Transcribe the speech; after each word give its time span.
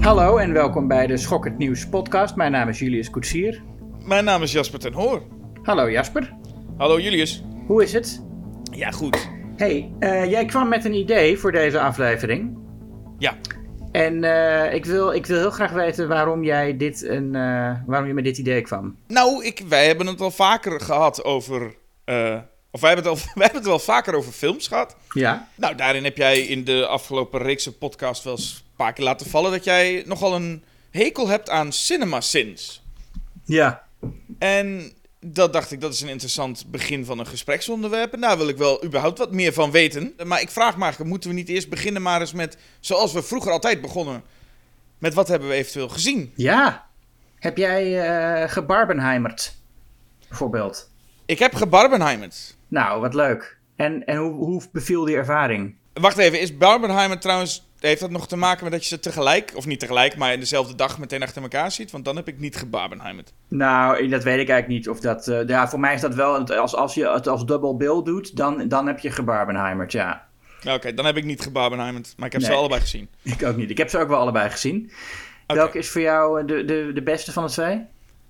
Hallo 0.00 0.36
en 0.36 0.52
welkom 0.52 0.88
bij 0.88 1.06
de 1.06 1.16
Schokkend 1.16 1.58
Nieuws 1.58 1.88
podcast. 1.88 2.36
Mijn 2.36 2.52
naam 2.52 2.68
is 2.68 2.78
Julius 2.78 3.10
Koetsier. 3.10 3.62
Mijn 4.04 4.24
naam 4.24 4.42
is 4.42 4.52
Jasper 4.52 4.78
ten 4.78 4.92
Hoor. 4.92 5.22
Hallo 5.62 5.90
Jasper. 5.90 6.32
Hallo 6.76 7.00
Julius. 7.00 7.44
Hoe 7.66 7.82
is 7.82 7.92
het? 7.92 8.24
Ja, 8.70 8.90
goed. 8.90 9.30
Hey, 9.56 9.92
uh, 10.00 10.30
jij 10.30 10.44
kwam 10.44 10.68
met 10.68 10.84
een 10.84 10.94
idee 10.94 11.38
voor 11.38 11.52
deze 11.52 11.80
aflevering. 11.80 12.58
Ja. 13.18 13.36
En 13.90 14.22
uh, 14.22 14.74
ik, 14.74 14.84
wil, 14.84 15.12
ik 15.12 15.26
wil 15.26 15.38
heel 15.38 15.50
graag 15.50 15.72
weten 15.72 16.08
waarom 16.08 16.44
jij 16.44 16.76
dit 16.76 17.02
een, 17.02 17.34
uh, 17.34 17.72
waarom 17.86 18.06
je 18.06 18.14
met 18.14 18.24
dit 18.24 18.38
idee 18.38 18.60
kwam. 18.60 18.96
Nou, 19.06 19.44
ik, 19.44 19.62
wij 19.68 19.86
hebben 19.86 20.06
het 20.06 20.20
al 20.20 20.30
vaker 20.30 20.80
gehad 20.80 21.24
over. 21.24 21.74
Of 22.72 22.80
wij 22.80 22.92
hebben, 22.92 23.12
het 23.12 23.20
al, 23.20 23.28
wij 23.34 23.44
hebben 23.44 23.60
het 23.60 23.70
wel 23.70 23.78
vaker 23.78 24.14
over 24.14 24.32
films 24.32 24.68
gehad. 24.68 24.96
Ja. 25.12 25.48
Nou, 25.54 25.74
daarin 25.74 26.04
heb 26.04 26.16
jij 26.16 26.40
in 26.40 26.64
de 26.64 26.86
afgelopen 26.86 27.42
reekse 27.42 27.72
podcast 27.72 28.24
wel 28.24 28.32
eens 28.32 28.54
een 28.54 28.76
paar 28.76 28.92
keer 28.92 29.04
laten 29.04 29.30
vallen 29.30 29.50
dat 29.50 29.64
jij 29.64 30.02
nogal 30.06 30.34
een 30.34 30.64
hekel 30.90 31.28
hebt 31.28 31.50
aan 31.50 31.72
cinema 31.72 32.20
sins. 32.20 32.82
Ja. 33.44 33.82
En 34.38 34.92
dat 35.20 35.52
dacht 35.52 35.72
ik, 35.72 35.80
dat 35.80 35.92
is 35.92 36.00
een 36.00 36.08
interessant 36.08 36.64
begin 36.70 37.04
van 37.04 37.18
een 37.18 37.26
gespreksonderwerp. 37.26 38.12
En 38.12 38.20
daar 38.20 38.36
wil 38.36 38.48
ik 38.48 38.56
wel 38.56 38.84
überhaupt 38.84 39.18
wat 39.18 39.32
meer 39.32 39.52
van 39.52 39.70
weten. 39.70 40.14
Maar 40.24 40.40
ik 40.40 40.50
vraag 40.50 40.76
maar, 40.76 40.96
moeten 41.04 41.30
we 41.30 41.36
niet 41.36 41.48
eerst 41.48 41.68
beginnen 41.68 42.02
maar 42.02 42.20
eens 42.20 42.32
met, 42.32 42.56
zoals 42.80 43.12
we 43.12 43.22
vroeger 43.22 43.52
altijd 43.52 43.80
begonnen, 43.80 44.22
met 44.98 45.14
wat 45.14 45.28
hebben 45.28 45.48
we 45.48 45.54
eventueel 45.54 45.88
gezien? 45.88 46.32
Ja. 46.36 46.86
Heb 47.38 47.56
jij 47.56 48.08
uh, 48.42 48.50
gebarbenheimerd, 48.50 49.54
bijvoorbeeld? 50.28 50.90
Ik 51.26 51.38
heb 51.38 51.54
gebarbenheimerd. 51.54 52.56
Nou, 52.72 53.00
wat 53.00 53.14
leuk. 53.14 53.58
En, 53.76 54.04
en 54.04 54.16
hoe, 54.16 54.32
hoe 54.32 54.62
beviel 54.72 55.04
die 55.04 55.16
ervaring? 55.16 55.74
Wacht 55.92 56.18
even, 56.18 56.40
is 56.40 56.56
Barbenheimer 56.56 57.18
trouwens 57.18 57.70
heeft 57.78 58.00
dat 58.00 58.10
nog 58.10 58.28
te 58.28 58.36
maken 58.36 58.64
met 58.64 58.72
dat 58.72 58.82
je 58.82 58.88
ze 58.88 59.00
tegelijk, 59.00 59.52
of 59.54 59.66
niet 59.66 59.80
tegelijk, 59.80 60.16
maar 60.16 60.32
in 60.32 60.40
dezelfde 60.40 60.74
dag 60.74 60.98
meteen 60.98 61.22
achter 61.22 61.42
elkaar 61.42 61.70
ziet? 61.70 61.90
Want 61.90 62.04
dan 62.04 62.16
heb 62.16 62.28
ik 62.28 62.38
niet 62.38 62.56
gebarbenheimerd. 62.56 63.32
Nou, 63.48 64.08
dat 64.08 64.22
weet 64.22 64.40
ik 64.40 64.48
eigenlijk 64.48 64.68
niet. 64.68 64.88
Of 64.88 65.00
dat, 65.00 65.28
uh, 65.28 65.48
ja, 65.48 65.68
voor 65.68 65.80
mij 65.80 65.94
is 65.94 66.00
dat 66.00 66.14
wel, 66.14 66.48
als, 66.56 66.74
als 66.74 66.94
je 66.94 67.08
het 67.08 67.28
als 67.28 67.44
double 67.44 67.76
bill 67.76 68.02
doet, 68.02 68.36
dan, 68.36 68.68
dan 68.68 68.86
heb 68.86 68.98
je 68.98 69.10
gebarbenheimerd, 69.10 69.92
ja. 69.92 70.26
Oké, 70.68 70.94
dan 70.94 71.04
heb 71.04 71.16
ik 71.16 71.24
niet 71.24 71.40
gebarbenheimerd, 71.40 72.14
maar 72.16 72.26
ik 72.26 72.32
heb 72.32 72.42
nee, 72.42 72.50
ze 72.50 72.56
allebei 72.56 72.80
gezien. 72.80 73.08
Ik 73.22 73.42
ook 73.42 73.56
niet. 73.56 73.70
Ik 73.70 73.78
heb 73.78 73.88
ze 73.88 73.98
ook 73.98 74.08
wel 74.08 74.18
allebei 74.18 74.50
gezien. 74.50 74.90
Okay. 75.42 75.56
Welke 75.56 75.78
is 75.78 75.90
voor 75.90 76.00
jou 76.00 76.46
de, 76.46 76.64
de, 76.64 76.90
de 76.94 77.02
beste 77.02 77.32
van 77.32 77.46
de 77.46 77.50
twee? 77.52 77.84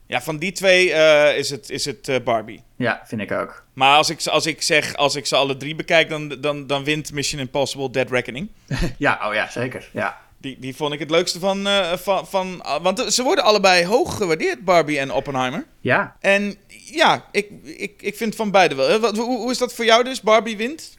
Ja, 0.07 0.23
van 0.23 0.39
die 0.39 0.53
twee 0.53 0.89
uh, 0.89 1.37
is 1.37 1.51
het, 1.51 1.71
is 1.71 1.85
het 1.85 2.09
uh, 2.09 2.17
Barbie. 2.25 2.63
Ja, 2.77 3.03
vind 3.05 3.21
ik 3.21 3.33
ook. 3.33 3.65
Maar 3.73 3.97
als 3.97 4.11
ik, 4.11 4.27
als 4.27 4.47
ik 4.47 4.63
zeg, 4.63 4.95
als 4.95 5.15
ik 5.15 5.27
ze 5.27 5.37
alle 5.37 5.57
drie 5.57 5.75
bekijk, 5.75 6.09
dan, 6.09 6.29
dan, 6.29 6.67
dan 6.67 6.85
wint 6.85 7.13
Mission 7.13 7.41
Impossible 7.41 7.91
Dead 7.91 8.11
Reckoning. 8.11 8.49
ja, 8.99 9.21
oh 9.29 9.35
ja, 9.35 9.51
zeker. 9.51 9.89
Ja. 9.93 10.21
Die, 10.39 10.57
die 10.59 10.77
vond 10.77 10.93
ik 10.93 10.99
het 10.99 11.11
leukste 11.11 11.39
van, 11.39 11.67
uh, 11.67 11.93
van, 11.93 12.27
van... 12.27 12.65
Want 12.83 13.13
ze 13.13 13.23
worden 13.23 13.45
allebei 13.45 13.87
hoog 13.87 14.17
gewaardeerd, 14.17 14.65
Barbie 14.65 14.99
en 14.99 15.13
Oppenheimer. 15.13 15.67
Ja. 15.81 16.17
En 16.21 16.57
ja, 16.69 17.25
ik, 17.31 17.51
ik, 17.63 18.03
ik 18.03 18.17
vind 18.17 18.35
van 18.35 18.51
beide 18.51 18.75
wel. 18.75 18.99
Wat, 18.99 19.17
hoe, 19.17 19.37
hoe 19.37 19.51
is 19.51 19.59
dat 19.59 19.75
voor 19.75 19.85
jou 19.85 20.05
dus? 20.05 20.21
Barbie 20.21 20.57
wint? 20.57 20.99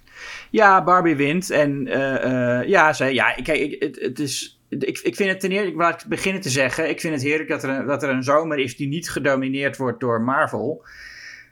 Ja, 0.49 0.83
Barbie 0.83 1.15
wint. 1.15 1.49
En 1.49 1.85
ja, 2.67 2.93
ze, 2.93 3.13
ja, 3.13 3.31
kijk, 3.31 3.75
het, 3.79 3.99
het 3.99 4.19
is 4.19 4.52
ik, 4.79 4.99
ik 4.99 5.15
vind 5.15 5.29
het 5.29 5.39
ten 5.39 5.51
eerste, 5.51 5.67
ik 5.67 5.75
laat 5.75 6.05
beginnen 6.07 6.41
te 6.41 6.49
zeggen, 6.49 6.89
ik 6.89 6.99
vind 6.99 7.13
het 7.13 7.23
heerlijk 7.23 7.49
dat 7.49 7.63
er, 7.63 7.69
een, 7.69 7.85
dat 7.85 8.03
er 8.03 8.09
een 8.09 8.23
zomer 8.23 8.57
is 8.57 8.75
die 8.77 8.87
niet 8.87 9.09
gedomineerd 9.09 9.77
wordt 9.77 9.99
door 9.99 10.21
Marvel. 10.21 10.85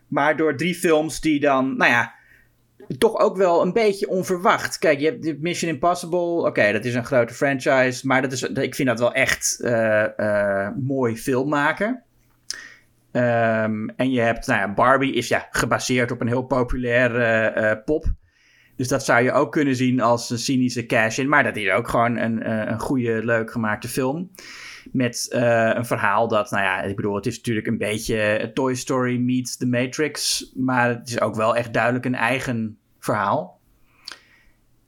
Maar 0.08 0.38
door 0.38 0.58
drie 0.58 0.76
films 0.76 1.22
die 1.22 1.40
dan, 1.40 1.78
nou 1.78 1.92
ja, 1.92 2.14
toch 2.98 3.20
ook 3.20 3.38
wel 3.38 3.62
een 3.62 3.74
beetje 3.74 4.08
onverwacht. 4.08 4.78
Kijk, 4.78 5.00
je 5.00 5.06
hebt 5.06 5.42
Mission 5.42 5.72
Impossible, 5.72 6.46
oké, 6.46 6.72
dat 6.72 6.86
is 6.86 6.96
een 6.96 7.06
grote 7.06 7.34
franchise, 7.34 8.08
maar 8.08 8.22
dat 8.22 8.32
is, 8.32 8.42
ik 8.42 8.76
vind 8.76 8.88
dat 8.88 9.00
wel 9.00 9.14
echt 9.14 9.60
uh, 9.62 10.06
uh, 10.18 10.68
mooi 10.80 11.18
film 11.18 11.50
maken. 11.50 12.04
Um, 13.12 13.90
en 13.90 14.12
je 14.12 14.20
hebt, 14.20 14.48
nou 14.48 14.60
ja, 14.60 14.74
Barbie 14.74 15.14
is 15.14 15.28
ja 15.28 15.48
gebaseerd 15.52 16.12
op 16.12 16.22
een 16.22 16.28
heel 16.28 16.44
populaire 16.44 17.54
uh, 17.58 17.84
pop. 17.86 18.06
Dus 18.82 18.90
dat 18.90 19.06
zou 19.06 19.24
je 19.24 19.32
ook 19.32 19.52
kunnen 19.52 19.76
zien 19.76 20.00
als 20.00 20.30
een 20.30 20.40
cynische 20.40 20.86
cash-in. 20.86 21.30
Maar 21.30 21.44
dat 21.44 21.56
is 21.56 21.72
ook 21.72 21.88
gewoon 21.88 22.18
een, 22.18 22.52
een 22.72 22.80
goede, 22.80 23.26
leuk 23.26 23.52
gemaakte 23.52 23.88
film. 23.88 24.32
Met 24.92 25.30
uh, 25.36 25.72
een 25.74 25.86
verhaal 25.86 26.28
dat, 26.28 26.52
nou 26.52 26.64
ja, 26.64 26.82
ik 26.82 26.96
bedoel, 26.96 27.16
het 27.16 27.26
is 27.26 27.36
natuurlijk 27.36 27.68
een 27.68 27.78
beetje 27.78 28.52
Toy 28.54 28.76
Story 28.76 29.18
meets 29.18 29.58
The 29.58 29.68
Matrix. 29.68 30.46
Maar 30.56 30.90
het 30.90 31.10
is 31.10 31.22
ook 31.22 31.36
wel 31.36 31.56
echt 31.56 31.74
duidelijk 31.74 32.06
een 32.06 32.16
eigen 32.16 32.78
verhaal. 33.00 33.60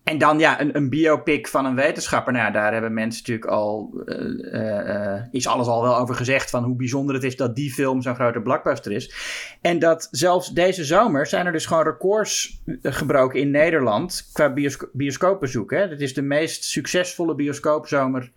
En 0.04 0.18
dan 0.18 0.40
ja, 0.40 0.62
een, 0.62 0.76
een 0.76 0.90
biopic 0.90 1.48
van 1.48 1.66
een 1.66 1.76
wetenschapper. 1.76 2.34
Nou, 2.34 2.52
daar 2.52 2.74
hebben 2.74 2.94
mensen 2.94 3.22
natuurlijk 3.22 3.52
al. 3.52 4.04
Uh, 4.06 5.22
is 5.32 5.48
alles 5.48 5.68
al 5.68 5.82
wel 5.82 5.98
over 5.98 6.16
gezegd. 6.16 6.50
Van 6.50 6.64
hoe 6.64 6.76
bijzonder 6.76 7.16
het 7.16 7.24
is 7.24 7.36
dat 7.36 7.56
die 7.56 7.74
film 7.74 8.02
zo'n 8.02 8.16
grote 8.16 8.42
blockbuster 8.42 8.92
is. 8.92 9.14
En 9.62 9.80
dat 9.80 10.08
zelfs 10.12 10.54
deze 10.54 10.84
zomer 10.84 11.28
zijn 11.28 11.46
er 11.46 11.52
dus 11.52 11.66
gewoon 11.66 11.84
records 11.84 12.62
gebroken 12.82 13.40
in 13.40 13.52
Nederland. 13.52 14.30
Qua 14.34 14.54
biosco 14.54 14.88
bioscoopbezoek. 14.94 15.70
Dat 15.70 16.00
is 16.00 16.14
de 16.14 16.22
meest 16.22 16.64
succesvolle 16.64 17.36
bioscoopzomer 17.36 18.32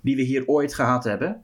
die 0.00 0.16
we 0.16 0.22
hier 0.22 0.46
ooit 0.46 0.74
gehad 0.74 1.04
hebben. 1.04 1.42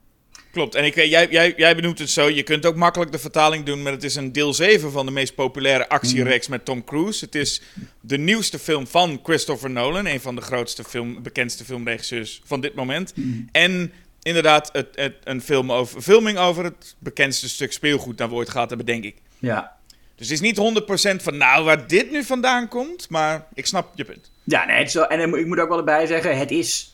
Klopt, 0.55 0.75
en 0.75 0.85
ik 0.85 0.95
weet, 0.95 1.11
jij, 1.11 1.29
jij, 1.31 1.55
jij 1.57 1.75
benoemt 1.75 1.99
het 1.99 2.11
zo. 2.11 2.29
Je 2.29 2.43
kunt 2.43 2.67
ook 2.67 2.77
makkelijk 2.77 3.13
de 3.13 3.19
vertaling 3.19 3.65
doen, 3.65 3.83
maar 3.83 3.93
het 3.93 4.05
is 4.05 4.15
een 4.15 4.33
deel 4.33 4.55
7 4.55 4.93
van 4.93 5.07
de 5.07 5.13
meest 5.13 5.35
populaire 5.35 5.89
actiereeks 5.89 6.49
met 6.49 6.65
Tom 6.65 6.85
Cruise. 6.85 7.25
Het 7.25 7.35
is 7.35 7.63
de 8.01 8.19
nieuwste 8.19 8.59
film 8.59 8.87
van 8.87 9.21
Christopher 9.23 9.71
Nolan, 9.71 10.07
een 10.07 10.21
van 10.21 10.35
de 10.35 10.41
grootste 10.41 10.85
film, 10.85 11.23
bekendste 11.23 11.65
filmregisseurs 11.65 12.41
van 12.45 12.61
dit 12.61 12.75
moment. 12.75 13.13
Mm. 13.17 13.49
En 13.53 13.93
inderdaad, 14.23 14.69
het, 14.73 14.89
het, 14.95 15.15
een 15.25 15.43
film 15.43 15.73
over, 15.73 16.01
filming 16.01 16.39
over 16.39 16.65
het 16.65 16.95
bekendste 16.99 17.49
stuk 17.49 17.73
speelgoed 17.73 18.19
dat 18.19 18.29
we 18.29 18.35
ooit 18.35 18.51
gehad 18.51 18.69
hebben, 18.69 18.87
denk 18.87 19.05
ik. 19.05 19.17
Ja. 19.39 19.77
Dus 20.17 20.29
het 20.29 20.41
is 20.43 20.55
niet 20.55 20.83
100% 21.21 21.23
van 21.23 21.37
nou 21.37 21.65
waar 21.65 21.87
dit 21.87 22.11
nu 22.11 22.25
vandaan 22.25 22.69
komt, 22.69 23.11
maar 23.11 23.47
ik 23.55 23.67
snap 23.67 23.93
je 23.95 24.05
punt. 24.05 24.31
Ja, 24.45 24.65
nee, 24.65 24.79
het 24.79 24.89
is 24.89 24.95
wel, 24.95 25.07
en 25.07 25.35
ik 25.35 25.47
moet 25.47 25.59
ook 25.59 25.69
wel 25.69 25.79
erbij 25.79 26.07
zeggen, 26.07 26.39
het 26.39 26.51
is 26.51 26.94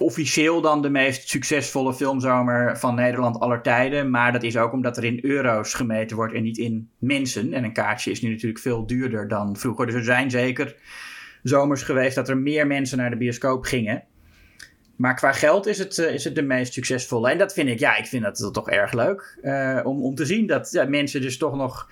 officieel 0.00 0.60
dan 0.60 0.82
de 0.82 0.90
meest 0.90 1.28
succesvolle 1.28 1.94
filmzomer 1.94 2.78
van 2.78 2.94
Nederland 2.94 3.40
aller 3.40 3.62
tijden. 3.62 4.10
Maar 4.10 4.32
dat 4.32 4.42
is 4.42 4.56
ook 4.56 4.72
omdat 4.72 4.96
er 4.96 5.04
in 5.04 5.18
euro's 5.22 5.74
gemeten 5.74 6.16
wordt 6.16 6.34
en 6.34 6.42
niet 6.42 6.58
in 6.58 6.88
mensen. 6.98 7.52
En 7.52 7.64
een 7.64 7.72
kaartje 7.72 8.10
is 8.10 8.22
nu 8.22 8.30
natuurlijk 8.30 8.60
veel 8.60 8.86
duurder 8.86 9.28
dan 9.28 9.56
vroeger. 9.56 9.86
Dus 9.86 9.94
er 9.94 10.04
zijn 10.04 10.30
zeker 10.30 10.76
zomers 11.42 11.82
geweest 11.82 12.14
dat 12.14 12.28
er 12.28 12.38
meer 12.38 12.66
mensen 12.66 12.98
naar 12.98 13.10
de 13.10 13.16
bioscoop 13.16 13.64
gingen. 13.64 14.04
Maar 14.96 15.14
qua 15.14 15.32
geld 15.32 15.66
is 15.66 15.78
het, 15.78 15.98
uh, 15.98 16.14
is 16.14 16.24
het 16.24 16.34
de 16.34 16.42
meest 16.42 16.72
succesvolle. 16.72 17.30
En 17.30 17.38
dat 17.38 17.52
vind 17.52 17.68
ik, 17.68 17.78
ja, 17.78 17.96
ik 17.96 18.06
vind 18.06 18.22
dat 18.22 18.48
toch 18.52 18.70
erg 18.70 18.92
leuk. 18.92 19.38
Uh, 19.42 19.80
om, 19.84 20.02
om 20.02 20.14
te 20.14 20.26
zien 20.26 20.46
dat 20.46 20.70
ja, 20.70 20.84
mensen 20.84 21.20
dus 21.20 21.38
toch 21.38 21.56
nog 21.56 21.90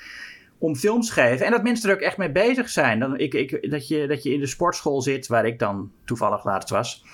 om 0.58 0.76
films 0.76 1.10
geven. 1.10 1.46
En 1.46 1.52
dat 1.52 1.62
mensen 1.62 1.88
er 1.88 1.94
ook 1.94 2.02
echt 2.02 2.16
mee 2.16 2.32
bezig 2.32 2.68
zijn. 2.68 3.18
Ik, 3.18 3.34
ik, 3.34 3.70
dat, 3.70 3.88
je, 3.88 4.06
dat 4.06 4.22
je 4.22 4.32
in 4.32 4.40
de 4.40 4.46
sportschool 4.46 5.02
zit, 5.02 5.26
waar 5.26 5.46
ik 5.46 5.58
dan 5.58 5.92
toevallig 6.04 6.44
laatst 6.44 6.70
was. 6.70 7.04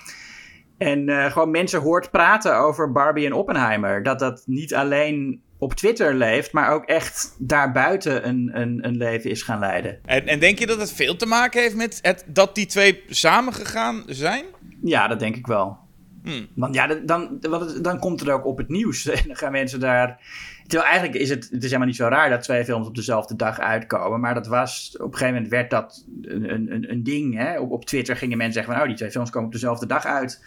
En 0.81 1.09
uh, 1.09 1.31
gewoon 1.31 1.51
mensen 1.51 1.81
hoort 1.81 2.11
praten 2.11 2.57
over 2.57 2.91
Barbie 2.91 3.25
en 3.25 3.33
Oppenheimer. 3.33 4.03
Dat 4.03 4.19
dat 4.19 4.43
niet 4.45 4.75
alleen 4.75 5.41
op 5.57 5.73
Twitter 5.73 6.13
leeft, 6.13 6.51
maar 6.51 6.71
ook 6.71 6.85
echt 6.85 7.35
daarbuiten 7.37 8.27
een, 8.27 8.49
een, 8.53 8.85
een 8.85 8.97
leven 8.97 9.29
is 9.29 9.41
gaan 9.41 9.59
leiden. 9.59 9.99
En, 10.05 10.27
en 10.27 10.39
denk 10.39 10.59
je 10.59 10.65
dat 10.65 10.79
het 10.79 10.91
veel 10.91 11.15
te 11.15 11.25
maken 11.25 11.61
heeft 11.61 11.75
met 11.75 11.99
het, 12.01 12.23
dat 12.27 12.55
die 12.55 12.65
twee 12.65 13.03
samengegaan 13.07 14.03
zijn? 14.05 14.45
Ja, 14.83 15.07
dat 15.07 15.19
denk 15.19 15.35
ik 15.35 15.47
wel. 15.47 15.77
Hmm. 16.23 16.47
Want 16.55 16.75
ja, 16.75 16.87
dan, 16.87 17.37
dan, 17.81 17.99
komt 17.99 18.19
het 18.19 18.29
ook 18.29 18.45
op 18.45 18.57
het 18.57 18.69
nieuws. 18.69 19.05
En 19.09 19.27
dan 19.27 19.35
gaan 19.35 19.51
mensen 19.51 19.79
daar. 19.79 20.19
Terwijl 20.67 20.91
eigenlijk 20.91 21.21
is 21.21 21.29
het, 21.29 21.43
het 21.43 21.63
is 21.63 21.65
helemaal 21.65 21.87
niet 21.87 21.95
zo 21.95 22.07
raar 22.07 22.29
dat 22.29 22.41
twee 22.41 22.63
films 22.65 22.87
op 22.87 22.95
dezelfde 22.95 23.35
dag 23.35 23.59
uitkomen. 23.59 24.19
Maar 24.19 24.33
dat 24.33 24.47
was, 24.47 24.95
op 24.99 25.05
een 25.05 25.11
gegeven 25.11 25.33
moment 25.33 25.51
werd 25.51 25.69
dat 25.69 26.05
een, 26.21 26.51
een, 26.51 26.91
een 26.91 27.03
ding. 27.03 27.37
Hè? 27.37 27.59
Op, 27.59 27.71
op 27.71 27.85
Twitter 27.85 28.15
gingen 28.15 28.37
mensen 28.37 28.53
zeggen 28.53 28.73
van, 28.73 28.81
oh, 28.81 28.87
die 28.87 28.97
twee 28.97 29.11
films 29.11 29.29
komen 29.29 29.47
op 29.47 29.53
dezelfde 29.53 29.85
dag 29.85 30.05
uit. 30.05 30.45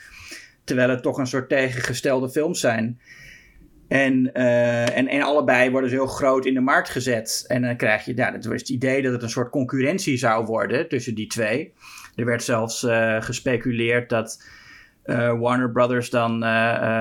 Terwijl 0.65 0.89
het 0.89 1.03
toch 1.03 1.19
een 1.19 1.27
soort 1.27 1.49
tegengestelde 1.49 2.31
films 2.31 2.61
zijn. 2.61 2.99
En, 3.89 4.31
uh, 4.35 4.97
en, 4.97 5.09
en 5.09 5.23
allebei 5.23 5.71
worden 5.71 5.91
ze 5.91 5.97
heel 5.97 6.07
groot 6.07 6.47
in 6.47 6.55
de 6.55 6.61
markt 6.61 6.89
gezet. 6.89 7.45
En 7.49 7.63
dan 7.63 7.77
krijg 7.77 8.05
je, 8.05 8.17
ja, 8.17 8.33
het 8.33 8.45
was 8.45 8.61
het 8.61 8.69
idee 8.69 9.03
dat 9.03 9.13
het 9.13 9.23
een 9.23 9.31
soort 9.31 9.51
concurrentie 9.51 10.17
zou 10.17 10.45
worden 10.45 10.89
tussen 10.89 11.15
die 11.15 11.27
twee. 11.27 11.73
Er 12.15 12.25
werd 12.25 12.43
zelfs 12.43 12.83
uh, 12.83 13.23
gespeculeerd 13.23 14.09
dat 14.09 14.43
uh, 15.05 15.41
Warner 15.41 15.71
Brothers 15.71 16.11
dan 16.11 16.41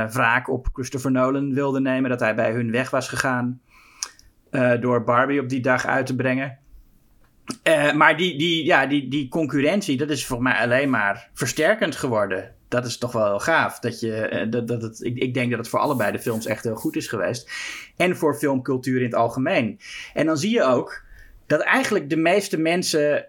wraak 0.10 0.50
op 0.50 0.68
Christopher 0.74 1.12
Nolan 1.12 1.54
wilde 1.54 1.82
nemen. 1.82 2.10
Dat 2.10 2.20
hij 2.20 2.36
bij 2.36 2.52
hun 2.52 2.72
weg 2.72 2.90
was 2.90 3.10
gegaan 3.10 3.62
door 4.80 5.04
Barbie 5.04 5.42
op 5.42 5.50
die 5.50 5.62
dag 5.62 5.86
uit 5.86 6.06
te 6.06 6.16
brengen. 6.16 6.58
maar 7.96 8.18
die, 8.18 8.38
die, 8.38 8.66
ja, 8.66 8.86
die, 8.86 9.08
die 9.08 9.28
concurrentie, 9.28 9.98
dat 9.98 10.10
is 10.10 10.26
volgens 10.26 10.50
mij 10.50 10.62
alleen 10.62 10.90
maar 10.90 11.30
versterkend 11.34 11.96
geworden 11.96 12.54
dat 12.74 12.86
is 12.86 12.98
toch 12.98 13.12
wel 13.12 13.26
heel 13.26 13.40
gaaf. 13.40 13.80
Dat 13.80 14.00
je, 14.00 14.48
dat, 14.50 14.68
dat 14.68 15.00
ik, 15.04 15.18
ik 15.18 15.34
denk 15.34 15.50
dat 15.50 15.60
het 15.60 15.70
voor 15.70 15.80
allebei 15.80 16.12
de 16.12 16.20
films 16.20 16.46
echt 16.46 16.64
heel 16.64 16.76
goed 16.76 16.96
is 16.96 17.08
geweest. 17.08 17.52
En 17.98 18.18
voor 18.18 18.36
filmcultuur 18.36 18.98
in 18.98 19.06
het 19.06 19.16
algemeen. 19.16 19.80
En 20.14 20.26
dan 20.26 20.38
zie 20.38 20.52
je 20.52 20.64
ook 20.64 21.04
dat 21.48 21.62
eigenlijk 21.62 22.10
de 22.10 22.18
meeste 22.18 22.58
mensen 22.58 23.26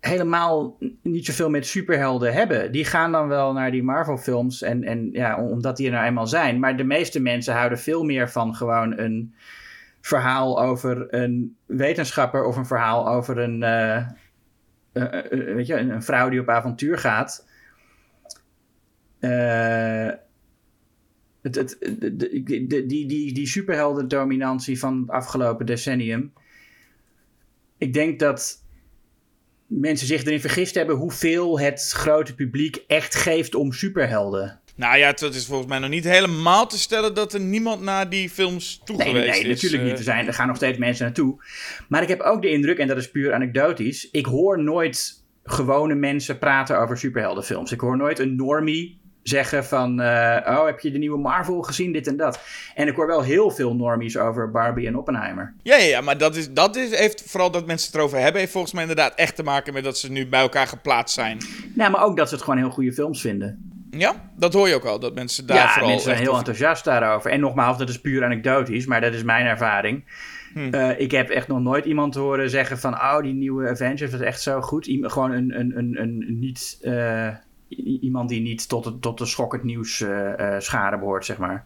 helemaal 0.00 0.78
niet 1.02 1.26
zoveel 1.26 1.50
met 1.50 1.66
superhelden 1.66 2.32
hebben. 2.32 2.72
Die 2.72 2.84
gaan 2.84 3.12
dan 3.12 3.28
wel 3.28 3.52
naar 3.52 3.70
die 3.70 3.82
Marvel-films, 3.82 4.62
en, 4.62 4.84
en 4.84 5.08
ja, 5.12 5.42
omdat 5.42 5.76
die 5.76 5.86
er 5.86 5.92
nou 5.92 6.06
eenmaal 6.06 6.26
zijn. 6.26 6.58
Maar 6.58 6.76
de 6.76 6.84
meeste 6.84 7.20
mensen 7.20 7.54
houden 7.54 7.78
veel 7.78 8.04
meer 8.04 8.30
van 8.30 8.54
gewoon 8.54 8.98
een 8.98 9.34
verhaal 10.00 10.62
over 10.62 11.14
een 11.14 11.56
wetenschapper 11.66 12.44
of 12.44 12.56
een 12.56 12.66
verhaal 12.66 13.08
over 13.08 13.38
een, 13.38 13.62
uh, 13.62 14.08
uh, 14.92 15.54
weet 15.54 15.66
je, 15.66 15.76
een, 15.76 15.90
een, 15.90 16.02
vrouw 16.02 16.28
die 16.28 16.40
op 16.40 16.48
avontuur 16.48 16.98
gaat. 16.98 17.46
Het, 21.42 21.54
het, 21.54 21.76
de, 21.98 22.16
de, 22.66 22.86
die, 22.86 23.06
die, 23.06 23.32
die 23.32 23.46
superhelden-dominantie 23.46 24.78
van 24.78 25.00
het 25.00 25.10
afgelopen 25.10 25.66
decennium. 25.66 26.32
Ik 27.78 27.92
denk 27.92 28.18
dat 28.18 28.65
mensen 29.66 30.06
zich 30.06 30.24
erin 30.24 30.40
vergist 30.40 30.74
hebben 30.74 30.96
hoeveel 30.96 31.60
het 31.60 31.90
grote 31.94 32.34
publiek 32.34 32.84
echt 32.86 33.14
geeft 33.14 33.54
om 33.54 33.72
superhelden. 33.72 34.60
Nou 34.76 34.96
ja, 34.98 35.06
het 35.06 35.22
is 35.22 35.46
volgens 35.46 35.68
mij 35.68 35.78
nog 35.78 35.90
niet 35.90 36.04
helemaal 36.04 36.66
te 36.66 36.78
stellen 36.78 37.14
dat 37.14 37.32
er 37.32 37.40
niemand 37.40 37.82
naar 37.82 38.08
die 38.08 38.30
films 38.30 38.80
toe 38.84 38.96
nee, 38.96 39.06
geweest 39.06 39.26
nee, 39.26 39.36
is. 39.36 39.42
Nee, 39.42 39.52
natuurlijk 39.52 39.82
niet. 39.82 39.92
Eh. 39.92 39.98
Er, 39.98 40.04
zijn, 40.04 40.26
er 40.26 40.34
gaan 40.34 40.46
nog 40.46 40.56
steeds 40.56 40.78
mensen 40.78 41.04
naartoe. 41.04 41.44
Maar 41.88 42.02
ik 42.02 42.08
heb 42.08 42.20
ook 42.20 42.42
de 42.42 42.50
indruk, 42.50 42.78
en 42.78 42.88
dat 42.88 42.96
is 42.96 43.10
puur 43.10 43.34
anekdotisch, 43.34 44.10
ik 44.10 44.26
hoor 44.26 44.62
nooit 44.62 45.24
gewone 45.44 45.94
mensen 45.94 46.38
praten 46.38 46.78
over 46.78 46.98
superheldenfilms. 46.98 47.72
Ik 47.72 47.80
hoor 47.80 47.96
nooit 47.96 48.18
een 48.18 48.36
normie 48.36 49.00
zeggen 49.28 49.64
van, 49.64 50.00
uh, 50.00 50.06
oh, 50.46 50.66
heb 50.66 50.80
je 50.80 50.90
de 50.90 50.98
nieuwe 50.98 51.18
Marvel 51.18 51.62
gezien, 51.62 51.92
dit 51.92 52.06
en 52.06 52.16
dat. 52.16 52.40
En 52.74 52.88
ik 52.88 52.96
hoor 52.96 53.06
wel 53.06 53.22
heel 53.22 53.50
veel 53.50 53.74
normies 53.74 54.18
over 54.18 54.50
Barbie 54.50 54.86
en 54.86 54.96
Oppenheimer. 54.96 55.54
Ja, 55.62 55.76
ja, 55.76 55.84
ja 55.84 56.00
maar 56.00 56.18
dat, 56.18 56.36
is, 56.36 56.52
dat 56.52 56.76
is, 56.76 56.98
heeft 56.98 57.22
vooral 57.26 57.50
dat 57.50 57.66
mensen 57.66 57.86
het 57.86 57.96
erover 57.96 58.18
hebben, 58.18 58.40
heeft 58.40 58.52
volgens 58.52 58.72
mij 58.72 58.82
inderdaad 58.82 59.14
echt 59.14 59.36
te 59.36 59.42
maken 59.42 59.72
met 59.72 59.84
dat 59.84 59.98
ze 59.98 60.10
nu 60.10 60.26
bij 60.26 60.40
elkaar 60.40 60.66
geplaatst 60.66 61.14
zijn. 61.14 61.38
Nou, 61.74 61.90
maar 61.90 62.04
ook 62.04 62.16
dat 62.16 62.28
ze 62.28 62.34
het 62.34 62.44
gewoon 62.44 62.58
heel 62.58 62.70
goede 62.70 62.92
films 62.92 63.20
vinden. 63.20 63.70
Ja, 63.90 64.30
dat 64.36 64.52
hoor 64.52 64.68
je 64.68 64.74
ook 64.74 64.84
al, 64.84 65.00
dat 65.00 65.14
mensen 65.14 65.46
daar 65.46 65.56
ja, 65.56 65.68
vooral... 65.68 65.88
mensen 65.88 66.06
zijn 66.06 66.16
heel 66.16 66.26
over... 66.26 66.38
enthousiast 66.38 66.84
daarover. 66.84 67.30
En 67.30 67.40
nogmaals, 67.40 67.78
dat 67.78 67.88
is 67.88 68.00
puur 68.00 68.24
anekdotisch, 68.24 68.86
maar 68.86 69.00
dat 69.00 69.14
is 69.14 69.22
mijn 69.22 69.46
ervaring. 69.46 70.04
Hm. 70.52 70.74
Uh, 70.74 71.00
ik 71.00 71.10
heb 71.10 71.30
echt 71.30 71.48
nog 71.48 71.60
nooit 71.60 71.84
iemand 71.84 72.14
horen 72.14 72.50
zeggen 72.50 72.78
van... 72.78 72.94
oh, 72.94 73.20
die 73.20 73.34
nieuwe 73.34 73.68
Avengers 73.68 74.10
was 74.10 74.20
echt 74.20 74.42
zo 74.42 74.60
goed. 74.60 74.86
I 74.86 75.02
gewoon 75.02 75.32
een, 75.32 75.58
een, 75.60 75.78
een, 75.78 76.00
een 76.00 76.38
niet... 76.38 76.78
Uh, 76.82 77.28
iemand 78.00 78.28
die 78.28 78.40
niet 78.40 78.68
tot, 78.68 78.84
het, 78.84 79.02
tot 79.02 79.18
de 79.18 79.26
schokkend 79.26 79.62
nieuws 79.62 80.00
uh, 80.00 80.54
schade 80.58 80.98
behoort, 80.98 81.24
zeg 81.24 81.38
maar. 81.38 81.64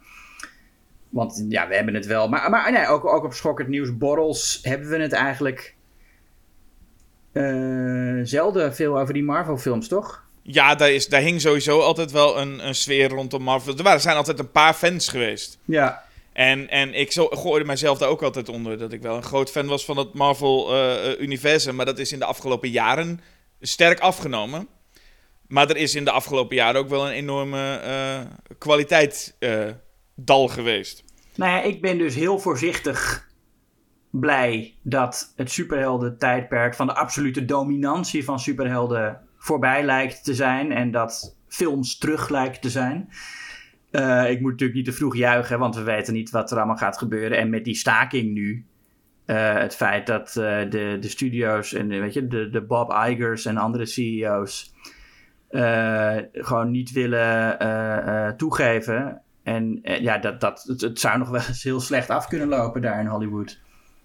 Want 1.08 1.44
ja, 1.48 1.68
we 1.68 1.74
hebben 1.74 1.94
het 1.94 2.06
wel. 2.06 2.28
Maar, 2.28 2.50
maar 2.50 2.72
nee, 2.72 2.86
ook, 2.86 3.04
ook 3.04 3.24
op 3.24 3.32
schokkend 3.32 3.68
nieuws 3.68 3.96
borrels 3.96 4.58
hebben 4.62 4.88
we 4.88 4.98
het 4.98 5.12
eigenlijk 5.12 5.74
uh, 7.32 8.20
zelden 8.22 8.74
veel 8.74 8.98
over 8.98 9.14
die 9.14 9.22
Marvel-films, 9.22 9.88
toch? 9.88 10.28
Ja, 10.42 10.74
daar, 10.74 10.90
is, 10.90 11.08
daar 11.08 11.20
hing 11.20 11.40
sowieso 11.40 11.80
altijd 11.80 12.10
wel 12.10 12.38
een, 12.38 12.66
een 12.66 12.74
sfeer 12.74 13.08
rondom 13.08 13.42
Marvel. 13.42 13.76
Er 13.76 13.82
waren, 13.82 14.00
zijn 14.00 14.16
altijd 14.16 14.38
een 14.38 14.50
paar 14.50 14.74
fans 14.74 15.08
geweest. 15.08 15.58
Ja. 15.64 16.02
En, 16.32 16.68
en 16.68 16.94
ik 16.94 17.12
zo, 17.12 17.26
gooide 17.26 17.64
mijzelf 17.64 17.98
daar 17.98 18.08
ook 18.08 18.22
altijd 18.22 18.48
onder. 18.48 18.78
Dat 18.78 18.92
ik 18.92 19.02
wel 19.02 19.16
een 19.16 19.22
groot 19.22 19.50
fan 19.50 19.66
was 19.66 19.84
van 19.84 19.96
het 19.96 20.14
Marvel-universum. 20.14 21.74
maar 21.74 21.86
dat 21.86 21.98
is 21.98 22.12
in 22.12 22.18
de 22.18 22.24
afgelopen 22.24 22.70
jaren 22.70 23.20
sterk 23.60 24.00
afgenomen. 24.00 24.68
Maar 25.50 25.70
er 25.70 25.76
is 25.76 25.94
in 25.94 26.04
de 26.04 26.10
afgelopen 26.10 26.56
jaren 26.56 26.80
ook 26.80 26.88
wel 26.88 27.06
een 27.06 27.12
enorme 27.12 27.80
uh, 27.84 28.32
kwaliteit 28.58 29.36
uh, 29.38 29.68
dal 30.14 30.48
geweest. 30.48 31.04
Nou 31.34 31.50
ja, 31.50 31.62
ik 31.62 31.80
ben 31.80 31.98
dus 31.98 32.14
heel 32.14 32.38
voorzichtig 32.38 33.28
blij 34.10 34.74
dat 34.82 35.32
het 35.36 35.50
superhelden 35.50 36.18
tijdperk 36.18 36.74
van 36.74 36.86
de 36.86 36.94
absolute 36.94 37.44
dominantie 37.44 38.24
van 38.24 38.40
superhelden 38.40 39.20
voorbij 39.38 39.84
lijkt 39.84 40.24
te 40.24 40.34
zijn. 40.34 40.72
En 40.72 40.90
dat 40.90 41.36
films 41.48 41.98
terug 41.98 42.28
lijkt 42.28 42.62
te 42.62 42.70
zijn. 42.70 43.08
Uh, 43.90 44.30
ik 44.30 44.40
moet 44.40 44.50
natuurlijk 44.50 44.78
niet 44.78 44.88
te 44.88 44.92
vroeg 44.92 45.16
juichen, 45.16 45.58
want 45.58 45.74
we 45.74 45.82
weten 45.82 46.14
niet 46.14 46.30
wat 46.30 46.50
er 46.50 46.56
allemaal 46.56 46.76
gaat 46.76 46.98
gebeuren. 46.98 47.38
En 47.38 47.50
met 47.50 47.64
die 47.64 47.74
staking 47.74 48.32
nu, 48.32 48.64
het 49.24 49.76
feit 49.76 50.06
dat 50.06 50.32
de, 50.32 50.96
de 51.00 51.08
studio's 51.08 51.72
en 51.72 51.88
weet 51.88 52.14
je, 52.14 52.26
de, 52.26 52.50
de 52.50 52.62
Bob 52.62 52.92
Igers 53.08 53.44
en 53.44 53.56
andere 53.56 53.86
CEO's 53.86 54.72
gewoon 56.32 56.70
niet 56.70 56.92
willen 56.92 58.34
toegeven. 58.36 59.20
En 59.42 59.80
ja, 59.82 60.18
dat, 60.18 60.40
dat, 60.40 60.64
het, 60.66 60.80
het 60.80 61.00
zou 61.00 61.18
nog 61.18 61.28
wel 61.28 61.42
eens 61.48 61.62
heel 61.62 61.80
slecht 61.80 62.10
af 62.10 62.26
kunnen 62.28 62.48
lopen 62.48 62.82
daar 62.82 63.00
in 63.00 63.06
Hollywood. 63.06 63.58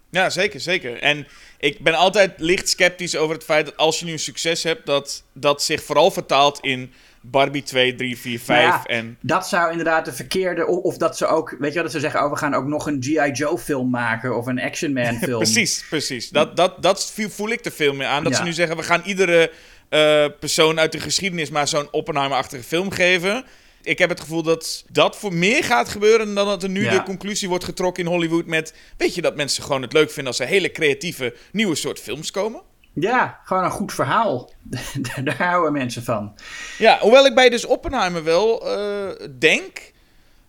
Ja, 0.10 0.30
zeker, 0.30 0.60
zeker. 0.60 1.00
En 1.02 1.28
ik 1.60 1.80
ben 1.80 1.94
altijd 1.94 2.34
licht 2.38 2.70
sceptisch 2.70 3.16
over 3.18 3.36
het 3.36 3.44
feit 3.44 3.66
dat 3.66 3.78
als 3.78 4.00
je 4.00 4.06
nu 4.06 4.12
een 4.12 4.20
succes 4.20 4.64
hebt, 4.64 4.86
dat 4.86 5.24
dat 5.34 5.64
zich 5.64 5.84
vooral 5.84 6.12
vertaalt 6.12 6.60
in 6.60 6.94
Barbie 7.22 7.64
2, 7.64 7.96
3, 7.96 8.18
4, 8.18 8.40
5. 8.40 8.60
Nou 8.60 8.72
ja, 8.72 8.84
en... 8.86 9.18
Dat 9.22 9.48
zou 9.48 9.72
inderdaad 9.72 10.06
de 10.06 10.14
verkeerde. 10.14 10.68
Of, 10.68 10.84
of, 10.84 10.98
dat 10.98 11.18
ze 11.18 11.26
ook. 11.28 11.56
Weet 11.60 11.70
je 11.70 11.76
wat 11.76 11.84
dat 11.84 11.92
ze 11.92 12.00
zeggen? 12.00 12.24
Oh, 12.24 12.32
we 12.32 12.38
gaan 12.38 12.54
ook 12.54 12.66
nog 12.66 12.88
een 12.88 13.04
G.I. 13.04 13.32
Joe 13.32 13.58
film 13.58 13.90
maken. 13.90 14.38
Of 14.38 14.46
een 14.46 14.62
Action 14.62 14.94
Man 14.94 15.16
film. 15.24 15.38
precies, 15.38 15.86
precies. 15.90 16.30
Dat, 16.30 16.56
dat, 16.56 16.82
dat 16.82 17.12
voel 17.30 17.50
ik 17.50 17.66
er 17.66 17.72
veel 17.72 17.94
meer 17.94 18.08
aan. 18.08 18.24
Dat 18.24 18.32
Ja. 18.32 18.38
ze 18.38 18.44
nu 18.44 18.54
zeggen: 18.54 18.78
we 18.78 18.84
gaan 18.84 19.02
iedere 19.06 19.52
eh, 19.90 20.26
persoon 20.40 20.80
uit 20.80 20.92
de 20.92 21.00
geschiedenis 21.00 21.50
maar 21.50 21.68
zo'n 21.68 21.92
Oppenheimer-achtige 21.92 22.64
film 22.64 22.92
geven. 22.92 23.46
Ik 23.82 23.98
heb 24.00 24.10
het 24.10 24.20
gevoel 24.20 24.44
dat 24.44 24.86
dat 24.92 25.16
voor 25.18 25.34
meer 25.34 25.64
gaat 25.64 25.90
gebeuren 25.90 26.34
dan 26.34 26.48
dat 26.48 26.64
er 26.64 26.70
nu 26.70 26.84
Ja. 26.84 26.92
de 26.92 27.04
conclusie 27.04 27.50
wordt 27.50 27.64
getrokken 27.64 28.04
in 28.04 28.10
Hollywood 28.10 28.46
met... 28.46 28.74
Weet 28.98 29.16
je 29.16 29.22
dat 29.22 29.36
mensen 29.36 29.64
gewoon 29.64 29.82
het 29.82 29.94
leuk 29.94 30.08
vinden 30.12 30.28
als 30.28 30.40
er 30.42 30.48
hele 30.48 30.72
creatieve 30.72 31.36
nieuwe 31.52 31.76
soort 31.76 32.00
films 32.00 32.32
komen? 32.32 32.62
Ja, 32.94 33.40
gewoon 33.44 33.64
een 33.64 33.72
goed 33.72 33.94
verhaal. 33.94 34.52
Daar- 35.24 35.38
houden 35.38 35.74
mensen 35.74 36.04
van. 36.04 36.34
Ja, 36.78 36.98
hoewel 37.02 37.26
ik 37.26 37.36
bij 37.36 37.50
dus 37.50 37.66
Oppenheimer 37.66 38.24
wel 38.24 38.68
eh, 38.78 39.28
denk 39.40 39.92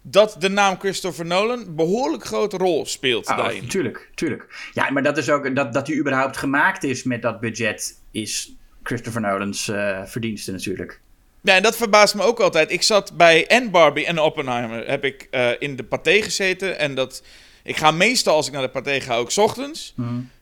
dat 0.02 0.36
de 0.38 0.48
naam 0.48 0.78
Christopher 0.78 1.26
Nolan 1.26 1.58
een 1.58 1.74
behoorlijk 1.74 2.24
grote 2.24 2.56
rol 2.56 2.86
speelt 2.86 3.28
Oh, 3.30 3.36
daarin. 3.36 3.68
tuurlijk, 3.68 4.10
tuurlijk. 4.14 4.70
Ja, 4.72 4.90
maar 4.90 5.02
dat 5.02 5.16
is 5.16 5.30
ook. 5.30 5.54
Dat, 5.54 5.72
dat 5.72 5.86
hij 5.86 5.96
überhaupt 5.96 6.36
gemaakt 6.36 6.84
is 6.84 7.02
met 7.02 7.22
dat 7.22 7.40
budget. 7.40 7.98
Is 8.10 8.54
Christopher 8.86 9.20
Nolan's 9.20 9.68
eh, 9.68 10.02
verdienste 10.04 10.52
natuurlijk. 10.52 11.00
Ja, 11.42 11.54
en 11.54 11.62
dat 11.62 11.76
verbaast 11.76 12.14
me 12.14 12.22
ook 12.22 12.40
altijd. 12.40 12.70
Ik 12.72 12.82
zat 12.82 13.16
bij 13.16 13.46
en 13.46 13.70
Barbie 13.70 14.06
en 14.06 14.18
Oppenheimer 14.18 14.88
heb 14.88 15.04
ik 15.04 15.28
eh, 15.30 15.50
in 15.58 15.76
de 15.76 15.84
paté 15.84 16.22
gezeten. 16.22 16.78
En 16.78 16.94
dat, 16.94 17.22
ik 17.62 17.76
ga 17.76 17.90
meestal 17.90 18.34
als 18.36 18.46
ik 18.46 18.52
naar 18.52 18.62
de 18.62 18.68
paté 18.68 19.00
ga 19.00 19.16
ook 19.16 19.30
's 19.30 19.36
ochtends. 19.38 19.94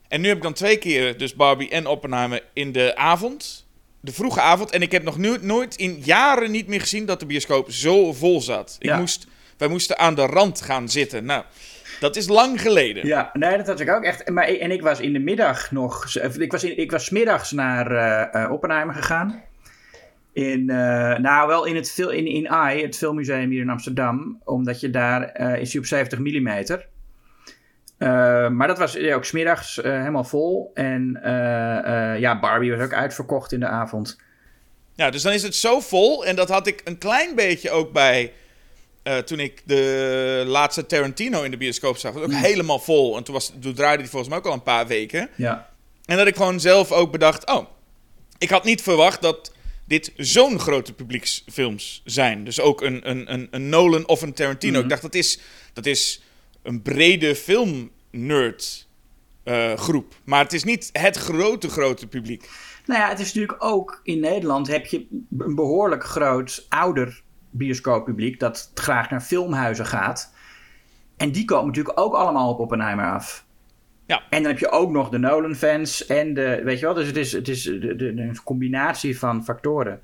En 0.09 0.21
nu 0.21 0.29
heb 0.29 0.37
ik 0.37 0.43
dan 0.43 0.53
twee 0.53 0.77
keer 0.77 1.19
dus 1.19 1.35
Barbie 1.35 1.71
en 1.71 1.87
Oppenheimer 1.87 2.43
in 2.53 2.73
de 2.73 2.97
avond. 2.97 3.67
De 4.01 4.13
vroege 4.13 4.41
avond. 4.41 4.71
En 4.71 4.83
ik 4.83 4.93
heb 4.93 5.03
nog 5.03 5.19
nu, 5.19 5.37
nooit 5.41 5.77
in 5.77 6.01
jaren 6.05 6.51
niet 6.51 6.67
meer 6.67 6.81
gezien 6.81 7.07
dat 7.07 7.21
de 7.21 7.27
bioscoop 7.27 7.71
zo 7.71 8.13
vol 8.13 8.41
zat. 8.41 8.77
Ik 8.79 8.87
Ja. 8.89 8.99
moest, 8.99 9.27
wij 9.57 9.69
moesten 9.69 9.99
aan 9.99 10.15
de 10.15 10.27
rand 10.27 10.61
gaan 10.61 10.89
zitten. 10.89 11.25
Nou, 11.25 11.45
dat 12.01 12.17
is 12.17 12.29
lang 12.29 12.61
geleden. 12.61 13.07
Ja, 13.07 13.31
nee, 13.33 13.57
dat 13.57 13.67
had 13.67 13.81
ik 13.81 13.91
ook 13.91 14.03
echt. 14.03 14.29
Maar, 14.29 14.45
en 14.45 14.71
ik 14.71 14.83
was 14.83 15.01
in 15.01 15.13
de 15.13 15.19
middag 15.19 15.71
nog. 15.71 16.15
Ik 16.39 16.53
was, 16.53 16.65
in, 16.65 16.79
ik 16.79 16.91
was 16.91 17.11
middags 17.11 17.53
naar 17.53 17.91
eh, 17.91 18.53
Oppenheimer 18.53 18.95
gegaan. 18.95 19.43
In, 20.33 20.71
eh, 20.71 21.19
nou, 21.19 21.49
wel 21.49 21.65
in 21.65 21.77
het 21.77 21.99
in, 21.99 22.27
in 22.27 22.49
AI, 22.49 22.83
het 22.83 22.97
filmmuseum 22.97 23.51
hier 23.51 23.61
in 23.61 23.71
Amsterdam. 23.71 24.41
Omdat 24.45 24.81
je 24.81 24.91
daar 24.91 25.23
eh, 25.23 25.61
is 25.61 25.79
op 25.79 25.87
70 25.87 26.19
mm. 26.19 26.65
maar 28.57 28.67
dat 28.67 28.79
was 28.79 28.93
ja, 28.93 29.15
ook 29.15 29.25
smiddags 29.25 29.77
helemaal 29.83 30.25
vol. 30.25 30.71
En 30.75 31.21
ja, 32.19 32.41
Barbie 32.41 32.73
was 32.73 32.85
ook 32.85 32.95
uitverkocht 32.95 33.53
in 33.53 33.61
de 33.61 33.67
avond. 33.67 34.19
Ja, 34.95 35.11
dus 35.11 35.23
dan 35.23 35.33
is 35.33 35.43
het 35.43 35.55
zo 35.55 35.81
vol. 35.81 36.27
En 36.27 36.37
dat 36.37 36.49
had 36.49 36.67
ik 36.67 36.81
een 36.85 36.99
klein 36.99 37.35
beetje 37.35 37.71
ook 37.71 37.93
bij. 37.93 38.33
Eh, 39.05 39.19
toen 39.19 39.41
ik 39.41 39.63
de 39.65 40.45
laatste 40.47 40.87
Tarantino 40.87 41.43
in 41.43 41.51
de 41.51 41.57
bioscoop 41.57 41.97
zag. 41.97 42.13
Was 42.13 42.23
ook 42.23 42.33
helemaal 42.33 42.79
vol. 42.79 43.17
En 43.17 43.25
toen, 43.25 43.35
was, 43.35 43.53
toen 43.61 43.75
draaide 43.75 44.03
die 44.03 44.11
volgens 44.11 44.31
mij 44.31 44.39
ook 44.39 44.47
al 44.47 44.53
een 44.53 44.63
paar 44.63 44.87
weken. 44.87 45.29
Ja, 45.37 45.71
En 46.05 46.17
dat 46.17 46.27
ik 46.27 46.37
gewoon 46.37 46.61
zelf 46.61 46.93
ook 46.93 47.13
bedacht. 47.13 47.47
Oh, 47.47 47.67
ik 48.39 48.51
had 48.51 48.65
niet 48.65 48.83
verwacht 48.83 49.23
dat 49.23 49.53
dit 49.85 50.13
zo'n 50.17 50.59
grote 50.59 50.93
publieksfilms 50.93 52.03
zijn. 52.05 52.45
Dus 52.45 52.61
ook 52.61 52.83
een, 52.83 53.11
een, 53.11 53.33
een, 53.33 53.49
een 53.51 53.69
Nolan 53.69 54.09
of 54.09 54.23
een 54.23 54.35
Tarantino. 54.35 54.73
Mhm. 54.73 54.83
Ik 54.83 54.89
dacht 54.89 55.03
dat 55.03 55.15
is, 55.15 55.39
dat 55.73 55.87
is 55.87 56.23
een 56.63 56.83
brede 56.83 57.35
filmnerd 57.35 58.87
eh 59.45 59.77
groep. 59.77 60.15
Maar 60.25 60.43
het 60.43 60.53
is 60.53 60.65
niet 60.65 60.91
het 60.93 61.17
grote, 61.17 61.69
grote 61.69 62.07
publiek. 62.07 62.49
Nou 62.87 63.01
ja, 63.01 63.09
het 63.09 63.21
is 63.21 63.27
natuurlijk 63.27 63.65
ook 63.65 64.01
in 64.03 64.21
Nederland 64.21 64.67
heb 64.67 64.87
je 64.87 65.07
een 65.39 65.55
behoorlijk 65.55 66.05
groot 66.05 66.67
ouder 66.69 67.23
bioscooppubliek 67.57 68.41
dat 68.41 68.71
graag 68.75 69.11
naar 69.11 69.21
filmhuizen 69.21 69.87
gaat. 69.87 70.33
En 71.17 71.33
die 71.33 71.45
komen 71.45 71.67
natuurlijk 71.67 72.01
ook 72.01 72.15
allemaal 72.15 72.51
op 72.51 72.59
Oppenheimer 72.59 73.13
af. 73.13 73.45
Ja. 74.07 74.23
En 74.31 74.43
dan 74.43 74.51
heb 74.51 74.61
je 74.61 74.71
ook 74.71 74.91
nog 74.91 75.09
de 75.09 75.19
Nolan-fans 75.19 76.07
en 76.07 76.35
de, 76.35 76.61
weet 76.65 76.79
je 76.79 76.85
wel, 76.85 76.95
dus 76.95 77.07
het 77.07 77.17
is, 77.17 77.33
het 77.33 77.49
is 77.49 77.63
de, 77.63 77.97
de, 77.97 78.07
een 78.07 78.43
combinatie 78.45 79.19
van 79.19 79.45
factoren. 79.45 80.01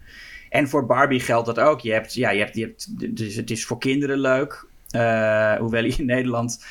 En 0.49 0.69
voor 0.69 0.87
Barbie 0.87 1.21
geldt 1.21 1.47
dat 1.47 1.61
ook. 1.61 1.81
Je 1.81 1.93
hebt, 1.93 2.15
ja, 2.15 2.31
je 2.31 2.41
hebt, 2.41 2.57
je 2.57 2.63
hebt, 2.63 3.17
dus 3.17 3.35
het 3.35 3.51
is 3.51 3.67
voor 3.67 3.79
kinderen 3.79 4.19
leuk. 4.19 4.67
Eh, 4.91 5.55
hoewel 5.55 5.85
in 5.85 6.07
Nederland 6.07 6.65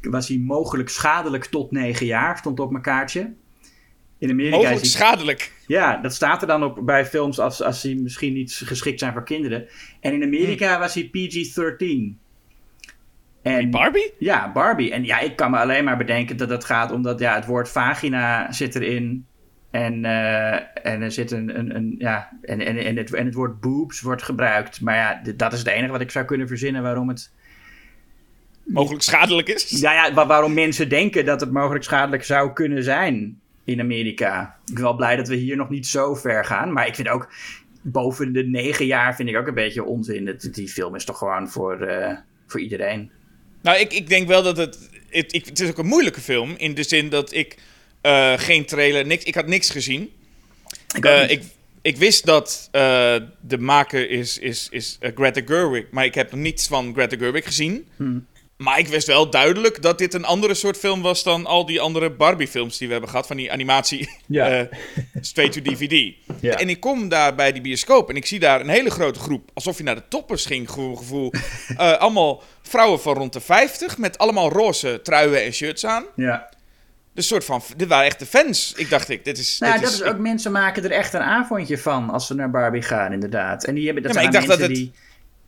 was 0.00 0.28
hij 0.28 0.38
mogelijk 0.38 0.88
schadelijk 0.88 1.44
tot 1.44 1.70
9 1.70 2.06
jaar, 2.06 2.38
stond 2.38 2.60
op 2.60 2.70
mijn 2.70 2.82
kaartje. 2.82 3.32
In 4.22 4.30
Amerika 4.30 4.56
Mogelijk 4.56 4.80
is 4.82 4.90
die- 4.92 5.00
schadelijk. 5.00 5.52
Ja, 5.66 5.96
dat 5.96 6.14
staat 6.14 6.40
er 6.42 6.46
dan 6.48 6.62
op 6.64 6.78
bij 6.86 7.06
films 7.06 7.38
als, 7.38 7.62
als 7.62 7.82
die 7.82 8.00
misschien 8.00 8.32
niet 8.32 8.60
geschikt 8.64 8.98
zijn 8.98 9.12
voor 9.12 9.24
kinderen. 9.24 9.66
En 10.00 10.12
in 10.12 10.22
Amerika 10.22 10.78
was 10.78 10.94
hij 10.94 11.04
PG-13. 11.12 12.18
En 13.42 13.70
Barbie? 13.70 14.12
ja, 14.18 14.52
Barbie. 14.52 14.92
En 14.92 15.04
ja, 15.04 15.18
ik 15.20 15.36
kan 15.36 15.50
me 15.50 15.58
alleen 15.58 15.84
maar 15.84 15.96
bedenken 15.96 16.36
dat 16.36 16.48
het 16.48 16.64
gaat 16.64 16.92
omdat 16.92 17.18
ja, 17.18 17.34
het 17.34 17.46
woord 17.46 17.68
vagina 17.68 18.52
zit 18.52 18.74
erin. 18.74 19.26
En, 19.70 20.04
eh, 20.04 20.52
en 20.92 21.02
er 21.02 21.12
zit 21.12 21.30
een, 21.30 21.58
een, 21.58 21.76
een 21.76 21.94
ja, 21.98 22.30
en, 22.42 22.60
en, 22.60 22.76
en, 22.76 22.96
het, 22.96 23.14
en 23.14 23.24
het 23.24 23.34
woord 23.34 23.60
boobs 23.60 24.00
wordt 24.00 24.22
gebruikt. 24.22 24.80
Maar 24.80 24.96
ja, 24.96 25.32
dat 25.36 25.52
is 25.52 25.58
het 25.58 25.68
enige 25.68 25.92
wat 25.92 26.00
ik 26.00 26.10
zou 26.10 26.24
kunnen 26.24 26.48
verzinnen 26.48 26.82
waarom 26.82 27.08
het. 27.08 27.32
Mogelijk 28.64 29.02
schadelijk 29.02 29.48
is. 29.48 29.80
Ja, 29.80 29.92
ja, 29.92 30.14
wa- 30.14 30.26
waarom 30.26 30.54
mensen 30.54 30.88
denken 30.88 31.24
dat 31.24 31.40
het 31.40 31.52
mogelijk 31.52 31.84
schadelijk 31.84 32.24
zou 32.24 32.52
kunnen 32.52 32.82
zijn 32.82 33.40
in 33.64 33.80
Amerika. 33.80 34.56
Ik 34.66 34.74
ben 34.74 34.82
wel 34.82 34.96
blij 34.96 35.16
dat 35.16 35.28
we 35.28 35.34
hier 35.36 35.56
nog 35.56 35.68
niet 35.70 35.86
zo 35.86 36.14
ver 36.14 36.44
gaan. 36.44 36.72
Maar 36.72 36.86
ik 36.86 36.94
vind 36.94 37.08
ook 37.08 37.28
boven 37.82 38.32
de 38.32 38.44
negen 38.44 38.86
jaar 38.86 39.14
vind 39.14 39.28
ik 39.28 39.36
ook 39.36 39.46
een 39.46 39.54
beetje 39.54 39.84
onzin. 39.84 40.26
Het, 40.26 40.54
die 40.54 40.68
film 40.68 40.94
is 40.94 41.04
toch 41.04 41.18
gewoon 41.18 41.48
voor, 41.50 41.80
eh, 41.80 42.16
voor 42.46 42.60
iedereen. 42.60 43.10
Nou, 43.62 43.78
ik, 43.78 43.92
ik 43.92 44.08
denk 44.08 44.28
wel 44.28 44.42
dat 44.42 44.56
het, 44.56 44.90
het... 45.08 45.32
ik- 45.34 45.46
Het 45.46 45.60
is 45.60 45.68
ook 45.68 45.78
een 45.78 45.86
moeilijke 45.86 46.20
film. 46.20 46.54
In 46.56 46.74
de 46.74 46.82
zin 46.82 47.08
dat 47.08 47.32
ik 47.34 47.56
eh, 48.00 48.32
geen 48.36 48.64
trailer... 48.64 49.06
Niks, 49.06 49.24
ik 49.24 49.34
had 49.34 49.46
niks 49.46 49.70
gezien. 49.70 50.10
Ik, 50.96 51.04
Eh, 51.04 51.30
ik, 51.30 51.42
ik 51.82 51.96
wist 51.96 52.24
dat 52.26 52.68
de 53.40 53.58
maker 53.58 54.10
is, 54.10 54.38
is, 54.38 54.68
is 54.70 54.98
Greta 55.14 55.40
Gerwig. 55.44 55.84
Maar 55.90 56.04
ik 56.04 56.14
heb 56.14 56.30
nog 56.30 56.40
niets 56.40 56.66
van 56.68 56.92
Greta 56.94 57.16
Gerwig 57.16 57.44
gezien. 57.44 57.86
Hmm. 57.96 58.26
Maar 58.62 58.78
ik 58.78 58.88
wist 58.88 59.06
wel 59.06 59.30
duidelijk 59.30 59.82
dat 59.82 59.98
dit 59.98 60.14
een 60.14 60.24
andere 60.24 60.54
soort 60.54 60.76
film 60.76 61.02
was 61.02 61.22
dan 61.22 61.46
al 61.46 61.66
die 61.66 61.80
andere 61.80 62.10
Barbie-films 62.10 62.78
die 62.78 62.86
we 62.86 62.92
hebben 62.92 63.10
gehad. 63.10 63.26
Van 63.26 63.36
die 63.36 63.52
animatie 63.52 64.10
Ja. 64.26 64.48
eh, 64.48 64.66
straight 65.20 65.54
to 65.54 65.72
DVD. 65.72 66.14
Ja. 66.40 66.56
En 66.56 66.68
ik 66.68 66.80
kom 66.80 67.08
daar 67.08 67.34
bij 67.34 67.52
die 67.52 67.62
bioscoop 67.62 68.08
en 68.10 68.16
ik 68.16 68.26
zie 68.26 68.38
daar 68.40 68.60
een 68.60 68.68
hele 68.68 68.90
grote 68.90 69.18
groep. 69.18 69.50
Alsof 69.54 69.76
je 69.76 69.82
naar 69.82 69.94
de 69.94 70.08
toppers 70.08 70.44
ging, 70.46 70.68
gevoel. 70.68 70.96
gevoel. 70.96 71.32
Eh, 71.76 71.92
allemaal 71.92 72.42
vrouwen 72.62 73.00
van 73.00 73.14
rond 73.14 73.32
de 73.32 73.40
50 73.40 73.98
met 73.98 74.18
allemaal 74.18 74.50
roze 74.50 75.00
truien 75.02 75.44
en 75.44 75.52
shirts 75.52 75.86
aan. 75.86 76.04
ja. 76.16 76.50
Dus 77.14 77.26
soort 77.26 77.44
van, 77.44 77.62
dit 77.76 77.88
waren 77.88 78.06
echt 78.06 78.18
de 78.18 78.26
fans. 78.26 78.72
Ik 78.76 78.90
dacht, 78.90 79.08
ik, 79.08 79.24
dit 79.24 79.38
is... 79.38 79.58
Nou, 79.58 79.72
dit 79.72 79.82
dat 79.82 79.92
is 79.92 80.02
ook 80.02 80.18
mensen 80.18 80.52
maken 80.52 80.84
er 80.84 80.90
echt 80.90 81.12
een 81.12 81.20
avondje 81.20 81.78
van 81.78 82.10
als 82.10 82.26
ze 82.26 82.34
naar 82.34 82.50
Barbie 82.50 82.82
gaan, 82.82 83.12
inderdaad. 83.12 83.64
En 83.64 83.74
die 83.74 83.84
hebben 83.84 84.02
dat 84.02 84.12
Ja, 84.14 84.18
maar 84.18 84.26
ik 84.28 84.32
dan 84.32 84.46
dacht 84.46 84.58
mensen 84.58 84.68
dat 84.68 84.76
die 84.76 84.92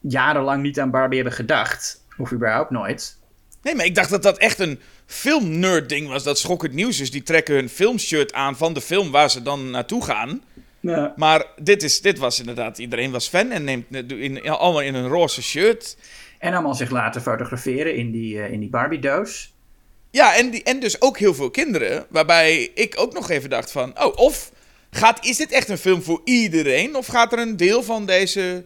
jarenlang 0.00 0.62
niet 0.62 0.80
aan 0.80 0.90
Barbie 0.90 1.18
hebben 1.18 1.37
gedacht. 1.37 2.03
Of 2.18 2.33
überhaupt 2.33 2.71
nooit. 2.71 3.18
Nee, 3.62 3.75
maar 3.75 3.85
ik 3.85 3.94
dacht 3.94 4.11
dat 4.11 4.23
dat 4.23 4.38
echt 4.38 4.59
een 4.59 4.80
filmnerd 5.06 5.88
ding 5.88 6.09
was. 6.09 6.23
Dat 6.23 6.38
schokkend 6.38 6.73
nieuws 6.73 7.00
is. 7.00 7.11
Die 7.11 7.23
trekken 7.23 7.54
hun 7.54 7.68
filmshirt 7.68 8.33
aan 8.33 8.56
van 8.56 8.73
de 8.75 8.80
film 8.80 9.11
waar 9.11 9.30
ze 9.30 9.42
dan 9.42 9.71
naartoe 9.71 10.04
gaan. 10.04 10.42
Ja. 10.80 11.12
Maar 11.16 11.44
dit, 11.62 11.83
is, 11.83 12.00
dit 12.00 12.18
was 12.18 12.38
inderdaad, 12.38 12.78
iedereen 12.78 13.11
was 13.11 13.28
fan 13.28 13.50
en 13.50 13.64
neemt 13.64 13.85
in, 13.94 14.11
in- 14.42 14.49
allemaal 14.50 14.83
in 14.83 14.94
een 14.94 15.09
roze 15.09 15.42
shirt. 15.42 15.97
En 16.38 16.52
allemaal 16.52 16.75
zich 16.75 16.90
laten 16.90 17.23
fotograferen 17.23 17.97
in 17.97 18.11
die, 18.11 18.40
eh, 18.42 18.52
in 18.52 18.61
die 18.61 18.68
Barbie-doos. 18.68 19.52
Ja, 20.11 20.37
en, 20.37 20.50
die, 20.50 20.62
en 20.62 20.80
dus 20.80 21.00
ook 21.00 21.18
heel 21.18 21.35
veel 21.35 21.50
kinderen. 21.50 22.06
Waarbij 22.09 22.71
ik 22.75 22.94
ook 22.99 23.12
nog 23.12 23.30
even 23.30 23.50
dacht 23.50 23.71
van, 23.71 24.02
oh, 24.04 24.16
of 24.16 24.52
gaat, 24.90 25.25
is 25.26 25.37
dit 25.37 25.52
echt 25.52 25.68
een 25.68 25.78
film 25.78 26.02
voor 26.02 26.21
iedereen? 26.25 26.97
Of 26.97 27.06
gaat 27.06 27.33
er 27.33 27.38
een 27.38 27.56
deel 27.56 27.83
van 27.83 28.06
deze, 28.06 28.64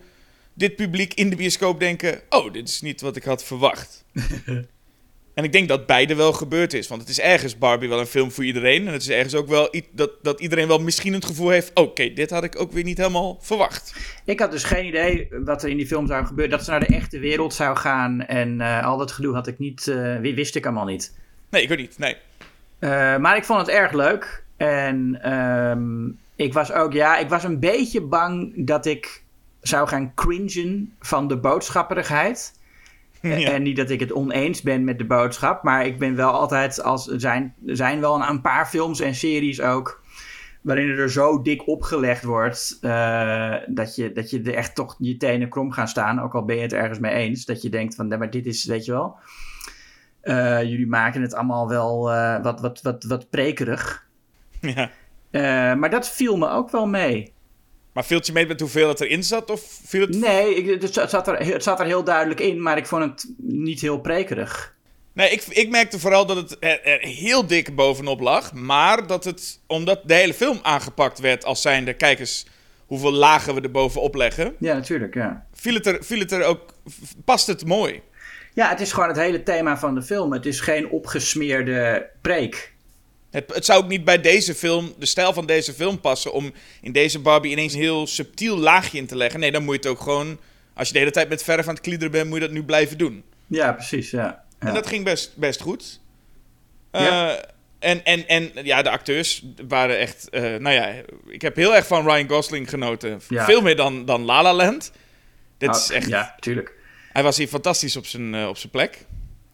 dit 0.58 0.76
publiek 0.76 1.14
in 1.14 1.30
de 1.30 1.36
bioscoop 1.36 1.80
denken, 1.80 2.20
oh, 2.28 2.52
dit 2.52 2.68
is 2.68 2.80
niet 2.80 3.00
wat 3.00 3.16
ik 3.16 3.24
had 3.24 3.44
verwacht. 3.44 4.04
en 5.34 5.44
ik 5.44 5.52
denk 5.52 5.68
dat 5.68 5.86
beide 5.86 6.14
wel 6.14 6.32
gebeurd 6.32 6.72
is. 6.74 6.88
Want 6.88 7.00
het 7.00 7.10
is 7.10 7.20
ergens 7.20 7.58
Barbie 7.58 7.88
wel 7.88 8.00
een 8.00 8.06
film 8.06 8.30
voor 8.30 8.44
iedereen. 8.44 8.86
En 8.86 8.92
het 8.92 9.02
is 9.02 9.08
ergens 9.08 9.34
ook 9.34 9.48
wel 9.48 9.74
dat, 9.92 10.10
dat 10.22 10.40
iedereen 10.40 10.68
wel 10.68 10.78
misschien 10.78 11.12
het 11.12 11.24
gevoel 11.24 11.48
heeft, 11.48 11.70
oké, 11.74 12.12
dit 12.12 12.30
had 12.30 12.44
ik 12.44 12.60
ook 12.60 12.72
weer 12.72 12.84
niet 12.84 12.98
helemaal 12.98 13.38
verwacht. 13.40 13.94
Ik 14.24 14.40
had 14.40 14.50
dus 14.50 14.64
geen 14.64 14.86
idee 14.86 15.28
wat 15.30 15.62
er 15.62 15.68
in 15.68 15.76
die 15.76 15.86
film 15.86 16.06
zou 16.06 16.26
gebeuren. 16.26 16.56
Dat 16.56 16.64
ze 16.64 16.70
naar 16.70 16.80
de 16.80 16.94
echte 16.94 17.18
wereld 17.18 17.54
zou 17.54 17.76
gaan. 17.76 18.20
En 18.26 18.60
eh, 18.60 18.84
al 18.84 18.96
dat 18.96 19.12
gedoe 19.12 19.34
had 19.34 19.46
ik 19.46 19.58
niet, 19.58 19.88
eh, 19.88 20.16
wi- 20.16 20.34
wist 20.34 20.54
ik 20.56 20.64
allemaal 20.66 20.84
niet. 20.84 21.14
Nee, 21.50 21.62
ik 21.62 21.68
weet 21.68 21.78
niet, 21.78 21.98
nee. 21.98 22.16
Eh, 22.78 23.16
maar 23.16 23.36
ik 23.36 23.44
vond 23.44 23.60
het 23.60 23.68
erg 23.68 23.92
leuk. 23.92 24.44
En 24.56 25.18
ehm, 25.22 26.08
ik 26.36 26.52
was 26.52 26.72
ook, 26.72 26.92
ja, 26.92 27.18
ik 27.18 27.28
was 27.28 27.44
een 27.44 27.58
beetje 27.60 28.00
bang 28.00 28.52
dat 28.66 28.86
ik 28.86 29.22
zou 29.60 29.88
gaan 29.88 30.14
cringen 30.14 30.94
van 31.00 31.28
de 31.28 31.36
boodschapperigheid. 31.36 32.52
Ja. 33.20 33.50
En 33.50 33.62
niet 33.62 33.76
dat 33.76 33.90
ik 33.90 34.00
het 34.00 34.12
oneens 34.12 34.62
ben 34.62 34.84
met 34.84 34.98
de 34.98 35.04
boodschap, 35.04 35.62
maar 35.62 35.86
ik 35.86 35.98
ben 35.98 36.14
wel 36.16 36.30
altijd 36.30 36.82
als 36.82 37.08
er 37.08 37.20
zijn, 37.20 37.54
er 37.66 37.76
zijn 37.76 38.00
wel 38.00 38.14
een, 38.14 38.28
een 38.28 38.40
paar 38.40 38.66
films 38.66 39.00
en 39.00 39.14
series 39.14 39.60
ook 39.60 40.00
waarin 40.68 40.88
er 40.88 41.10
zo 41.10 41.42
dik 41.42 41.68
opgelegd 41.68 42.24
wordt 42.24 42.78
eh, 42.80 43.54
dat, 43.66 43.96
je, 43.96 44.12
dat 44.12 44.30
je 44.30 44.42
er 44.42 44.54
echt 44.54 44.74
toch 44.74 44.96
je 44.98 45.16
tenen 45.16 45.48
krom 45.48 45.72
gaan 45.72 45.88
staan, 45.88 46.20
ook 46.20 46.34
al 46.34 46.44
ben 46.44 46.56
je 46.56 46.62
het 46.62 46.72
ergens 46.72 46.98
mee 46.98 47.12
eens, 47.12 47.44
dat 47.44 47.62
je 47.62 47.68
denkt 47.68 47.94
van, 47.94 48.08
nee, 48.08 48.18
maar 48.18 48.30
dit 48.30 48.46
is, 48.46 48.64
weet 48.64 48.84
je 48.84 48.92
wel, 48.92 49.16
eh, 50.20 50.62
jullie 50.62 50.86
maken 50.86 51.22
het 51.22 51.34
allemaal 51.34 51.68
wel 51.68 52.12
eh, 52.12 52.42
wat, 52.42 52.60
wat, 52.60 52.82
wat, 52.82 53.04
wat 53.04 53.30
prekerig. 53.30 54.06
ja. 54.60 54.90
Maar 55.74 55.90
dat 55.90 56.08
viel 56.08 56.36
me 56.36 56.48
ook 56.48 56.70
wel 56.70 56.86
mee. 56.86 57.32
Maar 57.98 58.06
viel 58.06 58.16
het 58.16 58.26
je 58.26 58.32
mee 58.32 58.46
met 58.46 58.60
hoeveel 58.60 58.88
het 58.88 59.00
erin 59.00 59.24
zat? 59.24 59.50
Of 59.50 59.80
viel 59.84 60.00
het... 60.00 60.16
Nee, 60.16 60.54
ik, 60.54 60.82
het, 60.82 61.10
zat 61.10 61.28
er, 61.28 61.46
het 61.46 61.62
zat 61.62 61.80
er 61.80 61.86
heel 61.86 62.04
duidelijk 62.04 62.40
in, 62.40 62.62
maar 62.62 62.76
ik 62.76 62.86
vond 62.86 63.02
het 63.02 63.30
niet 63.36 63.80
heel 63.80 64.00
prekerig. 64.00 64.74
Nee, 65.12 65.30
ik, 65.30 65.42
ik 65.48 65.70
merkte 65.70 65.98
vooral 65.98 66.26
dat 66.26 66.36
het 66.36 66.56
er, 66.60 66.82
er 66.84 67.00
heel 67.00 67.46
dik 67.46 67.74
bovenop 67.74 68.20
lag. 68.20 68.52
Maar 68.52 69.06
dat 69.06 69.24
het, 69.24 69.60
omdat 69.66 70.00
de 70.04 70.14
hele 70.14 70.34
film 70.34 70.58
aangepakt 70.62 71.18
werd 71.18 71.44
als 71.44 71.62
zijnde... 71.62 71.92
Kijk 71.92 72.18
eens 72.18 72.46
hoeveel 72.86 73.12
lagen 73.12 73.54
we 73.54 73.60
er 73.60 73.70
bovenop 73.70 74.14
leggen. 74.14 74.54
Ja, 74.58 74.74
natuurlijk, 74.74 75.14
ja. 75.14 75.46
Viel 75.52 75.74
het 75.74 75.86
er, 75.86 76.04
viel 76.04 76.18
het 76.18 76.32
er 76.32 76.44
ook... 76.44 76.60
Past 77.24 77.46
het 77.46 77.66
mooi. 77.66 78.02
Ja, 78.54 78.68
het 78.68 78.80
is 78.80 78.92
gewoon 78.92 79.08
het 79.08 79.18
hele 79.18 79.42
thema 79.42 79.78
van 79.78 79.94
de 79.94 80.02
film. 80.02 80.32
Het 80.32 80.46
is 80.46 80.60
geen 80.60 80.88
opgesmeerde 80.88 82.08
preek. 82.20 82.72
Het, 83.30 83.54
het 83.54 83.64
zou 83.64 83.82
ook 83.82 83.88
niet 83.88 84.04
bij 84.04 84.20
deze 84.20 84.54
film, 84.54 84.94
de 84.98 85.06
stijl 85.06 85.32
van 85.32 85.46
deze 85.46 85.72
film 85.72 86.00
passen... 86.00 86.32
om 86.32 86.52
in 86.82 86.92
deze 86.92 87.18
Barbie 87.18 87.52
ineens 87.52 87.72
een 87.72 87.80
heel 87.80 88.06
subtiel 88.06 88.56
laagje 88.58 88.98
in 88.98 89.06
te 89.06 89.16
leggen. 89.16 89.40
Nee, 89.40 89.52
dan 89.52 89.64
moet 89.64 89.74
je 89.74 89.80
het 89.80 89.90
ook 89.90 90.00
gewoon... 90.02 90.38
Als 90.74 90.86
je 90.86 90.92
de 90.92 90.98
hele 90.98 91.10
tijd 91.10 91.28
met 91.28 91.42
verf 91.42 91.68
aan 91.68 91.74
het 91.74 91.82
kliederen 91.82 92.12
bent, 92.12 92.26
moet 92.26 92.34
je 92.34 92.44
dat 92.44 92.50
nu 92.50 92.62
blijven 92.64 92.98
doen. 92.98 93.24
Ja, 93.46 93.72
precies, 93.72 94.10
ja. 94.10 94.44
ja. 94.60 94.66
En 94.66 94.74
dat 94.74 94.86
ging 94.86 95.04
best, 95.04 95.36
best 95.36 95.60
goed. 95.60 96.00
Ja. 96.92 97.30
Eh, 97.30 97.42
en, 97.78 98.04
en, 98.04 98.28
en 98.28 98.50
ja, 98.64 98.82
de 98.82 98.90
acteurs 98.90 99.44
waren 99.68 99.98
echt... 99.98 100.28
eh, 100.30 100.42
nou 100.42 100.70
ja, 100.70 100.94
ik 101.26 101.42
heb 101.42 101.56
heel 101.56 101.76
erg 101.76 101.86
van 101.86 102.04
Ryan 102.10 102.28
Gosling 102.28 102.68
genoten. 102.70 103.20
Ja. 103.28 103.44
Veel 103.44 103.60
meer 103.60 103.76
dan, 103.76 104.04
dan 104.04 104.24
La 104.24 104.42
La 104.42 104.54
Land. 104.54 104.92
Dit 105.58 105.68
Oh, 105.68 105.76
is 105.76 105.90
echt... 105.90 106.08
Ja, 106.08 106.34
tuurlijk. 106.40 106.74
Hij 107.12 107.22
was 107.22 107.36
hier 107.36 107.48
fantastisch 107.48 107.96
op 107.96 108.06
zijn, 108.06 108.34
eh, 108.34 108.48
op 108.48 108.56
zijn 108.56 108.72
plek. 108.72 109.06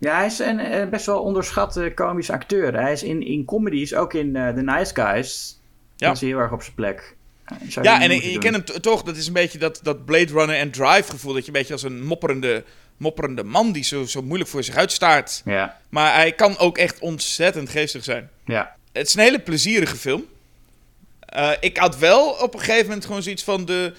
Ja, 0.04 0.16
hij 0.16 0.26
is 0.26 0.38
een 0.38 0.58
eh, 0.58 0.88
best 0.88 1.06
wel 1.06 1.22
onderschatte 1.22 1.92
komisch 1.94 2.30
acteur. 2.30 2.74
Hij 2.80 2.92
is 2.92 3.02
in, 3.02 3.22
in 3.26 3.44
comedies, 3.44 3.94
ook 3.94 4.14
in 4.14 4.36
eh, 4.36 4.48
The 4.54 4.62
Nice 4.62 4.94
Guys, 4.94 5.60
Ja. 5.96 6.08
hij 6.12 6.28
heel 6.28 6.38
erg 6.38 6.52
op 6.52 6.62
zijn 6.62 6.74
plek. 6.74 7.16
Eh, 7.44 7.56
zou 7.68 7.86
Ja, 7.86 8.00
en 8.02 8.10
je 8.14 8.30
doen. 8.30 8.38
ken 8.40 8.52
hem 8.52 8.64
toch. 8.64 9.02
Dat 9.02 9.16
is 9.16 9.26
een 9.26 9.32
beetje 9.32 9.58
dat, 9.58 9.80
dat 9.82 10.04
Blade 10.04 10.32
Runner 10.32 10.56
en 10.56 10.70
Drive 10.70 11.10
gevoel. 11.10 11.32
Dat 11.32 11.40
je 11.42 11.46
een 11.46 11.58
beetje 11.58 11.72
als 11.72 11.82
een 11.82 12.04
mopperende, 12.04 12.64
mopperende 12.96 13.44
man 13.44 13.72
die 13.72 13.84
zo, 13.84 14.04
zo 14.04 14.22
moeilijk 14.22 14.50
voor 14.50 14.62
zich 14.62 14.76
uitstaart. 14.76 15.42
Ja, 15.44 15.80
Maar 15.88 16.14
hij 16.14 16.32
kan 16.32 16.58
ook 16.58 16.78
echt 16.78 16.98
ontzettend 16.98 17.68
geestig 17.68 18.04
zijn. 18.04 18.30
ja. 18.44 18.76
Het 18.92 19.06
is 19.06 19.14
een 19.14 19.20
hele 19.20 19.38
plezierige 19.40 19.96
film. 19.96 20.24
Eh, 21.20 21.50
ik 21.60 21.76
had 21.76 21.98
wel 21.98 22.28
op 22.30 22.54
een 22.54 22.60
gegeven 22.60 22.86
moment 22.86 23.04
gewoon 23.06 23.22
zoiets 23.22 23.44
van 23.44 23.64
de. 23.64 23.92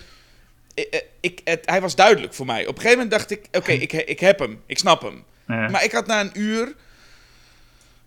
Ik, 0.74 0.84
eh, 0.92 1.00
ik, 1.20 1.42
het, 1.44 1.62
hij 1.66 1.82
was 1.82 1.96
duidelijk 1.96 2.34
voor 2.34 2.46
mij. 2.46 2.62
Op 2.62 2.76
een 2.76 2.82
gegeven 2.82 2.98
moment 2.98 3.12
dacht 3.12 3.32
ik: 3.32 3.46
oké, 3.52 3.72
ik, 3.88 3.94
ik 3.94 4.20
heb 4.20 4.40
hem, 4.40 4.62
ik 4.66 4.78
snap 4.78 5.02
hem. 5.02 5.24
Ja. 5.48 5.70
Maar 5.70 5.84
ik 5.84 5.92
had 5.92 6.08
na 6.08 6.22
een 6.22 6.32
uur. 6.34 6.76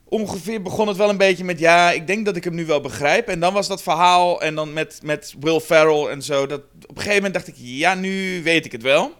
Ongeveer 0.05 0.63
begon 0.63 0.89
het 0.89 0.97
wel 0.97 1.09
een 1.09 1.17
beetje 1.17 1.45
met: 1.45 1.59
ja, 1.59 1.91
ik 1.91 2.07
denk 2.07 2.25
dat 2.27 2.37
ik 2.37 2.45
hem 2.45 2.55
nu 2.55 2.67
wel 2.67 2.81
begrijp. 2.81 3.29
En 3.29 3.41
dan 3.41 3.53
was 3.53 3.69
dat 3.69 3.83
verhaal. 3.83 4.43
En 4.43 4.55
dan 4.55 4.73
met, 4.73 5.01
met 5.03 5.35
Will 5.41 5.61
Ferrell 5.61 6.07
en 6.07 6.23
zo. 6.23 6.47
Dat, 6.47 6.61
op 6.61 6.89
een 6.89 6.97
gegeven 6.97 7.15
moment 7.15 7.35
dacht 7.35 7.49
ik: 7.49 7.55
ja, 7.57 7.95
nu 7.95 8.43
weet 8.43 8.65
ik 8.65 8.73
het 8.73 8.83
wel. 8.83 9.13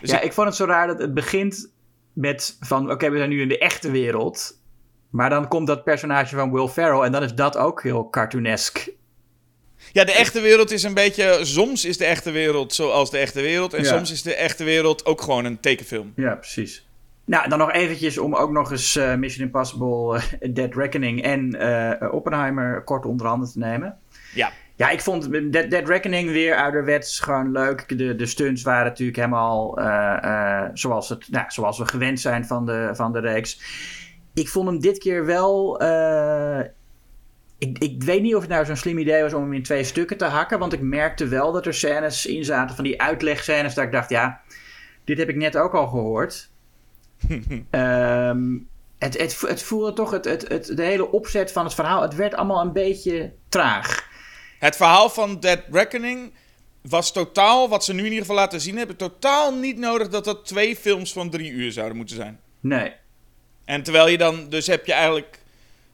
Dus 0.00 0.10
ja, 0.10 0.16
ik- 0.18 0.24
ik 0.24 0.32
vond 0.32 0.46
het 0.46 0.56
zo 0.56 0.64
raar 0.64 0.86
dat 0.86 0.98
het 0.98 1.14
begint 1.14 1.70
met 2.12 2.56
van... 2.60 2.90
Oké, 2.90 3.10
we 3.10 3.16
zijn 3.16 3.28
nu 3.28 3.40
in 3.40 3.48
de 3.48 3.58
echte 3.58 3.90
wereld. 3.90 4.60
Maar 5.10 5.30
dan 5.30 5.48
komt 5.48 5.66
dat 5.66 5.84
personage 5.84 6.36
van 6.36 6.52
Will 6.52 6.68
Ferrell... 6.68 7.00
en 7.00 7.12
dan 7.12 7.22
is 7.22 7.34
dat 7.34 7.56
ook 7.56 7.82
heel 7.82 8.10
cartoonesk. 8.10 8.88
Ja, 9.92 10.04
de 10.04 10.12
echte 10.12 10.40
wereld 10.40 10.70
is 10.70 10.82
een 10.82 10.94
beetje. 10.94 11.38
Soms 11.42 11.84
is 11.84 11.96
de 11.96 12.04
echte 12.04 12.30
wereld 12.30 12.74
zoals 12.74 13.10
de 13.10 13.18
echte 13.18 13.40
wereld. 13.40 13.74
En 13.74 13.82
Ja. 13.82 13.88
soms 13.96 14.10
is 14.10 14.22
de 14.22 14.34
echte 14.34 14.64
wereld 14.64 15.06
ook 15.06 15.20
gewoon 15.20 15.44
een 15.44 15.60
tekenfilm. 15.60 16.12
Ja, 16.16 16.34
precies. 16.34 16.86
Nou, 17.24 17.48
dan 17.48 17.58
nog 17.58 17.72
eventjes 17.72 18.18
om 18.18 18.34
ook 18.34 18.50
nog 18.50 18.70
eens 18.70 18.96
eh, 18.96 19.14
Mission 19.14 19.46
Impossible, 19.46 20.20
eh, 20.40 20.54
Dead 20.54 20.74
Reckoning 20.74 21.22
en 21.22 21.54
eh, 21.54 22.14
Oppenheimer 22.14 22.84
kort 22.84 23.06
onder 23.06 23.26
handen 23.26 23.50
te 23.50 23.58
nemen. 23.58 23.98
Ja. 24.34 24.52
Ja, 24.76 24.90
ik 24.90 25.00
vond 25.00 25.32
Dead, 25.32 25.70
Dead 25.70 25.88
Reckoning 25.88 26.30
weer 26.30 26.56
ouderwets 26.56 27.20
gewoon 27.20 27.52
leuk. 27.52 27.98
De, 27.98 28.16
de 28.16 28.26
stunts 28.26 28.62
waren 28.62 28.84
natuurlijk 28.84 29.16
helemaal 29.16 29.78
zoals, 30.74 31.08
het, 31.08 31.28
nou, 31.30 31.44
zoals 31.48 31.78
we 31.78 31.86
gewend 31.86 32.20
zijn 32.20 32.46
van 32.46 32.66
de, 32.66 32.90
van 32.92 33.12
de 33.12 33.18
reeks. 33.18 33.60
Ik 34.34 34.48
vond 34.48 34.68
hem 34.68 34.80
dit 34.80 34.98
keer 34.98 35.26
wel... 35.26 35.82
ik, 37.58 37.78
ik 37.78 38.02
weet 38.02 38.22
niet 38.22 38.34
of 38.34 38.40
het 38.40 38.50
nou 38.50 38.64
zo'n 38.64 38.76
slim 38.76 38.98
idee 38.98 39.22
was 39.22 39.34
om 39.34 39.42
hem 39.42 39.52
in 39.52 39.62
twee 39.62 39.84
stukken 39.84 40.16
te 40.16 40.24
hakken. 40.24 40.58
Want 40.58 40.72
ik 40.72 40.80
merkte 40.80 41.28
wel 41.28 41.52
dat 41.52 41.66
er 41.66 41.74
scènes 41.74 42.26
in 42.26 42.44
zaten 42.44 42.74
van 42.74 42.84
die 42.84 43.02
uitlegscènes. 43.02 43.74
Dat 43.74 43.84
ik 43.84 43.92
dacht, 43.92 44.10
ja, 44.10 44.40
dit 45.04 45.18
heb 45.18 45.28
ik 45.28 45.36
net 45.36 45.56
ook 45.56 45.74
al 45.74 45.88
gehoord. 45.88 46.51
Um, 47.70 48.68
het, 48.98 49.18
het, 49.18 49.40
het 49.40 49.62
voelde 49.62 49.92
toch, 49.92 50.10
het, 50.10 50.24
het, 50.24 50.48
het, 50.48 50.76
de 50.76 50.82
hele 50.82 51.10
opzet 51.10 51.52
van 51.52 51.64
het 51.64 51.74
verhaal, 51.74 52.02
het 52.02 52.14
werd 52.14 52.34
allemaal 52.34 52.60
een 52.60 52.72
beetje 52.72 53.32
traag. 53.48 54.10
Het 54.58 54.76
verhaal 54.76 55.10
van 55.10 55.40
Dead 55.40 55.60
Reckoning 55.70 56.32
was 56.82 57.12
totaal, 57.12 57.68
wat 57.68 57.84
ze 57.84 57.92
nu 57.92 57.98
in 57.98 58.04
ieder 58.04 58.20
geval 58.20 58.36
laten 58.36 58.60
zien 58.60 58.76
hebben, 58.76 58.96
totaal 58.96 59.54
niet 59.54 59.78
nodig 59.78 60.08
dat 60.08 60.24
dat 60.24 60.44
twee 60.46 60.76
films 60.76 61.12
van 61.12 61.30
drie 61.30 61.50
uur 61.50 61.72
zouden 61.72 61.96
moeten 61.96 62.16
zijn. 62.16 62.40
Nee. 62.60 62.92
En 63.64 63.82
terwijl 63.82 64.08
je 64.08 64.18
dan, 64.18 64.48
dus 64.48 64.66
heb 64.66 64.86
je 64.86 64.92
eigenlijk, 64.92 65.38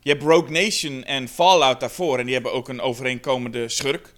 je 0.01 0.11
hebt 0.11 0.23
Rogue 0.23 0.51
Nation 0.51 1.05
en 1.05 1.29
Fallout 1.29 1.81
daarvoor 1.81 2.19
en 2.19 2.25
die 2.25 2.35
hebben 2.35 2.53
ook 2.53 2.69
een 2.69 2.81
overeenkomende 2.81 3.69
schurk. 3.69 4.13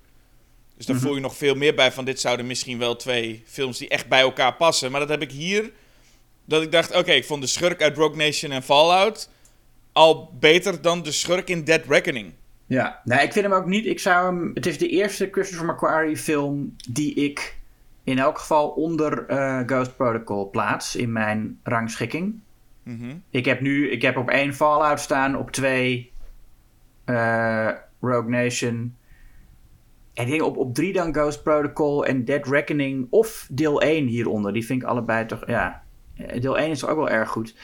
Dus 0.77 0.87
daar 0.87 0.97
mhm. 0.97 1.05
voel 1.05 1.15
je 1.15 1.21
nog 1.21 1.37
veel 1.37 1.55
meer 1.55 1.75
bij 1.75 1.93
van 1.93 2.05
dit 2.05 2.21
zouden 2.21 2.47
misschien 2.47 2.79
wel 2.79 2.97
twee 2.97 3.43
films 3.47 3.79
die 3.79 3.89
echt 3.89 4.09
bij 4.09 4.21
elkaar 4.21 4.55
passen. 4.55 4.91
Maar 4.91 5.01
dat 5.01 5.09
heb 5.09 5.23
ik 5.23 5.31
hier 5.31 5.73
dat 6.51 6.63
ik 6.63 6.73
dacht, 6.73 6.97
oké, 6.97 7.13
ik 7.13 7.25
vond 7.25 7.43
de 7.43 7.49
schurk 7.49 7.83
uit 7.83 7.97
Rogue 7.97 8.17
Nation 8.17 8.51
en 8.51 8.63
Fallout 8.63 9.31
al 9.93 10.33
beter 10.41 10.83
dan 10.83 11.03
de 11.03 11.13
schurk 11.13 11.49
in 11.49 11.65
Dead 11.65 11.83
Reckoning. 11.89 12.33
Ja, 12.67 13.01
nee, 13.05 13.23
ik 13.23 13.33
vind 13.33 13.45
hem 13.45 13.55
ook 13.55 13.67
niet. 13.67 13.87
Ik 13.87 13.99
zou 13.99 14.27
hem. 14.27 14.51
Het 14.55 14.67
is 14.67 14.79
de 14.79 14.89
eerste 14.89 15.29
Christopher 15.31 15.67
McQuarrie 15.67 16.17
film 16.17 16.77
die 16.91 17.15
ik 17.15 17.57
in 18.05 18.19
elk 18.19 18.39
geval 18.39 18.69
onder 18.69 19.31
uh, 19.31 19.61
Ghost 19.67 19.97
Protocol 19.97 20.51
plaats 20.51 20.97
in 20.97 21.13
mijn 21.13 21.59
rangschikking. 21.63 22.41
Mhm. 22.83 23.17
Ik 23.31 23.45
heb 23.45 23.61
nu, 23.61 23.91
ik 23.91 24.03
heb 24.03 24.17
op 24.17 24.29
één 24.29 24.55
Fallout 24.55 25.01
staan, 25.01 25.37
op 25.37 25.51
twee 25.51 26.13
uh, 27.07 27.71
Rogue 28.01 28.31
Nation. 28.31 28.97
En 30.15 30.25
ik 30.25 30.31
denk 30.31 30.43
op, 30.43 30.57
op 30.57 30.75
drie 30.75 30.93
dan 30.93 31.15
Ghost 31.15 31.43
Protocol 31.43 32.07
en 32.07 32.25
Dead 32.25 32.47
Reckoning 32.47 33.07
of 33.11 33.47
deel 33.51 33.81
1 33.83 34.07
hieronder. 34.07 34.53
Die 34.53 34.67
vind 34.67 34.83
ik 34.83 34.89
allebei 34.89 35.27
toch, 35.27 35.47
ja. 35.47 35.83
Eh, 36.27 36.41
deel 36.41 36.59
1 36.59 36.71
is 36.71 36.87
ook 36.87 36.97
wel 36.97 37.09
erg 37.09 37.29
goed. 37.29 37.55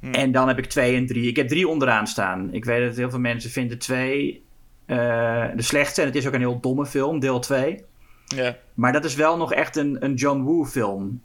Hmm. 0.00 0.12
En 0.12 0.32
dan 0.32 0.48
heb 0.48 0.58
ik 0.58 0.66
2 0.66 0.96
en 0.96 1.06
3. 1.06 1.28
Ik 1.28 1.36
heb 1.36 1.48
3 1.48 1.68
onderaan 1.68 2.06
staan. 2.06 2.52
Ik 2.52 2.64
weet 2.64 2.86
dat 2.86 2.96
heel 2.96 3.10
veel 3.10 3.18
mensen 3.18 3.50
vinden 3.50 3.78
2 3.78 4.44
uh, 4.86 5.44
eh, 5.44 5.56
de 5.56 5.62
slechtste. 5.62 6.00
En 6.00 6.06
het 6.06 6.16
is 6.16 6.26
ook 6.26 6.32
een 6.32 6.40
heel 6.40 6.60
domme 6.60 6.86
film, 6.86 7.20
deel 7.20 7.38
2. 7.38 7.84
Ja. 8.26 8.56
Maar 8.74 8.92
dat 8.92 9.04
is 9.04 9.14
wel 9.14 9.36
nog 9.36 9.52
echt 9.52 9.76
een, 9.76 10.04
een 10.04 10.14
John 10.14 10.42
Woo 10.42 10.64
film. 10.64 11.22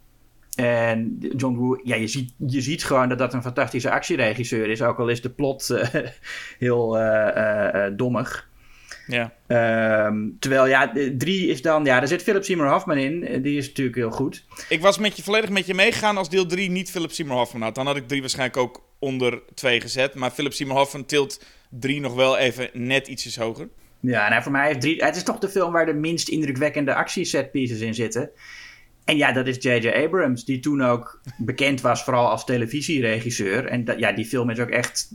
En 0.56 1.18
John 1.36 1.56
Woo, 1.56 1.80
ja, 1.82 1.96
je 1.96 2.06
ziet, 2.06 2.34
je 2.36 2.60
ziet 2.60 2.84
gewoon 2.84 3.08
dat 3.08 3.18
dat 3.18 3.34
een 3.34 3.42
fantastische 3.42 3.90
actieregisseur 3.90 4.70
is. 4.70 4.82
Ook 4.82 4.98
al 4.98 5.08
is 5.08 5.22
de 5.22 5.30
plot 5.30 5.68
uh, 5.70 5.84
heel 6.58 7.00
uh, 7.00 7.86
dommig. 7.96 8.47
Ja. 9.08 9.32
Um, 10.06 10.36
terwijl 10.38 10.66
ja, 10.66 10.92
drie 11.16 11.48
is 11.48 11.62
dan, 11.62 11.84
ja, 11.84 11.98
daar 11.98 12.08
zit 12.08 12.22
Philip 12.22 12.44
Seymour 12.44 12.70
Hoffman 12.70 12.96
in. 12.96 13.26
Eh, 13.26 13.42
die 13.42 13.56
is 13.56 13.66
natuurlijk 13.66 13.96
heel 13.96 14.10
goed. 14.10 14.44
Ik 14.68 14.80
was 14.80 14.98
met 14.98 15.16
je, 15.16 15.22
volledig 15.22 15.50
met 15.50 15.66
je 15.66 15.74
meegegaan 15.74 16.16
als 16.16 16.30
deel 16.30 16.46
3 16.46 16.70
niet 16.70 16.90
Philip 16.90 17.10
Seymour 17.10 17.38
Hoffman 17.38 17.62
had. 17.62 17.74
Dan 17.74 17.86
had 17.86 17.96
ik 17.96 18.08
drie 18.08 18.20
waarschijnlijk 18.20 18.58
ook 18.58 18.82
onder 18.98 19.42
2 19.54 19.80
gezet. 19.80 20.14
Maar 20.14 20.30
Philip 20.30 20.52
Seymour 20.52 20.78
Hoffman 20.78 21.04
tilt 21.04 21.44
3 21.70 22.00
nog 22.00 22.14
wel 22.14 22.36
even 22.38 22.70
net 22.72 23.08
ietsjes 23.08 23.36
hoger. 23.36 23.68
Ja, 24.00 24.28
nou 24.28 24.42
voor 24.42 24.52
mij 24.52 24.70
is 24.70 24.76
drie. 24.78 25.04
Het 25.04 25.16
is 25.16 25.22
toch 25.22 25.38
de 25.38 25.48
film 25.48 25.72
waar 25.72 25.86
de 25.86 25.94
minst 25.94 26.28
indrukwekkende 26.28 26.94
actiesetpieces 26.94 27.80
in 27.80 27.94
zitten. 27.94 28.30
En 29.04 29.16
ja, 29.16 29.32
dat 29.32 29.46
is 29.46 29.56
J.J. 29.56 29.88
Abrams, 29.88 30.44
die 30.44 30.60
toen 30.60 30.82
ook 30.82 31.20
bekend 31.38 31.80
was 31.80 32.04
vooral 32.04 32.28
als 32.30 32.44
televisieregisseur. 32.44 33.66
En 33.66 33.84
dat, 33.84 33.98
ja, 33.98 34.12
die 34.12 34.24
film 34.24 34.50
is 34.50 34.58
ook 34.58 34.68
echt 34.68 35.10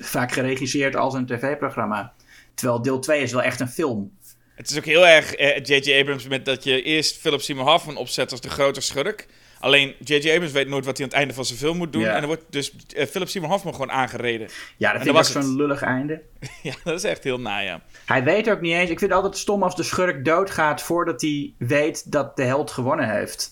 vaak 0.00 0.32
geregisseerd 0.32 0.96
als 0.96 1.14
een 1.14 1.26
tv-programma. 1.26 2.12
Terwijl 2.56 2.82
deel 2.82 2.98
2 2.98 3.22
is 3.22 3.32
wel 3.32 3.42
echt 3.42 3.60
een 3.60 3.68
film. 3.68 4.18
Het 4.54 4.70
is 4.70 4.76
ook 4.76 4.84
heel 4.84 5.06
erg 5.06 5.30
J.J. 5.68 5.90
Eh, 5.90 6.00
Abrams 6.00 6.28
met 6.28 6.44
dat 6.44 6.64
je 6.64 6.82
eerst 6.82 7.16
Philip 7.16 7.40
Seymour 7.40 7.70
Hoffman 7.70 7.96
opzet 7.96 8.30
als 8.30 8.40
de 8.40 8.50
grote 8.50 8.80
schurk. 8.80 9.26
Alleen 9.60 9.94
J.J. 10.04 10.30
Abrams 10.30 10.52
weet 10.52 10.68
nooit 10.68 10.84
wat 10.84 10.96
hij 10.96 11.06
aan 11.06 11.10
het 11.10 11.18
einde 11.18 11.34
van 11.34 11.44
zijn 11.44 11.58
film 11.58 11.76
moet 11.76 11.92
doen. 11.92 12.04
En 12.04 12.18
dan 12.18 12.26
wordt 12.26 12.44
dus 12.50 12.72
uh, 12.96 13.04
Philip 13.06 13.28
Seymour 13.28 13.52
Hoffman 13.52 13.74
gewoon 13.74 13.90
aangereden. 13.90 14.48
Ja, 14.76 14.92
dat 14.92 15.02
vind 15.02 15.16
ik 15.16 15.24
zo'n 15.24 15.56
lullig 15.56 15.82
einde. 15.82 16.22
ja, 16.62 16.74
dat 16.84 16.94
is 16.94 17.04
echt 17.04 17.24
heel 17.24 17.40
na, 17.40 17.58
ja. 17.58 17.80
Hij 18.06 18.24
weet 18.24 18.50
ook 18.50 18.60
niet 18.60 18.72
eens... 18.72 18.90
Ik 18.90 18.98
vind 18.98 19.10
het 19.10 19.20
altijd 19.20 19.36
stom 19.36 19.62
als 19.62 19.76
de 19.76 19.82
schurk 19.82 20.24
doodgaat 20.24 20.82
voordat 20.82 21.20
hij 21.20 21.54
weet 21.58 22.12
dat 22.12 22.36
de 22.36 22.42
held 22.42 22.70
gewonnen 22.70 23.10
heeft. 23.10 23.50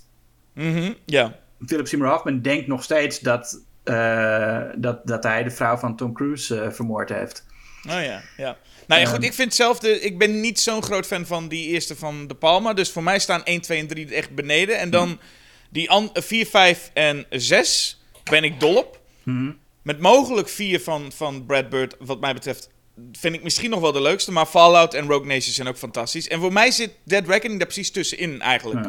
Mhm, 0.52 0.92
ja. 1.04 1.38
Philip 1.66 1.86
Seymour 1.86 2.12
Hoffman 2.12 2.40
denkt 2.40 2.66
nog 2.66 2.82
steeds 2.82 3.20
dat, 3.20 3.62
uh, 3.84 4.60
dat, 4.76 5.06
dat 5.06 5.22
hij 5.22 5.42
de 5.42 5.50
vrouw 5.50 5.76
van 5.76 5.96
Tom 5.96 6.12
Cruise 6.12 6.54
uh, 6.54 6.70
vermoord 6.70 7.08
heeft. 7.08 7.46
Oh 7.88 8.02
ja, 8.02 8.22
ja. 8.36 8.56
Nou 8.86 9.00
ja, 9.00 9.06
goed, 9.06 9.16
ehm. 9.16 9.24
ik 9.24 9.32
vind 9.32 9.54
zelf 9.54 9.78
de, 9.78 10.00
ik 10.00 10.18
ben 10.18 10.40
niet 10.40 10.60
zo'n 10.60 10.82
groot 10.82 11.06
fan 11.06 11.26
van 11.26 11.48
die 11.48 11.68
eerste 11.68 11.96
van 11.96 12.26
De 12.26 12.34
Palma. 12.34 12.72
Dus 12.72 12.90
voor 12.90 13.02
mij 13.02 13.18
staan 13.18 13.44
1, 13.44 13.60
2 13.60 13.80
en 13.80 13.86
3 13.86 14.14
echt 14.14 14.34
beneden. 14.34 14.78
En 14.78 14.90
dan 14.90 15.20
die 15.70 15.90
4, 16.12 16.46
5 16.46 16.90
en 16.94 17.26
6 17.30 18.00
ben 18.30 18.44
ik 18.44 18.60
dol 18.60 18.76
op. 18.76 19.00
Mhm. 19.22 19.52
Met 19.82 20.00
mogelijk 20.00 20.48
4 20.48 20.80
van, 20.80 21.12
van 21.12 21.46
Brad 21.46 21.68
Bird, 21.68 21.96
wat 21.98 22.20
mij 22.20 22.34
betreft, 22.34 22.68
vind 23.12 23.34
ik 23.34 23.42
misschien 23.42 23.70
nog 23.70 23.80
wel 23.80 23.92
de 23.92 24.00
leukste. 24.00 24.32
Maar 24.32 24.46
Fallout 24.46 24.94
en 24.94 25.06
Rogue 25.06 25.26
Nation 25.26 25.52
zijn 25.52 25.68
ook 25.68 25.76
fantastisch. 25.76 26.28
En 26.28 26.40
voor 26.40 26.52
mij 26.52 26.70
zit 26.70 26.92
Dead 27.04 27.26
Reckoning 27.26 27.58
daar 27.58 27.68
precies 27.68 27.90
tussenin 27.90 28.40
eigenlijk. 28.40 28.86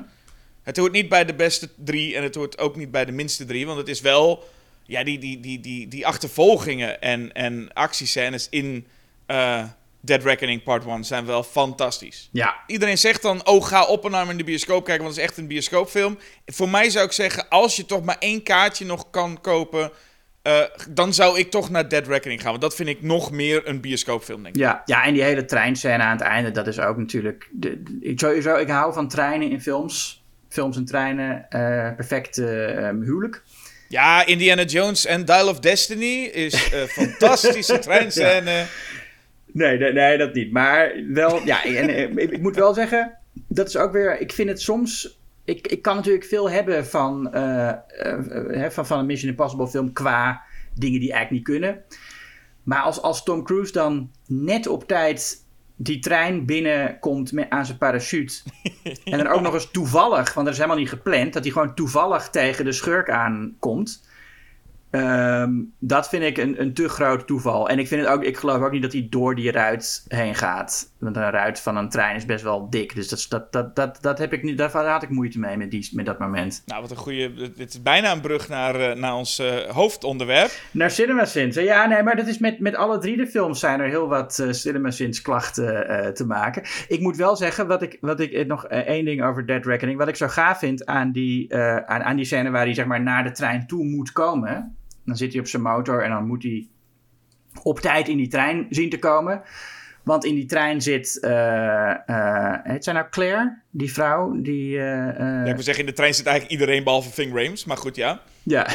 Het 0.64 0.78
hoort 0.78 0.92
niet 0.92 1.10
bij 1.10 1.26
de 1.26 1.34
beste 1.34 1.70
drie 1.76 2.16
en 2.16 2.24
het 2.24 2.36
hoort 2.36 2.58
ook 2.58 2.76
niet 2.76 2.92
bij 2.92 3.06
de 3.06 3.12
minste 3.12 3.46
drie. 3.46 3.66
Want 3.66 3.78
het 3.78 3.88
is 3.88 4.02
wel, 4.02 4.50
ja, 4.84 5.04
die, 5.04 5.20
die, 5.20 5.40
die, 5.40 5.60
die, 5.60 5.88
die 5.88 6.08
achtervolgingen 6.08 7.02
en, 7.02 7.34
en 7.34 7.74
actiescènes 7.74 8.48
in... 8.50 8.88
Uh, 9.28 9.64
Dead 10.06 10.24
Reckoning 10.24 10.64
Part 10.64 10.86
1 10.86 11.04
zijn 11.04 11.26
wel 11.26 11.44
fantastisch. 11.44 12.30
Ja. 12.32 12.56
Iedereen 12.68 12.98
zegt 12.98 13.22
dan, 13.22 13.48
oh 13.48 13.66
ga 13.66 13.86
Oppenheimer 13.86 14.32
in 14.32 14.38
de 14.38 14.44
bioscoop 14.44 14.86
kijken, 14.86 15.04
want 15.04 15.16
het 15.16 15.24
is 15.24 15.30
echt 15.30 15.40
een 15.40 15.48
bioscoopfilm. 15.48 16.18
Voor 16.46 16.70
mij 16.70 16.90
zou 16.90 17.06
ik 17.06 17.12
zeggen, 17.12 17.50
als 17.50 17.76
je 17.76 17.86
toch 17.86 18.04
maar 18.04 18.18
één 18.20 18.44
kaartje 18.44 18.86
nog 18.86 19.10
kan 19.10 19.42
kopen... 19.42 19.92
Uh, 20.48 20.62
dan 20.90 21.14
zou 21.14 21.40
ik 21.40 21.52
toch 21.52 21.70
naar 21.70 21.90
Dead 21.90 22.08
Reckoning 22.08 22.42
gaan. 22.42 22.50
Want 22.50 22.62
dat 22.62 22.76
vind 22.76 22.90
ik 22.90 23.02
nog 23.02 23.32
meer 23.32 23.68
een 23.68 23.82
bioscoopfilm, 23.82 24.44
denk 24.44 24.56
ik. 24.56 24.62
Ja, 24.62 24.82
ja 24.86 25.06
en 25.06 25.14
die 25.14 25.24
hele 25.24 25.46
treinscène 25.46 26.04
aan 26.04 26.18
het 26.18 26.26
einde, 26.26 26.52
dat 26.52 26.68
is 26.68 26.80
ook 26.80 26.98
natuurlijk... 26.98 27.50
De, 27.52 27.84
ik, 28.02 28.20
sowieso, 28.20 28.56
ik 28.56 28.68
hou 28.68 28.94
van 28.94 29.08
treinen 29.08 29.50
in 29.50 29.62
films. 29.62 30.24
Films 30.50 30.78
en 30.78 30.86
treinen, 30.86 31.46
uh, 31.50 31.96
perfect 31.96 32.38
uh, 32.38 32.48
huwelijk. 32.90 33.44
Ja, 33.88 34.26
Indiana 34.26 34.64
Jones 34.64 35.06
en 35.06 35.26
Dial 35.26 35.48
of 35.48 35.60
Destiny 35.60 36.24
is 36.24 36.72
een 36.74 36.88
fantastische 36.88 37.80
treinscène. 37.88 38.52
Ja. 38.52 38.66
Nee, 39.56 39.78
nee, 39.78 39.94
nee, 39.94 40.18
dat 40.18 40.34
niet. 40.34 40.52
Maar 40.52 40.94
wel, 41.08 41.46
ja, 41.46 41.64
en, 41.64 41.90
eh, 41.90 42.32
ik, 42.32 42.42
moet 42.42 42.56
wel 42.56 42.74
zeggen, 42.74 43.18
dat 43.48 43.68
is 43.68 43.78
ook 43.78 43.92
weer, 43.92 44.20
ik 44.20 44.32
vind 44.32 44.50
het 44.50 44.62
soms, 44.62 45.20
ik, 45.44 45.68
ik 45.68 45.82
kan 45.82 45.96
natuurlijk 45.96 46.26
veel 46.26 46.50
hebben 46.50 46.86
van, 46.86 47.32
uh, 47.36 47.72
uh, 48.06 48.66
van, 48.70 48.86
van 48.86 49.00
een 49.00 49.06
Mission 49.06 49.30
Impossible 49.30 49.68
film 49.68 49.94
qua 49.94 50.42
dingen 50.74 51.00
die 51.00 51.12
eigenlijk 51.12 51.32
niet 51.32 51.58
kunnen. 51.58 51.84
Maar 52.64 52.82
als, 52.82 53.02
als 53.02 53.24
Tom 53.24 53.44
Cruise 53.44 53.72
dan 53.72 54.12
net 54.28 54.68
op 54.68 54.88
tijd 54.88 55.46
die 55.76 56.00
trein 56.00 56.46
binnenkomt 56.46 57.32
met, 57.32 57.50
aan 57.50 57.66
zijn 57.66 57.78
parachute. 57.78 58.42
En 59.04 59.18
dan 59.18 59.28
ook 59.28 59.42
nog 59.42 59.54
eens 59.54 59.72
toevallig, 59.72 60.34
want 60.34 60.46
dat 60.46 60.56
is 60.56 60.62
helemaal 60.62 60.80
niet 60.80 60.90
gepland, 60.90 61.34
dat 61.34 61.44
hij 61.44 61.52
gewoon 61.52 61.76
toevallig 61.76 62.30
tegen 62.30 62.66
de 62.66 62.72
schurk 62.72 63.10
aankomt. 63.10 64.08
Um, 64.96 65.74
dat 65.80 66.10
vind 66.10 66.24
ik 66.24 66.38
een, 66.38 66.62
een 66.62 66.74
te 66.74 66.90
groot 66.90 67.28
toeval. 67.28 67.70
En 67.70 67.80
ik, 67.80 67.88
vind 67.88 68.02
het 68.02 68.10
ook, 68.10 68.24
ik 68.24 68.38
geloof 68.38 68.62
ook 68.62 68.72
niet 68.72 68.82
dat 68.82 68.94
hij 68.94 69.08
door 69.10 69.36
die 69.36 69.52
ruit 69.52 70.06
heen 70.08 70.36
gaat. 70.36 70.94
Want 71.00 71.16
een 71.16 71.30
ruit 71.30 71.60
van 71.60 71.78
een 71.78 71.90
trein 71.90 72.16
is 72.16 72.26
best 72.26 72.44
wel 72.44 72.70
dik. 72.70 72.96
Dus 72.96 73.08
dat, 73.08 73.26
dat, 73.30 73.54
dat, 73.54 73.76
dat, 73.76 73.98
dat 74.02 74.18
heb 74.18 74.34
ik 74.34 74.44
niet, 74.44 74.58
daar 74.58 74.72
had 74.72 75.04
ik 75.04 75.10
moeite 75.10 75.40
mee 75.40 75.58
met, 75.58 75.72
die, 75.72 75.90
met 75.94 76.06
dat 76.06 76.20
moment. 76.20 76.64
Nou, 76.66 76.82
wat 76.82 76.92
een 76.92 76.98
goede. 76.98 77.52
Dit 77.56 77.70
is 77.70 77.82
bijna 77.82 78.12
een 78.12 78.22
brug 78.22 78.50
naar, 78.50 78.80
uh, 78.80 78.96
naar 78.96 79.16
ons 79.16 79.40
uh, 79.40 79.56
hoofdonderwerp. 79.56 80.52
Naar 80.72 80.92
CinemaSins. 80.92 81.56
Ja, 81.56 81.86
nee, 81.86 82.04
maar 82.04 82.16
dat 82.16 82.28
is 82.28 82.38
met, 82.38 82.60
met 82.60 82.76
alle 82.76 82.98
drie 82.98 83.18
de 83.18 83.28
films 83.28 83.60
zijn 83.60 83.80
er 83.80 83.90
heel 83.90 84.08
wat 84.08 84.40
uh, 84.42 84.52
CinemaSins 84.52 85.22
klachten 85.22 86.14
te 86.14 86.26
maken. 86.26 86.64
Ik 86.88 87.00
moet 87.00 87.16
wel 87.16 87.36
zeggen, 87.36 87.68
wat 87.68 87.82
ik, 87.82 87.98
wat 88.02 88.20
ik 88.20 88.48
nog 88.48 88.66
één 88.68 89.06
ding 89.06 89.24
over 89.24 89.46
Dead 89.46 89.66
Reckoning. 89.66 89.98
Wat 89.98 90.08
ik 90.08 90.16
zo 90.16 90.28
gaaf 90.28 90.60
vind 90.60 90.86
aan 90.86 91.12
die, 91.12 91.56
aan, 91.86 92.04
aan 92.04 92.16
die 92.16 92.26
scène 92.26 92.50
waar 92.50 92.66
hij 92.66 92.74
zeg 92.74 92.86
maar 92.86 93.02
naar 93.02 93.24
de 93.24 93.32
trein 93.32 93.68
toe 93.68 93.86
moet 93.86 94.12
komen. 94.12 94.76
Dan 95.06 95.18
zit 95.18 95.32
hij 95.32 95.42
op 95.42 95.48
zijn 95.48 95.62
motor 95.62 96.04
en 96.04 96.10
dan 96.10 96.28
moet 96.28 96.44
hij 96.44 96.68
op 97.64 97.80
tijd 97.80 98.08
in 98.08 98.18
die 98.18 98.28
trein 98.28 98.66
zien 98.70 98.90
te 98.90 99.00
komen. 99.00 99.42
Want 100.04 100.26
in 100.26 100.36
die 100.36 100.46
trein 100.46 100.82
zit. 100.82 101.18
Uh, 101.22 101.32
uh, 102.08 102.54
heet 102.64 102.84
zij 102.84 102.94
nou 102.94 103.06
Claire, 103.10 103.62
die 103.70 103.94
vrouw? 103.94 104.42
Die, 104.42 104.78
uh, 104.78 104.84
ja, 105.18 105.44
ik 105.44 105.54
wil 105.54 105.64
zeggen, 105.64 105.84
in 105.84 105.90
de 105.90 105.96
trein 105.96 106.14
zit 106.14 106.26
eigenlijk 106.26 106.60
iedereen 106.60 106.84
behalve 106.84 107.12
Ving 107.12 107.36
Rames, 107.36 107.66
maar 107.66 107.78
goed, 107.78 107.96
ja. 107.96 108.22
Ja. 108.44 108.68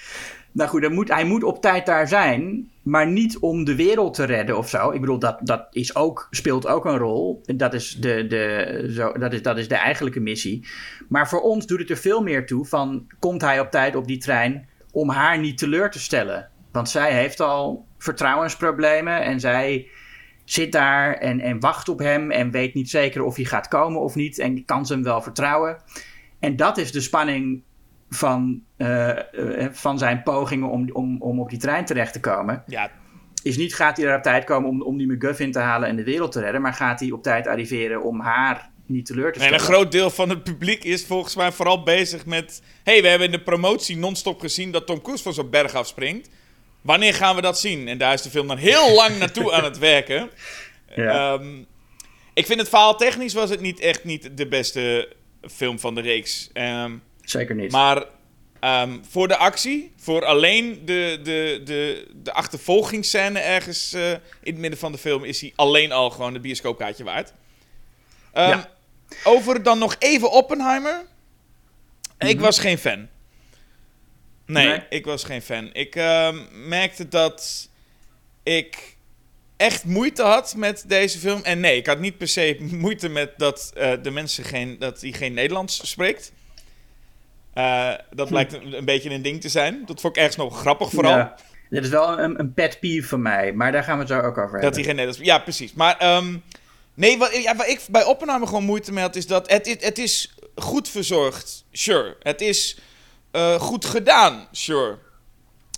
nou 0.52 0.70
goed, 0.70 0.90
moet, 0.90 1.08
hij 1.08 1.24
moet 1.24 1.42
op 1.42 1.62
tijd 1.62 1.86
daar 1.86 2.08
zijn, 2.08 2.70
maar 2.82 3.06
niet 3.06 3.38
om 3.38 3.64
de 3.64 3.74
wereld 3.74 4.14
te 4.14 4.24
redden 4.24 4.58
of 4.58 4.68
zo. 4.68 4.90
Ik 4.90 5.00
bedoel, 5.00 5.18
dat, 5.18 5.38
dat 5.42 5.66
is 5.70 5.94
ook, 5.94 6.26
speelt 6.30 6.66
ook 6.66 6.84
een 6.84 6.98
rol. 6.98 7.42
Dat 7.56 7.74
is 7.74 7.96
de, 8.00 8.26
de, 8.26 8.90
zo, 8.90 9.12
dat, 9.12 9.32
is, 9.32 9.42
dat 9.42 9.58
is 9.58 9.68
de 9.68 9.74
eigenlijke 9.74 10.20
missie. 10.20 10.68
Maar 11.08 11.28
voor 11.28 11.40
ons 11.40 11.66
doet 11.66 11.78
het 11.78 11.90
er 11.90 11.96
veel 11.96 12.22
meer 12.22 12.46
toe 12.46 12.64
van, 12.66 13.06
komt 13.18 13.40
hij 13.40 13.60
op 13.60 13.70
tijd 13.70 13.96
op 13.96 14.06
die 14.06 14.18
trein 14.18 14.68
om 14.98 15.10
haar 15.10 15.38
niet 15.38 15.58
teleur 15.58 15.90
te 15.90 15.98
stellen. 15.98 16.48
Want 16.72 16.88
zij 16.88 17.12
heeft 17.12 17.40
al 17.40 17.86
vertrouwensproblemen 17.98 19.22
en 19.22 19.40
zij 19.40 19.88
zit 20.44 20.72
daar 20.72 21.14
en, 21.14 21.40
en 21.40 21.60
wacht 21.60 21.88
op 21.88 21.98
hem 21.98 22.30
en 22.30 22.50
weet 22.50 22.74
niet 22.74 22.90
zeker 22.90 23.22
of 23.22 23.36
hij 23.36 23.44
gaat 23.44 23.68
komen 23.68 24.00
of 24.00 24.14
niet. 24.14 24.38
En 24.38 24.64
kan 24.64 24.86
ze 24.86 24.92
hem 24.92 25.02
wel 25.02 25.22
vertrouwen. 25.22 25.76
En 26.38 26.56
dat 26.56 26.78
is 26.78 26.92
de 26.92 27.00
spanning 27.00 27.62
van, 28.08 28.62
eh, 28.76 29.62
eh, 29.64 29.72
van 29.72 29.98
zijn 29.98 30.22
pogingen 30.22 30.68
om, 30.68 30.90
om, 30.92 31.22
om 31.22 31.40
op 31.40 31.50
die 31.50 31.58
trein 31.58 31.84
terecht 31.84 32.12
te 32.12 32.20
komen. 32.20 32.62
Ja. 32.66 32.90
Is 33.42 33.56
niet 33.56 33.74
gaat 33.74 33.96
hij 33.96 34.06
er 34.06 34.16
op 34.16 34.22
tijd 34.22 34.44
komen 34.44 34.70
om, 34.70 34.82
om 34.82 34.98
die 34.98 35.12
McGuffin 35.12 35.52
te 35.52 35.58
halen 35.58 35.88
en 35.88 35.96
de 35.96 36.04
wereld 36.04 36.32
te 36.32 36.40
redden, 36.40 36.62
maar 36.62 36.74
gaat 36.74 37.00
hij 37.00 37.10
op 37.10 37.22
tijd 37.22 37.46
arriveren 37.46 38.02
om 38.02 38.20
haar 38.20 38.70
niet 38.88 39.06
teleur 39.06 39.32
te 39.32 39.38
stellen. 39.38 39.54
En 39.54 39.60
een 39.60 39.66
groot 39.66 39.92
deel 39.92 40.10
van 40.10 40.28
het 40.28 40.44
publiek 40.44 40.84
is 40.84 41.04
volgens 41.04 41.34
mij 41.34 41.52
vooral 41.52 41.82
bezig 41.82 42.26
met... 42.26 42.62
hey, 42.82 43.02
we 43.02 43.08
hebben 43.08 43.26
in 43.26 43.32
de 43.32 43.42
promotie 43.42 43.96
non-stop 43.96 44.40
gezien 44.40 44.70
dat 44.70 44.86
Tom 44.86 45.02
Cruise 45.02 45.22
van 45.22 45.34
zo'n 45.34 45.50
berg 45.50 45.74
afspringt. 45.74 46.28
Wanneer 46.80 47.14
gaan 47.14 47.36
we 47.36 47.42
dat 47.42 47.58
zien? 47.58 47.88
En 47.88 47.98
daar 47.98 48.12
is 48.12 48.22
de 48.22 48.30
film 48.30 48.46
dan 48.46 48.56
heel 48.56 48.94
lang 49.00 49.18
naartoe 49.18 49.52
aan 49.52 49.64
het 49.64 49.78
werken. 49.78 50.30
Ja. 50.96 51.32
Ehm, 51.32 51.62
ik 52.34 52.46
vind 52.46 52.58
het 52.60 52.68
verhaal 52.68 52.96
technisch 52.96 53.34
was 53.34 53.50
het 53.50 53.60
niet 53.60 53.80
echt 53.80 54.04
niet 54.04 54.30
de 54.36 54.46
beste 54.46 55.12
film 55.50 55.78
van 55.78 55.94
de 55.94 56.00
reeks. 56.00 56.50
Ehm, 56.52 56.92
Zeker 57.22 57.54
niet. 57.54 57.72
maar 57.72 58.04
ehm, 58.60 58.98
voor 59.08 59.28
de 59.28 59.36
actie, 59.36 59.92
voor 59.96 60.24
alleen 60.24 60.82
de, 60.84 61.20
de, 61.22 61.60
de, 61.64 62.06
de 62.22 62.32
achtervolgingsscène 62.32 63.38
ergens 63.38 63.92
eh, 63.92 64.10
in 64.10 64.52
het 64.52 64.58
midden 64.58 64.78
van 64.78 64.92
de 64.92 64.98
film, 64.98 65.24
is 65.24 65.40
hij 65.40 65.52
alleen 65.56 65.92
al 65.92 66.10
gewoon 66.10 66.32
de 66.32 66.40
bioscoopkaartje 66.40 67.04
waard. 67.04 67.32
Ja. 68.34 68.76
Over 69.24 69.62
dan 69.62 69.78
nog 69.78 69.96
even 69.98 70.30
Oppenheimer. 70.30 71.04
Ik 72.18 72.34
Mhm. 72.34 72.44
was 72.44 72.58
geen 72.58 72.78
fan. 72.78 73.08
Nee, 74.46 74.66
Nee? 74.66 74.82
ik 74.88 75.04
was 75.04 75.24
geen 75.24 75.42
fan. 75.42 75.70
Ik 75.72 75.96
ehm, 75.96 76.36
merkte 76.68 77.08
dat 77.08 77.68
ik 78.42 78.96
echt 79.56 79.84
moeite 79.84 80.22
had 80.22 80.54
met 80.56 80.84
deze 80.86 81.18
film. 81.18 81.42
En 81.42 81.60
nee, 81.60 81.76
ik 81.76 81.86
had 81.86 81.98
niet 82.00 82.18
per 82.18 82.28
se 82.28 82.56
moeite 82.70 83.08
met 83.08 83.32
dat 83.36 83.72
eh, 83.76 83.92
de 84.02 84.10
mensen 84.10 84.44
geen, 84.44 84.78
dat 84.78 85.00
hij 85.00 85.12
geen 85.12 85.34
Nederlands 85.34 85.90
spreekt. 85.90 86.32
Eh, 87.54 87.92
dat 88.10 88.28
blijkt 88.28 88.52
een, 88.52 88.72
een 88.72 88.84
beetje 88.84 89.10
een 89.10 89.22
ding 89.22 89.40
te 89.40 89.48
zijn. 89.48 89.82
Dat 89.86 90.00
vond 90.00 90.16
ik 90.16 90.22
ergens 90.22 90.36
nog 90.36 90.60
grappig 90.60 90.90
vooral. 90.90 91.16
Ja. 91.16 91.34
Dit 91.70 91.84
is 91.84 91.90
wel 91.90 92.18
een, 92.18 92.38
een 92.40 92.54
pet 92.54 92.80
peeve 92.80 93.08
van 93.08 93.22
mij, 93.22 93.52
maar 93.52 93.72
daar 93.72 93.82
gaan 93.84 93.94
we 93.94 94.00
het 94.00 94.12
zo 94.12 94.18
ook 94.18 94.26
over 94.38 94.42
hebben. 94.42 94.60
Dat 94.60 94.74
hij 94.74 94.84
geen 94.84 94.96
Nederlands... 94.96 95.26
Ja, 95.26 95.38
precies. 95.38 95.72
Maar 95.72 95.96
ehm, 95.96 96.36
nee, 96.98 97.18
wat, 97.18 97.32
ik 97.66 97.80
bij 97.90 98.04
Oppenheimer 98.04 98.48
gewoon 98.48 98.64
moeite 98.64 98.92
mee 98.92 99.02
had... 99.02 99.16
is 99.16 99.26
dat 99.26 99.50
het, 99.50 99.76
het, 99.80 99.98
is 99.98 100.34
goed 100.54 100.88
verzorgd, 100.88 101.64
sure. 101.72 102.16
Het 102.22 102.40
is 102.40 102.78
eh, 103.30 103.60
goed 103.60 103.84
gedaan, 103.84 104.48
sure. 104.52 104.98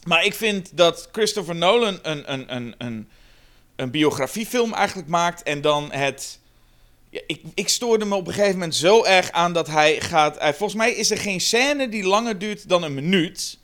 Maar 0.05 0.25
ik 0.25 0.35
vind 0.35 0.77
dat 0.77 1.09
Christopher 1.13 1.57
Nolan 1.57 1.99
een, 2.03 2.33
een, 2.33 2.55
een, 2.57 2.75
een, 2.79 3.09
een 3.77 3.91
biografiefilm 3.91 4.75
eigenlijk 4.75 5.09
maakt... 5.09 5.43
en 5.43 5.61
dan 5.61 5.93
het... 5.93 6.39
Ja, 7.11 7.21
ik, 7.27 7.43
ik 7.55 7.69
stoorde 7.69 8.05
me 8.05 8.15
op 8.15 8.27
een 8.27 8.33
gegeven 8.33 8.55
moment 8.55 8.75
zo 8.75 9.05
erg 9.05 9.31
aan 9.31 9.53
dat 9.53 9.67
hij 9.67 10.01
gaat... 10.01 10.39
hij- 10.39 10.55
volgens 10.55 10.79
mij 10.79 10.93
is 10.93 11.11
er 11.11 11.19
geen 11.19 11.41
scène 11.41 11.89
die 11.89 12.05
langer 12.05 12.39
duurt 12.39 12.69
dan 12.69 12.83
een 12.83 12.95
minuut... 12.95 13.59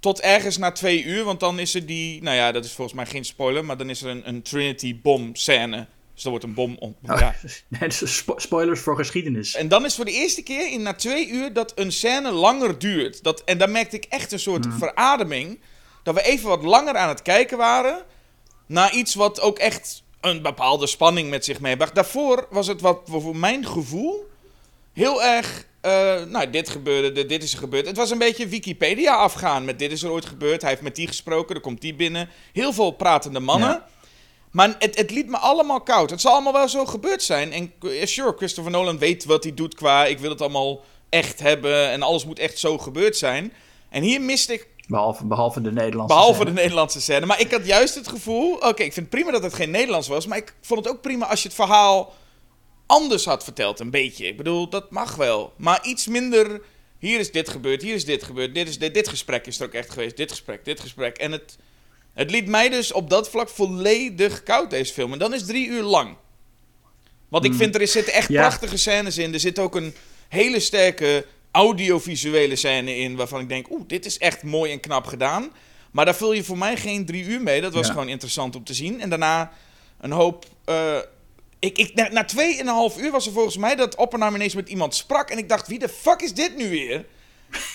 Tot 0.00 0.20
ergens 0.20 0.56
na 0.56 0.72
twee 0.72 1.04
uur, 1.04 1.24
want 1.24 1.40
dan 1.40 1.58
is 1.58 1.74
er 1.74 1.86
die... 1.86 2.22
Nou 2.22 2.36
ja, 2.36 2.52
dat 2.52 2.64
is 2.64 2.72
volgens 2.72 2.96
mij 2.96 3.06
geen 3.06 3.24
spoiler, 3.24 3.64
maar 3.64 3.76
dan 3.76 3.90
is 3.90 4.02
er 4.02 4.10
een, 4.10 4.28
een 4.28 4.42
Trinity-bom 4.42 5.34
scène. 5.34 5.86
Dus 6.18 6.26
er 6.26 6.30
wordt 6.32 6.44
een 6.44 6.54
bom... 6.54 6.76
Om, 6.78 6.96
Oh, 7.06 7.18
ja. 7.18 7.34
nee, 7.80 7.90
spo- 7.90 8.38
spoilers 8.38 8.80
voor 8.80 8.96
geschiedenis. 8.96 9.54
En 9.54 9.68
dan 9.68 9.84
is 9.84 9.94
voor 9.94 10.04
de 10.04 10.12
eerste 10.12 10.42
keer 10.42 10.70
in 10.72 10.82
na 10.82 10.94
twee 10.94 11.28
uur 11.28 11.52
dat 11.52 11.72
een 11.74 11.92
scène 11.92 12.30
langer 12.32 12.78
duurt. 12.78 13.22
Dat, 13.22 13.42
en 13.44 13.58
dan 13.58 13.70
merkte 13.72 13.96
ik 13.96 14.04
echt 14.08 14.32
een 14.32 14.38
soort 14.40 14.66
verademing. 14.78 15.60
Dat 16.02 16.14
we 16.14 16.22
even 16.22 16.48
wat 16.48 16.62
langer 16.62 16.96
aan 16.96 17.08
het 17.08 17.22
kijken 17.22 17.58
waren. 17.58 18.02
Naar 18.66 18.94
iets 18.94 19.14
wat 19.14 19.40
ook 19.40 19.58
echt 19.58 20.02
een 20.20 20.42
bepaalde 20.42 20.86
spanning 20.86 21.30
met 21.30 21.44
zich 21.44 21.60
meebracht. 21.60 21.94
Daarvoor 21.94 22.46
was 22.50 22.66
het 22.66 22.80
wat 22.80 23.00
voor 23.04 23.36
mijn 23.36 23.66
gevoel 23.66 24.28
heel 24.92 25.22
erg. 25.24 25.66
eh, 25.80 26.24
nou, 26.24 26.50
dit 26.50 26.68
gebeurde, 26.68 27.12
dit, 27.12 27.28
dit 27.28 27.42
is 27.42 27.52
er 27.52 27.58
gebeurd. 27.58 27.86
Het 27.86 27.96
was 27.96 28.10
een 28.10 28.18
beetje 28.18 28.46
Wikipedia 28.48 29.14
afgaan 29.14 29.64
met 29.64 29.78
dit 29.78 29.92
is 29.92 30.02
er 30.02 30.10
ooit 30.10 30.26
gebeurd. 30.26 30.60
Hij 30.60 30.70
heeft 30.70 30.82
met 30.82 30.96
die 30.96 31.06
gesproken, 31.06 31.54
er 31.54 31.60
komt 31.60 31.80
die 31.80 31.94
binnen. 31.94 32.28
Heel 32.52 32.72
veel 32.72 32.90
pratende 32.90 33.40
mannen. 33.40 33.68
Ja. 33.68 33.88
Maar 34.50 34.76
het, 34.78 34.96
het 34.96 35.10
liet 35.10 35.28
me 35.28 35.36
allemaal 35.36 35.80
koud. 35.80 36.10
Het 36.10 36.20
zal 36.20 36.32
allemaal 36.32 36.52
wel 36.52 36.68
zo 36.68 36.86
gebeurd 36.86 37.22
zijn. 37.22 37.52
En 37.52 37.72
eh, 37.80 38.06
sure, 38.06 38.34
Christopher 38.36 38.72
Nolan 38.72 38.98
weet 38.98 39.24
wat 39.24 39.42
hij 39.42 39.54
doet 39.54 39.74
qua... 39.74 40.06
ik 40.06 40.18
wil 40.18 40.30
het 40.30 40.40
allemaal 40.40 40.80
echt 41.08 41.40
hebben 41.40 41.90
en 41.90 42.02
alles 42.02 42.24
moet 42.24 42.38
echt 42.38 42.58
zo 42.58 42.78
gebeurd 42.78 43.16
zijn. 43.16 43.52
En 43.88 44.02
hier 44.02 44.20
miste 44.20 44.52
ik, 44.52 44.66
Behalve, 44.88 45.26
behalve 45.26 45.60
de 45.60 45.72
Nederlandse 45.72 46.14
behalve 46.14 46.38
de 46.38 46.44
scène. 46.44 46.60
Nederlandse 46.60 47.00
scène... 47.00 47.26
maar 47.26 47.40
ik 47.40 47.50
had 47.50 47.66
juist 47.66 47.94
het 47.94 48.08
gevoel... 48.08 48.54
oké, 48.54 48.82
ik 48.82 48.92
vind 48.92 48.96
het 48.96 49.08
prima 49.08 49.30
dat 49.30 49.42
het 49.42 49.54
geen 49.54 49.70
Nederlands 49.70 50.08
was... 50.08 50.26
maar 50.26 50.38
ik 50.38 50.54
vond 50.60 50.84
het 50.84 50.94
ook 50.94 51.00
prima 51.00 51.26
als 51.26 51.42
je 51.42 51.48
het 51.48 51.56
verhaal 51.56 52.12
anders 52.86 53.24
had 53.24 53.44
verteld, 53.44 53.80
een 53.80 53.90
beetje. 53.90 54.26
Ik 54.26 54.36
bedoel, 54.36 54.68
dat 54.68 54.90
mag 54.90 55.14
wel. 55.14 55.52
Maar 55.56 55.86
iets 55.86 56.06
minder... 56.06 56.62
hier 56.98 57.18
is 57.18 57.32
dit 57.32 57.48
gebeurd, 57.48 57.82
hier 57.82 57.94
is 57.94 58.04
dit 58.04 58.22
gebeurd... 58.22 58.54
dit, 58.54 58.68
is 58.68 58.78
dit, 58.78 58.94
dit 58.94 59.08
gesprek 59.08 59.46
is 59.46 59.60
er 59.60 59.66
ook 59.66 59.72
echt 59.72 59.90
geweest, 59.90 60.16
dit 60.16 60.30
gesprek, 60.30 60.64
dit 60.64 60.80
gesprek. 60.80 61.18
En 61.18 61.32
het... 61.32 61.58
Het 62.18 62.30
liet 62.30 62.46
mij 62.46 62.68
dus 62.68 62.92
op 62.92 63.10
dat 63.10 63.30
vlak 63.30 63.48
volledig 63.48 64.42
koud, 64.42 64.70
deze 64.70 64.92
film. 64.92 65.12
En 65.12 65.18
dan 65.18 65.34
is 65.34 65.44
drie 65.46 65.66
uur 65.66 65.82
lang. 65.82 66.16
Want 67.28 67.44
ik 67.44 67.54
vind 67.54 67.74
er 67.74 67.88
zitten 67.88 68.12
echt 68.12 68.26
Hmm. 68.26 68.36
Ja. 68.36 68.40
prachtige 68.42 68.76
scènes 68.76 69.18
in. 69.18 69.32
Er 69.32 69.40
zit 69.40 69.58
ook 69.58 69.74
een 69.76 69.94
hele 70.28 70.60
sterke 70.60 71.26
audiovisuele 71.50 72.56
scène 72.56 72.96
in. 72.96 73.16
Waarvan 73.16 73.40
ik 73.40 73.48
denk, 73.48 73.70
oeh, 73.70 73.82
dit 73.86 74.06
is 74.06 74.18
echt 74.18 74.42
mooi 74.42 74.72
en 74.72 74.80
knap 74.80 75.06
gedaan. 75.06 75.50
Maar 75.90 76.04
daar 76.04 76.14
vul 76.14 76.32
je 76.32 76.44
voor 76.44 76.58
mij 76.58 76.76
geen 76.76 77.06
drie 77.06 77.24
uur 77.24 77.40
mee. 77.42 77.60
Dat 77.60 77.72
was 77.74 77.86
Ja. 77.86 77.92
gewoon 77.92 78.08
interessant 78.08 78.56
om 78.56 78.64
te 78.64 78.74
zien. 78.74 79.00
En 79.00 79.08
daarna 79.08 79.52
een 80.00 80.12
hoop. 80.12 80.44
eh, 80.64 80.96
ik, 81.58 81.78
ik, 81.78 81.94
na, 81.94 82.08
na 82.08 82.24
tweeënhalf 82.24 82.98
uur 83.00 83.10
was 83.10 83.26
er 83.26 83.32
volgens 83.32 83.56
mij 83.56 83.74
dat 83.76 83.94
Oppenheimer 83.96 84.38
ineens 84.40 84.54
met 84.54 84.68
iemand 84.68 84.94
sprak. 84.94 85.30
En 85.30 85.38
ik 85.38 85.48
dacht, 85.48 85.66
wie 85.68 85.78
de 85.78 85.88
fuck 85.88 86.20
is 86.20 86.34
dit 86.34 86.56
nu 86.56 86.68
weer? 86.70 87.04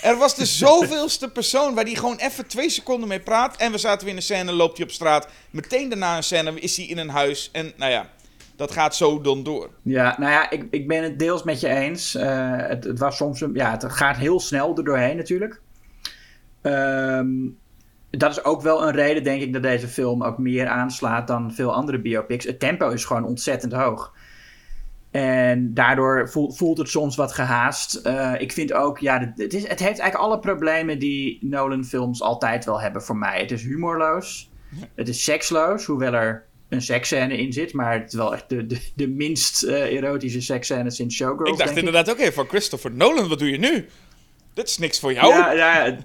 Er 0.01 0.17
was 0.17 0.36
de 0.36 0.45
zoveelste 0.45 1.29
persoon 1.29 1.73
waar 1.73 1.86
die 1.86 1.95
gewoon 1.95 2.17
even 2.17 2.47
twee 2.47 2.69
seconden 2.69 3.07
mee 3.07 3.19
praat. 3.19 3.57
En 3.57 3.71
we 3.71 3.77
zaten 3.77 3.99
weer 4.01 4.09
in 4.09 4.15
een 4.15 4.23
scène, 4.23 4.51
loopt 4.51 4.77
hij 4.77 4.86
op 4.86 4.91
straat. 4.91 5.27
Meteen 5.51 5.89
daarna 5.89 6.17
een 6.17 6.23
scène 6.23 6.59
is 6.59 6.77
hij 6.77 6.86
in 6.86 6.97
een 6.97 7.09
huis. 7.09 7.49
En 7.51 7.71
nou 7.77 7.91
ja, 7.91 8.09
dat 8.55 8.71
gaat 8.71 8.95
zo 8.95 9.21
dan 9.21 9.43
door. 9.43 9.69
Ja, 9.81 10.15
nou 10.19 10.31
ja, 10.31 10.49
ik, 10.49 10.67
ik 10.69 10.88
ben 10.88 11.03
het 11.03 11.19
deels 11.19 11.43
met 11.43 11.59
je 11.59 11.69
eens. 11.69 12.15
Eh, 12.15 12.55
het, 12.55 12.83
het 12.83 12.99
was 12.99 13.17
soms 13.17 13.45
ja, 13.53 13.71
het 13.71 13.86
gaat 13.91 14.17
heel 14.17 14.39
snel 14.39 14.77
er 14.77 14.83
doorheen 14.83 15.17
natuurlijk. 15.17 15.62
Ehm, 16.62 17.27
dat 18.09 18.31
is 18.31 18.43
ook 18.43 18.62
wel 18.62 18.88
een 18.88 18.93
reden, 18.93 19.23
denk 19.23 19.41
ik, 19.41 19.53
dat 19.53 19.63
deze 19.63 19.88
film 19.88 20.23
ook 20.23 20.38
meer 20.38 20.67
aanslaat 20.67 21.27
dan 21.27 21.53
veel 21.53 21.73
andere 21.73 21.99
biopics. 21.99 22.45
Het 22.45 22.59
tempo 22.59 22.89
is 22.89 23.05
gewoon 23.05 23.25
ontzettend 23.25 23.73
hoog. 23.73 24.13
En 25.13 25.73
daardoor 25.73 26.30
voelt, 26.30 26.58
voelt 26.58 26.78
het 26.78 26.89
soms 26.89 27.15
wat 27.15 27.34
gehaast. 27.34 27.95
Eh, 27.95 28.34
ik 28.38 28.52
vind 28.52 28.73
ook, 28.73 28.99
ja, 28.99 29.34
het, 29.36 29.54
is, 29.54 29.67
het 29.67 29.80
heeft 29.80 29.99
eigenlijk 29.99 30.15
alle 30.15 30.39
problemen 30.39 30.99
die 30.99 31.38
Nolan-films 31.41 32.21
altijd 32.21 32.65
wel 32.65 32.82
hebben 32.82 33.04
voor 33.04 33.17
mij. 33.17 33.39
Het 33.39 33.52
is 33.52 33.63
humorloos. 33.63 34.49
Het 34.95 35.08
is 35.08 35.23
seksloos, 35.23 35.86
hoewel 35.86 36.13
er 36.13 36.45
een 36.69 36.82
seksscène 36.82 37.38
in 37.38 37.54
zit. 37.54 37.73
Maar 37.73 37.93
het 37.93 38.08
is 38.08 38.13
wel 38.13 38.34
echt 38.34 38.49
de, 38.49 38.65
de, 38.65 38.91
de 38.95 39.08
minst 39.08 39.63
eh, 39.63 39.95
erotische 39.95 40.41
seksscène 40.41 40.91
sinds 40.91 41.15
Showgirls, 41.15 41.49
ik 41.60 41.65
dacht 41.65 41.78
inderdaad 41.78 42.10
ook 42.10 42.19
even 42.19 42.34
van 42.34 42.47
Christopher 42.47 42.91
Nolan, 42.91 43.28
wat 43.28 43.39
doe 43.39 43.52
je 43.52 43.58
nu? 43.58 43.86
Dit 44.54 44.67
is 44.67 44.78
niks 44.78 44.99
voor 44.99 45.13
jou. 45.13 45.28
Ja, 45.34 45.52
ja, 45.52 45.86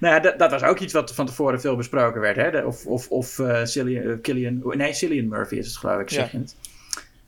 nou 0.00 0.14
ja, 0.14 0.20
dat, 0.20 0.38
dat 0.38 0.50
was 0.50 0.62
ook 0.62 0.78
iets 0.78 0.92
wat 0.92 1.14
van 1.14 1.26
tevoren 1.26 1.60
veel 1.60 1.76
besproken 1.76 2.20
werd. 2.20 2.36
Hè? 2.36 2.50
De- 2.50 2.66
of 2.66 2.86
of, 2.86 3.08
of 3.08 3.38
eh, 3.38 3.64
Cillian, 3.64 4.20
Killian, 4.20 4.62
nee, 4.64 4.92
Cillian 4.92 5.28
Murphy 5.28 5.54
is 5.54 5.66
het 5.66 5.76
geloof 5.76 6.00
ik, 6.00 6.10
zeg 6.10 6.24
Ja. 6.24 6.28
je 6.32 6.38
het. 6.38 6.56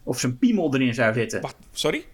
Of 0.09 0.19
zijn 0.21 0.39
piemel 0.39 0.75
erin 0.75 0.95
zou 0.95 1.15
zitten. 1.15 1.41
Wacht, 1.41 1.57
sorry? 1.73 2.05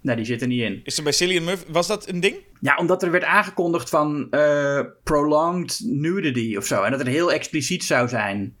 Nee, 0.00 0.16
die 0.16 0.24
zit 0.24 0.40
er 0.40 0.46
niet 0.46 0.60
in. 0.60 0.80
Is 0.84 0.96
er 0.98 1.02
bij 1.02 1.12
Cillian 1.12 1.44
Murphy, 1.44 1.72
was 1.72 1.86
dat 1.86 2.08
een 2.08 2.20
ding? 2.20 2.36
Ja, 2.60 2.76
omdat 2.76 3.02
er 3.02 3.10
werd 3.10 3.24
aangekondigd 3.24 3.88
van 3.90 4.30
eh, 4.30 4.80
prolonged 5.02 5.80
nudity 5.84 6.56
of 6.56 6.66
zo. 6.66 6.82
En 6.82 6.90
dat 6.90 7.00
het 7.00 7.08
heel 7.08 7.32
expliciet 7.32 7.84
zou 7.84 8.08
zijn. 8.08 8.56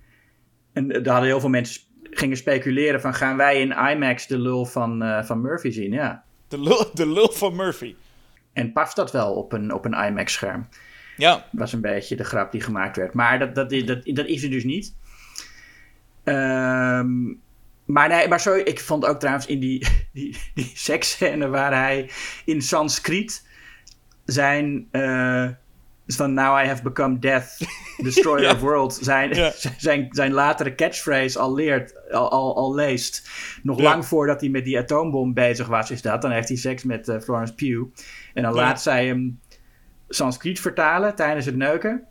En 0.72 0.90
eh, 0.90 1.02
daar 1.02 1.12
hadden 1.12 1.30
heel 1.30 1.40
veel 1.40 1.48
mensen 1.48 1.82
gingen 2.02 2.36
speculeren 2.36 3.00
van... 3.00 3.14
gaan 3.14 3.36
wij 3.36 3.60
in 3.60 3.70
IMAX 3.90 4.26
de 4.26 4.38
lul 4.38 4.64
van, 4.66 5.02
eh, 5.02 5.24
van 5.24 5.40
Murphy 5.40 5.70
zien? 5.70 5.92
Ja. 5.92 6.24
De 6.48 6.60
lul, 6.60 6.90
de 6.94 7.06
lul 7.06 7.32
van 7.32 7.56
Murphy. 7.56 7.94
En 8.52 8.72
past 8.72 8.96
dat 8.96 9.12
wel 9.12 9.32
op 9.34 9.52
een, 9.52 9.72
op 9.72 9.84
een 9.84 10.04
IMAX-scherm? 10.06 10.68
Ja, 11.16 11.46
was 11.52 11.72
een 11.72 11.80
beetje 11.80 12.16
de 12.16 12.24
grap 12.24 12.52
die 12.52 12.60
gemaakt 12.60 12.96
werd. 12.96 13.14
Maar 13.14 13.38
dat, 13.38 13.54
dat, 13.54 13.72
is- 13.72 13.84
dat, 13.84 14.04
dat 14.04 14.26
is 14.26 14.42
er 14.42 14.50
dus 14.50 14.64
niet. 14.64 14.94
Ehm, 16.24 17.08
maar 17.92 18.08
nee, 18.08 18.28
maar 18.28 18.40
sorry, 18.40 18.60
ik 18.60 18.80
vond 18.80 19.04
ook 19.06 19.18
trouwens 19.18 19.46
in 19.46 19.60
die, 19.60 19.86
die, 20.12 20.36
die 20.54 20.70
seksscène 20.74 21.48
waar 21.48 21.72
hij 21.74 22.10
in 22.44 22.62
Sanskriet 22.62 23.46
zijn 24.24 24.88
eh, 24.90 25.48
van 26.06 26.34
Now 26.34 26.64
I 26.64 26.66
have 26.66 26.82
become 26.82 27.18
death, 27.18 27.56
destroyer 28.02 28.42
Ja. 28.42 28.52
of 28.52 28.60
worlds, 28.60 28.98
zijn, 28.98 29.34
Ja. 29.34 29.52
zijn, 29.78 30.08
zijn 30.10 30.32
latere 30.32 30.74
catchphrase 30.74 31.38
al 31.38 31.54
leert, 31.54 32.10
al, 32.12 32.30
al, 32.30 32.56
al 32.56 32.74
leest. 32.74 33.30
Nog 33.62 33.76
Ja. 33.78 33.82
lang 33.82 34.06
voordat 34.06 34.40
hij 34.40 34.50
met 34.50 34.64
die 34.64 34.78
atoombom 34.78 35.34
bezig 35.34 35.66
was, 35.66 35.90
is 35.90 36.02
dat. 36.02 36.22
Dan 36.22 36.30
heeft 36.30 36.48
hij 36.48 36.56
seks 36.56 36.84
met 36.84 37.08
eh, 37.08 37.20
Florence 37.20 37.54
Pugh. 37.54 37.84
En 38.34 38.42
dan 38.42 38.54
laat 38.54 38.82
zij 38.82 39.06
hem 39.06 39.40
Sanskriet 40.08 40.60
vertalen 40.60 41.14
tijdens 41.14 41.46
het 41.46 41.56
neuken. 41.56 42.04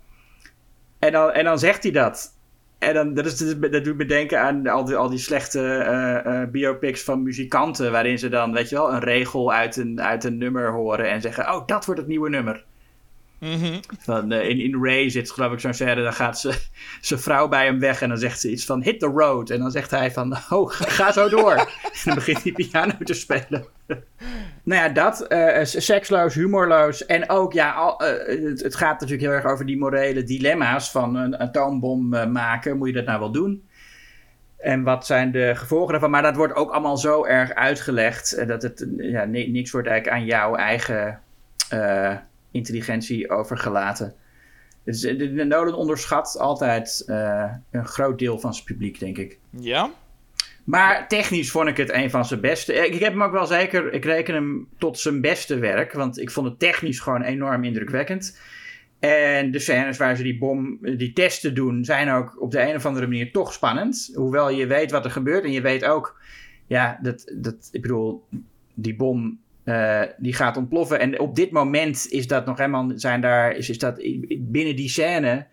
En 1.00 1.12
dan, 1.12 1.32
en 1.32 1.44
dan 1.44 1.60
zegt 1.60 1.84
hij 1.84 1.92
dat. 1.92 2.40
En 2.82 2.94
dan, 2.94 3.14
dat, 3.14 3.26
is, 3.26 3.38
dat 3.60 3.84
doet 3.84 3.98
me 3.98 4.06
denken 4.06 4.40
aan 4.42 4.68
al 4.68 4.86
die, 4.86 4.96
al 4.96 5.10
die 5.10 5.20
slechte 5.20 5.86
uh, 6.26 6.52
biopics 6.52 7.04
van 7.04 7.24
muzikanten. 7.24 7.92
Waarin 7.92 8.20
ze 8.20 8.30
dan, 8.30 8.54
weet 8.54 8.70
je 8.70 8.76
wel, 8.76 8.94
een 8.94 9.00
regel 9.00 9.54
uit 9.54 9.76
een, 9.76 10.02
uit 10.02 10.24
een 10.24 10.38
nummer 10.38 10.72
horen. 10.72 11.10
En 11.10 11.22
zeggen: 11.22 11.54
Oh, 11.54 11.68
dat 11.68 11.86
wordt 11.86 12.00
het 12.00 12.10
nieuwe 12.10 12.30
nummer. 12.30 12.66
Mhm. 13.42 13.80
Van, 14.00 14.32
in, 14.32 14.60
in 14.60 14.84
Ray 14.84 15.10
zit 15.10 15.32
geloof 15.32 15.54
ik 15.54 15.60
zo'n 15.60 15.74
scène. 15.74 16.04
Dan 16.04 16.14
gaat 16.14 16.40
ze, 16.40 16.54
zijn 17.02 17.20
vrouw 17.20 17.48
bij 17.48 17.66
hem 17.66 17.80
weg. 17.80 18.02
En 18.02 18.10
dan 18.10 18.18
zegt 18.18 18.40
ze 18.40 18.52
iets 18.52 18.66
van: 18.66 18.84
Hit 18.84 19.00
the 19.00 19.06
road. 19.06 19.50
En 19.50 19.60
dan 19.60 19.72
zegt 19.72 19.92
hij: 19.92 20.12
van, 20.12 20.38
Oh, 20.50 20.72
ga 20.72 21.12
zo 21.12 21.30
door. 21.30 21.54
en 21.58 21.68
dan 22.04 22.16
begint 22.16 22.44
hij 22.44 22.52
piano 22.52 22.94
te 23.04 23.14
spelen. 23.14 23.66
nou 24.64 24.82
ja, 24.82 24.90
dat. 24.90 25.26
seksloos, 25.64 26.34
humorloos. 26.34 27.06
En 27.06 27.30
ook, 27.30 27.54
ja, 27.54 27.72
al, 27.72 27.98
het, 27.98 28.64
het, 28.64 28.76
gaat 28.76 29.00
natuurlijk 29.00 29.22
heel 29.22 29.38
erg 29.38 29.46
over 29.46 29.66
die 29.66 29.78
morele 29.78 30.24
dilemma's 30.24 30.92
van 30.92 31.16
een 31.16 31.38
atoombom 31.38 32.10
maken. 32.32 32.78
Moet 32.78 32.88
je 32.88 32.94
dat 32.94 33.06
nou 33.06 33.20
wel 33.20 33.32
doen? 33.32 33.70
En 34.58 34.84
wat 34.84 35.06
zijn 35.06 35.32
de 35.32 35.52
gevolgen 35.56 35.92
daarvan? 35.92 36.10
Maar 36.10 36.22
dat 36.22 36.36
wordt 36.36 36.56
ook 36.56 36.72
allemaal 36.72 36.98
zo 36.98 37.26
erg 37.26 37.54
uitgelegd. 37.54 38.48
Dat 38.48 38.62
het 38.62 38.88
ja, 38.98 39.26
niks 39.26 39.72
wordt 39.72 39.88
eigenlijk 39.88 40.20
aan 40.20 40.26
jouw 40.26 40.56
eigen 40.56 41.20
uh, 41.74 42.16
intelligentie 42.52 43.30
overgelaten. 43.30 44.14
Dus 44.84 45.02
de 45.02 45.46
Nolan 45.48 45.74
onderschat 45.74 46.38
altijd 46.40 47.04
uh, 47.08 47.52
een 47.72 47.86
groot 47.86 48.20
deel 48.20 48.40
van 48.40 48.54
zijn 48.54 48.66
publiek, 48.66 49.00
denk 49.00 49.18
ik. 49.18 49.40
Ja. 49.50 49.92
Maar 50.64 51.08
technisch 51.08 51.52
vond 51.52 51.68
ik 51.68 51.78
het 51.78 51.94
een 51.94 52.10
van 52.10 52.26
zijn 52.26 52.42
beste. 52.42 52.74
Ik 52.74 53.00
heb 53.00 53.12
hem 53.14 53.24
ook 53.24 53.32
wel 53.32 53.46
zeker, 53.46 53.94
ik 53.94 54.06
reken 54.06 54.34
hem 54.34 54.68
tot 54.78 55.00
zijn 55.00 55.22
beste 55.22 55.60
werk. 55.60 55.94
Want 55.94 56.20
ik 56.20 56.32
vond 56.32 56.48
het 56.48 56.60
technisch 56.60 57.00
gewoon 57.00 57.22
enorm 57.22 57.64
indrukwekkend. 57.64 58.40
En 59.00 59.52
de 59.52 59.60
scènes 59.60 59.98
waar 59.98 60.16
ze 60.16 60.24
die 60.24 60.38
bom, 60.38 60.78
die 60.82 61.14
testen 61.14 61.56
doen, 61.56 61.86
zijn 61.86 62.10
ook 62.10 62.42
op 62.42 62.52
de 62.52 62.62
een 62.62 62.76
of 62.76 62.86
andere 62.86 63.08
manier 63.08 63.32
toch 63.32 63.54
spannend. 63.54 64.12
Hoewel 64.14 64.50
je 64.50 64.68
weet 64.68 64.92
wat 64.92 65.06
er 65.06 65.12
gebeurt. 65.12 65.44
En 65.44 65.52
je 65.52 65.62
weet 65.62 65.86
ook, 65.86 66.22
ja, 66.68 67.00
dat, 67.02 67.34
dat 67.36 67.70
ik 67.72 67.82
bedoel, 67.82 68.26
die 68.74 68.96
bom 68.96 69.40
uh, 69.66 70.02
die 70.18 70.34
gaat 70.34 70.58
ontploffen. 70.58 71.00
En 71.00 71.20
op 71.20 71.36
dit 71.36 71.52
moment 71.52 72.08
is 72.12 72.28
dat 72.28 72.46
nog 72.46 72.58
helemaal, 72.58 72.92
zijn 72.96 73.22
daar, 73.22 73.52
is, 73.52 73.70
is 73.70 73.78
dat 73.78 73.96
binnen 74.38 74.76
die 74.76 74.90
scène, 74.90 75.48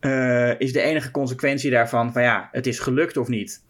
uh, 0.00 0.60
is 0.60 0.72
de 0.72 0.80
enige 0.80 1.10
consequentie 1.10 1.70
daarvan 1.70 2.12
van 2.12 2.22
ja, 2.22 2.48
het 2.52 2.66
is 2.66 2.78
gelukt 2.78 3.16
of 3.16 3.28
niet. 3.28 3.64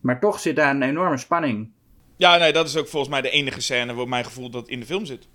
Maar 0.00 0.20
toch 0.20 0.40
zit 0.40 0.56
daar 0.56 0.74
een 0.74 0.82
enorme 0.82 1.18
spanning. 1.18 1.68
Ja, 2.16 2.36
nee, 2.36 2.52
dat 2.52 2.68
is 2.68 2.76
ook 2.76 2.88
volgens 2.88 3.12
mij 3.12 3.20
de 3.20 3.30
enige 3.30 3.60
scène 3.60 3.94
waar 3.94 4.08
mijn 4.08 4.24
gevoel 4.24 4.50
dat 4.50 4.68
in 4.68 4.80
de 4.80 4.86
film 4.86 5.04
zit. 5.06 5.28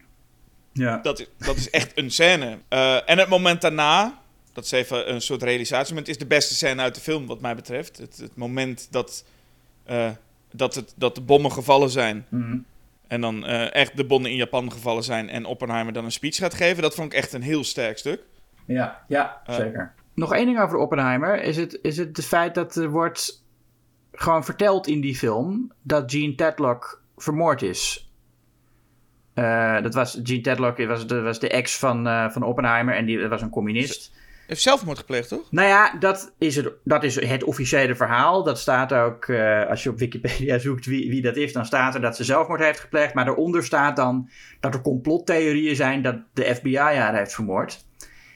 Ja. 0.73 0.97
Dat, 0.97 1.19
is, 1.19 1.27
dat 1.37 1.55
is 1.55 1.69
echt 1.69 1.97
een 1.97 2.11
scène. 2.11 2.57
Uh, 2.69 3.09
en 3.09 3.17
het 3.17 3.29
moment 3.29 3.61
daarna, 3.61 4.21
dat 4.53 4.63
is 4.63 4.71
even 4.71 5.13
een 5.13 5.21
soort 5.21 5.43
realisatiemoment, 5.43 6.07
is 6.07 6.17
de 6.17 6.25
beste 6.25 6.53
scène 6.53 6.81
uit 6.81 6.95
de 6.95 7.01
film, 7.01 7.25
wat 7.25 7.41
mij 7.41 7.55
betreft. 7.55 7.97
Het, 7.97 8.17
het 8.17 8.35
moment 8.35 8.87
dat, 8.91 9.25
uh, 9.89 10.09
dat, 10.51 10.75
het, 10.75 10.93
dat 10.95 11.15
de 11.15 11.21
bommen 11.21 11.51
gevallen 11.51 11.89
zijn. 11.89 12.25
Mm 12.29 12.41
-hmm. 12.41 12.65
En 13.11 13.21
dan 13.21 13.49
uh, 13.49 13.73
echt 13.73 13.97
de 13.97 14.05
bommen 14.05 14.31
in 14.31 14.35
Japan 14.35 14.71
gevallen 14.71 15.03
zijn 15.03 15.29
en 15.29 15.45
Oppenheimer 15.45 15.93
dan 15.93 16.05
een 16.05 16.11
speech 16.11 16.35
gaat 16.35 16.53
geven. 16.53 16.81
Dat 16.81 16.95
vond 16.95 17.13
ik 17.13 17.19
echt 17.19 17.33
een 17.33 17.41
heel 17.41 17.63
sterk 17.63 17.97
stuk. 17.97 18.23
Ja, 18.65 19.03
ja 19.07 19.41
zeker. 19.47 19.93
Nog 20.13 20.33
één 20.33 20.45
ding 20.45 20.59
over 20.59 20.77
Oppenheimer. 20.77 21.43
Is 21.43 21.57
het, 21.57 21.79
is 21.81 21.97
het 21.97 22.17
het 22.17 22.25
feit 22.25 22.55
dat 22.55 22.75
er 22.75 22.89
wordt 22.89 23.45
gewoon 24.11 24.43
verteld 24.43 24.87
in 24.87 25.01
die 25.01 25.15
film 25.15 25.71
dat 25.81 26.11
Gene 26.11 26.35
Tedlock 26.35 27.03
vermoord 27.17 27.61
is. 27.61 28.11
Uh, 29.35 29.81
dat 29.81 29.93
was, 29.93 30.19
Gene 30.23 30.41
Tedlock 30.41 30.77
was 30.77 31.07
de, 31.07 31.21
was 31.21 31.39
de 31.39 31.49
ex 31.49 31.77
van, 31.77 32.07
uh, 32.07 32.29
van 32.29 32.43
Oppenheimer 32.43 32.95
en 32.95 33.05
die 33.05 33.27
was 33.27 33.41
een 33.41 33.49
communist. 33.49 34.15
Heeft 34.51 34.63
zelfmoord 34.63 34.97
gepleegd, 34.97 35.27
toch? 35.27 35.51
Nou 35.51 35.67
ja, 35.67 35.95
dat 35.99 36.33
is 36.37 36.55
het, 36.55 36.71
dat 36.83 37.03
is 37.03 37.27
het 37.27 37.43
officiële 37.43 37.95
verhaal. 37.95 38.43
Dat 38.43 38.59
staat 38.59 38.93
ook, 38.93 39.27
uh, 39.27 39.69
als 39.69 39.83
je 39.83 39.89
op 39.89 39.99
Wikipedia 39.99 40.57
zoekt 40.67 40.85
wie, 40.85 41.09
wie 41.09 41.21
dat 41.21 41.35
is, 41.35 41.53
dan 41.53 41.65
staat 41.65 41.95
er 41.95 42.01
dat 42.01 42.15
ze 42.15 42.23
zelfmoord 42.23 42.61
heeft 42.61 42.79
gepleegd. 42.79 43.13
Maar 43.13 43.25
daaronder 43.25 43.63
staat 43.63 43.95
dan 43.95 44.29
dat 44.59 44.73
er 44.73 44.81
complottheorieën 44.81 45.75
zijn 45.75 46.01
dat 46.01 46.15
de 46.33 46.55
FBI 46.55 46.77
haar 46.77 47.15
heeft 47.15 47.33
vermoord. 47.33 47.85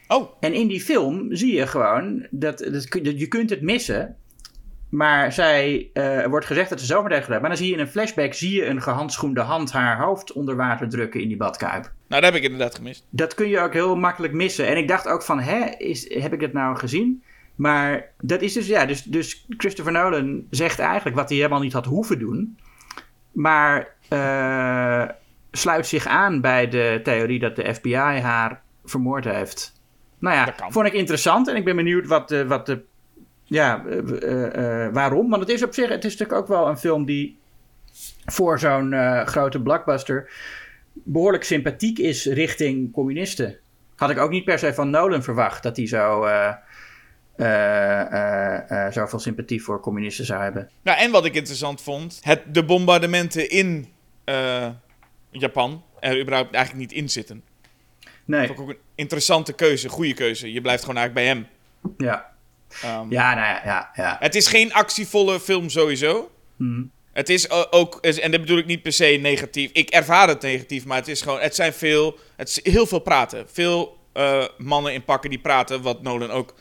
Oh. 0.08 0.32
En 0.40 0.54
in 0.54 0.68
die 0.68 0.82
film 0.82 1.36
zie 1.36 1.56
je 1.56 1.68
gewoon, 1.68 2.28
dat, 2.32 2.58
dat, 2.58 2.88
je 3.20 3.28
kunt 3.28 3.50
het 3.50 3.62
missen. 3.62 4.18
Maar 4.96 5.32
zij, 5.32 5.90
uh, 5.94 6.04
er 6.04 6.30
wordt 6.30 6.46
gezegd 6.46 6.70
dat 6.70 6.80
ze 6.80 6.86
zelfmoord 6.86 7.14
heeft 7.14 7.26
gedaan. 7.26 7.42
Maar 7.42 7.50
dan 7.50 7.60
zie 7.60 7.68
je 7.68 7.74
in 7.74 7.80
een 7.80 7.88
flashback 7.88 8.34
zie 8.34 8.56
je 8.56 8.66
een 8.66 8.82
gehandschoende 8.82 9.42
hand 9.42 9.72
haar 9.72 10.00
hoofd 10.00 10.32
onder 10.32 10.56
water 10.56 10.90
drukken 10.90 11.22
in 11.22 11.28
die 11.28 11.38
badkuip. 11.38 11.84
Nou, 11.84 12.22
dat 12.22 12.24
heb 12.24 12.34
ik 12.34 12.44
inderdaad 12.44 12.76
gemist. 12.76 13.06
Dat 13.10 13.34
kun 13.34 13.48
je 13.48 13.60
ook 13.60 13.74
heel 13.74 13.96
makkelijk 13.96 14.34
missen. 14.34 14.68
En 14.68 14.78
ik 14.78 14.88
dacht 14.88 15.08
ook 15.08 15.24
van, 15.24 15.40
hè, 15.40 15.60
is, 15.78 16.14
heb 16.14 16.34
ik 16.34 16.40
dat 16.40 16.54
nou 16.54 16.78
gezien? 16.78 17.24
Maar 17.56 18.12
dat 18.22 18.42
is 18.42 18.54
dus, 18.54 18.68
ja, 18.68 18.86
dus, 18.86 19.04
dus 19.04 19.46
Christopher 19.50 19.94
Nolan 19.94 20.44
zegt 20.50 20.80
eigenlijk 20.80 21.16
wat 21.16 21.30
hij 21.30 21.38
helemaal 21.38 21.60
niet 21.62 21.74
had 21.74 21.86
hoeven 21.86 22.20
doen. 22.20 22.58
Maar 23.32 23.96
uh, 24.10 25.10
sluit 25.52 25.88
zich 25.88 26.08
aan 26.08 26.42
bij 26.42 26.68
de 26.68 27.00
theorie 27.04 27.40
dat 27.40 27.56
de 27.56 27.74
FBI 27.74 27.96
haar 27.96 28.62
vermoord 28.86 29.26
heeft. 29.26 29.82
Nou 30.20 30.36
ja, 30.36 30.70
vond 30.70 30.88
ik 30.88 30.94
interessant. 30.94 31.48
En 31.48 31.56
ik 31.56 31.66
ben 31.66 31.76
benieuwd 31.76 32.08
wat 32.08 32.30
de, 32.30 32.48
wat 32.48 32.66
de 32.66 32.84
ja, 33.46 33.84
uh, 33.86 33.98
uh, 33.98 34.94
waarom? 34.94 35.30
Want 35.30 35.42
het 35.42 35.52
is 35.52 35.64
op 35.64 35.74
zich, 35.74 35.90
het 35.90 36.06
is 36.06 36.12
natuurlijk 36.18 36.40
ook 36.40 36.48
wel 36.48 36.68
een 36.68 36.78
film 36.78 37.06
die 37.06 37.38
voor 38.26 38.60
zo'n 38.60 38.92
uh, 38.92 39.26
grote 39.26 39.62
blockbuster 39.62 40.32
behoorlijk 40.94 41.44
sympathiek 41.44 42.00
is 42.00 42.26
richting 42.26 42.92
communisten. 42.92 43.58
Had 43.96 44.10
ik 44.10 44.18
ook 44.18 44.32
niet 44.32 44.44
per 44.44 44.60
se 44.60 44.74
van 44.74 44.90
Nolan 44.90 45.24
verwacht 45.24 45.64
dat 45.64 45.78
hij 45.78 45.88
zo, 45.88 46.28
zoveel 48.92 49.20
sympathie 49.20 49.64
voor 49.64 49.80
communisten 49.80 50.26
zou 50.26 50.44
hebben. 50.44 50.70
Nou, 50.82 51.00
en 51.00 51.12
wat 51.12 51.26
ik 51.26 51.34
interessant 51.34 51.82
vond, 51.82 52.20
het, 52.22 52.42
de 52.54 52.66
bombardementen 52.66 53.50
in 53.50 53.88
Japan 55.30 55.84
er 56.00 56.22
überhaupt 56.22 56.54
eigenlijk 56.54 56.92
niet 56.92 57.00
in 57.02 57.10
zitten. 57.10 57.44
Nee. 58.26 58.48
Dat 58.48 58.56
vond 58.56 58.60
ik 58.60 58.66
ook 58.66 58.82
een 58.82 58.92
interessante 58.96 59.54
keuze, 59.54 59.90
goede 59.90 60.14
keuze. 60.14 60.54
Je 60.54 60.62
blijft 60.62 60.84
gewoon 60.84 60.98
eigenlijk 60.98 61.28
bij 61.28 61.36
hem. 61.36 61.48
Ja. 61.98 62.35
Um, 62.86 63.12
ja, 63.12 63.34
nou 63.34 63.48
ja, 63.48 63.62
ja, 63.66 63.90
ja. 63.94 64.18
Het 64.20 64.36
is 64.36 64.48
geen 64.48 64.74
actievolle 64.74 65.40
film 65.40 65.70
sowieso. 65.70 66.32
Hmm. 66.58 66.92
Het 67.14 67.30
is 67.30 67.50
ook, 67.72 67.96
en 67.96 68.32
dat 68.32 68.42
bedoel 68.42 68.58
ik 68.58 68.66
niet 68.66 68.82
per 68.82 68.94
se 68.94 69.06
negatief. 69.06 69.72
Ik 69.72 69.90
ervaar 69.90 70.28
het 70.28 70.42
negatief, 70.42 70.86
maar 70.86 70.98
het 70.98 71.08
is 71.08 71.22
gewoon, 71.22 71.40
het 71.40 71.56
zijn 71.56 71.74
veel, 71.74 72.18
het 72.36 72.48
is 72.48 72.74
heel 72.74 72.86
veel 72.86 73.00
praten. 73.00 73.46
Veel 73.52 73.98
uh, 74.14 74.44
mannen 74.58 74.94
in 74.94 75.04
pakken 75.04 75.30
die 75.30 75.40
praten, 75.40 75.82
wat 75.82 76.02
Nolan 76.02 76.32
ook 76.32 76.54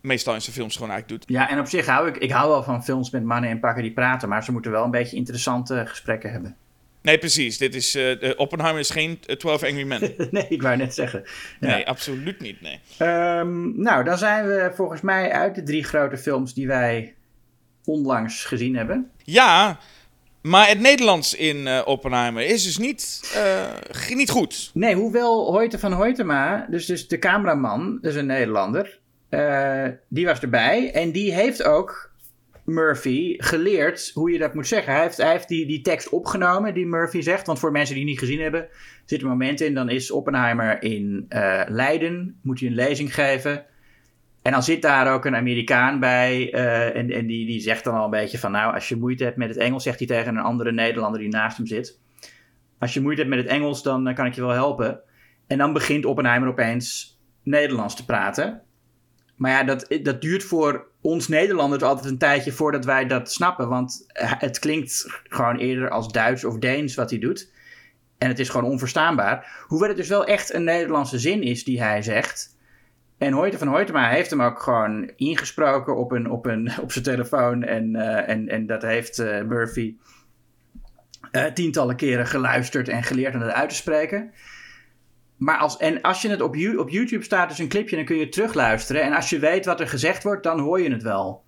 meestal 0.00 0.34
in 0.34 0.42
zijn 0.42 0.56
films 0.56 0.74
gewoon 0.74 0.90
eigenlijk 0.90 1.20
doet. 1.20 1.36
Ja, 1.36 1.50
en 1.50 1.58
op 1.58 1.66
zich 1.66 1.86
hou 1.86 2.08
ik, 2.08 2.16
ik 2.16 2.30
hou 2.30 2.48
wel 2.48 2.62
van 2.62 2.84
films 2.84 3.10
met 3.10 3.24
mannen 3.24 3.50
in 3.50 3.60
pakken 3.60 3.82
die 3.82 3.92
praten, 3.92 4.28
maar 4.28 4.44
ze 4.44 4.52
moeten 4.52 4.70
wel 4.70 4.84
een 4.84 4.90
beetje 4.90 5.16
interessante 5.16 5.84
gesprekken 5.86 6.30
hebben. 6.30 6.56
Nee, 7.04 7.18
precies. 7.18 7.58
Dit 7.58 7.74
is, 7.74 7.96
uh, 7.96 8.30
Oppenheimer 8.36 8.80
is 8.80 8.90
geen 8.90 9.20
12 9.20 9.62
Angry 9.62 9.82
Men. 9.82 10.00
nee, 10.30 10.46
ik 10.48 10.62
wou 10.62 10.76
net 10.76 10.94
zeggen. 10.94 11.22
Ja. 11.60 11.68
Nee, 11.68 11.86
absoluut 11.86 12.40
niet, 12.40 12.60
nee. 12.60 12.80
Um, 13.38 13.82
nou, 13.82 14.04
dan 14.04 14.18
zijn 14.18 14.46
we 14.46 14.72
volgens 14.74 15.00
mij 15.00 15.30
uit 15.32 15.54
de 15.54 15.62
drie 15.62 15.84
grote 15.84 16.16
films 16.16 16.54
die 16.54 16.66
wij 16.66 17.14
onlangs 17.84 18.44
gezien 18.44 18.76
hebben. 18.76 19.10
Ja, 19.24 19.78
maar 20.42 20.68
het 20.68 20.80
Nederlands 20.80 21.34
in 21.34 21.56
uh, 21.56 21.82
Oppenheimer 21.84 22.46
is 22.46 22.64
dus 22.64 22.78
niet, 22.78 23.32
uh, 23.36 24.16
niet 24.16 24.30
goed. 24.30 24.70
Nee, 24.74 24.94
hoewel 24.94 25.52
Hoyte 25.52 25.78
van 25.78 25.92
Hoytema, 25.92 26.66
dus, 26.70 26.86
dus 26.86 27.08
de 27.08 27.18
cameraman, 27.18 27.98
dus 28.00 28.14
een 28.14 28.26
Nederlander, 28.26 28.98
die 30.08 30.26
was 30.26 30.40
erbij. 30.40 30.92
En 30.92 31.12
die 31.12 31.34
heeft 31.34 31.62
ook 31.62 32.12
Murphy 32.64 33.34
geleerd 33.38 34.10
hoe 34.14 34.30
je 34.30 34.38
dat 34.38 34.54
moet 34.54 34.66
zeggen. 34.66 34.92
Hij 34.92 35.02
heeft, 35.02 35.16
hij 35.16 35.30
heeft 35.30 35.48
die, 35.48 35.66
die 35.66 35.80
tekst 35.80 36.08
opgenomen 36.08 36.74
die 36.74 36.86
Murphy 36.86 37.20
zegt. 37.20 37.46
Want 37.46 37.58
voor 37.58 37.72
mensen 37.72 37.94
die 37.94 38.04
niet 38.04 38.18
gezien 38.18 38.40
hebben, 38.40 38.68
zit 39.04 39.22
een 39.22 39.28
moment 39.28 39.60
in. 39.60 39.74
Dan 39.74 39.88
is 39.88 40.10
Oppenheimer 40.10 40.82
in 40.82 41.26
uh, 41.28 41.62
Leiden, 41.68 42.38
moet 42.42 42.60
hij 42.60 42.68
een 42.68 42.74
lezing 42.74 43.14
geven. 43.14 43.64
En 44.42 44.52
dan 44.52 44.62
zit 44.62 44.82
daar 44.82 45.14
ook 45.14 45.24
een 45.24 45.36
Amerikaan 45.36 46.00
bij. 46.00 46.54
Uh, 46.54 46.96
en 46.96 47.10
en 47.10 47.26
die, 47.26 47.46
die 47.46 47.60
zegt 47.60 47.84
dan 47.84 47.94
al 47.94 48.04
een 48.04 48.10
beetje 48.10 48.38
van... 48.38 48.52
Nou, 48.52 48.74
als 48.74 48.88
je 48.88 48.96
moeite 48.96 49.24
hebt 49.24 49.36
met 49.36 49.48
het 49.48 49.58
Engels, 49.58 49.82
zegt 49.82 49.98
hij 49.98 50.06
tegen 50.06 50.36
een 50.36 50.42
andere 50.42 50.72
Nederlander 50.72 51.20
die 51.20 51.28
naast 51.28 51.56
hem 51.56 51.66
zit. 51.66 52.00
Als 52.78 52.94
je 52.94 53.00
moeite 53.00 53.20
hebt 53.20 53.34
met 53.34 53.44
het 53.44 53.52
Engels, 53.52 53.82
dan 53.82 54.08
uh, 54.08 54.14
kan 54.14 54.26
ik 54.26 54.34
je 54.34 54.40
wel 54.40 54.50
helpen. 54.50 55.00
En 55.46 55.58
dan 55.58 55.72
begint 55.72 56.04
Oppenheimer 56.04 56.48
opeens 56.48 57.18
Nederlands 57.42 57.96
te 57.96 58.04
praten. 58.04 58.62
Maar 59.36 59.50
ja, 59.50 59.64
dat, 59.64 59.98
dat 60.02 60.20
duurt 60.20 60.44
voor 60.44 60.86
ons 61.00 61.28
Nederlanders 61.28 61.82
altijd 61.82 62.10
een 62.10 62.18
tijdje 62.18 62.52
voordat 62.52 62.84
wij 62.84 63.06
dat 63.06 63.32
snappen. 63.32 63.68
Want 63.68 64.06
het 64.18 64.58
klinkt 64.58 65.20
gewoon 65.28 65.56
eerder 65.56 65.90
als 65.90 66.12
Duits 66.12 66.44
of 66.44 66.58
Deens 66.58 66.94
wat 66.94 67.10
hij 67.10 67.18
doet. 67.18 67.52
En 68.18 68.28
het 68.28 68.38
is 68.38 68.48
gewoon 68.48 68.70
onverstaanbaar. 68.70 69.64
Hoewel 69.66 69.88
het 69.88 69.96
dus 69.96 70.08
wel 70.08 70.26
echt 70.26 70.54
een 70.54 70.64
Nederlandse 70.64 71.18
zin 71.18 71.42
is 71.42 71.64
die 71.64 71.82
hij 71.82 72.02
zegt. 72.02 72.56
En 73.18 73.32
Hoyte 73.32 73.58
van 73.58 73.68
Hoytema 73.68 74.08
heeft 74.08 74.30
hem 74.30 74.42
ook 74.42 74.62
gewoon 74.62 75.10
ingesproken 75.16 75.96
op, 75.96 76.12
een, 76.12 76.30
op, 76.30 76.46
een, 76.46 76.70
op 76.82 76.92
zijn 76.92 77.04
telefoon. 77.04 77.62
En, 77.62 77.94
uh, 77.94 78.28
en, 78.28 78.48
en 78.48 78.66
dat 78.66 78.82
heeft 78.82 79.18
uh, 79.18 79.42
Murphy 79.42 79.96
tientallen 81.54 81.96
keren 81.96 82.26
geluisterd 82.26 82.88
en 82.88 83.02
geleerd 83.02 83.34
om 83.34 83.40
dat 83.40 83.50
uit 83.50 83.68
te 83.68 83.74
spreken. 83.74 84.32
Maar 85.44 85.58
als, 85.58 85.76
en 85.76 86.00
als 86.00 86.22
je 86.22 86.28
het 86.28 86.40
op, 86.40 86.56
op 86.76 86.88
YouTube 86.88 87.24
staat, 87.24 87.48
dus 87.48 87.58
een 87.58 87.68
clipje, 87.68 87.96
dan 87.96 88.04
kun 88.04 88.16
je 88.16 88.22
het 88.22 88.32
terugluisteren. 88.32 89.02
En 89.02 89.12
als 89.12 89.30
je 89.30 89.38
weet 89.38 89.64
wat 89.64 89.80
er 89.80 89.88
gezegd 89.88 90.22
wordt, 90.22 90.42
dan 90.42 90.60
hoor 90.60 90.80
je 90.80 90.90
het 90.90 91.02
wel. 91.02 91.44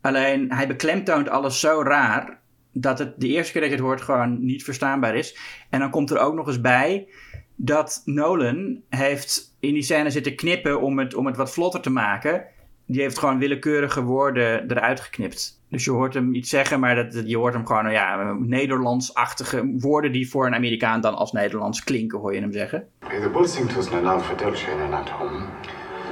Alleen 0.00 0.52
hij 0.52 0.66
beklemtoont 0.66 1.28
alles 1.28 1.60
zo 1.60 1.82
raar 1.82 2.40
dat 2.72 2.98
het 2.98 3.20
de 3.20 3.28
eerste 3.28 3.52
keer 3.52 3.60
dat 3.60 3.70
je 3.70 3.76
het 3.76 3.84
hoort 3.84 4.00
gewoon 4.00 4.44
niet 4.44 4.64
verstaanbaar 4.64 5.14
is. 5.14 5.38
En 5.68 5.80
dan 5.80 5.90
komt 5.90 6.10
er 6.10 6.18
ook 6.18 6.34
nog 6.34 6.46
eens 6.46 6.60
bij 6.60 7.08
dat 7.56 8.02
Nolan 8.04 8.80
heeft 8.88 9.56
in 9.60 9.74
die 9.74 9.82
scène 9.82 10.10
zitten 10.10 10.36
knippen 10.36 10.80
om 10.80 10.98
het, 10.98 11.14
om 11.14 11.26
het 11.26 11.36
wat 11.36 11.52
vlotter 11.52 11.80
te 11.80 11.90
maken. 11.90 12.44
Die 12.92 13.00
heeft 13.00 13.18
gewoon 13.18 13.38
willekeurige 13.38 14.02
woorden 14.02 14.70
eruit 14.70 15.00
geknipt. 15.00 15.60
Dus 15.68 15.84
je 15.84 15.90
hoort 15.90 16.14
hem 16.14 16.34
iets 16.34 16.50
zeggen, 16.50 16.80
maar 16.80 16.94
dat, 16.94 17.22
je 17.24 17.36
hoort 17.36 17.54
hem 17.54 17.66
gewoon 17.66 17.90
ja, 17.90 18.32
Nederlands-achtige 18.32 19.74
woorden 19.78 20.12
die 20.12 20.30
voor 20.30 20.46
een 20.46 20.54
Amerikaan 20.54 21.00
dan 21.00 21.14
als 21.14 21.32
Nederlands 21.32 21.84
klinken, 21.84 22.18
hoor 22.18 22.34
je 22.34 22.40
hem 22.40 22.52
zeggen. 22.52 22.88
De 22.98 23.30
botsing 23.32 23.70
verdeeltje 23.70 24.70
in 24.70 24.94
atoom 24.94 25.42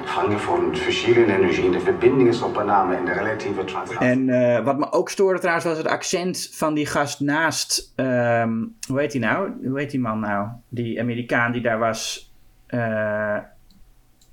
hangen 0.05 0.41
van 0.41 0.77
verschillende 0.77 1.33
energieën. 1.33 1.73
De 1.73 1.81
verbinding 1.81 2.29
is 2.29 2.43
opname 2.43 2.97
in 2.97 3.05
de 3.05 3.13
relatieve. 3.13 3.65
En 3.99 4.29
uh, 4.29 4.65
wat 4.65 4.79
me 4.79 4.93
ook 4.93 5.11
stoorde 5.11 5.39
trouwens 5.39 5.67
was 5.67 5.79
het 5.79 5.87
accent 5.87 6.51
van 6.53 6.75
die 6.75 6.87
gast 6.87 7.21
naast. 7.21 7.93
Um, 7.97 8.77
hoe 8.89 9.01
heet 9.01 9.13
hij 9.13 9.21
nou? 9.21 9.51
Hoe 9.69 9.79
heet 9.79 9.91
die 9.91 10.01
man 10.01 10.21
nou? 10.21 10.49
Die 10.69 11.01
Amerikaan 11.01 11.53
die 11.53 11.63
daar 11.63 11.79
was. 11.79 12.33
Uh, 12.69 13.37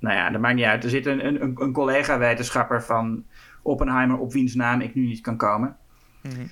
nou 0.06 0.18
ja, 0.18 0.30
dat 0.30 0.40
maakt 0.40 0.54
niet 0.54 0.64
uit. 0.64 0.84
Er 0.84 0.90
zit 0.90 1.06
een, 1.06 1.26
een, 1.26 1.60
een 1.60 1.72
collega-wetenschapper 1.72 2.82
van 2.82 3.24
Oppenheimer 3.62 4.18
op 4.18 4.32
wiens 4.32 4.54
naam 4.54 4.80
ik 4.80 4.94
nu 4.94 5.06
niet 5.06 5.20
kan 5.20 5.36
komen. 5.36 5.76
Mm 6.22 6.30
-hmm. 6.30 6.50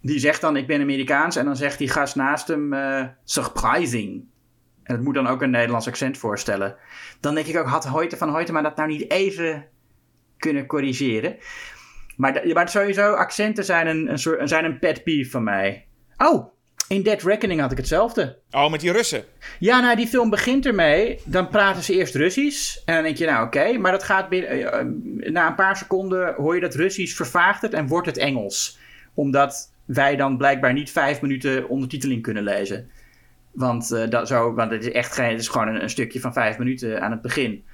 Die 0.00 0.18
zegt 0.18 0.40
dan: 0.40 0.56
Ik 0.56 0.66
ben 0.66 0.80
Amerikaans. 0.80 1.36
En 1.36 1.44
dan 1.44 1.56
zegt 1.56 1.78
die 1.78 1.88
gast 1.88 2.16
naast 2.16 2.48
hem: 2.48 2.72
uh, 2.72 3.04
Surprising. 3.24 4.24
En 4.82 4.94
het 4.94 5.04
moet 5.04 5.14
dan 5.14 5.26
ook 5.26 5.42
een 5.42 5.50
Nederlands 5.50 5.86
accent 5.86 6.18
voorstellen. 6.18 6.76
Dan 7.20 7.34
denk 7.34 7.46
ik 7.46 7.56
ook, 7.56 7.66
had 7.66 7.86
Hoyte 7.86 8.16
van 8.16 8.52
maar 8.52 8.62
dat 8.62 8.76
nou 8.76 8.88
niet 8.88 9.10
even 9.10 9.66
kunnen 10.36 10.66
corrigeren? 10.66 11.36
Maar, 12.16 12.42
maar 12.52 12.68
sowieso, 12.68 13.12
accenten 13.12 13.64
zijn 13.64 13.86
een, 13.86 14.10
een, 14.10 14.18
soort, 14.18 14.48
zijn 14.48 14.64
een 14.64 14.78
pet 14.78 15.04
peeve 15.04 15.30
van 15.30 15.44
mij. 15.44 15.86
Oh, 16.16 16.57
in 16.88 17.02
Dead 17.02 17.22
Reckoning 17.22 17.60
had 17.60 17.70
ik 17.70 17.76
hetzelfde. 17.76 18.38
Oh, 18.50 18.70
met 18.70 18.80
die 18.80 18.92
Russen? 18.92 19.24
Ja, 19.58 19.80
nou, 19.80 19.96
die 19.96 20.06
film 20.06 20.30
begint 20.30 20.66
ermee. 20.66 21.20
Dan 21.24 21.48
praten 21.48 21.82
ze 21.82 21.94
eerst 21.94 22.14
Russisch. 22.14 22.76
En 22.84 22.94
dan 22.94 23.02
denk 23.02 23.16
je, 23.16 23.26
nou 23.26 23.46
oké. 23.46 23.78
maar 23.78 23.92
dat 23.92 24.02
gaat 24.02 24.28
binnen, 24.28 24.50
eh, 24.50 24.80
eh, 24.80 24.86
na 25.32 25.46
een 25.46 25.54
paar 25.54 25.76
seconden 25.76 26.34
hoor 26.34 26.54
je 26.54 26.60
dat 26.60 26.74
Russisch 26.74 27.16
vervaagt 27.16 27.62
het 27.62 27.72
en 27.72 27.86
wordt 27.86 28.06
het 28.06 28.16
Engels. 28.16 28.78
Omdat 29.14 29.72
wij 29.84 30.16
dan 30.16 30.36
blijkbaar 30.36 30.72
niet 30.72 30.90
vijf 30.90 31.20
minuten 31.20 31.68
ondertiteling 31.68 32.22
kunnen 32.22 32.42
lezen. 32.42 32.90
Want, 33.52 33.90
uh, 33.92 34.08
dat 34.08 34.28
zo, 34.28 34.54
want 34.54 34.70
het 34.70 34.84
is 34.84 34.92
echt 34.92 35.12
geen, 35.12 35.30
het 35.30 35.40
is 35.40 35.48
gewoon 35.48 35.68
een, 35.68 35.82
een, 35.82 35.90
stukje 35.90 36.20
van 36.20 36.32
vijf 36.32 36.58
minuten 36.58 37.02
aan 37.02 37.10
het 37.10 37.22
begin. 37.22 37.64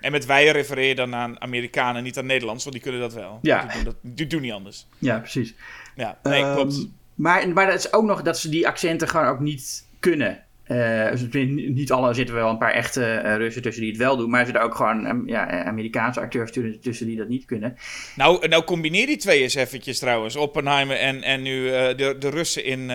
En 0.00 0.12
met 0.12 0.26
wij 0.26 0.46
refereer 0.46 0.88
je 0.88 0.94
dan 0.94 1.14
aan 1.14 1.40
Amerikanen, 1.40 2.02
niet 2.02 2.18
aan 2.18 2.26
Nederlands, 2.26 2.64
want 2.64 2.74
die 2.74 2.84
kunnen 2.84 3.00
dat 3.00 3.14
wel. 3.14 3.38
Ja. 3.42 3.62
Die 3.62 3.72
doen, 3.72 3.84
dat, 3.84 3.96
die 4.00 4.26
doen 4.26 4.40
niet 4.40 4.52
anders. 4.52 4.86
Ja, 4.98 5.18
precies. 5.18 5.54
Ja, 5.96 6.18
nee, 6.22 6.44
um, 6.44 6.54
klopt. 6.54 6.88
Maar, 7.22 7.48
maar 7.48 7.66
dat 7.66 7.78
is 7.78 7.92
ook 7.92 8.04
nog 8.04 8.22
dat 8.22 8.38
ze 8.38 8.48
die 8.48 8.66
accenten 8.66 9.08
gewoon 9.08 9.26
ook 9.26 9.40
niet 9.40 9.86
kunnen. 10.00 10.44
Uh, 10.66 11.10
niet 11.68 11.92
alle 11.92 12.14
zitten 12.14 12.34
wel 12.34 12.48
een 12.50 12.58
paar 12.58 12.72
echte 12.72 13.00
uh, 13.24 13.36
Russen 13.36 13.62
tussen 13.62 13.82
die 13.82 13.90
het 13.90 14.00
wel 14.00 14.16
doen, 14.16 14.30
maar 14.30 14.40
er 14.40 14.46
zitten 14.46 14.64
ook 14.64 14.74
gewoon 14.74 15.06
um, 15.06 15.28
ja, 15.28 15.64
Amerikaanse 15.64 16.20
acteurs 16.20 16.52
tussen 16.80 17.06
die 17.06 17.16
dat 17.16 17.28
niet 17.28 17.44
kunnen. 17.44 17.76
Nou, 18.16 18.48
nou 18.48 18.64
combineer 18.64 19.06
die 19.06 19.16
twee 19.16 19.42
eens 19.42 19.54
eventjes 19.54 19.98
trouwens, 19.98 20.36
Oppenheimer 20.36 20.96
en, 20.96 21.22
en 21.22 21.42
nu 21.42 21.64
uh, 21.64 21.72
de, 21.72 22.16
de 22.18 22.30
Russen 22.30 22.64
in 22.64 22.86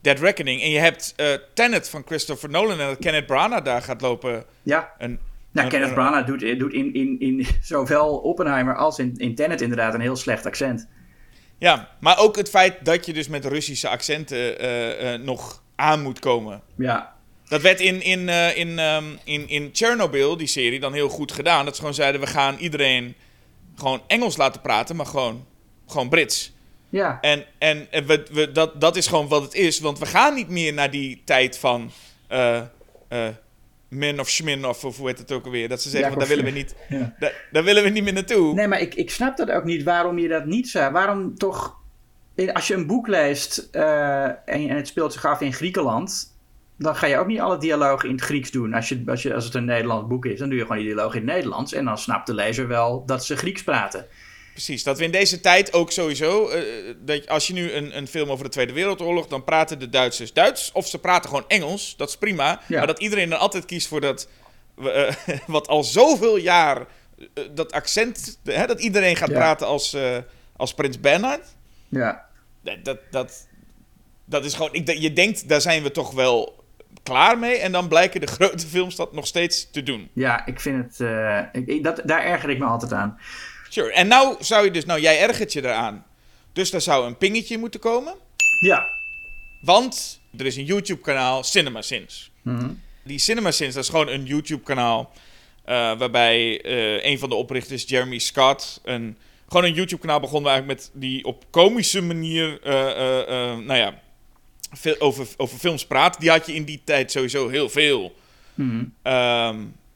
Dead 0.00 0.18
Reckoning. 0.18 0.62
En 0.62 0.70
je 0.70 0.78
hebt 0.78 1.14
Tenet 1.54 1.88
van 1.88 2.02
Christopher 2.06 2.50
Nolan 2.50 2.80
en 2.80 2.86
dat 2.86 2.98
Kenneth 2.98 3.26
Branagh 3.26 3.64
daar 3.64 3.82
gaat 3.82 4.00
lopen. 4.00 4.44
Ja. 4.62 4.92
Een, 4.98 5.18
nou, 5.50 5.68
Kenneth 5.68 5.94
Branagh 5.94 6.26
doet, 6.26 6.58
doet 6.58 6.72
in, 6.72 6.94
in, 6.94 7.20
in 7.20 7.46
zowel 7.62 8.16
Oppenheimer 8.16 8.76
als 8.76 8.98
in, 8.98 9.14
in 9.16 9.34
Tenet 9.34 9.60
inderdaad 9.60 9.94
een 9.94 10.00
heel 10.00 10.16
slecht 10.16 10.46
accent. 10.46 10.88
Ja, 11.58 11.88
maar 12.00 12.18
ook 12.18 12.36
het 12.36 12.48
feit 12.48 12.84
dat 12.84 13.06
je 13.06 13.12
dus 13.12 13.28
met 13.28 13.44
Russische 13.44 13.88
accenten 13.88 15.24
nog 15.24 15.62
aan 15.76 16.02
moet 16.02 16.18
komen. 16.18 16.62
Ja, 16.76 17.16
dat 17.48 17.62
werd 17.62 17.80
in, 17.80 18.02
in, 18.02 18.28
uh, 18.28 18.56
in, 18.56 18.78
um, 18.78 19.18
in, 19.24 19.48
in 19.48 19.70
Chernobyl, 19.72 20.36
die 20.36 20.46
serie, 20.46 20.80
dan 20.80 20.92
heel 20.92 21.08
goed 21.08 21.32
gedaan. 21.32 21.64
Dat 21.64 21.74
ze 21.74 21.80
gewoon 21.80 21.94
zeiden, 21.94 22.20
we 22.20 22.26
gaan 22.26 22.56
iedereen 22.56 23.14
gewoon 23.76 24.02
Engels 24.06 24.36
laten 24.36 24.60
praten, 24.60 24.96
maar 24.96 25.06
gewoon, 25.06 25.46
gewoon 25.86 26.08
Brits. 26.08 26.52
Ja. 26.88 27.18
En, 27.20 27.44
en, 27.58 27.86
en 27.90 28.06
we, 28.06 28.26
we, 28.32 28.52
dat, 28.52 28.80
dat 28.80 28.96
is 28.96 29.06
gewoon 29.06 29.28
wat 29.28 29.42
het 29.42 29.54
is. 29.54 29.80
Want 29.80 29.98
we 29.98 30.06
gaan 30.06 30.34
niet 30.34 30.48
meer 30.48 30.72
naar 30.72 30.90
die 30.90 31.22
tijd 31.24 31.58
van 31.58 31.90
min 33.88 34.20
of 34.20 34.28
schmin 34.28 34.64
of, 34.64 34.84
of 34.84 34.96
hoe 34.96 35.06
heet 35.08 35.18
het 35.18 35.32
ook 35.32 35.44
alweer. 35.44 35.68
Dat 35.68 35.82
ze 35.82 35.88
zeggen, 35.88 36.10
ja, 36.10 36.16
daar, 36.16 36.28
willen 36.28 36.44
we 36.44 36.50
niet, 36.50 36.74
ja. 36.88 37.14
daar, 37.18 37.48
daar, 37.52 37.64
willen 37.64 37.82
we 37.82 37.88
niet 37.88 38.04
meer 38.04 38.12
naartoe. 38.12 38.54
Nee, 38.54 38.68
maar 38.68 38.80
ik, 38.80 38.94
ik 38.94 39.10
snap 39.10 39.36
dat 39.36 39.50
ook 39.50 39.64
niet, 39.64 39.82
waarom 39.82 40.18
je 40.18 40.28
dat 40.28 40.44
niet 40.44 40.68
zou. 40.68 40.92
Waarom 40.92 41.38
toch, 41.38 41.76
als 42.52 42.66
je 42.66 42.74
een 42.74 42.86
boek 42.86 43.06
leest 43.06 43.68
en, 43.70 44.38
en 44.44 44.76
het 44.76 44.88
speelt 44.88 45.12
zich 45.12 45.24
af 45.24 45.40
in 45.40 45.52
Griekenland 45.52 46.34
dan 46.78 46.96
ga 46.96 47.06
je 47.06 47.18
ook 47.18 47.26
niet 47.26 47.40
alle 47.40 47.58
dialogen 47.58 48.08
in 48.08 48.14
het 48.14 48.24
Grieks 48.24 48.50
doen. 48.50 48.74
Als, 48.74 48.88
je, 48.88 49.02
als, 49.06 49.22
je, 49.22 49.34
als 49.34 49.44
het 49.44 49.54
een 49.54 49.64
Nederlands 49.64 50.08
boek 50.08 50.26
is, 50.26 50.38
dan 50.38 50.48
doe 50.48 50.58
je 50.58 50.62
gewoon 50.64 50.78
die 50.78 50.86
dialogen 50.86 51.20
in 51.20 51.26
het 51.26 51.36
Nederlands. 51.36 51.72
En 51.72 51.84
dan 51.84 51.98
snapt 51.98 52.26
de 52.26 52.34
lezer 52.34 52.68
wel 52.68 53.04
dat 53.06 53.24
ze 53.24 53.36
Grieks 53.36 53.62
praten. 53.62 54.06
Precies, 54.56 54.82
dat 54.82 54.98
we 54.98 55.04
in 55.04 55.10
deze 55.10 55.40
tijd 55.40 55.72
ook 55.72 55.92
sowieso. 55.92 56.50
Uh, 56.50 56.94
dat 56.98 57.28
als 57.28 57.46
je 57.46 57.52
nu 57.52 57.72
een, 57.72 57.96
een 57.96 58.06
film 58.06 58.30
over 58.30 58.44
de 58.44 58.50
Tweede 58.50 58.72
Wereldoorlog. 58.72 59.26
dan 59.26 59.44
praten 59.44 59.78
de 59.78 59.88
Duitsers 59.88 60.32
Duits. 60.32 60.72
of 60.72 60.86
ze 60.86 60.98
praten 60.98 61.28
gewoon 61.28 61.48
Engels. 61.48 61.96
Dat 61.96 62.08
is 62.08 62.16
prima. 62.16 62.60
Maar 62.68 62.86
dat 62.86 62.98
iedereen 62.98 63.30
dan 63.30 63.38
altijd 63.38 63.64
kiest 63.64 63.88
voor 63.88 64.00
dat. 64.00 64.28
Uh, 64.78 65.10
wat 65.46 65.68
al 65.68 65.84
zoveel 65.84 66.36
jaar. 66.36 66.86
dat 67.54 67.72
accent. 67.72 68.38
Hè, 68.44 68.66
dat 68.66 68.80
iedereen 68.80 69.16
gaat 69.16 69.32
praten 69.32 69.66
als, 69.66 69.96
als 70.56 70.74
Prins 70.74 71.00
Bernhard. 71.00 71.46
Ja. 71.88 72.26
Dat, 72.62 72.84
dat, 72.84 72.98
dat, 73.10 73.46
dat 74.24 74.44
is 74.44 74.54
gewoon. 74.54 74.74
Ik, 74.74 74.90
je 74.90 75.12
denkt, 75.12 75.48
daar 75.48 75.60
zijn 75.60 75.82
we 75.82 75.90
toch 75.90 76.12
wel 76.12 76.64
klaar 77.02 77.38
mee. 77.38 77.56
En 77.56 77.72
dan 77.72 77.88
blijken 77.88 78.20
de 78.20 78.26
grote 78.36 78.66
films 78.66 78.96
dat 78.96 79.12
nog 79.12 79.26
steeds 79.26 79.70
te 79.70 79.82
doen. 79.82 80.10
Ja, 80.12 80.46
ik 80.46 80.60
vind 80.60 80.98
het. 80.98 81.08
Ik, 81.66 81.84
dat, 81.84 82.00
daar 82.04 82.24
erger 82.24 82.50
ik 82.50 82.58
me 82.58 82.64
altijd 82.64 82.92
aan. 82.92 83.18
Sure. 83.76 83.92
En 83.92 84.08
nou 84.08 84.36
zou 84.40 84.64
je 84.64 84.70
dus. 84.70 84.84
Nou, 84.84 85.00
jij 85.00 85.20
ergert 85.20 85.52
je 85.52 85.64
eraan. 85.64 86.04
Dus 86.52 86.70
daar 86.70 86.80
zou 86.80 87.06
een 87.06 87.16
pingetje 87.16 87.58
moeten 87.58 87.80
komen. 87.80 88.14
Ja. 88.60 88.88
Want 89.60 90.20
er 90.38 90.46
is 90.46 90.56
een 90.56 90.64
YouTube-kanaal, 90.64 91.42
CinemaSins. 91.42 92.30
Mm 92.42 92.80
Die 93.04 93.18
CinemaSins, 93.18 93.74
dat 93.74 93.82
is 93.84 93.90
gewoon 93.90 94.08
een 94.08 94.24
YouTube-kanaal. 94.24 95.12
Uh, 95.12 95.98
waarbij 95.98 96.64
uh, 96.64 97.04
een 97.04 97.18
van 97.18 97.28
de 97.28 97.34
oprichters, 97.34 97.84
Jeremy 97.86 98.18
Scott, 98.18 98.80
een, 98.84 99.16
gewoon 99.48 99.64
een 99.64 99.74
YouTube-kanaal 99.74 100.20
begon 100.20 100.46
eigenlijk 100.46 100.78
met 100.78 100.90
die 100.94 101.24
op 101.24 101.44
komische 101.50 102.02
manier, 102.02 102.60
nou 102.62 103.74
ja, 103.74 104.00
veel 104.72 104.96
over, 104.98 105.26
over 105.36 105.58
films 105.58 105.86
praat, 105.86 106.20
die 106.20 106.30
had 106.30 106.46
je 106.46 106.54
in 106.54 106.64
die 106.64 106.80
tijd 106.84 107.10
sowieso 107.10 107.48
heel 107.48 107.68
veel. 107.68 108.14
Mm 108.54 108.94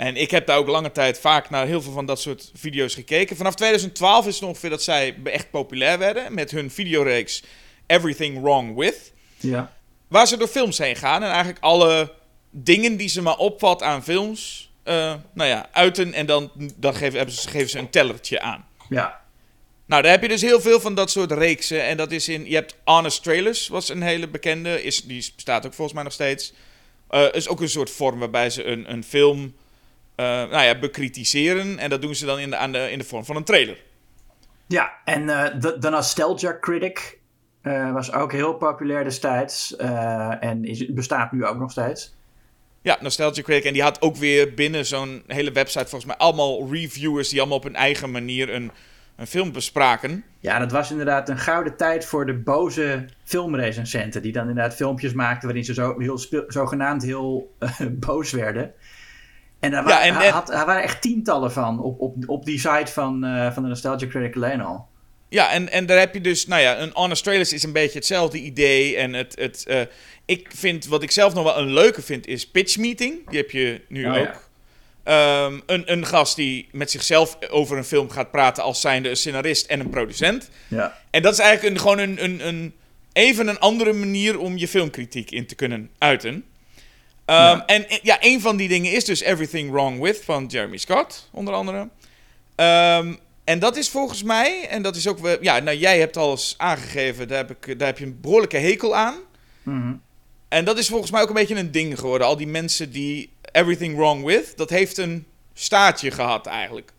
en 0.00 0.16
ik 0.16 0.30
heb 0.30 0.46
daar 0.46 0.58
ook 0.58 0.68
lange 0.68 0.92
tijd 0.92 1.18
vaak 1.18 1.50
naar 1.50 1.66
heel 1.66 1.82
veel 1.82 1.92
van 1.92 2.06
dat 2.06 2.20
soort 2.20 2.50
video's 2.54 2.94
gekeken. 2.94 3.36
Vanaf 3.36 3.54
2012 3.54 4.26
is 4.26 4.34
het 4.34 4.44
ongeveer 4.44 4.70
dat 4.70 4.82
zij 4.82 5.16
echt 5.24 5.50
populair 5.50 5.98
werden 5.98 6.34
met 6.34 6.50
hun 6.50 6.70
videoreeks 6.70 7.42
Everything 7.86 8.40
Wrong 8.42 8.76
With. 8.76 9.12
Ja. 9.36 9.72
Waar 10.08 10.26
ze 10.26 10.36
door 10.36 10.48
films 10.48 10.78
heen 10.78 10.96
gaan 10.96 11.22
en 11.22 11.28
eigenlijk 11.28 11.58
alle 11.60 12.12
dingen 12.50 12.96
die 12.96 13.08
ze 13.08 13.22
maar 13.22 13.36
opvat 13.36 13.82
aan 13.82 14.04
films, 14.04 14.70
uh, 14.84 15.14
nou 15.32 15.48
ja, 15.48 15.68
uiten 15.72 16.12
en 16.12 16.26
dan, 16.26 16.50
dan 16.76 16.94
geven, 16.94 17.30
ze, 17.30 17.48
geven 17.48 17.70
ze 17.70 17.78
een 17.78 17.90
tellertje 17.90 18.40
aan. 18.40 18.66
Ja. 18.88 19.20
Nou, 19.86 20.02
daar 20.02 20.10
heb 20.12 20.22
je 20.22 20.28
dus 20.28 20.42
heel 20.42 20.60
veel 20.60 20.80
van 20.80 20.94
dat 20.94 21.10
soort 21.10 21.32
reeksen. 21.32 21.84
En 21.84 21.96
dat 21.96 22.12
is 22.12 22.28
in. 22.28 22.48
Je 22.48 22.54
hebt 22.54 22.76
Honest 22.84 23.22
Trailers, 23.22 23.68
was 23.68 23.88
een 23.88 24.02
hele 24.02 24.28
bekende. 24.28 24.82
Is, 24.82 25.02
die 25.02 25.32
bestaat 25.34 25.66
ook 25.66 25.74
volgens 25.74 25.94
mij 25.94 26.04
nog 26.04 26.12
steeds. 26.12 26.52
Uh, 27.10 27.24
is 27.32 27.48
ook 27.48 27.60
een 27.60 27.68
soort 27.68 27.90
vorm 27.90 28.18
waarbij 28.18 28.50
ze 28.50 28.64
een, 28.64 28.92
een 28.92 29.04
film. 29.04 29.54
Uh, 30.20 30.26
nou 30.26 30.62
ja, 30.62 30.78
bekritiseren. 30.78 31.78
En 31.78 31.90
dat 31.90 32.02
doen 32.02 32.14
ze 32.14 32.26
dan 32.26 32.38
in 32.38 32.50
de, 32.50 32.56
aan 32.56 32.72
de, 32.72 32.90
in 32.90 32.98
de 32.98 33.04
vorm 33.04 33.24
van 33.24 33.36
een 33.36 33.44
trailer. 33.44 33.76
Ja, 34.66 34.92
en 35.04 35.22
uh, 35.22 35.46
de, 35.60 35.78
de 35.78 35.90
Nostalgia 35.90 36.56
Critic 36.60 37.18
was 37.92 38.12
ook 38.12 38.32
heel 38.32 38.54
populair 38.54 39.04
destijds. 39.04 39.76
en 39.76 40.64
is, 40.64 40.86
bestaat 40.86 41.32
nu 41.32 41.44
ook 41.46 41.58
nog 41.58 41.70
steeds. 41.70 42.14
Ja, 42.82 42.98
Nostalgia 43.00 43.42
Critic. 43.42 43.64
En 43.64 43.72
die 43.72 43.82
had 43.82 44.02
ook 44.02 44.16
weer 44.16 44.54
binnen 44.54 44.86
zo'n 44.86 45.22
hele 45.26 45.52
website 45.52 45.88
volgens 45.88 46.04
mij 46.04 46.16
allemaal 46.16 46.68
reviewers 46.70 47.28
die 47.28 47.38
allemaal 47.38 47.58
op 47.58 47.64
hun 47.64 47.76
eigen 47.76 48.10
manier 48.10 48.54
een 48.54 48.70
een 49.20 49.26
film 49.26 49.52
bespraken. 49.52 50.24
Ja, 50.38 50.58
dat 50.58 50.72
was 50.72 50.90
inderdaad 50.90 51.28
een 51.28 51.38
gouden 51.38 51.76
tijd 51.76 52.04
voor 52.04 52.26
de 52.26 52.34
boze 52.34 53.04
filmrecensenten. 53.24 54.22
Die 54.22 54.32
dan 54.32 54.48
inderdaad 54.48 54.74
filmpjes 54.74 55.12
maakten 55.12 55.44
waarin 55.44 55.64
ze 55.64 55.74
zo, 55.74 55.98
heel 55.98 56.18
zogenaamd 56.48 57.02
heel 57.02 57.56
uh, 57.58 57.80
boos 58.06 58.32
werden. 58.32 58.72
En 59.60 59.70
daar, 59.70 60.06
ja, 60.06 60.44
waren 60.66 60.82
echt 60.82 61.02
tientallen 61.02 61.52
van 61.52 61.80
op, 61.80 62.00
op, 62.00 62.14
op 62.26 62.44
die 62.44 62.58
site 62.58 62.92
van, 62.92 63.24
uh, 63.24 63.52
van 63.52 63.62
de 63.62 63.68
Nostalgia 63.68 64.08
Critic 64.08 64.36
alleen 64.36 64.60
al. 64.60 64.88
Ja, 65.28 65.50
en, 65.50 65.70
en 65.70 65.86
daar 65.86 65.98
heb 65.98 66.14
je 66.14 66.20
dus, 66.20 66.46
nou 66.46 66.62
ja, 66.62 66.78
een 66.78 66.90
Honest 66.92 67.22
Trailers 67.22 67.52
is 67.52 67.62
een 67.62 67.72
beetje 67.72 67.98
hetzelfde 67.98 68.38
idee. 68.38 68.96
En 68.96 69.12
het, 69.12 69.34
het, 69.38 69.64
uh, 69.68 69.80
ik 70.24 70.50
vind, 70.54 70.86
wat 70.86 71.02
ik 71.02 71.10
zelf 71.10 71.34
nog 71.34 71.44
wel 71.44 71.58
een 71.58 71.72
leuke 71.72 72.02
vind, 72.02 72.26
is 72.26 72.50
Pitch 72.50 72.76
Meeting. 72.76 73.28
Die 73.28 73.38
heb 73.38 73.50
je 73.50 73.80
nu 73.88 74.04
oh, 74.04 74.16
ook. 74.16 74.48
Ja. 75.04 75.44
Um, 75.44 75.62
een, 75.66 75.92
een 75.92 76.06
gast 76.06 76.36
die 76.36 76.68
met 76.72 76.90
zichzelf 76.90 77.38
over 77.50 77.76
een 77.76 77.84
film 77.84 78.10
gaat 78.10 78.30
praten 78.30 78.62
als 78.62 78.80
zijnde 78.80 79.08
een 79.08 79.16
scenarist 79.16 79.66
en 79.66 79.80
een 79.80 79.90
producent. 79.90 80.50
Ja. 80.68 80.98
En 81.10 81.22
dat 81.22 81.32
is 81.32 81.38
eigenlijk 81.38 81.74
een, 81.74 81.80
gewoon 81.80 81.98
een, 81.98 82.24
een, 82.24 82.46
een, 82.46 82.74
even 83.12 83.48
een 83.48 83.58
andere 83.58 83.92
manier 83.92 84.38
om 84.38 84.56
je 84.56 84.68
filmkritiek 84.68 85.30
in 85.30 85.46
te 85.46 85.54
kunnen 85.54 85.90
uiten. 85.98 86.44
Ja. 87.34 87.66
En 87.66 87.86
ja, 88.02 88.16
een 88.20 88.40
van 88.40 88.56
die 88.56 88.68
dingen 88.68 88.92
is 88.92 89.04
dus 89.04 89.20
Everything 89.20 89.70
Wrong 89.70 90.00
With 90.00 90.24
van 90.24 90.46
Jeremy 90.46 90.76
Scott, 90.76 91.28
onder 91.32 91.54
andere. 91.54 91.88
Um, 92.56 93.18
en 93.44 93.58
dat 93.58 93.76
is 93.76 93.88
volgens 93.88 94.22
mij, 94.22 94.68
en 94.68 94.82
dat 94.82 94.96
is 94.96 95.08
ook, 95.08 95.18
ja, 95.40 95.58
nou 95.58 95.76
jij 95.76 95.98
hebt 95.98 96.16
alles 96.16 96.54
aangegeven, 96.56 97.28
daar 97.28 97.38
heb, 97.38 97.50
ik, 97.50 97.78
daar 97.78 97.88
heb 97.88 97.98
je 97.98 98.04
een 98.04 98.18
behoorlijke 98.20 98.56
hekel 98.56 98.96
aan. 98.96 99.14
Mm 99.62 100.00
En 100.48 100.64
dat 100.64 100.78
is 100.78 100.88
volgens 100.88 101.10
mij 101.10 101.22
ook 101.22 101.28
een 101.28 101.34
beetje 101.34 101.56
een 101.56 101.70
ding 101.70 101.98
geworden. 101.98 102.26
Al 102.26 102.36
die 102.36 102.46
mensen 102.46 102.92
die 102.92 103.32
Everything 103.52 103.96
Wrong 103.96 104.24
With, 104.24 104.56
dat 104.56 104.70
heeft 104.70 104.98
een 104.98 105.26
staartje 105.54 106.10
gehad 106.10 106.46
eigenlijk. 106.46 106.92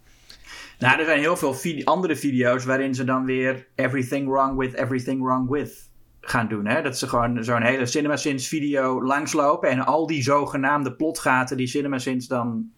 Nou, 0.79 0.99
er 0.99 1.05
zijn 1.05 1.19
heel 1.19 1.37
veel 1.37 1.55
andere 1.83 2.15
video's 2.15 2.65
waarin 2.65 2.95
ze 2.95 3.03
dan 3.03 3.25
weer 3.25 3.67
Everything 3.75 4.27
Wrong 4.27 4.57
With, 4.57 4.73
Everything 4.73 5.23
Wrong 5.23 5.49
With 5.49 5.89
gaan 6.21 6.47
doen. 6.47 6.65
Hè? 6.65 6.81
Dat 6.81 6.97
ze 6.97 7.07
gewoon 7.07 7.43
zo'n 7.43 7.63
hele 7.63 7.85
CinemaSins 7.85 8.47
video 8.47 9.03
langslopen 9.03 9.69
en 9.69 9.85
al 9.85 10.07
die 10.07 10.23
zogenaamde 10.23 10.93
plotgaten 10.93 11.57
die 11.57 11.67
CinemaSins 11.67 12.27
dan 12.27 12.71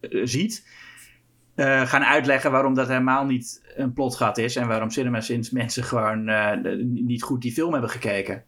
uh, 0.00 0.20
ziet 0.26 0.62
uh, 1.58 1.86
gaan 1.86 2.04
uitleggen 2.04 2.50
waarom 2.50 2.74
dat 2.74 2.88
helemaal 2.88 3.24
niet 3.24 3.62
een 3.76 3.92
plotgat 3.92 4.38
is. 4.38 4.56
En 4.56 4.68
waarom 4.68 4.90
Cinema 4.90 5.20
sinds 5.20 5.50
mensen 5.50 5.84
gewoon 5.84 6.28
uh, 6.28 6.52
niet 6.82 7.22
goed 7.22 7.42
die 7.42 7.52
film 7.52 7.72
hebben 7.72 7.90
gekeken. 7.90 8.44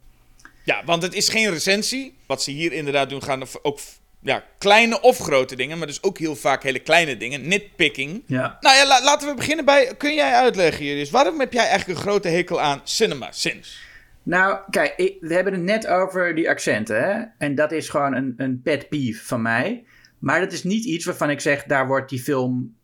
Ja, 0.64 0.82
want 0.84 1.02
het 1.02 1.14
is 1.14 1.28
geen 1.28 1.50
recensie. 1.50 2.16
Wat 2.26 2.42
ze 2.42 2.50
hier 2.50 2.72
inderdaad 2.72 3.10
doen, 3.10 3.22
gaan 3.22 3.42
ook 3.62 3.78
ja, 4.22 4.44
kleine 4.58 5.00
of 5.00 5.18
grote 5.18 5.56
dingen, 5.56 5.78
maar 5.78 5.86
dus 5.86 6.02
ook 6.02 6.18
heel 6.18 6.36
vaak 6.36 6.62
hele 6.62 6.78
kleine 6.78 7.16
dingen. 7.16 7.48
Nitpicking. 7.48 8.22
Ja. 8.26 8.58
Nou 8.60 8.76
ja, 8.76 8.86
la 8.86 9.02
laten 9.02 9.28
we 9.28 9.34
beginnen 9.34 9.64
bij. 9.64 9.94
Kun 9.96 10.14
jij 10.14 10.34
uitleggen, 10.34 10.84
Juris, 10.84 11.10
waarom 11.10 11.40
heb 11.40 11.52
jij 11.52 11.68
eigenlijk 11.68 11.98
een 11.98 12.04
grote 12.04 12.28
hekel 12.28 12.60
aan 12.60 12.80
cinema 12.84 13.32
sinds? 13.32 13.88
Nou, 14.22 14.58
kijk, 14.70 15.16
we 15.20 15.34
hebben 15.34 15.52
het 15.52 15.62
net 15.62 15.86
over 15.86 16.34
die 16.34 16.48
accenten, 16.48 17.02
hè? 17.02 17.24
En 17.38 17.54
dat 17.54 17.72
is 17.72 17.88
gewoon 17.88 18.14
een, 18.14 18.34
een 18.36 18.60
pet 18.62 18.88
peeve 18.88 19.24
van 19.24 19.42
mij. 19.42 19.84
Maar 20.18 20.40
dat 20.40 20.52
is 20.52 20.64
niet 20.64 20.84
iets 20.84 21.04
waarvan 21.04 21.30
ik 21.30 21.40
zeg, 21.40 21.64
daar 21.64 21.86
wordt 21.86 22.10
die 22.10 22.20
film 22.20 22.74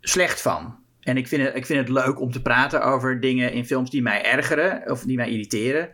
slecht 0.00 0.40
van. 0.40 0.76
En 1.00 1.16
ik 1.16 1.28
vind, 1.28 1.42
het, 1.42 1.56
ik 1.56 1.66
vind 1.66 1.78
het 1.78 1.88
leuk 1.88 2.20
om 2.20 2.30
te 2.30 2.42
praten 2.42 2.84
over 2.84 3.20
dingen 3.20 3.52
in 3.52 3.66
films 3.66 3.90
die 3.90 4.02
mij 4.02 4.24
ergeren 4.24 4.90
of 4.90 5.02
die 5.02 5.16
mij 5.16 5.30
irriteren. 5.30 5.90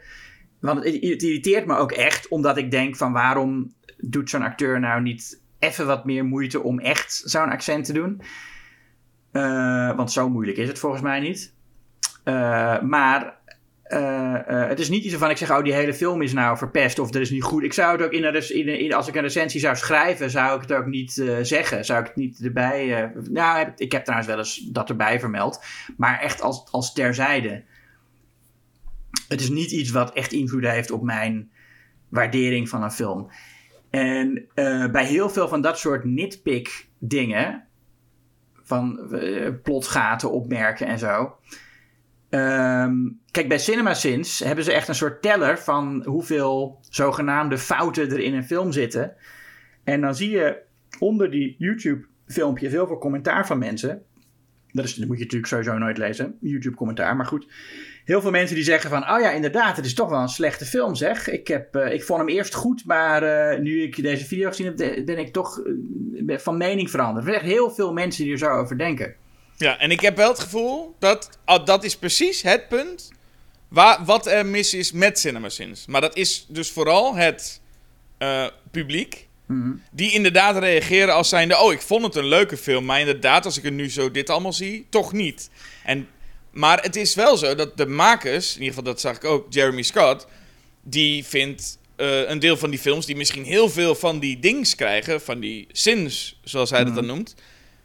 Want 0.61 0.85
het, 0.85 0.95
irriteert 0.95 1.67
me 1.67 1.77
ook 1.77 1.93
echt, 1.93 2.29
omdat 2.29 2.57
ik 2.57 2.71
denk 2.71 2.97
van 2.97 3.13
waarom 3.13 3.75
doet 3.99 4.31
zo'n 4.31 4.43
acteur 4.43 4.81
nou 4.81 5.03
niet 5.03 5.41
even 5.59 5.87
wat 5.87 6.05
meer 6.05 6.25
moeite 6.25 6.63
om 6.63 6.79
echt 6.79 7.23
zo'n 7.25 7.51
accent 7.51 7.85
te 7.85 7.93
doen? 7.93 8.21
Uh, 9.33 9.97
want 9.97 10.13
zo 10.13 10.29
moeilijk 10.29 10.59
is 10.59 10.69
het 10.69 10.79
volgens 10.79 11.03
mij 11.03 11.21
niet. 11.21 11.55
Uh, 12.25 12.81
maar 12.81 13.41
het 14.69 14.79
is 14.79 14.89
niet 14.89 15.05
iets 15.05 15.15
van 15.15 15.31
ik 15.31 15.37
zeg, 15.37 15.51
oh, 15.51 15.63
die 15.63 15.73
hele 15.73 15.95
film 15.95 16.23
is 16.23 16.33
nou 16.33 16.57
verpest 16.57 16.99
of 16.99 17.11
dat 17.11 17.23
is 17.23 17.31
niet 17.31 17.43
goed. 17.43 17.63
Ik 17.63 17.73
zou 17.73 17.93
het 17.93 18.07
ook 18.07 18.13
in 18.13 18.79
in, 18.79 18.95
als 18.95 19.09
ik 19.09 19.15
een 19.15 19.23
recensie 19.23 19.61
zou 19.61 19.77
schrijven, 19.77 20.31
zou 20.31 20.55
ik 20.57 20.61
het 20.69 20.73
ook 20.73 20.87
niet 20.87 21.17
uh, 21.17 21.37
zeggen. 21.43 21.85
Zou 21.85 22.01
ik 22.01 22.07
het 22.07 22.17
niet 22.17 22.45
erbij. 22.45 23.13
nou, 23.31 23.59
heb, 23.59 23.79
ik 23.81 23.93
heb 23.93 24.03
trouwens 24.03 24.31
wel 24.31 24.39
eens 24.39 24.57
dat 24.57 24.89
erbij 24.89 25.21
vermeld. 25.21 25.65
Maar 25.97 26.21
echt 26.21 26.41
als, 26.41 26.69
als 26.71 26.93
terzijde. 26.93 27.65
Het 29.29 29.41
is 29.41 29.49
niet 29.49 29.71
iets 29.71 29.91
wat 29.91 30.13
echt 30.13 30.33
invloed 30.33 30.67
heeft 30.67 30.91
op 30.91 31.03
mijn 31.03 31.51
waardering 32.09 32.69
van 32.69 32.83
een 32.83 32.91
film. 32.91 33.31
En 33.91 34.47
bij 34.93 35.05
heel 35.05 35.31
veel 35.31 35.49
van 35.49 35.61
dat 35.61 35.79
soort 35.79 36.05
nitpick 36.05 36.89
dingen, 36.99 37.67
van 38.63 39.01
plotgaten 39.63 40.31
opmerken 40.31 40.87
en 40.87 40.99
zo. 40.99 41.37
Um, 42.35 43.21
kijk, 43.31 43.49
bij 43.49 43.59
CinemaSins 43.59 44.39
hebben 44.39 44.65
ze 44.65 44.73
echt 44.73 44.89
een 44.89 44.95
soort 44.95 45.23
teller 45.23 45.59
van 45.59 46.05
hoeveel 46.07 46.79
zogenaamde 46.89 47.59
fouten 47.59 48.11
er 48.11 48.21
in 48.21 48.35
een 48.35 48.45
film 48.45 48.73
zitten. 48.73 49.15
En 49.85 50.01
dan 50.01 50.15
zie 50.15 50.31
je 50.31 50.57
onder 50.99 51.31
die 51.31 51.57
YouTube-filmpjes 51.59 52.73
heel 52.73 52.87
veel 52.87 52.99
commentaar 52.99 53.47
van 53.47 53.59
mensen. 53.59 54.03
Dat, 54.71 54.85
is, 54.85 54.97
moet 54.97 55.17
je 55.17 55.23
natuurlijk 55.23 55.47
sowieso 55.47 55.79
nooit 55.79 55.99
lezen, 55.99 56.37
YouTube-commentaar. 56.41 57.17
Maar 57.17 57.27
goed, 57.27 57.47
heel 58.05 58.21
veel 58.21 58.31
mensen 58.31 58.57
die 58.57 58.65
zeggen 58.65 58.91
van... 58.91 59.03
oh 59.03 59.21
ja, 59.21 59.31
inderdaad, 59.31 59.77
het 59.77 59.87
is 59.87 59.95
toch 59.95 60.11
wel 60.11 60.21
een 60.21 60.29
slechte 60.29 60.65
film, 60.65 60.95
zeg. 60.95 61.29
Ik, 61.29 61.49
heb, 61.49 61.77
uh, 61.77 61.93
ik 61.93 62.03
vond 62.03 62.19
hem 62.19 62.29
eerst 62.29 62.55
goed, 62.55 62.85
maar 62.85 63.23
uh, 63.55 63.61
nu 63.61 63.83
ik 63.83 64.03
deze 64.03 64.25
video 64.25 64.49
gezien 64.49 64.67
heb... 64.67 65.05
ben 65.07 65.19
ik 65.19 65.33
toch 65.33 65.63
uh, 66.27 66.39
van 66.39 66.57
mening 66.57 66.91
veranderd. 66.91 67.27
Er 67.27 67.33
zijn 67.33 67.45
echt 67.45 67.53
heel 67.53 67.71
veel 67.71 67.93
mensen 67.93 68.25
die 68.25 68.33
er 68.33 68.39
zo 68.39 68.49
over 68.49 68.79
denken. 68.79 69.15
Ja, 69.57 69.79
en 69.79 69.91
ik 69.91 70.01
heb 70.01 70.17
wel 70.17 70.29
het 70.29 70.41
gevoel 70.41 70.95
dat 70.99 71.39
oh, 71.47 71.65
dat 71.65 71.85
is 71.85 71.97
precies 71.97 72.43
het 72.43 72.69
punt 72.69 73.11
waar, 73.69 74.05
wat 74.05 74.27
er 74.27 74.47
mis 74.47 74.75
is 74.75 74.93
met 74.93 75.19
CinemaSins. 75.19 75.87
Maar 75.87 76.01
dat 76.01 76.17
is 76.17 76.45
dus 76.49 76.71
vooral 76.71 77.15
het 77.15 77.61
uh, 78.19 78.47
publiek. 78.71 79.29
Mm 79.47 79.63
-hmm. 79.63 79.83
Die 79.91 80.13
inderdaad 80.13 80.57
reageren 80.57 81.15
als 81.15 81.29
zijnde... 81.29 81.59
Oh, 81.59 81.73
ik 81.73 81.81
vond 81.81 82.05
het 82.05 82.17
een 82.17 82.27
leuke 82.27 82.57
film. 82.57 82.85
Maar 82.85 83.01
inderdaad, 83.01 83.45
als 83.45 83.59
ik 83.59 83.65
er 83.65 83.73
nu 83.73 83.91
zo 83.91 84.11
dit 84.11 84.31
allemaal 84.31 84.53
zie, 84.53 84.87
toch 84.91 85.13
niet. 85.13 85.51
En, 85.85 86.09
maar 86.51 86.83
het 86.83 86.97
is 86.97 87.15
wel 87.15 87.37
zo 87.37 87.55
dat 87.55 87.77
de 87.77 87.87
makers... 87.87 88.55
In 88.55 88.61
ieder 88.61 88.75
geval, 88.75 88.93
dat 88.93 89.01
zag 89.01 89.17
ik 89.17 89.25
ook, 89.25 89.47
Jeremy 89.53 89.83
Scott... 89.83 90.27
Die 90.85 91.25
vindt 91.25 91.79
uh, 91.97 92.29
een 92.29 92.39
deel 92.39 92.57
van 92.57 92.71
die 92.71 92.79
films... 92.79 93.07
die 93.07 93.17
misschien 93.17 93.45
heel 93.45 93.69
veel 93.69 93.95
van 93.95 94.19
die 94.19 94.39
dings 94.39 94.75
krijgen... 94.75 95.21
Van 95.21 95.41
die 95.41 95.67
sins, 95.73 96.41
zoals 96.45 96.71
hij 96.71 96.81
mm 96.81 96.87
-hmm. 96.87 96.95
dat 96.95 97.05
dan 97.05 97.15
noemt 97.15 97.35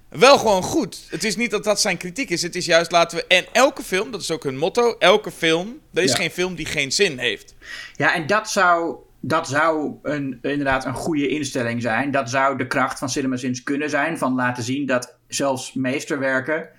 wel 0.09 0.37
gewoon 0.37 0.63
goed. 0.63 1.07
Het 1.09 1.23
is 1.23 1.35
niet 1.35 1.51
dat 1.51 1.63
dat 1.63 1.81
zijn 1.81 1.97
kritiek 1.97 2.29
is. 2.29 2.41
Het 2.41 2.55
is 2.55 2.65
juist 2.65 2.91
laten 2.91 3.17
we. 3.17 3.25
En 3.27 3.45
elke 3.51 3.83
film, 3.83 4.11
dat 4.11 4.21
is 4.21 4.31
ook 4.31 4.43
hun 4.43 4.57
motto. 4.57 4.95
Elke 4.99 5.31
film. 5.31 5.79
Er 5.93 6.03
is 6.03 6.11
ja. 6.11 6.17
geen 6.17 6.31
film 6.31 6.55
die 6.55 6.65
geen 6.65 6.91
zin 6.91 7.17
heeft. 7.17 7.55
Ja, 7.95 8.15
en 8.15 8.27
dat 8.27 8.49
zou. 8.49 8.95
Dat 9.19 9.47
zou 9.47 9.95
een, 10.03 10.39
inderdaad 10.41 10.85
een 10.85 10.93
goede 10.93 11.27
instelling 11.27 11.81
zijn. 11.81 12.11
Dat 12.11 12.29
zou 12.29 12.57
de 12.57 12.67
kracht 12.67 12.99
van 12.99 13.09
CinemaSins 13.09 13.63
kunnen 13.63 13.89
zijn. 13.89 14.17
Van 14.17 14.35
laten 14.35 14.63
zien 14.63 14.85
dat 14.85 15.17
zelfs 15.27 15.73
meesterwerken 15.73 16.69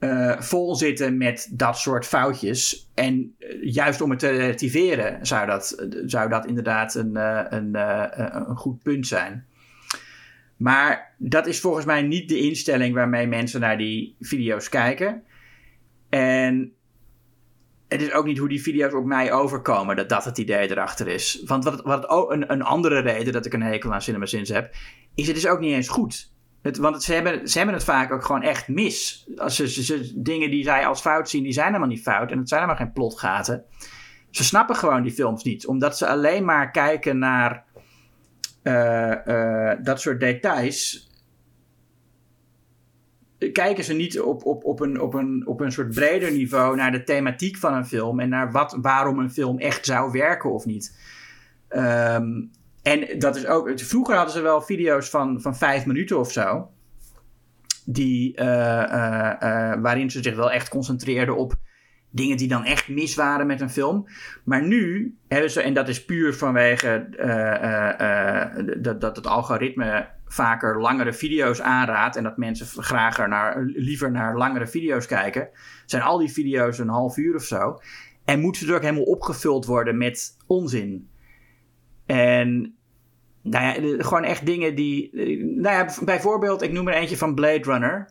uh, 0.00 0.40
vol 0.40 0.74
zitten 0.74 1.16
met 1.16 1.48
dat 1.52 1.78
soort 1.78 2.06
foutjes. 2.06 2.90
En 2.94 3.34
uh, 3.38 3.72
juist 3.72 4.00
om 4.00 4.10
het 4.10 4.18
te 4.18 4.28
relativeren 4.28 5.26
zou 5.26 5.46
dat, 5.46 5.86
zou 6.06 6.28
dat 6.28 6.46
inderdaad 6.46 6.94
een, 6.94 7.12
uh, 7.16 7.40
een, 7.48 7.74
een 8.48 8.56
goed 8.56 8.82
punt 8.82 9.06
zijn. 9.06 9.46
Maar 10.60 11.14
dat 11.18 11.46
is 11.46 11.60
volgens 11.60 11.84
mij 11.84 12.02
niet 12.02 12.28
de 12.28 12.38
instelling 12.38 12.94
waarmee 12.94 13.26
mensen 13.26 13.60
naar 13.60 13.78
die 13.78 14.16
video's 14.20 14.68
kijken. 14.68 15.22
En 16.08 16.72
het 17.88 18.02
is 18.02 18.12
ook 18.12 18.26
niet 18.26 18.38
hoe 18.38 18.48
die 18.48 18.62
video's 18.62 18.94
op 18.94 19.04
mij 19.04 19.32
overkomen, 19.32 19.96
dat 19.96 20.08
dat 20.08 20.24
het 20.24 20.38
idee 20.38 20.70
erachter 20.70 21.08
is. 21.08 21.42
Want 21.46 21.64
wat, 21.64 21.82
wat 21.82 22.08
ook 22.08 22.32
een, 22.32 22.52
een 22.52 22.62
andere 22.62 22.98
reden 22.98 23.32
dat 23.32 23.46
ik 23.46 23.52
een 23.52 23.62
hekel 23.62 23.92
aan 23.92 24.02
CinemaSins 24.02 24.48
heb, 24.48 24.74
is 25.14 25.26
het 25.26 25.36
is 25.36 25.46
ook 25.46 25.60
niet 25.60 25.72
eens 25.72 25.88
goed. 25.88 26.32
Het, 26.62 26.76
want 26.76 27.02
ze, 27.02 27.12
hebben, 27.14 27.48
ze 27.48 27.56
hebben 27.56 27.74
het 27.74 27.84
vaak 27.84 28.12
ook 28.12 28.24
gewoon 28.24 28.42
echt 28.42 28.68
mis. 28.68 29.28
Als 29.36 29.56
ze, 29.56 30.12
dingen 30.14 30.50
die 30.50 30.64
zij 30.64 30.86
als 30.86 31.00
fout 31.00 31.28
zien, 31.28 31.42
die 31.42 31.52
zijn 31.52 31.66
helemaal 31.66 31.88
niet 31.88 32.02
fout. 32.02 32.30
En 32.30 32.38
het 32.38 32.48
zijn 32.48 32.60
helemaal 32.60 32.84
geen 32.84 32.92
plotgaten. 32.92 33.64
Ze 34.30 34.44
snappen 34.44 34.76
gewoon 34.76 35.02
die 35.02 35.12
films 35.12 35.42
niet. 35.42 35.66
Omdat 35.66 35.98
ze 35.98 36.06
alleen 36.06 36.44
maar 36.44 36.70
kijken 36.70 37.18
naar 37.18 37.64
uh, 38.62 39.14
uh, 39.26 39.72
dat 39.82 40.00
soort 40.00 40.20
details. 40.20 41.08
Kijken 43.52 43.84
ze 43.84 43.92
niet 43.92 44.20
op, 44.20 44.44
op, 44.44 44.64
op, 44.64 44.80
een, 44.80 45.00
op, 45.00 45.14
een, 45.14 45.46
op 45.46 45.60
een 45.60 45.72
soort 45.72 45.94
breder 45.94 46.32
niveau 46.32 46.76
naar 46.76 46.92
de 46.92 47.02
thematiek 47.02 47.56
van 47.56 47.74
een 47.74 47.86
film 47.86 48.20
en 48.20 48.28
naar 48.28 48.52
wat, 48.52 48.78
waarom 48.80 49.18
een 49.18 49.30
film 49.30 49.58
echt 49.58 49.86
zou 49.86 50.10
werken 50.12 50.52
of 50.52 50.66
niet. 50.66 50.98
Um, 51.68 52.50
en 52.82 53.18
dat 53.18 53.36
is 53.36 53.46
ook. 53.46 53.72
Vroeger 53.74 54.14
hadden 54.14 54.34
ze 54.34 54.40
wel 54.40 54.62
video's 54.62 55.10
van, 55.10 55.40
van 55.40 55.56
vijf 55.56 55.86
minuten 55.86 56.18
of 56.18 56.32
zo. 56.32 56.70
Die, 57.84 58.40
uh, 58.40 58.46
waarin 59.80 60.10
ze 60.10 60.22
zich 60.22 60.36
wel 60.36 60.50
echt 60.50 60.68
concentreerden 60.68 61.36
op 61.36 61.54
dingen 62.10 62.36
die 62.36 62.48
dan 62.48 62.64
echt 62.64 62.88
mis 62.88 63.14
waren 63.14 63.46
met 63.46 63.60
een 63.60 63.70
film. 63.70 64.06
Maar 64.44 64.66
nu 64.66 65.14
hebben 65.28 65.50
ze, 65.50 65.62
en 65.62 65.74
dat 65.74 65.88
is 65.88 66.04
puur 66.04 66.34
vanwege 66.34 67.08
uh, 67.18 68.64
uh, 68.66 68.82
dat, 68.82 69.00
dat 69.00 69.16
het 69.16 69.26
algoritme 69.26 70.08
vaker 70.26 70.80
langere 70.80 71.12
video's 71.12 71.60
aanraadt 71.60 72.16
en 72.16 72.22
dat 72.22 72.36
mensen 72.36 72.66
graag 72.82 73.26
naar, 73.26 73.62
liever 73.64 74.10
naar 74.10 74.36
langere 74.36 74.66
video's 74.66 75.06
kijken, 75.06 75.48
zijn 75.86 76.02
al 76.02 76.18
die 76.18 76.32
video's 76.32 76.78
een 76.78 76.88
half 76.88 77.16
uur 77.16 77.34
of 77.34 77.44
zo. 77.44 77.80
En 78.24 78.40
moeten 78.40 78.60
ze 78.60 78.68
er 78.68 78.74
ook 78.74 78.82
helemaal 78.82 79.02
opgevuld 79.02 79.66
worden 79.66 79.98
met 79.98 80.36
onzin. 80.46 81.08
En 82.06 82.74
nou 83.42 83.64
ja, 83.64 84.02
gewoon 84.04 84.24
echt 84.24 84.46
dingen 84.46 84.74
die. 84.74 85.10
Nou 85.36 85.76
ja, 85.76 86.04
bijvoorbeeld, 86.04 86.62
ik 86.62 86.72
noem 86.72 86.88
er 86.88 86.94
eentje 86.94 87.16
van 87.16 87.34
Blade 87.34 87.62
Runner. 87.62 88.10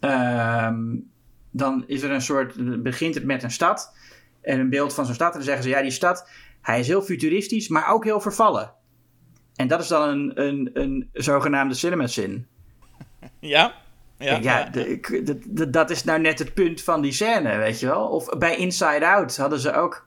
Um, 0.00 1.10
dan 1.56 1.84
is 1.86 2.02
er 2.02 2.10
een 2.10 2.22
soort, 2.22 2.82
begint 2.82 3.14
het 3.14 3.24
met 3.24 3.42
een 3.42 3.50
stad 3.50 3.94
en 4.40 4.60
een 4.60 4.70
beeld 4.70 4.94
van 4.94 5.04
zo'n 5.06 5.14
stad. 5.14 5.30
En 5.30 5.36
dan 5.36 5.42
zeggen 5.42 5.62
ze, 5.62 5.68
ja, 5.68 5.82
die 5.82 5.90
stad, 5.90 6.28
hij 6.62 6.80
is 6.80 6.86
heel 6.86 7.02
futuristisch, 7.02 7.68
maar 7.68 7.92
ook 7.92 8.04
heel 8.04 8.20
vervallen. 8.20 8.72
En 9.54 9.68
dat 9.68 9.80
is 9.80 9.88
dan 9.88 10.08
een, 10.08 10.40
een, 10.42 10.70
een 10.72 11.10
zogenaamde 11.12 11.74
cinema 11.74 12.06
sin. 12.06 12.46
Ja, 13.40 13.74
ja, 14.18 14.36
ja, 14.36 14.70
dat 15.68 15.90
is 15.90 16.04
nou 16.04 16.20
net 16.20 16.38
het 16.38 16.54
punt 16.54 16.82
van 16.82 17.00
die 17.00 17.12
scène, 17.12 17.56
weet 17.56 17.80
je 17.80 17.86
wel. 17.86 18.08
Of 18.08 18.38
bij 18.38 18.56
Inside 18.56 19.06
Out 19.06 19.36
hadden 19.36 19.58
ze 19.58 19.72
ook... 19.72 20.06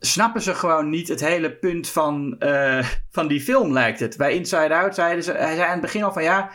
Snappen 0.00 0.42
ze 0.42 0.54
gewoon 0.54 0.90
niet 0.90 1.08
het 1.08 1.20
hele 1.20 1.52
punt 1.52 1.88
van, 1.88 2.36
uh, 2.38 2.86
van 3.10 3.28
die 3.28 3.40
film, 3.40 3.72
lijkt 3.72 4.00
het. 4.00 4.16
Bij 4.16 4.34
Inside 4.34 4.74
Out 4.74 4.94
zeiden 4.94 5.24
ze... 5.24 5.32
Hij 5.32 5.54
zei 5.54 5.66
aan 5.66 5.72
het 5.72 5.80
begin 5.80 6.02
al 6.02 6.12
van 6.12 6.22
ja, 6.22 6.50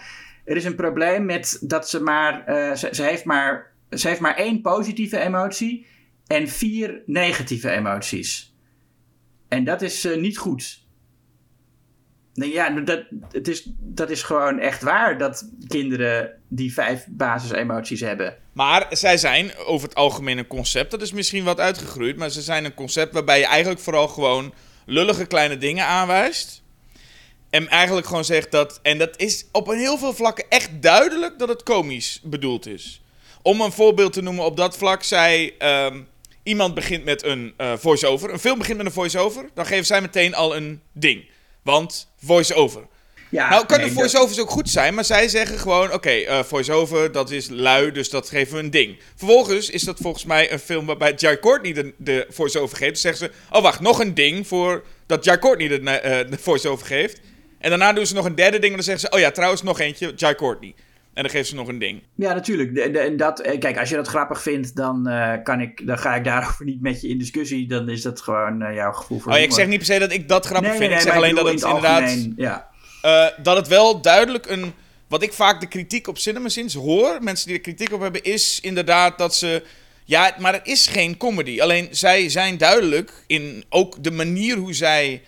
er 0.45 0.55
is 0.55 0.65
een 0.65 0.75
probleem 0.75 1.25
met 1.25 1.57
dat 1.61 1.89
ze 1.89 2.01
maar... 2.01 2.49
Uh, 2.49 2.75
ze, 2.75 3.03
heeft 3.03 3.25
maar 3.25 3.71
ze 3.89 4.07
heeft 4.07 4.19
maar 4.19 4.35
één 4.35 4.61
positieve 4.61 5.19
emotie 5.19 5.85
en 6.27 6.47
vier 6.47 7.01
negatieve 7.05 7.69
emoties. 7.69 8.55
En 9.47 9.63
dat 9.63 9.81
is 9.81 10.05
uh, 10.05 10.17
niet 10.17 10.37
goed. 10.37 10.79
Nee, 12.33 12.51
ja, 12.51 12.69
dat, 12.69 13.03
het 13.31 13.47
is, 13.47 13.71
dat 13.79 14.09
is 14.09 14.23
gewoon 14.23 14.59
echt 14.59 14.81
waar 14.81 15.17
dat 15.17 15.51
kinderen 15.67 16.31
die 16.47 16.73
vijf 16.73 17.05
basisemoties 17.09 17.99
hebben. 17.99 18.37
Maar 18.53 18.87
zij 18.89 19.17
zijn 19.17 19.55
over 19.55 19.87
het 19.87 19.97
algemeen 19.97 20.37
een 20.37 20.47
concept, 20.47 20.91
dat 20.91 21.01
is 21.01 21.11
misschien 21.11 21.43
wat 21.43 21.59
uitgegroeid, 21.59 22.17
maar 22.17 22.29
ze 22.29 22.41
zijn 22.41 22.65
een 22.65 22.73
concept 22.73 23.13
waarbij 23.13 23.39
je 23.39 23.45
eigenlijk 23.45 23.81
vooral 23.81 24.07
gewoon 24.07 24.53
lullige 24.85 25.25
kleine 25.25 25.57
dingen 25.57 25.85
aanwijst. 25.85 26.63
En 27.51 27.67
eigenlijk 27.67 28.07
gewoon 28.07 28.25
zegt 28.25 28.51
dat, 28.51 28.79
en 28.81 28.97
dat 28.97 29.17
is 29.17 29.45
op 29.51 29.67
een 29.67 29.77
heel 29.77 29.97
veel 29.97 30.13
vlakken 30.13 30.45
echt 30.49 30.69
duidelijk 30.79 31.39
dat 31.39 31.49
het 31.49 31.63
komisch 31.63 32.19
bedoeld 32.23 32.67
is. 32.67 33.01
Om 33.41 33.61
een 33.61 33.71
voorbeeld 33.71 34.13
te 34.13 34.21
noemen 34.21 34.45
op 34.45 34.57
dat 34.57 34.77
vlak, 34.77 35.03
zij, 35.03 35.53
um, 35.59 36.07
iemand 36.43 36.73
begint 36.73 37.03
met 37.03 37.23
een 37.23 37.53
uh, 37.57 37.73
voice-over, 37.77 38.33
een 38.33 38.39
film 38.39 38.57
begint 38.57 38.77
met 38.77 38.85
een 38.85 38.91
voice-over, 38.91 39.49
dan 39.53 39.65
geven 39.65 39.85
zij 39.85 40.01
meteen 40.01 40.35
al 40.35 40.55
een 40.55 40.81
ding. 40.91 41.25
Want 41.61 42.07
voice-over. 42.23 42.87
Ja, 43.29 43.49
nou, 43.49 43.65
kan 43.65 43.81
de 43.81 43.91
voice-overs 43.91 44.39
ook 44.39 44.49
goed 44.49 44.69
zijn, 44.69 44.93
maar 44.93 45.05
zij 45.05 45.27
zeggen 45.27 45.59
gewoon: 45.59 45.85
oké, 45.85 45.95
okay, 45.95 46.25
uh, 46.25 46.43
voice-over, 46.43 47.11
dat 47.11 47.31
is 47.31 47.49
lui, 47.49 47.91
dus 47.91 48.09
dat 48.09 48.29
geven 48.29 48.53
we 48.53 48.59
een 48.59 48.71
ding. 48.71 48.99
Vervolgens 49.15 49.69
is 49.69 49.83
dat 49.83 49.97
volgens 50.01 50.25
mij 50.25 50.51
een 50.51 50.59
film 50.59 50.85
waarbij 50.85 51.13
Jai 51.13 51.39
Courtney 51.39 51.73
de, 51.73 51.93
de 51.97 52.25
voice-over 52.29 52.77
geeft. 52.77 52.99
Zeggen 52.99 53.25
ze: 53.27 53.55
oh 53.55 53.61
wacht, 53.61 53.79
nog 53.79 53.99
een 53.99 54.13
ding 54.13 54.47
voor 54.47 54.83
dat 55.05 55.23
Jai 55.23 55.39
Courtney 55.39 55.67
de, 55.67 55.79
uh, 55.79 56.31
de 56.31 56.37
voice-over 56.37 56.85
geeft. 56.85 57.19
En 57.61 57.69
daarna 57.69 57.93
doen 57.93 58.05
ze 58.05 58.13
nog 58.13 58.25
een 58.25 58.35
derde 58.35 58.59
ding 58.59 58.69
en 58.69 58.75
dan 58.75 58.83
zeggen 58.83 59.09
ze: 59.09 59.15
oh 59.15 59.19
ja, 59.19 59.31
trouwens 59.31 59.63
nog 59.63 59.79
eentje, 59.79 60.13
Jai 60.15 60.35
Courtney. 60.35 60.75
En 61.13 61.23
dan 61.23 61.31
geeft 61.31 61.49
ze 61.49 61.55
nog 61.55 61.67
een 61.67 61.79
ding. 61.79 62.03
Ja, 62.15 62.33
natuurlijk. 62.33 62.75
De, 62.75 62.91
de, 62.91 63.15
dat, 63.15 63.39
eh, 63.39 63.59
kijk, 63.59 63.79
als 63.79 63.89
je 63.89 63.95
dat 63.95 64.07
grappig 64.07 64.41
vindt, 64.41 64.75
dan, 64.75 65.09
uh, 65.09 65.33
kan 65.43 65.61
ik, 65.61 65.87
dan 65.87 65.97
ga 65.97 66.15
ik 66.15 66.23
daarover 66.23 66.65
niet 66.65 66.81
met 66.81 67.01
je 67.01 67.07
in 67.07 67.17
discussie. 67.17 67.67
Dan 67.67 67.89
is 67.89 68.01
dat 68.01 68.21
gewoon 68.21 68.61
uh, 68.61 68.75
jouw 68.75 68.91
gevoel 68.91 69.19
voor. 69.19 69.31
Oh, 69.31 69.39
ik 69.39 69.51
zeg 69.51 69.67
niet 69.67 69.77
per 69.77 69.85
se 69.85 69.99
dat 69.99 70.11
ik 70.11 70.27
dat 70.27 70.45
grappig 70.45 70.69
nee, 70.69 70.77
vind. 70.77 70.89
Nee, 70.89 70.99
ik 70.99 71.05
zeg 71.05 71.15
alleen 71.15 71.35
dat 71.35 71.47
het 71.47 71.63
inderdaad. 71.63 72.27
Ja. 72.35 72.69
Uh, 73.05 73.25
dat 73.43 73.55
het 73.55 73.67
wel 73.67 74.01
duidelijk 74.01 74.49
een. 74.49 74.73
Wat 75.07 75.23
ik 75.23 75.33
vaak 75.33 75.59
de 75.59 75.67
kritiek 75.67 76.07
op 76.07 76.17
CinemaSins 76.17 76.73
hoor, 76.73 77.17
mensen 77.21 77.47
die 77.47 77.55
er 77.55 77.61
kritiek 77.61 77.93
op 77.93 78.01
hebben, 78.01 78.23
is 78.23 78.59
inderdaad 78.61 79.17
dat 79.17 79.35
ze. 79.35 79.63
Ja, 80.05 80.35
maar 80.39 80.53
het 80.53 80.67
is 80.67 80.87
geen 80.87 81.17
comedy. 81.17 81.61
Alleen 81.61 81.87
zij 81.91 82.29
zijn 82.29 82.57
duidelijk 82.57 83.11
in 83.27 83.63
ook 83.69 84.03
de 84.03 84.11
manier 84.11 84.57
hoe 84.57 84.73
zij. 84.73 85.21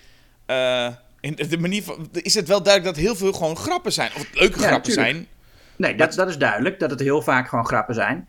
In 1.24 1.50
de 1.50 1.58
manier 1.58 1.84
van, 1.84 2.10
is 2.12 2.34
het 2.34 2.48
wel 2.48 2.64
duidelijk 2.64 2.96
dat 2.96 3.06
heel 3.06 3.16
veel 3.16 3.34
gewoon 3.34 3.58
grappen 3.58 3.92
zijn. 3.92 4.12
Of 4.16 4.28
leuke 4.34 4.60
ja, 4.60 4.68
grappen 4.68 4.92
zijn. 4.92 5.28
Nee, 5.76 5.96
dat, 5.96 6.14
dat 6.14 6.30
is 6.30 6.38
duidelijk, 6.38 6.80
dat 6.80 6.90
het 6.90 7.00
heel 7.00 7.22
vaak 7.22 7.48
gewoon 7.48 7.66
grappen 7.66 7.96
zijn. 7.96 8.28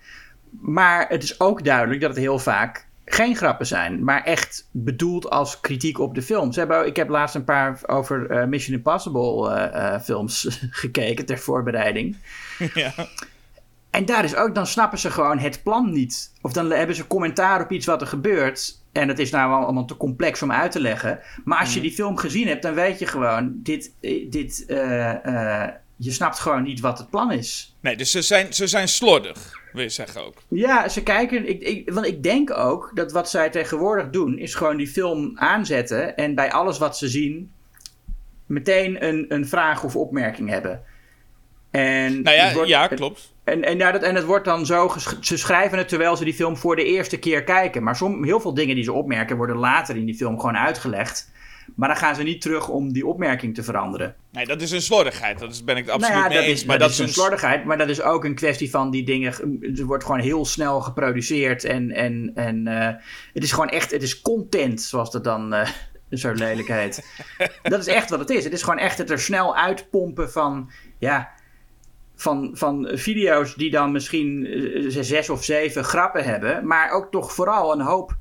Maar 0.51 1.09
het 1.09 1.23
is 1.23 1.41
ook 1.41 1.65
duidelijk 1.65 2.01
dat 2.01 2.11
het 2.11 2.19
heel 2.19 2.39
vaak 2.39 2.87
geen 3.05 3.37
grappen 3.37 3.67
zijn, 3.67 4.05
maar 4.05 4.25
echt 4.25 4.69
bedoeld 4.71 5.31
als 5.31 5.61
kritiek 5.61 5.99
op 5.99 6.15
de 6.15 6.23
film. 6.23 6.53
Ze 6.53 6.59
hebben, 6.59 6.87
ik 6.87 6.97
heb 6.97 7.09
laatst 7.09 7.35
een 7.35 7.45
paar 7.45 7.81
over 7.87 8.31
uh, 8.31 8.45
Mission 8.45 8.77
Impossible 8.77 9.51
uh, 9.51 9.75
uh, 9.75 10.01
films 10.01 10.59
gekeken 10.71 11.27
ter 11.27 11.39
voorbereiding. 11.39 12.17
Ja. 12.75 12.93
En 13.91 14.05
daar 14.05 14.25
is 14.25 14.35
ook, 14.35 14.55
dan 14.55 14.67
snappen 14.67 14.99
ze 14.99 15.11
gewoon 15.11 15.39
het 15.39 15.63
plan 15.63 15.93
niet. 15.93 16.33
Of 16.41 16.53
dan 16.53 16.71
hebben 16.71 16.97
ze 16.97 17.07
commentaar 17.07 17.63
op 17.63 17.71
iets 17.71 17.87
wat 17.87 18.01
er 18.01 18.07
gebeurt. 18.07 18.84
En 18.95 19.09
het 19.09 19.19
is 19.19 19.31
nou 19.31 19.63
allemaal 19.63 19.85
te 19.85 19.97
complex 19.97 20.43
om 20.43 20.53
uit 20.53 20.73
te 20.73 20.81
leggen. 20.81 21.21
Maar 21.45 21.59
als 21.59 21.69
je 21.69 21.79
mhm. 21.79 21.89
die 21.89 21.97
film 21.97 22.17
gezien 22.17 22.47
hebt, 22.47 22.63
dan 22.63 22.75
weet 22.75 22.99
je 22.99 23.07
gewoon: 23.07 23.53
dit, 23.63 23.93
dit 24.31 24.65
je 25.97 26.11
snapt 26.11 26.39
gewoon 26.39 26.63
niet 26.63 26.81
wat 26.81 26.99
het 26.99 27.11
plan 27.11 27.33
is. 27.33 27.77
Nee, 27.81 27.97
dus 27.97 28.11
ze 28.11 28.23
zijn, 28.23 28.53
ze 28.53 28.67
zijn 28.67 28.89
slordig, 28.89 29.61
wil 29.73 29.83
je 29.83 29.89
zeggen 29.89 30.25
ook. 30.25 30.43
Ja, 30.49 30.89
ze 30.89 31.03
kijken. 31.03 31.49
Ik, 31.49 31.63
ik, 31.63 31.93
want 31.93 32.07
ik 32.07 32.23
denk 32.23 32.51
ook 32.51 32.91
dat 32.95 33.13
wat 33.13 33.31
zij 33.31 33.51
tegenwoordig 33.51 34.11
doen, 34.11 34.39
is 34.39 34.55
gewoon 34.55 34.77
die 34.77 34.89
film 34.89 35.39
aanzetten. 35.39 36.17
En 36.17 36.35
bij 36.35 36.53
alles 36.53 36.79
wat 36.79 36.99
ze 36.99 37.09
zien, 37.09 37.53
meteen 38.47 39.05
een, 39.07 39.25
een 39.29 39.49
vraag 39.49 39.85
of 39.85 39.97
opmerking 39.97 40.49
hebben. 40.49 40.83
En 41.71 42.23
nou 42.23 42.37
ja, 42.37 42.53
wordt, 42.53 42.69
ja 42.69 42.87
klopt. 42.87 43.34
En, 43.45 43.65
en, 43.65 43.79
ja, 43.79 43.93
dat, 43.93 44.03
en 44.03 44.15
het 44.15 44.25
wordt 44.25 44.45
dan 44.45 44.67
zo, 44.67 44.93
ze 45.21 45.37
schrijven 45.37 45.79
het 45.79 45.89
terwijl 45.89 46.17
ze 46.17 46.25
die 46.25 46.35
film 46.35 46.57
voor 46.57 46.77
de 46.77 46.85
eerste 46.85 47.19
keer 47.19 47.45
kijken. 47.45 47.83
Maar 47.83 47.97
som, 47.97 48.25
heel 48.25 48.41
veel 48.41 48.55
dingen 48.55 48.75
die 48.75 48.85
ze 48.85 48.93
opmerken 48.93 49.37
worden 49.37 49.57
later 49.57 49.97
in 49.97 50.05
die 50.05 50.15
film 50.15 50.41
gewoon 50.41 50.57
uitgelegd. 50.57 51.33
Maar 51.77 51.89
dan 51.89 51.97
gaan 51.99 52.15
ze 52.15 52.23
niet 52.23 52.41
terug 52.41 52.69
om 52.69 52.93
die 52.93 53.07
opmerking 53.07 53.55
te 53.55 53.63
veranderen. 53.63 54.15
Nee, 54.33 54.47
dat 54.47 54.61
is 54.61 54.71
een 54.71 54.83
slordigheid. 54.83 55.39
Dat 55.39 55.53
is, 55.53 55.65
ben 55.65 55.77
ik 55.77 55.89
absoluut 55.89 56.19
nou 56.19 56.33
ja, 56.33 56.39
mee 56.41 56.49
eens. 56.49 56.61
Is, 56.61 56.67
maar 56.67 56.79
dat, 56.79 56.91
is 56.91 56.99
een 56.99 57.09
slordigheid. 57.09 57.65
Maar 57.65 57.79
dat 57.79 57.89
is 57.89 58.03
ook 58.03 58.25
een 58.25 58.35
kwestie 58.35 58.71
van 58.71 58.91
die 58.91 59.05
dingen. 59.05 59.33
Er 59.77 59.85
wordt 59.85 60.05
gewoon 60.05 60.21
heel 60.21 60.45
snel 60.45 60.81
geproduceerd. 60.81 61.65
En, 61.65 61.91
en, 61.91 62.33
en 62.35 62.67
uh, 62.67 62.89
het 63.33 63.43
is 63.43 63.53
gewoon 63.53 63.69
echt. 63.69 63.91
Het 63.91 64.03
is 64.03 64.21
content, 64.21 64.83
zoals 64.83 65.11
dat 65.11 65.25
dan 65.25 65.55
uh, 65.55 65.69
zo 66.11 66.33
lelijk 66.33 66.69
heet. 66.69 67.07
dat 67.63 67.81
is 67.81 67.87
echt 67.87 68.11
wat 68.11 68.19
het 68.19 68.31
is. 68.31 68.45
Het 68.45 68.53
is 68.53 68.63
gewoon 68.63 68.79
echt 68.79 68.99
het 68.99 69.11
er 69.11 69.21
snel 69.21 69.57
uitpompen 69.57 70.31
van. 70.31 70.71
Ja. 70.99 71.33
Van, 72.17 72.51
van 72.53 72.91
video's 72.93 73.55
die 73.55 73.71
dan 73.71 73.93
misschien 73.93 74.45
uh, 74.45 75.03
zes 75.03 75.31
of 75.31 75.45
zeven 75.45 75.85
grappen 75.85 76.25
hebben. 76.25 76.67
Maar 76.67 76.91
ook 76.91 77.11
toch 77.11 77.33
vooral 77.33 77.73
een 77.73 77.81
hoop 77.81 78.17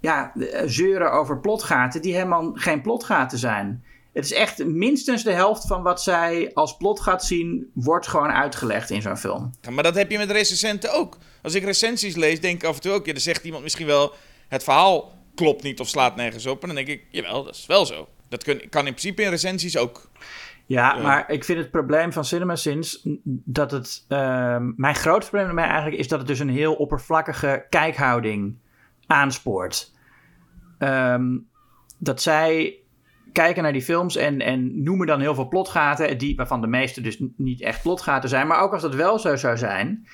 ja, 0.00 0.32
eh, 0.34 0.62
zeuren 0.66 1.12
over 1.12 1.40
plotgaten 1.40 2.02
die 2.02 2.14
helemaal 2.14 2.50
geen 2.54 2.82
plotgaten 2.82 3.38
zijn. 3.38 3.84
Het 4.12 4.24
is 4.24 4.32
echt 4.32 4.64
minstens 4.64 5.24
de 5.24 5.32
helft 5.32 5.66
van 5.66 5.82
wat 5.82 6.02
zij 6.02 6.50
als 6.54 6.76
plotgat 6.76 7.24
zien, 7.24 7.70
wordt 7.74 8.06
gewoon 8.06 8.30
uitgelegd 8.30 8.90
in 8.90 9.02
zo'n 9.02 9.16
film. 9.16 9.50
Maar 9.70 9.82
dat 9.82 9.94
heb 9.94 10.10
je 10.10 10.18
met 10.18 10.30
recensenten 10.30 10.92
ook. 10.92 11.18
Als 11.42 11.54
ik 11.54 11.64
recensies 11.64 12.16
lees, 12.16 12.40
denk 12.40 12.62
ik 12.62 12.68
af 12.68 12.74
en 12.74 12.80
toe 12.80 12.92
ook, 12.92 13.06
ja, 13.06 13.18
zegt 13.18 13.44
iemand 13.44 13.62
misschien 13.62 13.86
wel, 13.86 14.12
het 14.48 14.62
verhaal 14.62 15.12
klopt 15.34 15.62
niet 15.62 15.80
of 15.80 15.88
slaat 15.88 16.16
nergens 16.16 16.46
op. 16.46 16.60
En 16.60 16.66
dan 16.66 16.76
denk 16.76 16.88
ik, 16.88 17.02
jawel, 17.10 17.44
dat 17.44 17.54
is 17.54 17.66
wel 17.66 17.86
zo. 17.86 18.08
Dat 18.28 18.44
kan, 18.44 18.60
kan 18.70 18.86
in 18.86 18.94
principe 18.94 19.22
in 19.22 19.30
recensies 19.30 19.76
ook. 19.76 20.10
Ja, 20.68 20.96
maar 20.96 21.30
ik 21.30 21.44
vind 21.44 21.58
het 21.58 21.70
probleem 21.70 22.12
van 22.12 22.24
CinemaSins 22.24 23.06
dat 23.44 23.70
het. 23.70 24.04
Uh, 24.08 24.56
mijn 24.76 24.94
grootste 24.94 25.30
probleem 25.30 25.54
mij 25.54 25.64
eigenlijk 25.64 25.96
is 25.96 26.08
dat 26.08 26.18
het 26.18 26.28
dus 26.28 26.38
een 26.38 26.48
heel 26.48 26.74
oppervlakkige 26.74 27.66
kijkhouding 27.68 28.58
aanspoort. 29.06 29.92
Ehm, 30.78 31.38
dat 31.98 32.22
zij 32.22 32.78
kijken 33.32 33.62
naar 33.62 33.72
die 33.72 33.82
films 33.82 34.16
en, 34.16 34.40
en 34.40 34.82
noemen 34.82 35.06
dan 35.06 35.20
heel 35.20 35.34
veel 35.34 35.48
plotgaten, 35.48 36.18
die, 36.18 36.36
waarvan 36.36 36.60
de 36.60 36.66
meeste 36.66 37.00
dus 37.00 37.22
niet 37.36 37.60
echt 37.60 37.82
plotgaten 37.82 38.28
zijn. 38.28 38.46
Maar 38.46 38.60
ook 38.60 38.72
als 38.72 38.82
dat 38.82 38.94
wel 38.94 39.18
zo 39.18 39.36
zou 39.36 39.56
zijn, 39.56 40.06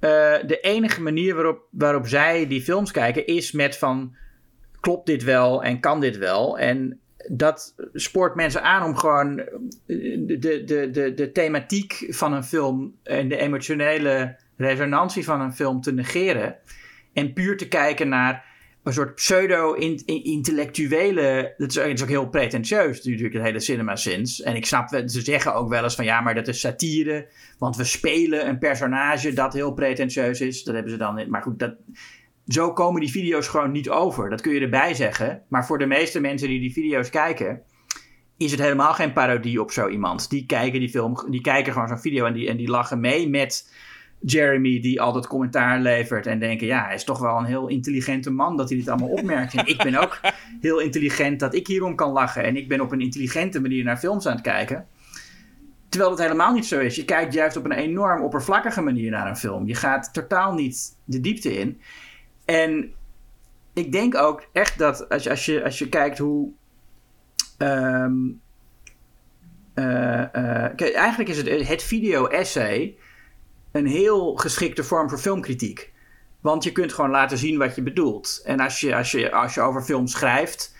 uh, 0.00 0.10
de 0.46 0.58
enige 0.60 1.02
manier 1.02 1.34
waarop, 1.34 1.62
waarop 1.70 2.06
zij 2.06 2.46
die 2.46 2.62
films 2.62 2.90
kijken 2.90 3.26
is 3.26 3.52
met 3.52 3.78
van 3.78 4.16
klopt 4.80 5.06
dit 5.06 5.22
wel 5.22 5.62
en 5.62 5.80
kan 5.80 6.00
dit 6.00 6.18
wel? 6.18 6.58
En 6.58 7.00
dat 7.30 7.74
spoort 7.92 8.34
mensen 8.34 8.62
aan 8.62 8.82
om 8.82 8.96
gewoon 8.96 9.36
de, 9.86 10.36
de, 10.38 10.90
de, 10.90 11.14
de 11.14 11.32
thematiek 11.32 12.06
van 12.08 12.32
een 12.32 12.44
film 12.44 12.94
en 13.02 13.28
de 13.28 13.36
emotionele 13.36 14.36
resonantie 14.56 15.24
van 15.24 15.40
een 15.40 15.54
film 15.54 15.80
te 15.80 15.92
negeren. 15.92 16.56
En 17.12 17.32
puur 17.32 17.56
te 17.56 17.68
kijken 17.68 18.08
naar 18.08 18.52
een 18.82 18.92
soort 18.92 19.14
pseudo-intellectuele. 19.14 21.54
Dat, 21.56 21.76
is 21.76 22.02
ook 22.02 22.08
heel 22.08 22.28
pretentieus, 22.28 23.04
natuurlijk, 23.04 23.34
het 23.34 23.42
hele 23.42 23.60
cinema 23.60 23.96
sins. 23.96 24.42
En 24.42 24.56
ik 24.56 24.66
snap, 24.66 24.88
ze 24.88 25.20
zeggen 25.20 25.54
ook 25.54 25.68
wel 25.68 25.82
eens 25.82 25.94
van 25.94 26.04
ja, 26.04 26.20
maar 26.20 26.34
dat 26.34 26.48
is 26.48 26.60
satire. 26.60 27.28
Want 27.58 27.76
we 27.76 27.84
spelen 27.84 28.48
een 28.48 28.58
personage 28.58 29.32
dat 29.32 29.52
heel 29.52 29.72
pretentieus 29.72 30.40
is. 30.40 30.64
Dat 30.64 30.74
hebben 30.74 30.92
ze 30.92 30.98
dan. 30.98 31.28
Maar 31.28 31.42
goed, 31.42 31.58
dat, 31.58 31.74
zo 32.46 32.72
komen 32.72 33.00
die 33.00 33.10
video's 33.10 33.48
gewoon 33.48 33.72
niet 33.72 33.90
over. 33.90 34.30
Dat 34.30 34.40
kun 34.40 34.52
je 34.52 34.60
erbij 34.60 34.94
zeggen. 34.94 35.42
Maar 35.48 35.66
voor 35.66 35.78
de 35.78 35.86
meeste 35.86 36.20
mensen 36.20 36.48
die 36.48 36.60
die 36.60 36.72
video's 36.72 37.10
kijken. 37.10 37.62
Is 38.36 38.50
het 38.50 38.60
helemaal 38.60 38.92
geen 38.92 39.12
parodie 39.12 39.60
op 39.60 39.70
zo 39.70 39.88
iemand. 39.88 40.30
Die 40.30 40.46
kijken 40.46 40.80
die 40.80 40.88
film, 40.88 41.16
die 41.30 41.40
kijken 41.40 41.72
gewoon 41.72 41.88
zo'n 41.88 41.98
video 41.98 42.24
en 42.24 42.32
die, 42.32 42.48
en 42.48 42.56
die 42.56 42.68
lachen 42.68 43.00
mee 43.00 43.28
met 43.28 43.72
Jeremy 44.20 44.80
die 44.80 45.00
altijd 45.00 45.26
commentaar 45.26 45.80
levert 45.80 46.26
en 46.26 46.38
denken, 46.38 46.66
ja, 46.66 46.84
hij 46.84 46.94
is 46.94 47.04
toch 47.04 47.18
wel 47.18 47.38
een 47.38 47.44
heel 47.44 47.68
intelligente 47.68 48.30
man 48.30 48.56
dat 48.56 48.68
hij 48.68 48.78
dit 48.78 48.88
allemaal 48.88 49.08
opmerkt. 49.08 49.54
En 49.54 49.66
ik 49.66 49.82
ben 49.82 49.96
ook 49.96 50.20
heel 50.60 50.80
intelligent 50.80 51.40
dat 51.40 51.54
ik 51.54 51.66
hierom 51.66 51.94
kan 51.94 52.12
lachen 52.12 52.44
en 52.44 52.56
ik 52.56 52.68
ben 52.68 52.80
op 52.80 52.92
een 52.92 53.00
intelligente 53.00 53.60
manier 53.60 53.84
naar 53.84 53.96
films 53.96 54.26
aan 54.26 54.32
het 54.32 54.42
kijken. 54.42 54.86
Terwijl 55.88 56.12
het 56.12 56.22
helemaal 56.22 56.52
niet 56.52 56.66
zo 56.66 56.80
is. 56.80 56.96
Je 56.96 57.04
kijkt 57.04 57.34
juist 57.34 57.56
op 57.56 57.64
een 57.64 57.72
enorm 57.72 58.22
oppervlakkige 58.22 58.80
manier 58.80 59.10
naar 59.10 59.28
een 59.28 59.36
film. 59.36 59.66
Je 59.66 59.74
gaat 59.74 60.14
totaal 60.14 60.54
niet 60.54 60.96
de 61.04 61.20
diepte 61.20 61.58
in. 61.58 61.80
En 62.44 62.94
ik 63.72 63.92
denk 63.92 64.16
ook 64.16 64.46
echt 64.52 64.78
dat 64.78 65.08
als 65.08 65.22
je, 65.22 65.30
als 65.30 65.44
je, 65.44 65.64
als 65.64 65.78
je 65.78 65.88
kijkt 65.88 66.18
hoe. 66.18 66.52
Ehm, 67.58 68.14
eh, 69.74 70.34
eh, 70.34 70.96
eigenlijk 70.96 71.30
is 71.30 71.36
het, 71.36 71.68
het 71.68 71.82
video-essay 71.82 72.96
een 73.72 73.86
heel 73.86 74.34
geschikte 74.34 74.84
vorm 74.84 75.08
voor 75.08 75.18
filmkritiek. 75.18 75.92
Want 76.40 76.64
je 76.64 76.72
kunt 76.72 76.92
gewoon 76.92 77.10
laten 77.10 77.38
zien 77.38 77.58
wat 77.58 77.74
je 77.74 77.82
bedoelt. 77.82 78.42
En 78.44 78.60
als 78.60 78.80
je, 78.80 78.96
als 78.96 79.10
je, 79.10 79.32
als 79.32 79.54
je 79.54 79.60
over 79.60 79.82
film 79.82 80.06
schrijft, 80.06 80.76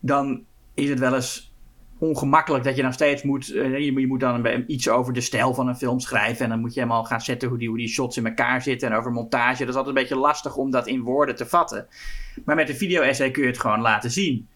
dan 0.00 0.44
is 0.74 0.88
het 0.88 0.98
wel 0.98 1.14
eens 1.14 1.51
ongemakkelijk 2.02 2.64
dat 2.64 2.76
je 2.76 2.82
dan 2.82 2.92
steeds 2.92 3.22
moet. 3.22 3.50
Uh, 3.50 3.78
je, 3.78 4.06
moet 4.06 4.20
dan 4.20 4.64
iets 4.66 4.88
over 4.88 5.12
de 5.12 5.20
stijl 5.20 5.54
van 5.54 5.68
een 5.68 5.76
film 5.76 6.00
schrijven. 6.00 6.44
En 6.44 6.50
dan 6.50 6.60
moet 6.60 6.74
je 6.74 6.80
helemaal 6.80 7.04
gaan 7.04 7.20
zetten 7.20 7.48
hoe 7.48 7.58
die, 7.58 7.68
hoe 7.68 7.76
die 7.76 7.88
shots 7.88 8.16
in 8.16 8.26
elkaar 8.26 8.62
zitten. 8.62 8.90
En 8.90 8.96
over 8.96 9.10
montage. 9.10 9.58
Dat 9.58 9.68
is 9.68 9.74
altijd 9.74 9.96
een 9.96 10.02
beetje 10.02 10.16
lastig 10.16 10.56
om 10.56 10.70
dat 10.70 10.86
in 10.86 11.02
woorden 11.02 11.36
te 11.36 11.46
vatten. 11.46 11.86
Maar 12.44 12.56
met 12.56 12.68
een 12.68 12.76
video-essay 12.76 13.30
kun 13.30 13.42
je 13.42 13.48
het 13.48 13.60
gewoon 13.60 13.80
laten 13.80 14.10
zien. 14.10 14.48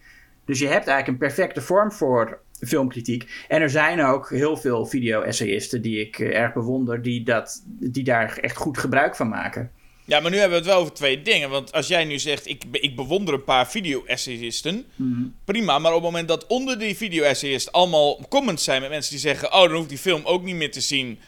Dus 0.45 0.59
je 0.59 0.67
hebt 0.67 0.87
eigenlijk 0.87 1.09
een 1.09 1.29
perfecte 1.29 1.61
vorm 1.61 1.93
voor 1.93 2.41
filmkritiek. 2.53 3.45
En 3.49 3.63
er 3.63 3.71
zijn 3.71 4.05
ook 4.05 4.31
heel 4.31 4.57
veel 4.57 4.87
video-essayisten 4.87 5.83
die 5.83 6.01
ik 6.01 6.19
uh, 6.19 6.37
erg 6.39 6.53
bewonder. 6.53 7.03
Die, 7.03 7.25
dat, 7.25 7.65
die 7.67 8.05
daar 8.05 8.39
echt 8.39 8.57
goed 8.57 8.79
gebruik 8.79 9.17
van 9.17 9.29
maken. 9.29 9.71
Ja, 10.07 10.21
maar 10.21 10.31
nu 10.31 10.37
hebben 10.37 10.59
we 10.59 10.65
het 10.65 10.73
wel 10.75 10.81
over 10.81 10.93
twee 10.93 11.23
dingen. 11.23 11.51
Want 11.51 11.73
als 11.73 11.87
jij 11.87 12.05
nu 12.05 12.19
zegt, 12.19 12.47
ik, 12.49 12.63
ik 12.71 12.97
bewonder 12.97 13.35
een 13.35 13.45
paar 13.45 13.69
video-essayisten, 13.69 14.85
Mhm. 14.97 15.23
prima. 15.45 15.79
Maar 15.79 15.91
op 15.93 15.97
het 16.03 16.07
moment 16.11 16.29
dat 16.29 16.47
onder 16.47 16.79
die 16.79 16.97
video-essayisten 16.97 17.73
allemaal 17.73 18.21
comments 18.29 18.65
zijn 18.65 18.81
met 18.81 18.91
mensen 18.91 19.11
die 19.11 19.21
zeggen, 19.21 19.53
oh, 19.53 19.61
dan 19.63 19.73
hoef 19.73 19.83
ik 19.83 19.89
die 19.89 19.99
film 19.99 20.21
ook 20.25 20.43
niet 20.43 20.55
meer 20.57 20.71
te 20.71 20.81
zien, 20.81 21.19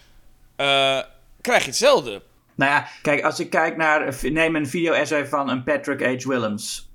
eh, 0.56 0.98
krijg 1.40 1.62
je 1.62 1.68
hetzelfde. 1.68 2.22
Nou 2.54 2.70
ja, 2.70 2.88
kijk, 3.02 3.22
als 3.22 3.40
ik 3.40 3.50
kijk 3.50 3.76
naar. 3.76 4.18
Neem 4.22 4.56
een 4.56 4.66
video-essay 4.68 5.26
van 5.26 5.50
een 5.50 5.62
Patrick 5.64 6.00
H. 6.22 6.26
Willems. 6.26 6.88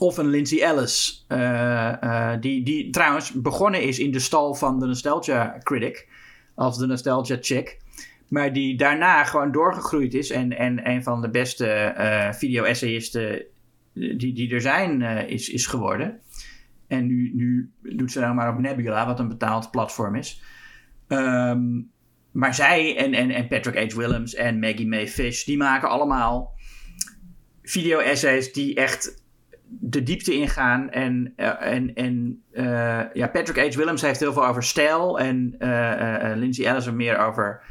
Of 0.00 0.16
een 0.16 0.28
Lindsay 0.30 0.58
Ellis. 0.60 1.24
eh, 1.28 2.02
eh, 2.02 2.40
die, 2.40 2.62
die 2.62 2.90
trouwens 2.90 3.32
begonnen 3.32 3.82
is 3.82 3.98
in 3.98 4.10
de 4.12 4.18
stal 4.18 4.54
van 4.54 4.78
de 4.80 4.86
Nostalgia 4.86 5.58
Critic. 5.62 6.08
Als 6.54 6.78
de 6.78 6.86
Nostalgia 6.86 7.38
Chick. 7.40 7.78
Maar 8.28 8.52
die 8.52 8.76
daarna 8.76 9.24
gewoon 9.24 9.52
doorgegroeid 9.52 10.14
is. 10.14 10.30
En, 10.30 10.56
en 10.56 10.88
een 10.90 11.02
van 11.02 11.20
de 11.20 11.30
beste 11.30 11.66
eh, 11.66 12.32
video-essayisten 12.32 13.44
die, 13.92 14.32
die 14.32 14.54
er 14.54 14.60
zijn 14.60 15.02
eh, 15.02 15.28
is, 15.28 15.48
is 15.48 15.66
geworden. 15.66 16.20
En 16.86 17.06
nu, 17.06 17.32
nu 17.34 17.70
doet 17.82 18.12
ze 18.12 18.20
nou 18.20 18.34
maar 18.34 18.52
op 18.52 18.58
Nebula, 18.58 19.06
wat 19.06 19.18
een 19.18 19.28
betaald 19.28 19.70
platform 19.70 20.14
is. 20.14 20.42
Ehm, 21.08 21.80
maar 22.30 22.54
zij 22.54 22.96
en, 22.96 23.14
en, 23.14 23.30
en 23.30 23.48
Patrick 23.48 23.92
H. 23.92 23.96
Willems 23.96 24.34
en 24.34 24.58
Maggie 24.58 24.88
May 24.88 25.08
Fish, 25.08 25.44
die 25.44 25.56
maken 25.56 25.88
allemaal 25.88 26.52
video-essays 27.62 28.52
die 28.52 28.74
echt 28.74 29.24
de 29.68 30.02
diepte 30.02 30.34
ingaan. 30.34 30.90
En, 30.90 31.32
eh, 31.36 31.72
en, 31.72 31.94
en 31.94 32.42
ja, 33.12 33.28
Patrick 33.32 33.72
H. 33.72 33.76
Willems 33.76 34.02
heeft 34.02 34.20
heel 34.20 34.32
veel 34.32 34.46
over 34.46 34.62
stijl. 34.62 35.18
En 35.18 35.56
Lindsay 36.38 36.66
Ellis 36.66 36.86
er 36.86 36.94
meer 36.94 37.18
over, 37.18 37.62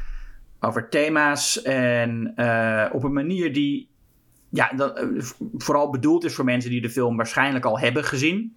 over 0.60 0.88
thema's. 0.88 1.62
En 1.62 2.32
eh, 2.36 2.90
op 2.92 3.02
een 3.02 3.12
manier 3.12 3.52
die 3.52 3.88
ja, 4.48 4.72
dat, 4.76 4.98
eh, 4.98 5.06
vooral 5.56 5.90
bedoeld 5.90 6.24
is 6.24 6.34
voor 6.34 6.44
mensen 6.44 6.70
die 6.70 6.80
de 6.80 6.90
film 6.90 7.16
waarschijnlijk 7.16 7.64
al 7.64 7.78
hebben 7.78 8.04
gezien. 8.04 8.56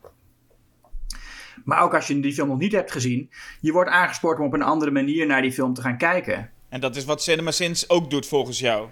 Maar 1.66 1.82
ook 1.82 1.96
als 1.96 2.08
je 2.08 2.20
die 2.20 2.34
film 2.34 2.48
nog 2.48 2.58
niet 2.58 2.72
hebt 2.72 2.92
gezien, 2.92 3.30
je 3.62 3.72
wordt 3.72 3.90
aangespoord 3.90 4.40
om 4.40 4.46
op 4.46 4.54
een 4.54 4.62
andere 4.62 4.92
manier 4.92 5.26
naar 5.26 5.42
die 5.42 5.52
film 5.52 5.74
te 5.74 5.82
gaan 5.82 5.98
kijken. 5.98 6.50
En 6.70 6.80
dat 6.80 6.96
is 6.96 7.06
wat 7.06 7.24
CinemaSins 7.24 7.90
ook 7.90 8.10
doet 8.10 8.28
volgens 8.28 8.60
jou. 8.60 8.90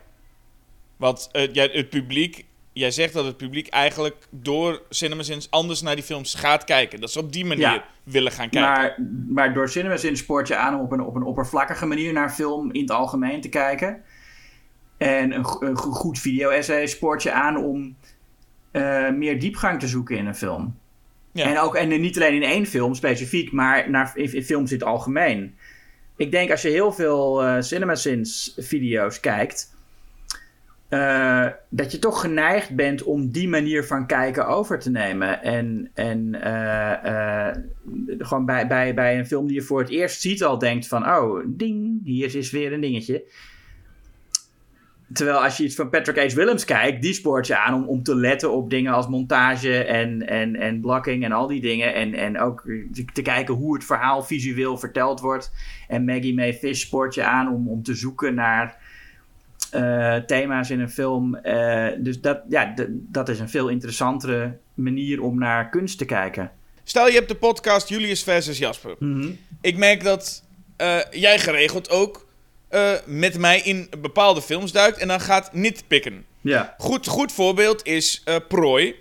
Want 0.98 1.30
eh, 1.32 1.54
het 1.54 1.90
publiek, 1.90 2.46
jij 2.80 2.92
zegt 2.92 3.14
dat 3.14 3.26
het 3.26 3.38
publiek 3.38 3.68
eigenlijk 3.68 4.16
door 4.30 4.82
CinemaSins 4.90 5.52
anders 5.52 5.82
naar 5.82 5.96
die 5.96 6.04
films 6.04 6.34
gaat 6.34 6.64
kijken. 6.64 7.02
Dat 7.02 7.12
ze 7.12 7.20
op 7.20 7.34
die 7.34 7.46
manier 7.46 7.64
Ja. 7.74 7.86
willen 8.04 8.32
gaan 8.32 8.50
kijken. 8.50 8.72
Maar, 8.72 8.98
maar 9.28 9.54
door 9.54 9.70
CinemaSin 9.70 10.18
spoort 10.18 10.48
je 10.48 10.56
aan 10.56 10.76
om 10.76 10.82
op 10.82 10.92
een, 10.92 11.02
op 11.02 11.16
een 11.16 11.24
oppervlakkige 11.24 11.86
manier 11.86 12.14
naar 12.14 12.30
film 12.30 12.72
in 12.72 12.82
het 12.82 12.92
algemeen 12.92 13.42
te 13.42 13.50
kijken. 13.50 14.02
En 14.98 15.32
een, 15.34 15.46
go- 15.46 15.62
een 15.66 15.78
go- 15.78 15.92
goed 15.92 16.20
video-essay 16.20 16.88
spoort 16.88 17.24
je 17.24 17.32
aan 17.32 17.58
om 17.58 17.96
eh, 18.72 19.10
meer 19.10 19.40
diepgang 19.40 19.80
te 19.80 19.88
zoeken 19.88 20.18
in 20.18 20.26
een 20.26 20.36
film. 20.36 20.78
Ja. 21.32 21.46
En, 21.46 21.60
ook, 21.60 21.76
en 21.76 22.02
niet 22.02 22.16
alleen 22.16 22.34
in 22.36 22.44
één 22.50 22.66
film 22.66 22.96
specifiek, 22.96 23.52
maar 23.52 23.90
naar, 23.90 24.12
in, 24.16 24.34
in 24.34 24.44
films 24.44 24.72
in 24.72 24.78
het 24.78 24.88
algemeen. 24.88 25.56
Ik 26.18 26.32
denk 26.32 26.52
als 26.52 26.62
je 26.62 26.70
heel 26.70 26.92
veel 26.92 27.44
eh 27.44 27.62
CinemaSins 27.62 28.54
video's 28.58 29.20
kijkt, 29.20 29.76
eh, 30.90 31.48
dat 31.70 31.92
je 31.92 32.00
toch 32.00 32.22
geneigd 32.22 32.76
bent 32.76 33.04
om 33.04 33.32
die 33.32 33.48
manier 33.48 33.84
van 33.86 34.08
kijken 34.08 34.48
over 34.48 34.80
te 34.80 34.90
nemen. 34.90 35.44
En, 35.44 35.92
en 35.94 36.42
eh, 36.42 37.48
eh, 37.48 37.56
gewoon 38.18 38.46
bij, 38.46 38.68
bij, 38.68 38.94
bij 38.94 39.18
een 39.18 39.28
film 39.28 39.48
die 39.48 39.56
je 39.56 39.62
voor 39.62 39.80
het 39.80 39.90
eerst 39.90 40.22
ziet 40.22 40.44
al 40.44 40.58
denkt 40.58 40.88
van... 40.88 41.06
oh, 41.06 41.44
ding, 41.48 42.02
hier 42.04 42.36
is 42.36 42.52
weer 42.52 42.74
een 42.74 42.82
dingetje. 42.82 43.24
Terwijl 45.14 45.44
als 45.44 45.58
je 45.58 45.64
iets 45.64 45.76
van 45.76 45.90
Patrick 45.90 46.32
H. 46.32 46.36
Willems 46.36 46.66
kijkt, 46.66 47.02
die 47.02 47.14
spoort 47.14 47.48
je 47.48 47.58
aan 47.58 47.74
om, 47.74 47.88
om 47.88 48.04
te 48.04 48.16
letten 48.16 48.52
op 48.52 48.70
dingen 48.70 48.94
als 48.94 49.08
montage 49.08 49.84
en, 49.84 50.28
en, 50.28 50.56
en 50.56 50.82
blocking 50.82 51.24
en 51.24 51.32
al 51.32 51.48
die 51.48 51.62
dingen. 51.62 51.94
En, 51.94 52.14
en 52.14 52.40
ook 52.40 52.62
te, 53.14 53.22
kijken 53.22 53.54
hoe 53.54 53.74
het 53.74 53.86
verhaal 53.86 54.24
visueel 54.24 54.78
verteld 54.78 55.20
wordt. 55.20 55.52
En 55.88 56.06
Maggie 56.06 56.36
May 56.36 56.54
Fish 56.54 56.82
spoort 56.82 57.14
je 57.14 57.24
aan 57.24 57.54
om, 57.54 57.70
om 57.70 57.84
te 57.84 57.96
zoeken 57.96 58.36
naar 58.36 58.89
eh, 59.72 60.16
thema's 60.16 60.70
in 60.70 60.80
een 60.80 60.90
film. 60.90 61.36
Eh, 61.36 61.88
dus 61.98 62.22
dat, 62.22 62.42
ja, 62.50 62.74
dat 62.90 63.30
is 63.30 63.40
een 63.40 63.50
veel 63.50 63.68
interessantere 63.68 64.58
manier 64.74 65.22
om 65.22 65.38
naar 65.38 65.70
kunst 65.70 65.98
te 65.98 66.06
kijken. 66.06 66.52
Stel 66.84 67.08
je 67.08 67.14
hebt 67.14 67.28
de 67.28 67.36
podcast 67.36 67.90
Julius 67.90 68.24
versus 68.24 68.58
Jasper. 68.58 68.96
Ik 69.62 69.78
merk 69.78 70.04
dat 70.04 70.44
eh, 70.78 70.98
jij 71.12 71.40
geregeld 71.40 71.90
ook 71.90 72.28
met 73.06 73.38
mij 73.38 73.60
in 73.60 73.90
bepaalde 74.02 74.42
films 74.42 74.72
duikt 74.72 74.98
en 74.98 75.08
dan 75.08 75.20
gaat 75.20 75.54
nitpikken. 75.54 76.26
Ja. 76.42 76.76
Goed, 76.78 77.08
goed 77.08 77.32
voorbeeld 77.32 77.86
is 77.86 78.24
Prooi. 78.48 78.96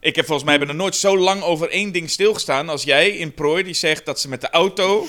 Ik 0.00 0.16
heb 0.16 0.26
volgens 0.26 0.48
mij 0.48 0.60
er 0.60 0.74
nooit 0.74 0.96
zo 0.96 1.18
lang 1.18 1.42
over 1.42 1.70
één 1.70 1.92
ding 1.92 2.10
stilgestaan 2.10 2.68
als 2.68 2.82
jij 2.82 3.08
in 3.10 3.34
Prooi 3.34 3.62
die 3.62 3.74
zegt 3.74 4.06
dat 4.06 4.20
ze 4.20 4.28
met 4.28 4.40
de 4.40 4.50
auto 4.50 5.06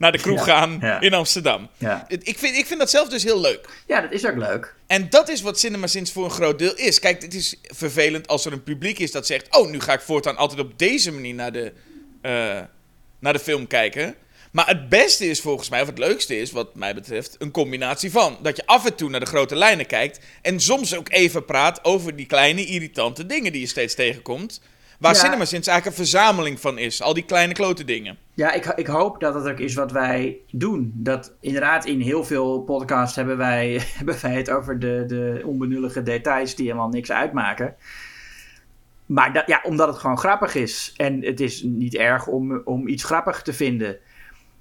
naar 0.00 0.12
de 0.12 0.18
kroeg 0.18 0.46
Ja, 0.46 0.52
gaan 0.52 0.78
ja. 0.80 1.00
in 1.00 1.14
Amsterdam. 1.14 1.68
Ja. 1.78 2.06
Ik 2.08 2.38
vind, 2.38 2.56
ik 2.56 2.66
vind 2.66 2.78
dat 2.78 2.90
zelf 2.90 3.08
dus 3.08 3.22
heel 3.22 3.40
leuk. 3.40 3.68
ja, 3.86 4.00
dat 4.00 4.12
is 4.12 4.26
ook 4.26 4.36
leuk. 4.36 4.74
En 4.86 5.10
dat 5.10 5.28
is 5.28 5.40
wat 5.40 5.58
CinemaSins 5.58 6.12
voor 6.12 6.24
een 6.24 6.30
groot 6.30 6.58
deel 6.58 6.74
is. 6.74 6.98
Kijk, 6.98 7.22
het 7.22 7.34
is 7.34 7.56
vervelend 7.62 8.28
als 8.28 8.44
er 8.44 8.52
een 8.52 8.62
publiek 8.62 8.98
is 8.98 9.12
dat 9.12 9.26
zegt... 9.26 9.56
oh, 9.56 9.70
nu 9.70 9.80
ga 9.80 9.92
ik 9.92 10.00
voortaan 10.00 10.36
altijd 10.36 10.60
op 10.60 10.78
deze 10.78 11.12
manier 11.12 11.34
naar 11.34 11.52
de, 11.52 11.72
eh, 12.22 12.60
naar 13.18 13.32
de 13.32 13.38
film 13.38 13.66
kijken. 13.66 14.14
Maar 14.52 14.66
het 14.66 14.88
beste 14.88 15.26
is 15.26 15.40
volgens 15.40 15.68
mij, 15.68 15.80
of 15.80 15.86
het 15.86 15.98
leukste 15.98 16.40
is, 16.40 16.50
wat 16.50 16.74
mij 16.74 16.94
betreft... 16.94 17.36
een 17.38 17.50
combinatie 17.50 18.10
van. 18.10 18.38
Dat 18.42 18.56
je 18.56 18.66
af 18.66 18.86
en 18.86 18.94
toe 18.94 19.10
naar 19.10 19.20
de 19.20 19.26
grote 19.26 19.56
lijnen 19.56 19.86
kijkt... 19.86 20.20
en 20.42 20.60
soms 20.60 20.94
ook 20.96 21.10
even 21.10 21.44
praat 21.44 21.84
over 21.84 22.16
die 22.16 22.26
kleine 22.26 22.64
irritante 22.64 23.26
dingen 23.26 23.52
die 23.52 23.60
je 23.60 23.66
steeds 23.66 23.94
tegenkomt... 23.94 24.60
Waar 25.00 25.14
Ja. 25.14 25.18
CinemaSins 25.18 25.66
eigenlijk 25.66 25.86
een 25.86 26.04
verzameling 26.04 26.60
van 26.60 26.78
is. 26.78 27.02
Al 27.02 27.14
die 27.14 27.24
kleine 27.24 27.52
klote 27.52 27.84
dingen. 27.84 28.18
Ja, 28.34 28.52
ik, 28.52 28.66
ik 28.66 28.86
hoop 28.86 29.20
dat 29.20 29.34
het 29.34 29.48
ook 29.48 29.58
is 29.58 29.74
wat 29.74 29.92
wij 29.92 30.38
doen. 30.50 30.92
Dat 30.94 31.34
inderdaad 31.40 31.84
in 31.84 32.00
heel 32.00 32.24
veel 32.24 32.60
podcasts 32.60 33.16
hebben 33.16 33.36
wij, 33.36 33.80
hebben 33.96 34.16
wij 34.20 34.34
het 34.34 34.50
over 34.50 34.78
de, 34.78 35.04
de 35.06 35.42
onbenullige 35.44 36.02
details 36.02 36.54
die 36.54 36.66
helemaal 36.66 36.88
niks 36.88 37.12
uitmaken. 37.12 37.74
Maar 39.06 39.32
dat, 39.32 39.46
ja, 39.46 39.60
omdat 39.62 39.88
het 39.88 39.98
gewoon 39.98 40.18
grappig 40.18 40.54
is. 40.54 40.92
En 40.96 41.24
het 41.24 41.40
is 41.40 41.62
niet 41.62 41.94
erg 41.94 42.26
om, 42.26 42.62
om 42.64 42.88
iets 42.88 43.04
grappig 43.04 43.42
te 43.42 43.52
vinden. 43.52 43.96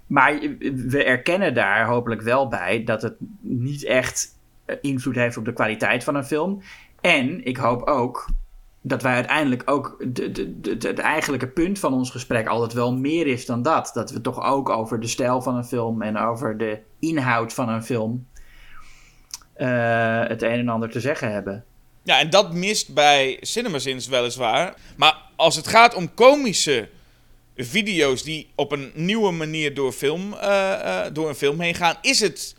Maar 0.08 0.40
we 0.76 1.04
erkennen 1.04 1.54
daar 1.54 1.86
hopelijk 1.86 2.22
wel 2.22 2.48
bij 2.48 2.84
dat 2.84 3.02
het 3.02 3.16
niet 3.40 3.86
echt 3.86 4.38
eh, 4.66 4.76
invloed 4.82 5.16
heeft 5.16 5.38
op 5.38 5.46
de 5.46 5.54
kwaliteit 5.54 6.04
van 6.04 6.16
een 6.16 6.26
film. 6.26 6.62
En 7.02 7.46
ik 7.46 7.58
hoop 7.58 7.82
ook 7.88 8.28
dat 8.82 9.02
wij 9.02 9.14
uiteindelijk 9.14 9.64
ook 9.66 9.96
het 10.70 11.00
eigenlijke 11.00 11.48
punt 11.48 11.80
van 11.80 11.94
ons 11.94 12.12
gesprek 12.12 12.48
altijd 12.48 12.74
wel 12.74 12.94
meer 12.94 13.28
is 13.28 13.46
dan 13.46 13.62
dat. 13.62 13.92
Dat 13.94 14.12
we 14.12 14.22
toch 14.22 14.44
ook 14.44 14.70
over 14.70 15.00
de 15.00 15.08
stijl 15.08 15.42
van 15.42 15.56
een 15.56 15.66
film 15.66 16.02
en 16.02 16.18
over 16.18 16.58
de 16.58 16.80
inhoud 17.00 17.54
van 17.54 17.70
een 17.70 17.84
film 17.84 18.28
eh, 19.60 20.28
het 20.28 20.42
een 20.42 20.60
en 20.60 20.70
ander 20.70 20.90
te 20.90 21.00
zeggen 21.00 21.32
hebben. 21.32 21.64
Ja, 22.04 22.20
en 22.20 22.30
dat 22.30 22.54
mist 22.54 22.94
bij 22.94 23.38
CinemaSins 23.42 24.08
weliswaar. 24.08 24.76
Maar 24.98 25.18
als 25.36 25.56
het 25.56 25.68
gaat 25.68 25.96
om 25.96 26.14
komische 26.14 26.90
video's 27.56 28.24
die 28.24 28.50
op 28.56 28.72
een 28.72 28.92
nieuwe 28.94 29.32
manier 29.32 29.74
door, 29.74 29.92
film, 29.92 30.34
eh, 30.34 31.06
eh, 31.06 31.14
door 31.14 31.30
een 31.30 31.36
film 31.36 31.60
heen 31.60 31.76
gaan, 31.76 31.96
is 32.02 32.20
het. 32.20 32.58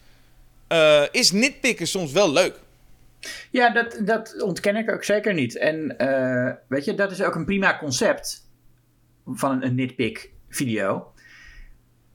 is 1.12 1.32
nitpikken 1.32 1.86
soms 1.86 2.12
wel 2.12 2.32
leuk. 2.32 2.60
Ja, 3.50 3.70
dat, 3.70 4.00
dat 4.04 4.42
ontken 4.42 4.76
ik 4.76 4.92
ook 4.92 5.04
zeker 5.04 5.34
niet. 5.34 5.56
En 5.56 5.98
eh, 5.98 6.54
weet 6.68 6.84
je, 6.84 6.94
dat 6.94 7.10
is 7.10 7.22
ook 7.22 7.34
een 7.34 7.44
prima 7.44 7.78
concept 7.78 8.50
van 9.26 9.62
een, 9.62 9.74
nitpick 9.74 10.32
video. 10.48 11.12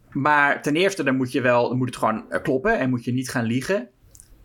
Maar 0.10 0.62
ten 0.62 0.76
eerste, 0.76 1.04
dan 1.04 1.16
moet, 1.16 1.32
je 1.32 1.42
wel, 1.42 1.76
moet 1.76 1.88
het 1.88 1.98
gewoon 1.98 2.32
eh, 2.32 2.42
kloppen 2.42 2.80
en 2.80 2.90
moet 2.90 3.04
je 3.04 3.14
niet 3.14 3.30
gaan 3.30 3.46
liegen 3.46 3.90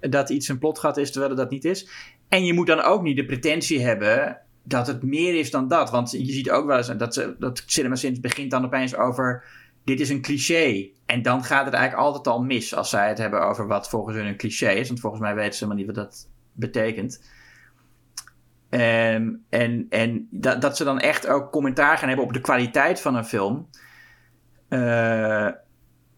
dat 0.01 0.31
iets 0.31 0.49
een 0.49 0.59
plotgat 0.59 0.97
is 0.97 1.11
terwijl 1.11 1.33
het 1.33 1.41
dat 1.41 1.51
niet 1.51 1.65
is. 1.65 1.89
En 2.29 2.45
je 2.45 2.55
moet 2.55 2.67
dan 2.67 2.81
ook 2.81 3.03
niet 3.03 3.17
de 3.17 3.25
pretentie 3.25 3.81
hebben 3.81 4.39
dat 4.63 4.87
het 4.87 5.03
meer 5.03 5.39
is 5.39 5.51
dan 5.51 5.69
dat. 5.69 5.91
Want 5.91 6.11
je 6.11 6.33
ziet 6.33 6.51
ook 6.51 6.67
wel 6.67 6.77
eens 6.77 6.97
dat, 6.97 7.15
ze, 7.15 7.37
dat 7.39 7.63
CinemaSins 7.67 8.21
begint 8.21 8.51
dan 8.51 8.65
opeens 8.65 8.97
over... 8.97 9.45
dit 9.85 10.01
is 10.01 10.11
een 10.11 10.23
cliché. 10.23 10.91
En 11.07 11.23
dan 11.23 11.45
gaat 11.45 11.65
het 11.65 11.75
eigenlijk 11.75 12.07
altijd 12.07 12.27
al 12.27 12.43
mis 12.43 12.75
als 12.75 12.91
zij 12.91 13.09
het 13.09 13.19
hebben 13.19 13.43
over 13.43 13.67
wat 13.67 13.89
volgens 13.89 14.17
hun 14.17 14.27
een 14.27 14.37
cliché 14.37 14.71
is. 14.71 14.89
Want 14.89 15.01
volgens 15.01 15.23
mij 15.23 15.35
weten 15.35 15.53
ze 15.53 15.65
helemaal 15.65 15.85
niet 15.85 15.97
wat 15.97 16.05
dat 16.05 16.29
betekent. 16.61 17.29
Um, 18.71 19.45
en 19.49 19.87
en 19.89 20.29
dat, 20.31 20.61
dat 20.61 20.77
ze 20.77 20.85
dan 20.85 21.01
echt 21.01 21.27
ook 21.27 21.51
commentaar 21.51 21.99
gaan 21.99 22.09
hebben 22.09 22.27
op 22.27 22.33
de 22.33 22.41
kwaliteit 22.41 23.01
van 23.01 23.15
een 23.15 23.25
film. 23.25 23.69
Uh, 24.69 25.49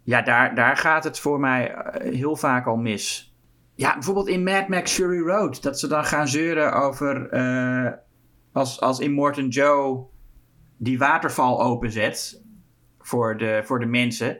ja, 0.02 0.22
daar, 0.22 0.54
daar 0.54 0.76
gaat 0.76 1.04
het 1.04 1.18
voor 1.18 1.40
mij 1.40 1.74
eh, 1.74 2.14
heel 2.14 2.36
vaak 2.36 2.66
al 2.66 2.76
mis. 2.76 3.34
Ja, 3.74 3.92
bijvoorbeeld 3.92 4.28
in 4.28 4.42
Mad 4.42 4.68
Max 4.68 4.92
Fury 4.92 5.20
Road. 5.20 5.62
Dat 5.62 5.78
ze 5.78 5.86
dan 5.86 6.04
gaan 6.04 6.28
zeuren 6.28 6.72
over... 6.72 7.34
Uh, 7.34 7.92
als, 8.52 8.80
als 8.80 8.98
Immortan 9.00 9.48
Joe 9.48 10.04
die 10.76 10.98
waterval 10.98 11.62
openzet 11.62 12.42
voor 12.98 13.36
de, 13.36 13.60
voor 13.64 13.80
de 13.80 13.86
mensen. 13.86 14.38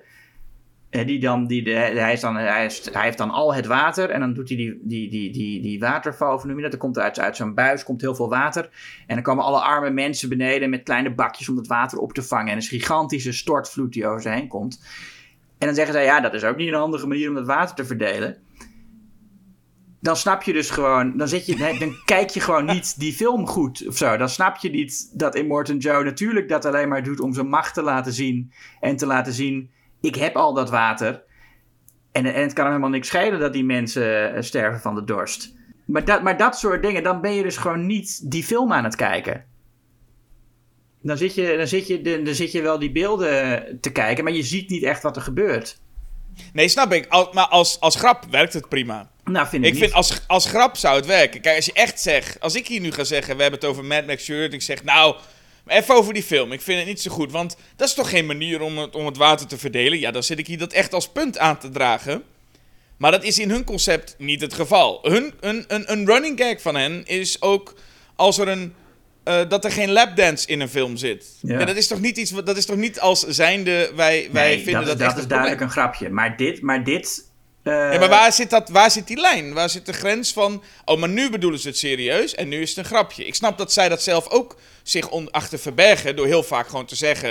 Die 0.93 1.21
dan, 1.21 1.47
die, 1.47 1.71
hij, 1.71 2.19
dan, 2.21 2.37
hij, 2.37 2.71
hij 2.93 3.03
heeft 3.03 3.19
dan 3.19 3.31
al 3.31 3.55
het 3.55 3.67
water 3.67 4.11
en 4.11 4.21
dan 4.21 4.33
doet 4.33 4.49
hij 4.49 4.57
die, 4.57 4.81
die, 4.83 5.11
die, 5.11 5.33
die, 5.33 5.63
die 5.63 5.81
waterval, 5.81 6.47
dat? 6.47 6.73
Er 6.73 6.79
komt 6.79 6.99
uit, 6.99 7.21
uit 7.21 7.37
zo'n 7.37 7.55
buis 7.55 7.85
komt 7.85 8.01
heel 8.01 8.15
veel 8.15 8.29
water. 8.29 8.71
En 9.07 9.15
dan 9.15 9.25
komen 9.25 9.45
alle 9.45 9.61
arme 9.61 9.91
mensen 9.91 10.29
beneden 10.29 10.71
met 10.71 10.83
kleine 10.83 11.15
bakjes 11.15 11.49
om 11.49 11.57
het 11.57 11.67
water 11.67 11.99
op 11.99 12.13
te 12.13 12.23
vangen. 12.23 12.51
En 12.51 12.57
een 12.57 12.63
gigantische 12.63 13.33
stortvloed 13.33 13.93
die 13.93 14.07
over 14.07 14.23
ze 14.23 14.29
heen 14.29 14.49
komt. 14.49 14.85
En 15.59 15.67
dan 15.67 15.75
zeggen 15.75 15.95
zij, 15.95 16.05
ja, 16.05 16.21
dat 16.21 16.35
is 16.35 16.45
ook 16.45 16.57
niet 16.57 16.69
een 16.69 16.75
handige 16.75 17.07
manier 17.07 17.29
om 17.29 17.37
het 17.37 17.47
water 17.47 17.75
te 17.75 17.85
verdelen 17.85 18.37
dan 20.03 20.17
snap 20.17 20.43
je 20.43 20.53
dus 20.53 20.71
gewoon, 20.71 21.17
dan, 21.17 21.29
zit 21.29 21.47
je, 21.47 21.77
dan 21.79 21.97
kijk 22.05 22.31
je 22.31 22.41
gewoon 22.41 22.65
niet 22.65 23.01
die 23.01 23.13
film 23.13 23.47
goed 23.47 23.87
of 23.89 23.97
zo. 23.97 24.17
Dan 24.17 24.29
snap 24.29 24.57
je 24.57 24.71
niet 24.71 25.19
dat 25.19 25.35
Immortan 25.35 25.77
Joe 25.77 26.05
natuurlijk 26.05 26.49
dat 26.49 26.65
alleen 26.65 26.89
maar 26.89 27.03
doet 27.03 27.21
om 27.21 27.33
zijn 27.33 27.49
macht 27.49 27.75
te 27.75 27.83
laten 27.83 28.13
zien. 28.13 28.53
En 28.81 28.97
te 28.97 29.07
laten 29.07 29.33
zien, 29.33 29.71
ik 30.03 30.15
heb 30.15 30.37
al 30.37 30.55
dat 30.55 30.71
water. 30.71 31.23
En, 32.13 32.27
en 32.27 32.43
het 32.43 32.53
kan 32.53 32.67
helemaal 32.67 32.89
niks 32.89 33.09
schelen 33.09 33.41
dat 33.41 33.53
die 33.53 33.65
mensen 33.65 34.35
eh, 34.35 34.43
sterven 34.43 34.81
van 34.81 34.95
de 34.95 35.05
dorst. 35.05 35.55
Maar 35.85 36.05
dat, 36.05 36.23
maar 36.23 36.37
dat 36.37 36.59
soort 36.59 36.83
dingen, 36.83 37.03
dan 37.03 37.21
ben 37.21 37.35
je 37.35 37.43
dus 37.43 37.57
gewoon 37.57 37.87
niet 37.87 38.31
die 38.31 38.45
film 38.45 38.73
aan 38.73 38.85
het 38.85 38.97
kijken. 38.97 39.45
Dan 41.03 41.17
zit 41.17 41.35
je, 41.35 41.57
dan 41.57 41.67
zit 41.67 41.87
je, 41.87 42.23
dan 42.23 42.35
zit 42.35 42.53
je 42.53 42.63
wel 42.63 42.79
die 42.79 42.93
beelden 42.93 43.79
te 43.81 43.93
kijken, 43.93 44.25
maar 44.25 44.33
je 44.33 44.43
ziet 44.43 44.71
niet 44.71 44.83
echt 44.83 45.03
wat 45.03 45.17
er 45.17 45.23
gebeurt. 45.23 45.81
Nee, 46.53 46.69
snap 46.69 46.93
ik. 46.93 47.09
maar 47.33 47.47
als, 47.47 47.81
als 47.81 47.97
grap 47.97 48.25
werkt 48.31 48.53
het 48.53 48.69
prima. 48.69 49.11
Nou, 49.25 49.47
vind 49.47 49.65
ik, 49.65 49.73
ik 49.73 49.79
vind 49.79 49.93
als, 49.93 50.21
als 50.27 50.47
grap 50.47 50.77
zou 50.77 50.97
het 50.97 51.07
werken. 51.07 51.41
Kijk, 51.41 51.57
als 51.57 51.67
je 51.67 51.73
echt 51.73 52.01
zegt, 52.01 52.41
als 52.41 52.55
ik 52.55 52.67
hier 52.67 52.81
nu 52.81 52.93
ga 52.93 53.05
zeggen, 53.05 53.37
we 53.37 53.43
hebben 53.43 53.61
het 53.61 53.69
over 53.69 53.85
Mad 53.85 54.07
Max 54.07 54.25
Shirt, 54.25 54.53
ik 54.53 54.63
zeg, 54.63 54.85
nou, 54.85 55.17
even 55.67 55.95
over 55.95 56.15
die 56.15 56.23
film. 56.23 56.53
Ik 56.53 56.61
vind 56.61 56.79
het 56.79 56.89
niet 56.89 57.01
zo 57.01 57.11
goed, 57.11 57.33
want 57.33 57.57
dat 57.77 57.89
is 57.89 57.95
toch 57.95 58.11
geen 58.11 58.27
manier 58.27 58.61
om 58.61 58.79
het, 58.79 58.95
om 58.95 59.07
het 59.07 59.17
water 59.17 59.47
te 59.47 59.59
verdelen. 59.59 59.99
Ja, 59.99 60.11
dan 60.11 60.23
zit 60.23 60.39
ik 60.39 60.47
hier 60.47 60.59
dat 60.59 60.73
echt 60.73 60.95
als 60.95 61.09
punt 61.09 61.39
aan 61.39 61.59
te 61.59 61.69
dragen. 61.69 62.23
Maar 62.97 63.11
dat 63.11 63.25
is 63.25 63.39
in 63.39 63.51
hun 63.51 63.65
concept 63.65 64.15
niet 64.19 64.41
het 64.41 64.55
geval. 64.55 64.99
Hun, 65.03 65.35
een, 65.41 65.65
een, 65.69 65.93
een 65.93 66.07
running 66.07 66.39
gag 66.41 66.63
van 66.63 66.75
hen 66.75 67.07
is 67.07 67.43
ook 67.43 67.75
als 68.17 68.39
er 68.39 68.49
een 68.49 68.75
uh, 69.25 69.41
dat 69.49 69.65
er 69.65 69.73
geen 69.73 69.91
lapdance 69.91 70.47
in 70.47 70.61
een 70.61 70.69
film 70.69 70.97
zit. 70.97 71.27
Ja. 71.41 71.65
dat 71.65 71.77
is 71.77 71.87
toch 71.87 72.01
niet 72.01 72.17
iets. 72.17 72.31
Dat 72.31 72.57
is 72.57 72.67
toch 72.67 72.77
niet 72.77 73.01
als 73.01 73.21
zijnde 73.21 73.93
wij, 73.95 74.29
wij 74.33 74.49
nee, 74.49 74.65
vinden 74.65 74.87
dat. 74.87 74.99
Dat, 74.99 75.09
dat 75.09 75.19
is 75.19 75.27
duidelijk 75.27 75.61
een 75.61 75.71
grapje. 75.71 76.11
Maar 76.11 76.37
dit. 76.37 76.63
Maar 76.63 76.85
dit 76.85 77.31
uh... 77.65 77.73
ja, 77.93 77.99
maar 77.99 78.09
waar 78.09 78.33
zit, 78.33 78.51
dat, 78.51 78.69
waar 78.69 78.91
zit 78.91 79.07
die 79.07 79.21
lijn? 79.21 79.53
Waar 79.53 79.71
zit 79.71 79.87
de 79.87 79.93
grens 79.93 80.33
van. 80.33 80.63
Oh, 80.85 80.99
maar 80.99 81.09
nu 81.09 81.31
bedoelen 81.31 81.61
ze 81.61 81.69
het 81.69 81.79
serieus 81.79 82.35
en 82.35 82.49
nu 82.49 82.61
is 82.61 82.69
het 82.69 82.79
een 82.79 82.85
grapje. 82.85 83.25
Ik 83.25 83.35
snap 83.35 83.59
dat 83.59 83.73
zij 83.73 83.89
dat 83.89 84.03
zelf 84.03 84.29
ook 84.29 84.57
zich 84.83 85.31
achter 85.31 85.59
verbergen. 85.59 86.17
Door 86.17 86.27
heel 86.27 86.43
vaak 86.43 86.69
gewoon 86.69 86.87
te 86.87 86.97
zeggen. 86.97 87.31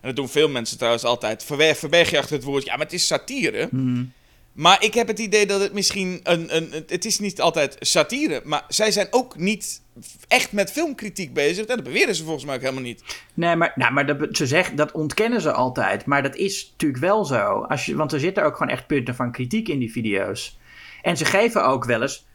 En 0.00 0.06
dat 0.06 0.16
doen 0.16 0.28
veel 0.28 0.48
mensen 0.48 0.76
trouwens 0.76 1.04
altijd. 1.04 1.44
Verberg 1.44 2.10
je 2.10 2.18
achter 2.18 2.36
het 2.36 2.44
woord. 2.44 2.64
Ja, 2.64 2.76
maar 2.76 2.84
het 2.84 2.94
is 2.94 3.06
satire. 3.06 3.68
Mm. 3.70 4.12
Maar 4.52 4.84
ik 4.84 4.94
heb 4.94 5.06
het 5.06 5.18
idee 5.18 5.46
dat 5.46 5.60
het 5.60 5.72
misschien 5.72 6.20
een, 6.22 6.56
een, 6.56 6.84
Het 6.86 7.04
is 7.04 7.18
niet 7.18 7.40
altijd 7.40 7.76
satire. 7.80 8.40
Maar 8.44 8.64
zij 8.68 8.90
zijn 8.90 9.06
ook 9.10 9.36
niet 9.36 9.80
echt 10.28 10.52
met 10.52 10.72
filmkritiek 10.72 11.32
bezig. 11.32 11.66
Dat 11.66 11.82
beweren 11.82 12.14
ze 12.14 12.24
volgens 12.24 12.44
mij 12.44 12.54
ook 12.54 12.60
helemaal 12.60 12.82
niet. 12.82 13.02
Nee, 13.34 13.56
maar, 13.56 13.72
nou, 13.74 13.92
maar 13.92 14.06
dat, 14.06 14.36
ze 14.36 14.46
zeggen, 14.46 14.76
dat 14.76 14.92
ontkennen 14.92 15.40
ze 15.40 15.52
altijd. 15.52 16.04
Maar 16.04 16.22
dat 16.22 16.36
is 16.36 16.68
natuurlijk 16.70 17.00
wel 17.00 17.24
zo. 17.24 17.60
Als 17.68 17.86
je, 17.86 17.96
want 17.96 18.12
er 18.12 18.20
zitten 18.20 18.44
ook 18.44 18.56
gewoon 18.56 18.72
echt 18.72 18.86
punten 18.86 19.14
van 19.14 19.32
kritiek 19.32 19.68
in 19.68 19.78
die 19.78 19.92
video's. 19.92 20.58
En 21.02 21.16
ze 21.16 21.24
geven 21.24 21.64
ook 21.64 21.84
wel 21.84 22.02
eens 22.02 22.26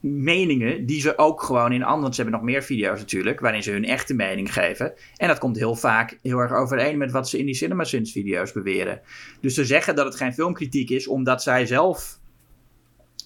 meningen 0.00 0.86
die 0.86 1.00
ze 1.00 1.18
ook 1.18 1.42
gewoon 1.42 1.72
in 1.72 1.82
andere... 1.82 2.14
Ze 2.14 2.20
hebben 2.20 2.40
nog 2.40 2.48
meer 2.48 2.62
video's 2.62 2.98
natuurlijk, 2.98 3.40
waarin 3.40 3.62
ze 3.62 3.70
hun 3.70 3.84
echte 3.84 4.14
mening 4.14 4.52
geven. 4.52 4.92
En 5.16 5.28
dat 5.28 5.38
komt 5.38 5.56
heel 5.56 5.74
vaak 5.74 6.18
heel 6.22 6.38
erg 6.38 6.52
overeen 6.52 6.98
met 6.98 7.10
wat 7.10 7.28
ze 7.28 7.38
in 7.38 7.46
die 7.46 7.54
CinemaSins 7.54 8.12
video's 8.12 8.52
beweren. 8.52 9.00
Dus 9.40 9.54
ze 9.54 9.64
zeggen 9.64 9.96
dat 9.96 10.04
het 10.06 10.16
geen 10.16 10.34
filmkritiek 10.34 10.90
is, 10.90 11.06
omdat 11.06 11.42
zij 11.42 11.66
zelf 11.66 12.18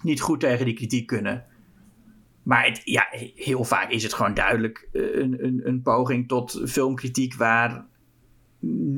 niet 0.03 0.21
goed 0.21 0.41
tegen 0.41 0.65
die 0.65 0.75
kritiek 0.75 1.07
kunnen. 1.07 1.45
Maar 2.43 2.65
het, 2.65 2.81
ja, 2.85 3.07
heel 3.35 3.65
vaak 3.65 3.91
is 3.91 4.03
het 4.03 4.15
gewoon 4.15 4.35
duidelijk 4.35 4.89
eh, 4.93 5.03
een, 5.03 5.45
een, 5.45 5.61
een 5.65 5.83
poging 5.83 6.29
tot 6.29 6.63
filmkritiek 6.67 7.35
waar 7.35 7.85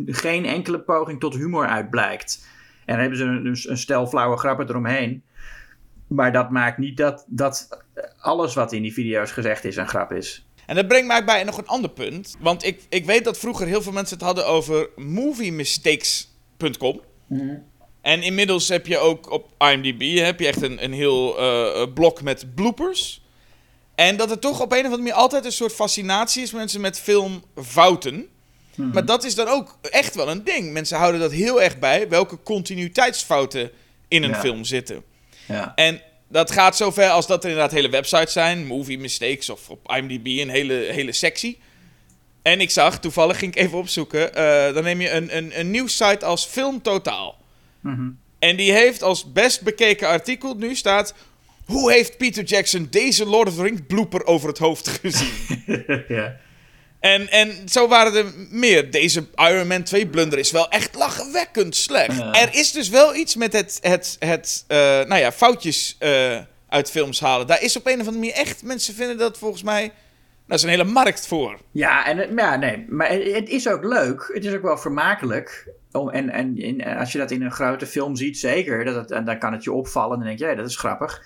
geen 0.07 0.45
enkele 0.45 0.81
poging 0.81 1.21
tot 1.21 1.35
humor 1.35 1.67
uit 1.67 1.91
blijkt. 1.91 2.49
En 2.85 2.93
dan 2.95 2.99
hebben 2.99 3.19
ze 3.19 3.25
een, 3.25 3.71
een 3.71 3.79
stel 3.79 4.07
flauwe 4.07 4.37
grappen 4.37 4.69
eromheen. 4.69 5.23
Maar 6.15 6.33
dat 6.33 6.51
maakt 6.51 6.79
niet 6.79 6.97
dat, 6.97 7.25
dat 7.29 7.69
alles 8.19 8.55
wat 8.55 8.73
in 8.73 8.83
die 8.83 8.93
video's 8.93 9.31
gezegd 9.31 9.65
is 9.65 9.77
een 9.77 9.89
grap 9.89 10.13
is. 10.13 10.47
En 10.67 10.75
dat 10.75 10.89
brengt 10.89 11.07
mij 11.07 11.25
bij 11.25 11.45
nog 11.45 11.59
een 11.59 11.67
ander 11.67 11.91
punt. 11.91 12.37
Want 12.41 12.65
ik, 12.65 12.83
ik 12.89 13.05
weet 13.05 13.25
dat 13.25 13.39
vroeger 13.39 13.67
heel 13.67 13.83
veel 13.83 13.93
mensen 13.93 14.17
het 14.17 14.27
hadden 14.27 14.47
over 14.47 14.89
moviemistakes.com. 14.97 17.01
Mm 17.27 17.63
En 18.01 18.23
inmiddels 18.23 18.69
heb 18.69 18.87
je 18.87 18.99
ook 18.99 19.31
op 19.31 19.51
IMDb 19.59 20.19
heb 20.19 20.41
je 20.41 20.47
echt 20.47 20.63
een, 20.63 20.85
een 20.85 20.93
heel 20.93 21.41
uh, 21.41 21.83
blok 21.95 22.23
met 22.23 22.55
bloopers. 22.55 23.23
En 23.95 24.17
dat 24.17 24.31
er 24.31 24.39
toch 24.39 24.61
op 24.61 24.73
een 24.73 24.79
of 24.79 24.85
andere 24.85 25.03
manier 25.03 25.15
altijd 25.15 25.45
een 25.45 25.53
soort 25.53 25.73
fascinatie 25.73 26.43
is 26.43 26.53
mensen 26.53 26.81
met 26.81 27.01
filmfouten. 27.01 28.27
Mm 28.75 28.91
Maar 28.93 29.05
dat 29.05 29.25
is 29.25 29.35
dan 29.35 29.49
ook 29.49 29.79
echt 29.91 30.15
wel 30.15 30.29
een 30.29 30.45
ding. 30.45 30.73
Mensen 30.73 30.99
houden 30.99 31.21
dat 31.21 31.33
heel 31.33 31.63
erg 31.63 31.79
bij 31.79 32.09
welke 32.09 32.39
continuïteitsfouten 32.43 33.71
in 34.09 34.23
een 34.23 34.35
film 34.35 34.65
zitten. 34.65 35.03
Ja. 35.47 35.73
En 35.75 36.01
dat 36.29 36.51
gaat 36.51 36.77
zover 36.77 37.09
als 37.09 37.27
dat 37.27 37.45
er 37.45 37.51
inderdaad 37.51 37.75
hele 37.75 37.89
websites 37.89 38.33
zijn, 38.33 38.67
movie 38.67 38.99
mistakes 38.99 39.51
of 39.51 39.71
op 39.71 39.93
IMDb 39.93 40.27
een 40.27 40.49
hele, 40.49 40.75
hele 40.75 41.13
sectie. 41.13 41.59
En 42.43 42.61
ik 42.61 42.71
zag, 42.71 43.01
toevallig 43.01 43.39
ging 43.39 43.55
ik 43.55 43.63
even 43.63 43.79
opzoeken, 43.79 44.31
uh, 44.39 44.75
dan 44.75 44.83
neem 44.83 45.01
je 45.01 45.11
een, 45.11 45.37
een, 45.37 45.59
een 45.59 45.71
nieuwssite 45.71 46.25
als 46.25 46.47
Film 46.47 46.83
Totaal. 46.83 47.39
Mm 47.81 48.19
En 48.39 48.57
die 48.57 48.73
heeft 48.73 49.03
als 49.03 49.33
best 49.33 49.63
bekeken 49.63 50.09
artikel 50.09 50.55
nu 50.55 50.75
staat... 50.75 51.15
Hoe 51.65 51.93
heeft 51.93 52.17
Peter 52.17 52.45
Jackson 52.45 52.87
deze 52.91 53.27
Lord 53.27 53.49
of 53.49 53.55
the 53.55 53.63
Rings 53.63 53.81
blooper 53.87 54.27
over 54.27 54.49
het 54.49 54.59
hoofd 54.59 54.89
gezien? 54.89 55.65
ja. 56.09 56.37
En, 57.03 57.31
en 57.31 57.69
zo 57.69 57.89
waren 57.89 58.15
er 58.15 58.33
meer. 58.51 58.91
Deze 58.91 59.27
Iron 59.35 59.67
Man 59.67 59.83
2 59.83 60.07
blunder 60.07 60.39
is 60.39 60.51
wel 60.51 60.69
echt 60.69 60.95
lachwekkend 60.95 61.77
slecht. 61.77 62.21
Er 62.21 62.55
is 62.55 62.73
dus 62.73 62.89
wel 62.89 63.15
iets 63.15 63.37
met 63.37 63.53
het, 63.53 63.79
het, 63.81 64.17
het 64.19 64.65
uh, 64.69 64.77
nou 64.79 65.17
ja, 65.17 65.33
foutjes 65.33 65.97
uh, 66.01 66.39
uit 66.69 66.91
films 66.91 67.21
halen. 67.21 67.47
Daar 67.47 67.63
is 67.63 67.77
op 67.77 67.87
een 67.87 67.93
of 67.93 67.99
andere 67.99 68.17
manier 68.17 68.33
echt... 68.33 68.63
Mensen 68.63 68.95
vinden 68.95 69.19
dat 69.19 69.39
volgens 69.39 69.63
mij... 69.63 69.93
Daar 70.47 70.57
is 70.57 70.63
een 70.63 70.69
hele 70.69 70.85
markt 70.85 71.27
voor. 71.27 71.59
Ja, 71.71 72.07
en, 72.07 72.35
ja 72.37 72.57
nee, 72.57 72.87
maar 72.89 73.11
het 73.11 73.49
is 73.49 73.69
ook 73.69 73.85
leuk. 73.85 74.31
Het 74.33 74.45
is 74.45 74.55
ook 74.55 74.63
wel 74.63 74.79
vermakelijk. 74.79 75.69
Om, 75.93 76.11
en 76.11 76.31
en 76.31 76.81
als 76.99 77.13
je 77.13 77.19
dat 77.19 77.31
in 77.31 77.43
een 77.43 77.53
grote 77.53 77.87
film 77.87 78.17
ziet, 78.17 78.39
zeker. 78.39 78.85
Dat 78.85 78.95
het, 78.95 79.11
en 79.11 79.25
dan 79.25 79.39
kan 79.39 79.53
het 79.53 79.65
je 79.65 79.73
opvallen. 79.73 80.13
En 80.13 80.19
dan 80.19 80.27
denk 80.27 80.39
je, 80.39 80.47
ja, 80.47 80.55
dat 80.55 80.69
is 80.69 80.77
grappig. 80.77 81.23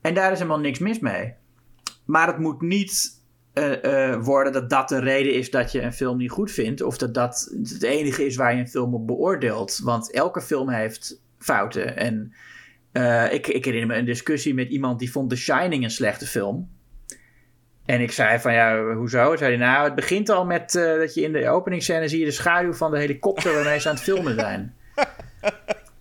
En 0.00 0.14
daar 0.14 0.32
is 0.32 0.38
helemaal 0.38 0.60
niks 0.60 0.78
mis 0.78 0.98
mee. 0.98 1.34
Maar 2.04 2.26
het 2.26 2.38
moet 2.38 2.60
niet 2.60 3.17
uh, 3.58 4.24
worden 4.24 4.52
dat 4.52 4.70
dat 4.70 4.88
de 4.88 5.00
reden 5.00 5.34
is 5.34 5.50
dat 5.50 5.72
je 5.72 5.82
een 5.82 5.92
film 5.92 6.16
niet 6.16 6.30
goed 6.30 6.50
vindt. 6.50 6.82
Of 6.82 6.98
dat 6.98 7.14
dat 7.14 7.54
het 7.62 7.82
enige 7.82 8.26
is 8.26 8.36
waar 8.36 8.54
je 8.54 8.60
een 8.60 8.68
film 8.68 8.94
op 8.94 9.06
beoordeelt. 9.06 9.80
Want 9.82 10.12
elke 10.12 10.40
film 10.40 10.68
heeft 10.68 11.20
fouten. 11.38 11.96
En 11.96 12.32
uh, 12.92 13.32
ik, 13.32 13.46
ik 13.46 13.64
herinner 13.64 13.88
me 13.88 13.96
een 13.96 14.04
discussie 14.04 14.54
met 14.54 14.68
iemand 14.68 14.98
die 14.98 15.10
vond 15.10 15.30
The 15.30 15.36
Shining 15.36 15.84
een 15.84 15.90
slechte 15.90 16.26
film. 16.26 16.68
En 17.84 18.00
ik 18.00 18.12
zei 18.12 18.38
van 18.38 18.52
ja, 18.52 18.94
hoezo? 18.94 19.36
Zei 19.36 19.56
hij 19.56 19.66
nou, 19.66 19.84
het 19.84 19.94
begint 19.94 20.28
al 20.28 20.44
met 20.44 20.72
dat 20.72 21.14
je 21.14 21.22
in 21.22 21.32
de 21.32 21.48
openingsscène 21.48 22.08
zie 22.08 22.18
je 22.18 22.24
de 22.24 22.30
schaduw 22.30 22.72
van 22.72 22.90
de 22.90 22.98
helikopter 22.98 23.54
waarmee 23.54 23.80
ze 23.80 23.88
aan 23.88 23.94
het 23.94 24.04
filmen 24.04 24.34
zijn. 24.34 24.74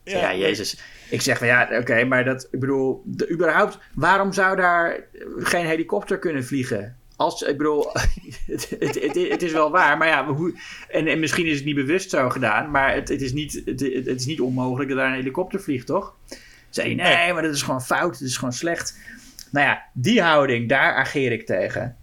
ja. 0.03 0.19
ja, 0.19 0.35
jezus. 0.35 0.79
Ik 1.09 1.21
zeg 1.21 1.37
van 1.37 1.47
ja, 1.47 1.69
oké, 1.79 2.03
maar 2.03 2.23
dat, 2.23 2.47
ik 2.51 2.59
bedoel, 2.59 3.01
de, 3.05 3.31
überhaupt, 3.31 3.79
waarom 3.93 4.33
zou 4.33 4.55
daar 4.55 4.99
geen 5.37 5.65
helikopter 5.65 6.19
kunnen 6.19 6.45
vliegen? 6.45 6.96
Als, 7.17 7.41
ik 7.41 7.57
bedoel, 7.57 7.91
het, 8.45 8.69
het, 8.79 9.01
het, 9.01 9.15
het, 9.29 9.41
is 9.41 9.51
wel 9.51 9.71
waar, 9.71 9.97
maar 9.97 10.07
ja, 10.07 10.25
hoe, 10.25 10.59
en, 10.89 11.07
en 11.07 11.19
misschien 11.19 11.45
is 11.45 11.55
het 11.55 11.65
niet 11.65 11.75
bewust 11.75 12.09
zo 12.09 12.29
gedaan, 12.29 12.71
maar 12.71 12.93
het, 12.93 13.09
het, 13.09 13.21
is, 13.21 13.33
niet, 13.33 13.61
het, 13.65 13.81
is 14.07 14.25
niet 14.25 14.41
onmogelijk 14.41 14.89
dat 14.89 14.97
daar 14.97 15.07
een 15.07 15.13
helikopter 15.13 15.61
vliegt, 15.61 15.85
toch? 15.85 16.15
Zei 16.69 16.89
je, 16.89 16.95
nee, 16.95 17.33
maar 17.33 17.41
dat 17.41 17.53
is 17.53 17.61
gewoon 17.61 17.81
fout, 17.81 18.19
het 18.19 18.27
is 18.27 18.37
gewoon 18.37 18.53
slecht. 18.53 18.97
Nou 19.51 19.67
ja, 19.67 19.83
die 19.93 20.21
houding, 20.21 20.69
daar 20.69 20.95
ageer 20.95 21.31
ik 21.31 21.45
tegen. 21.45 21.97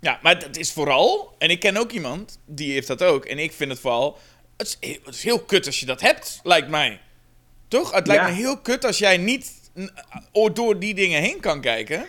Ja, 0.00 0.18
maar 0.22 0.36
het 0.36 0.56
is 0.56 0.72
vooral, 0.72 1.34
en 1.38 1.50
ik 1.50 1.60
ken 1.60 1.76
ook 1.76 1.92
iemand, 1.92 2.38
die 2.44 2.72
heeft 2.72 2.86
dat 2.86 3.02
ook, 3.02 3.24
en 3.24 3.38
ik 3.38 3.52
vind 3.52 3.70
het 3.70 3.80
vooral, 3.80 4.18
het 4.56 4.66
is, 4.80 4.98
het 5.04 5.14
is 5.14 5.22
heel 5.22 5.40
kut 5.40 5.66
als 5.66 5.80
je 5.80 5.86
dat 5.86 6.00
hebt, 6.00 6.40
lijkt 6.42 6.68
mij. 6.68 7.00
Toch? 7.68 7.92
Het 7.92 8.06
lijkt 8.06 8.24
me 8.24 8.30
heel 8.30 8.58
kut 8.58 8.84
als 8.84 8.98
jij 8.98 9.16
niet 9.16 9.52
door 10.52 10.78
die 10.78 10.94
dingen 10.94 11.20
heen 11.20 11.40
kan 11.40 11.60
kijken. 11.60 12.06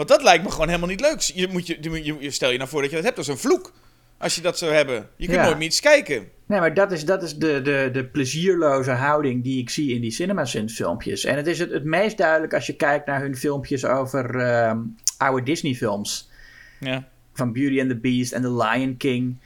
Want 0.00 0.12
dat 0.12 0.22
lijkt 0.22 0.44
me 0.44 0.50
gewoon 0.50 0.66
helemaal 0.66 0.88
niet 0.88 1.00
leuk. 1.00 1.20
Je, 1.20 1.48
moet 1.48 1.66
je, 1.66 1.78
je, 1.80 2.16
je 2.18 2.30
stel 2.30 2.50
je 2.50 2.58
nou 2.58 2.68
voor 2.70 2.80
dat 2.80 2.90
je 2.90 2.96
dat 2.96 3.04
hebt 3.04 3.18
als 3.18 3.28
een 3.28 3.38
vloek. 3.38 3.72
Als 4.18 4.34
je 4.34 4.40
dat 4.40 4.58
zou 4.58 4.72
hebben. 4.72 5.08
Je 5.16 5.26
kunt 5.26 5.42
nooit 5.42 5.58
meer 5.58 5.66
iets 5.66 5.80
kijken. 5.80 6.28
Nee, 6.46 6.60
maar 6.60 6.74
dat 6.74 6.92
is, 6.92 7.04
dat 7.04 7.22
is 7.22 7.36
de, 7.36 7.62
de, 7.62 7.88
de 7.92 8.04
plezierloze 8.04 8.90
houding 8.90 9.42
die 9.42 9.60
ik 9.60 9.70
zie 9.70 9.94
in 9.94 10.00
die 10.00 10.10
CinemaSins 10.10 10.74
filmpjes. 10.74 11.24
En 11.24 11.36
het 11.36 11.46
is 11.46 11.58
het, 11.58 11.70
het 11.70 11.84
meest 11.84 12.16
duidelijk 12.16 12.54
als 12.54 12.66
je 12.66 12.76
kijkt 12.76 13.06
naar 13.06 13.20
hun 13.20 13.36
filmpjes 13.36 13.84
over 13.84 14.34
uh, 14.34 14.72
oude 15.16 15.42
Disney 15.42 15.74
films. 15.74 16.30
Ja. 16.78 17.08
Van 17.32 17.52
Beauty 17.52 17.80
and 17.80 17.88
the 17.88 17.96
Beast 17.96 18.32
en 18.32 18.42
The 18.42 18.54
Lion 18.54 18.96
King. 18.96 19.38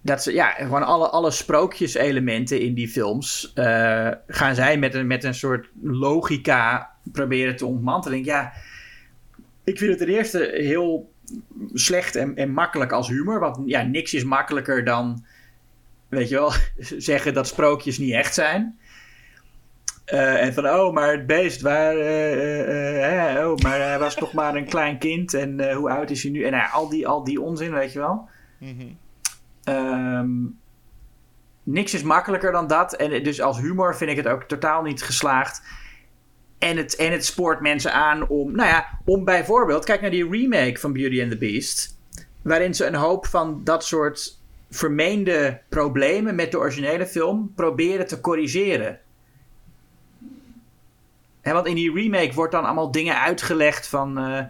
Dat 0.00 0.22
ze, 0.22 0.32
ja, 0.32 0.48
gewoon 0.48 0.82
alle, 0.82 1.08
alle 1.08 1.30
sprookjeselementen 1.30 2.60
in 2.60 2.74
die 2.74 2.88
films 2.88 3.52
uh, 3.54 4.10
gaan 4.26 4.54
zij 4.54 4.78
met 4.78 4.94
een, 4.94 5.06
met 5.06 5.24
een 5.24 5.34
soort 5.34 5.68
logica 5.82 6.90
proberen 7.12 7.56
te 7.56 7.66
ontmantelen. 7.66 8.24
Ja, 8.24 8.52
ik 9.66 9.78
vind 9.78 9.90
het 9.90 9.98
ten 9.98 10.08
eerste 10.08 10.50
heel 10.54 11.12
slecht 11.72 12.16
en, 12.16 12.36
en 12.36 12.50
makkelijk 12.50 12.92
als 12.92 13.08
humor. 13.08 13.40
Want 13.40 13.58
ja, 13.64 13.82
niks 13.82 14.14
is 14.14 14.24
makkelijker 14.24 14.84
dan, 14.84 15.24
weet 16.08 16.28
je 16.28 16.34
wel, 16.34 16.52
zeggen 17.10 17.34
dat 17.34 17.46
sprookjes 17.46 17.98
niet 17.98 18.12
echt 18.12 18.34
zijn. 18.34 18.78
Uh, 20.12 20.42
en 20.42 20.54
van, 20.54 20.68
oh, 20.68 20.94
maar 20.94 21.12
het 21.12 21.26
beest, 21.26 21.60
waar, 21.60 21.96
uh, 21.96 23.38
uh, 23.38 23.48
oh, 23.48 23.56
maar 23.56 23.80
hij 23.80 23.98
was 23.98 24.14
toch 24.14 24.32
maar 24.32 24.54
een 24.54 24.68
klein 24.68 24.98
kind 24.98 25.34
en 25.34 25.72
hoe 25.72 25.90
oud 25.90 26.10
is 26.10 26.22
hij 26.22 26.32
nu? 26.32 26.44
En 26.44 26.70
al, 26.70 26.88
die, 26.88 27.06
al 27.06 27.24
die 27.24 27.40
onzin, 27.40 27.72
weet 27.72 27.92
je 27.92 27.98
wel. 27.98 28.28
Mm 28.58 28.96
um, 29.68 30.58
niks 31.62 31.94
is 31.94 32.02
makkelijker 32.02 32.52
dan 32.52 32.66
dat. 32.66 32.92
En 32.92 33.22
dus 33.22 33.40
als 33.40 33.58
humor 33.58 33.96
vind 33.96 34.10
ik 34.10 34.16
het 34.16 34.26
ook 34.26 34.42
totaal 34.42 34.82
niet 34.82 35.02
geslaagd. 35.02 35.62
En 36.58 36.76
het, 36.76 36.96
en 36.96 37.12
het 37.12 37.24
spoort 37.24 37.60
mensen 37.60 37.92
aan 37.92 38.28
om, 38.28 38.52
nou 38.52 38.68
ja, 38.68 38.98
om 39.04 39.24
bijvoorbeeld, 39.24 39.84
kijk 39.84 40.00
naar 40.00 40.10
die 40.10 40.30
remake 40.30 40.78
van 40.78 40.92
Beauty 40.92 41.22
and 41.22 41.30
the 41.30 41.38
Beast. 41.38 41.98
Waarin 42.42 42.74
ze 42.74 42.86
een 42.86 42.94
hoop 42.94 43.26
van 43.26 43.60
dat 43.64 43.84
soort 43.84 44.40
vermeende 44.70 45.60
problemen 45.68 46.34
met 46.34 46.50
de 46.50 46.58
originele 46.58 47.06
film 47.06 47.52
proberen 47.54 48.06
te 48.06 48.20
corrigeren. 48.20 48.98
He, 51.40 51.52
want 51.52 51.66
in 51.66 51.74
die 51.74 51.92
remake 51.92 52.34
wordt 52.34 52.52
dan 52.52 52.64
allemaal 52.64 52.90
dingen 52.90 53.20
uitgelegd 53.20 53.88
van 53.88 54.18
uh, 54.18 54.40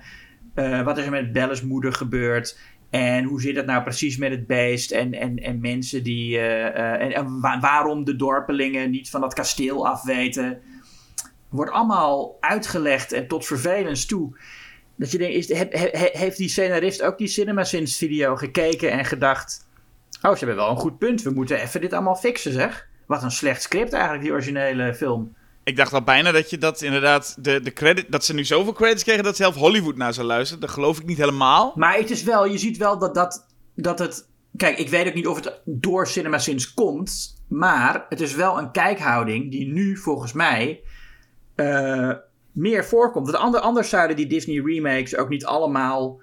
uh, 0.54 0.82
wat 0.82 0.98
is 0.98 1.04
er 1.04 1.10
met 1.10 1.32
Bella's 1.32 1.62
moeder 1.62 1.92
gebeurd. 1.92 2.58
En 2.90 3.24
hoe 3.24 3.40
zit 3.40 3.56
het 3.56 3.66
nou 3.66 3.82
precies 3.82 4.16
met 4.16 4.30
het 4.30 4.46
beest? 4.46 4.90
En, 4.90 5.12
en, 5.12 5.36
en 5.36 5.60
mensen 5.60 6.02
die. 6.02 6.38
En, 6.38 7.12
en 7.12 7.60
waarom 7.60 8.04
de 8.04 8.16
dorpelingen 8.16 8.90
niet 8.90 9.10
van 9.10 9.20
dat 9.20 9.34
kasteel 9.34 9.86
afweten 9.88 10.62
wordt 11.48 11.70
allemaal 11.70 12.36
uitgelegd 12.40 13.12
en 13.12 13.28
tot 13.28 13.46
vervelens 13.46 14.06
toe. 14.06 14.36
Dat 14.96 15.10
je 15.10 15.18
denkt, 15.18 15.34
is, 15.34 15.66
heeft 16.18 16.36
die 16.36 16.48
scenarist 16.48 17.02
ook 17.02 17.18
die 17.18 17.28
CinemaSins 17.28 17.96
video 17.96 18.36
gekeken 18.36 18.90
en 18.90 19.04
gedacht... 19.04 19.68
Oh, 20.22 20.32
ze 20.32 20.38
hebben 20.38 20.56
wel 20.56 20.70
een 20.70 20.76
goed 20.76 20.98
punt. 20.98 21.22
We 21.22 21.30
moeten 21.30 21.60
even 21.60 21.80
dit 21.80 21.92
allemaal 21.92 22.16
fixen, 22.16 22.52
zeg. 22.52 22.88
Wat 23.06 23.22
een 23.22 23.30
slecht 23.30 23.62
script 23.62 23.92
eigenlijk, 23.92 24.22
die 24.22 24.32
originele 24.32 24.94
film. 24.94 25.34
Ik 25.64 25.76
dacht 25.76 25.92
al 25.92 26.02
bijna 26.02 26.32
dat 26.32 26.50
je 26.50 26.58
dat 26.58 26.82
inderdaad, 26.82 27.36
de, 27.44 27.60
de 27.60 27.72
credit, 27.72 28.12
dat 28.12 28.24
ze 28.24 28.34
nu 28.34 28.44
zoveel 28.44 28.72
credits 28.72 29.02
kregen 29.02 29.24
dat 29.24 29.36
zelf 29.36 29.54
Hollywood 29.54 29.96
naar 29.96 30.14
zou 30.14 30.26
luisteren. 30.26 30.60
Dat 30.60 30.70
geloof 30.70 30.98
ik 30.98 31.06
niet 31.06 31.18
helemaal. 31.18 31.72
Maar 31.74 31.96
het 31.96 32.10
is 32.10 32.22
wel, 32.22 32.46
je 32.46 32.58
ziet 32.58 32.76
wel 32.76 32.98
dat, 32.98 33.14
dat, 33.14 33.46
dat 33.74 33.98
het. 33.98 34.28
Kijk, 34.56 34.78
ik 34.78 34.88
weet 34.88 35.06
ook 35.06 35.14
niet 35.14 35.26
of 35.26 35.36
het 35.36 35.60
door 35.64 36.06
CinemaSins 36.06 36.74
komt. 36.74 37.42
Maar 37.48 38.06
het 38.08 38.20
is 38.20 38.34
wel 38.34 38.58
een 38.58 38.70
kijkhouding 38.70 39.50
die 39.50 39.66
nu 39.66 39.96
volgens 39.96 40.32
mij 40.32 40.80
uh, 41.56 42.12
meer 42.52 42.84
voorkomt. 42.84 43.30
Want 43.30 43.42
ander, 43.42 43.60
anders 43.60 43.88
zouden 43.88 44.16
die 44.16 44.26
Disney 44.26 44.62
remakes 44.64 45.16
ook 45.16 45.28
niet 45.28 45.44
allemaal 45.44 46.20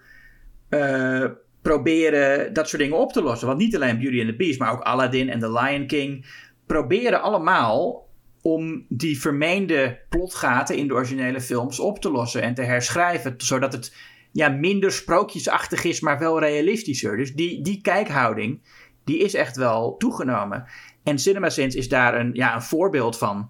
uh, 0.70 1.26
proberen 1.62 2.54
dat 2.54 2.70
soort 2.70 2.82
dingen 2.82 2.98
op 2.98 3.14
te 3.14 3.22
lossen. 3.22 3.48
Want 3.48 3.60
niet 3.60 3.76
alleen 3.76 4.00
Beauty 4.00 4.20
and 4.20 4.30
the 4.30 4.36
Beast, 4.36 4.60
maar 4.60 4.72
ook 4.72 4.82
Aladdin 4.82 5.30
en 5.30 5.40
The 5.40 5.52
Lion 5.52 5.88
King 5.88 6.26
proberen 6.66 7.22
allemaal 7.22 8.08
om 8.42 8.86
die 8.90 9.20
vermeende 9.20 10.00
plotgaten 10.10 10.78
in 10.78 10.88
de 10.88 10.94
originele 10.94 11.42
films 11.42 11.80
op 11.80 12.00
te 12.00 12.12
lossen 12.12 12.42
en 12.42 12.54
te 12.54 12.62
herschrijven, 12.62 13.34
zodat 13.38 13.74
het 13.74 13.96
ja, 14.32 14.50
minder 14.50 14.92
sprookjesachtig 14.92 15.84
is, 15.84 16.00
maar 16.00 16.20
wel 16.20 16.40
realistischer. 16.40 17.18
Dus 17.18 17.34
die, 17.34 17.62
die 17.62 17.82
kijkhouding, 17.82 18.62
die 19.04 19.18
is 19.18 19.34
echt 19.34 19.56
wel 19.56 19.98
toegenomen. 19.98 20.66
En 21.04 21.20
CinemaSins 21.20 21.76
is 21.76 21.90
daar 21.90 22.20
een, 22.20 22.30
ja, 22.34 22.56
een 22.56 22.62
voorbeeld 22.62 23.18
van. 23.18 23.50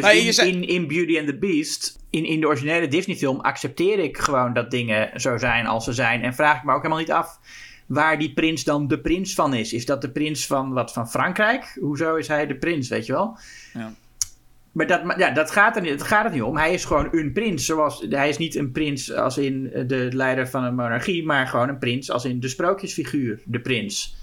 Dus 0.00 0.38
in, 0.38 0.46
in, 0.46 0.68
in, 0.68 0.86
Beauty 0.86 1.18
and 1.18 1.26
the 1.26 1.36
Beast, 1.36 1.98
in, 2.10 2.24
in 2.24 2.40
de 2.40 2.46
originele 2.46 2.88
Disney-film, 2.88 3.40
accepteer 3.40 3.98
ik 3.98 4.18
gewoon 4.18 4.52
dat 4.52 4.70
dingen 4.70 5.20
zo 5.20 5.38
zijn 5.38 5.66
als 5.66 5.84
ze 5.84 5.92
zijn. 5.92 6.22
En 6.22 6.34
vraag 6.34 6.56
ik 6.56 6.64
me 6.64 6.70
ook 6.72 6.82
helemaal 6.82 6.98
niet 6.98 7.12
af 7.12 7.38
waar 7.86 8.18
die 8.18 8.32
prins 8.32 8.64
dan 8.64 8.88
de 8.88 9.00
prins 9.00 9.34
van 9.34 9.54
is. 9.54 9.72
Is 9.72 9.86
dat 9.86 10.00
de 10.00 10.10
prins 10.10 10.46
van 10.46 10.72
wat 10.72 10.92
van 10.92 11.10
Frankrijk? 11.10 11.76
Hoezo 11.80 12.14
is 12.14 12.28
hij 12.28 12.46
de 12.46 12.56
prins, 12.56 12.88
weet 12.88 13.06
je 13.06 13.12
wel? 13.12 13.38
Ja. 13.74 13.92
Maar 14.72 14.86
dat, 14.86 15.14
ja, 15.16 15.30
dat, 15.30 15.50
gaat 15.50 15.76
er 15.76 15.82
niet, 15.82 15.98
dat 15.98 16.06
gaat 16.06 16.24
het 16.24 16.32
niet 16.32 16.42
om. 16.42 16.56
Hij 16.56 16.72
is 16.72 16.84
gewoon 16.84 17.08
een 17.10 17.32
prins. 17.32 17.66
Zoals, 17.66 18.06
hij 18.08 18.28
is 18.28 18.38
niet 18.38 18.54
een 18.54 18.72
prins 18.72 19.12
als 19.12 19.38
in 19.38 19.70
de 19.86 20.08
leider 20.12 20.48
van 20.48 20.64
een 20.64 20.74
monarchie, 20.74 21.24
maar 21.24 21.46
gewoon 21.46 21.68
een 21.68 21.78
prins 21.78 22.10
als 22.10 22.24
in 22.24 22.40
de 22.40 22.48
sprookjesfiguur, 22.48 23.40
de 23.44 23.60
prins. 23.60 24.16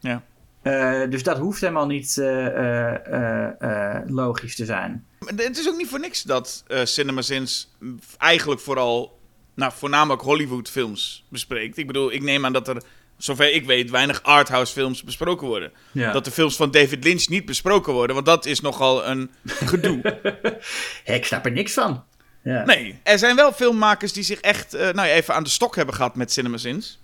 Ja. 0.00 0.22
Uh, 0.62 1.02
dus 1.10 1.22
dat 1.22 1.38
hoeft 1.38 1.60
helemaal 1.60 1.86
niet 1.86 2.16
uh, 2.16 2.44
uh, 2.46 3.98
logisch 4.06 4.56
te 4.56 4.64
zijn. 4.64 5.06
Het 5.36 5.58
is 5.58 5.68
ook 5.68 5.76
niet 5.76 5.88
voor 5.88 6.00
niks 6.00 6.22
dat 6.22 6.64
CinemaSins 6.84 7.70
eigenlijk 8.18 8.60
vooral, 8.60 9.18
nou, 9.54 9.72
voornamelijk 9.76 10.22
Hollywood 10.22 10.70
films 10.70 11.24
bespreekt. 11.28 11.78
Ik 11.78 11.86
bedoel, 11.86 12.12
ik 12.12 12.22
neem 12.22 12.44
aan 12.44 12.52
dat 12.52 12.68
er, 12.68 12.82
zover 13.16 13.52
ik 13.52 13.66
weet, 13.66 13.90
weinig 13.90 14.22
arthouse 14.22 14.72
films 14.72 15.02
besproken 15.02 15.46
worden. 15.46 15.72
Dat 15.92 16.24
de 16.24 16.30
films 16.30 16.56
van 16.56 16.70
David 16.70 17.04
Lynch 17.04 17.28
niet 17.28 17.44
besproken 17.44 17.92
worden, 17.92 18.14
want 18.14 18.26
dat 18.26 18.46
is 18.46 18.60
nogal 18.60 19.06
een 19.06 19.30
gedoe. 19.46 20.00
hey, 21.04 21.16
ik 21.16 21.24
snap 21.24 21.44
er 21.44 21.52
niks 21.52 21.72
van. 21.72 22.04
Ja. 22.42 22.64
Nee, 22.64 23.00
er 23.02 23.18
zijn 23.18 23.36
wel 23.36 23.52
filmmakers 23.52 24.12
die 24.12 24.22
zich 24.22 24.40
echt, 24.40 24.72
nou 24.72 25.08
even 25.08 25.34
aan 25.34 25.42
de 25.42 25.50
stok 25.50 25.76
hebben 25.76 25.94
gehad 25.94 26.16
met 26.16 26.32
CinemaSins. 26.32 27.00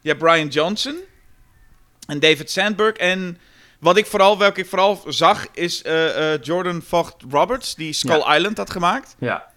Je 0.00 0.08
hebt 0.08 0.20
Brian 0.20 0.48
Johnson 0.48 0.96
en 2.06 2.20
David 2.20 2.50
Sandberg 2.50 2.96
en 2.96 3.38
wat 3.84 3.96
ik 3.96 4.06
vooral, 4.06 4.38
welke 4.38 4.60
ik 4.60 4.66
vooral 4.66 5.02
zag, 5.06 5.46
is 5.52 5.82
uh, 5.82 6.16
uh, 6.16 6.42
Jordan 6.42 6.82
Vogt 6.82 7.14
Roberts, 7.30 7.74
die 7.74 7.92
Skull 7.92 8.34
Island 8.36 8.56
had 8.56 8.70
gemaakt. 8.70 9.16
Ja. 9.18 9.52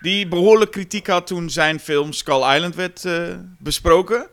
Die 0.00 0.28
behoorlijk 0.28 0.70
kritiek 0.70 1.06
had 1.06 1.26
toen 1.26 1.50
zijn 1.50 1.80
film 1.80 2.12
Skull 2.12 2.54
Island 2.54 2.74
werd 2.74 3.04
uh, 3.04 3.34
besproken. 3.58 4.28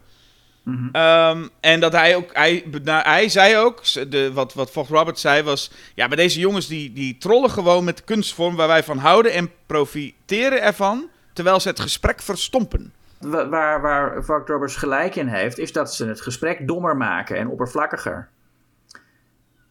Mm 0.64 0.92
-hmm. 0.94 1.02
um, 1.02 1.50
en 1.60 1.80
dat 1.80 1.92
hij 1.92 2.16
ook, 2.16 2.30
hij, 2.34 2.64
nou, 2.84 3.04
hij 3.04 3.30
zei 3.30 3.58
ook, 3.58 3.84
de, 4.12 4.34
wat, 4.34 4.54
wat 4.54 4.72
Vogt 4.72 4.90
Roberts 4.90 5.22
zei 5.22 5.44
was, 5.44 5.72
ja, 5.96 6.08
bij 6.08 6.18
deze 6.18 6.40
jongens 6.40 6.68
die, 6.68 6.94
die 6.94 7.18
trollen 7.18 7.50
gewoon 7.50 7.84
met 7.84 7.98
de 7.98 8.04
kunstvorm 8.04 8.56
waar 8.56 8.68
wij 8.68 8.84
van 8.84 8.98
houden 8.98 9.34
en 9.34 9.52
profiteren 9.66 10.62
ervan, 10.62 11.10
terwijl 11.34 11.60
ze 11.60 11.68
het 11.68 11.80
gesprek 11.80 12.22
verstompen. 12.22 12.94
Waar, 13.20 13.82
waar 13.82 14.24
Roberts 14.26 14.76
gelijk 14.76 15.16
in 15.16 15.28
heeft, 15.28 15.58
is 15.58 15.72
dat 15.72 15.94
ze 15.94 16.06
het 16.06 16.22
gesprek 16.22 16.68
dommer 16.68 16.98
maken 16.98 17.38
en 17.38 17.48
oppervlakkiger. 17.48 18.30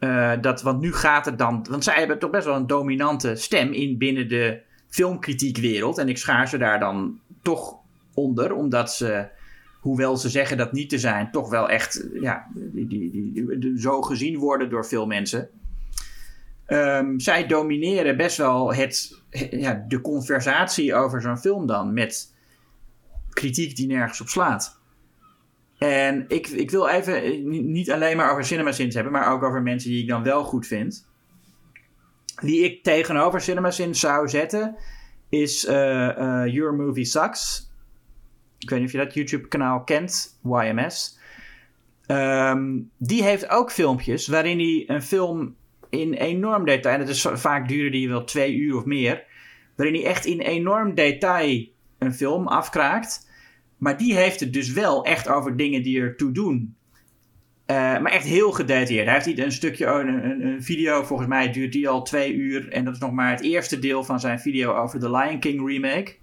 Uh, 0.01 0.33
dat, 0.41 0.63
want 0.63 0.81
nu 0.81 0.93
gaat 0.93 1.25
het 1.25 1.39
dan. 1.39 1.67
Want 1.71 1.85
zij 1.85 1.95
hebben 1.95 2.19
toch 2.19 2.31
best 2.31 2.47
wel 2.47 2.57
een 2.57 2.67
dominante 2.67 3.35
stem 3.35 3.73
in 3.73 3.99
binnen 3.99 4.29
de 4.29 4.61
filmkritiekwereld. 4.89 5.99
En 5.99 6.09
ik 6.09 6.19
schaar 6.19 6.49
ze 6.49 6.59
daar 6.59 6.81
dan 6.81 7.21
toch 7.43 7.77
onder, 8.15 8.55
omdat 8.55 8.93
ze, 8.93 9.29
hoewel 9.81 10.17
ze 10.17 10.29
zeggen 10.29 10.57
dat 10.57 10.73
niet 10.73 10.89
te 10.89 10.99
zijn, 10.99 11.31
toch 11.31 11.51
wel 11.51 11.69
echt 11.69 12.09
ja, 12.21 12.47
die, 12.55 12.89
die, 12.89 13.59
die, 13.59 13.81
zo 13.81 14.03
gezien 14.03 14.39
worden 14.39 14.71
door 14.71 14.87
veel 14.87 15.07
mensen. 15.07 15.49
Um, 16.69 17.21
zij 17.21 17.47
domineren 17.47 18.17
best 18.17 18.37
wel 18.37 18.75
het, 18.75 19.23
ja, 19.51 19.85
de 19.89 20.01
conversatie 20.01 20.95
over 20.95 21.21
zo'n 21.23 21.39
film 21.39 21.67
dan 21.67 21.93
met 21.93 22.35
kritiek 23.37 23.77
die 23.77 23.87
nergens 23.87 24.21
op 24.21 24.29
slaat. 24.29 24.81
En 25.79 26.25
ik, 26.29 26.47
ik 26.47 26.71
wil 26.71 26.89
even 26.89 27.23
eh, 27.23 27.45
niet 27.45 27.91
alleen 27.91 28.17
maar 28.17 28.31
over 28.31 28.45
CinemaSins 28.45 28.95
hebben, 28.95 29.13
maar 29.13 29.33
ook 29.33 29.43
over 29.43 29.63
mensen 29.63 29.91
die 29.91 30.03
ik 30.03 30.09
dan 30.09 30.23
wel 30.23 30.45
goed 30.45 30.67
vind. 30.67 31.09
Die 32.41 32.65
ik 32.65 32.83
tegenover 32.83 33.41
CinemaSins 33.41 34.01
zou 34.01 34.29
zetten, 34.29 34.77
is 35.29 35.65
uh, 35.65 35.73
uh, 35.75 36.43
Your 36.47 36.75
Movie 36.75 37.05
Sucks. 37.05 37.71
Ik 38.59 38.71
weet 38.71 38.79
niet 38.79 38.89
of 38.89 38.95
je 38.95 39.05
dat 39.05 39.15
YouTube-kanaal 39.15 39.85
kent, 39.85 40.39
YMS. 40.43 41.19
Ehm, 42.07 42.79
die 42.97 43.23
heeft 43.23 43.49
ook 43.49 43.73
filmpjes 43.73 44.27
waarin 44.27 44.59
hij 44.59 44.85
een 44.87 45.03
film 45.03 45.57
in 45.91 46.13
enorm 46.13 46.65
detail, 46.65 46.95
en 46.95 47.01
dat 47.01 47.09
is 47.09 47.27
vaak 47.33 47.69
duren 47.69 47.93
die 47.93 48.09
wel 48.09 48.25
twee 48.25 48.55
uur 48.55 48.77
of 48.77 48.85
meer, 48.85 49.25
waarin 49.77 49.95
hij 49.95 50.05
echt 50.05 50.25
in 50.25 50.41
enorm 50.41 50.95
detail 50.95 51.67
een 51.99 52.15
film 52.15 52.47
afkraakt. 52.47 53.26
Maar 53.77 53.99
die 53.99 54.15
heeft 54.15 54.41
het 54.41 54.53
dus 54.53 54.73
wel 54.73 55.05
echt 55.05 55.29
over 55.29 55.57
dingen 55.57 55.83
die 55.83 56.01
ertoe 56.01 56.33
doen. 56.33 56.77
Uh, 57.67 57.77
maar 57.77 58.13
echt 58.13 58.25
heel 58.25 58.53
gedetailleerd. 58.53 59.07
Hij 59.07 59.23
heeft 59.25 59.39
een 59.39 59.53
stukje, 59.53 59.93
oh, 59.93 59.99
een, 59.99 60.47
een, 60.47 60.63
video, 60.63 61.03
volgens 61.03 61.29
mij 61.29 61.53
duurt 61.53 61.73
die 61.73 61.89
al 61.89 62.03
twee 62.03 62.35
uur. 62.35 62.69
En 62.69 62.85
dat 62.85 62.95
is 62.95 63.01
nog 63.01 63.13
maar 63.13 63.31
het 63.31 63.43
eerste 63.43 63.79
deel 63.79 64.05
van 64.05 64.21
zijn 64.21 64.41
video 64.41 64.75
over 64.75 65.01
de 65.01 65.11
Lion 65.11 65.39
King 65.39 65.69
remake. 65.69 66.15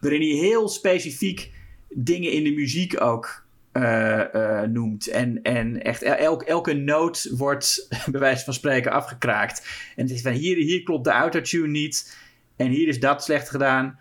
Waarin 0.00 0.20
hij 0.20 0.30
heel 0.30 0.68
specifiek 0.68 1.52
dingen 1.88 2.32
in 2.32 2.44
de 2.44 2.52
muziek 2.52 3.00
ook 3.00 3.44
uh, 3.72 4.22
uh, 4.34 4.62
noemt. 4.62 5.06
En, 5.06 5.42
en 5.42 5.82
echt 5.82 6.02
elk, 6.02 6.42
elke 6.42 6.72
noot 6.72 7.30
wordt 7.36 7.88
bij 8.10 8.20
wijze 8.20 8.44
van 8.44 8.54
spreken 8.54 8.92
afgekraakt. 8.92 9.66
En 9.96 10.02
het 10.02 10.14
is 10.14 10.22
van 10.22 10.32
hier, 10.32 10.56
hier 10.56 10.82
klopt 10.82 11.04
de 11.04 11.10
autotune 11.10 11.68
niet. 11.68 12.16
En 12.56 12.68
hier 12.68 12.88
is 12.88 13.00
dat 13.00 13.24
slecht 13.24 13.50
gedaan. 13.50 13.98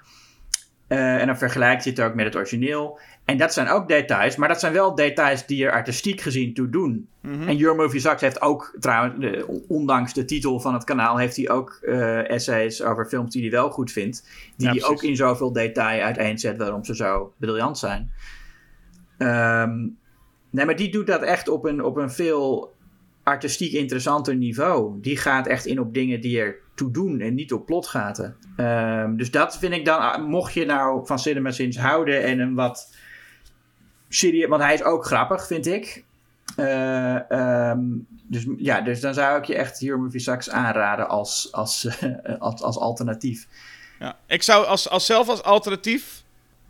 Uh, 0.94 1.20
en 1.22 1.28
dan 1.28 1.38
vergelijkt 1.38 1.84
je 1.84 1.90
het 1.90 2.02
ook 2.02 2.14
met 2.14 2.26
het 2.26 2.36
origineel. 2.36 3.00
En 3.26 3.38
dat 3.38 3.54
zijn 3.54 3.68
ook 3.68 3.88
details, 3.88 4.36
maar 4.36 4.48
dat 4.48 4.60
zijn 4.60 4.74
wel 4.74 4.96
details 4.96 5.46
die 5.46 5.66
er 5.66 5.72
artistiek 5.72 6.22
gezien 6.22 6.54
toe 6.54 6.70
doen. 6.70 7.08
Mm 7.22 7.34
-hmm. 7.34 7.48
En 7.48 7.58
Your 7.58 7.76
Movie 7.76 8.00
Sucks 8.00 8.22
heeft 8.22 8.42
ook, 8.42 8.76
trouwens, 8.80 9.20
de, 9.20 9.64
ondanks 9.68 10.14
de 10.14 10.26
titel 10.26 10.60
van 10.60 10.74
het 10.74 10.84
kanaal, 10.84 11.18
heeft 11.18 11.36
hij 11.36 11.50
ook 11.50 11.80
uh, 11.82 12.30
essays 12.30 12.82
over 12.82 13.06
films 13.06 13.32
die 13.32 13.42
hij 13.42 13.52
wel 13.52 13.70
goed 13.70 13.92
vindt. 13.92 14.28
Die 14.58 14.70
hij 14.70 14.84
ook 14.84 15.04
in 15.04 15.16
zoveel 15.16 15.54
detail 15.54 16.04
uiteenzet 16.04 16.58
waarom 16.58 16.84
ze 16.84 16.96
zo 16.96 17.34
briljant 17.38 17.78
zijn. 17.78 18.12
Um, 19.18 19.98
nee, 20.50 20.66
maar 20.66 20.76
die 20.76 20.92
doet 20.92 21.08
dat 21.08 21.22
echt 21.22 21.48
op 21.48 21.66
een, 21.66 21.84
op 21.84 21.98
een 21.98 22.12
veel 22.12 22.74
artistiek 23.24 23.72
interessanter 23.72 24.36
niveau. 24.36 25.02
Die 25.02 25.18
gaat 25.18 25.48
echt 25.48 25.66
in 25.66 25.80
op 25.80 25.94
dingen 25.94 26.22
die 26.22 26.40
er 26.40 26.63
toe 26.76 26.92
doen 26.92 27.20
en 27.20 27.34
niet 27.34 27.54
op 27.54 27.66
plotgaten. 27.66 28.36
Um, 28.58 29.18
dus 29.18 29.32
dat 29.32 29.58
vind 29.58 29.74
ik 29.74 29.86
dan, 29.86 30.24
mocht 30.24 30.54
je 30.54 30.66
nou 30.66 31.06
van 31.06 31.20
Cinema 31.20 31.52
Sins 31.52 31.78
houden 31.78 32.24
en 32.24 32.40
een 32.40 32.56
wat 32.56 32.96
serieus, 34.10 34.48
want 34.50 34.62
hij 34.62 34.74
is 34.74 34.84
ook 34.84 35.06
grappig, 35.06 35.48
vind 35.48 35.66
ik. 35.66 36.04
Uh, 36.58 37.20
um, 37.70 38.08
dus 38.28 38.46
ja, 38.58 38.82
dus 38.82 39.00
dan 39.00 39.14
zou 39.14 39.38
ik 39.38 39.46
je 39.46 39.56
echt 39.56 39.80
Hero 39.80 39.98
Movie 39.98 40.20
Sucks 40.20 40.50
aanraden 40.50 41.10
als, 41.10 41.48
als, 41.52 41.86
uh, 42.04 42.14
als, 42.40 42.62
als 42.62 42.78
alternatief. 42.78 43.48
Ja, 44.00 44.18
ik 44.28 44.44
zou 44.44 44.66
als, 44.66 44.90
als 44.90 45.06
zelf 45.06 45.30
als 45.30 45.44
alternatief 45.44 46.24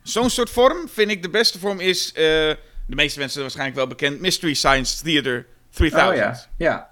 zo'n 0.04 0.30
soort 0.30 0.50
vorm 0.50 0.90
vind 0.90 1.12
ik 1.12 1.22
de 1.22 1.30
beste 1.30 1.60
vorm 1.60 1.80
is, 1.80 2.10
uh, 2.10 2.14
de 2.16 2.58
meeste 2.88 3.20
mensen 3.20 3.42
waarschijnlijk 3.42 3.78
wel 3.78 3.88
bekend, 3.88 4.20
Mystery 4.20 4.54
Science 4.54 5.04
Theater 5.04 5.46
3000. 5.70 6.12
Oh 6.12 6.18
ja, 6.18 6.66
ja. 6.66 6.92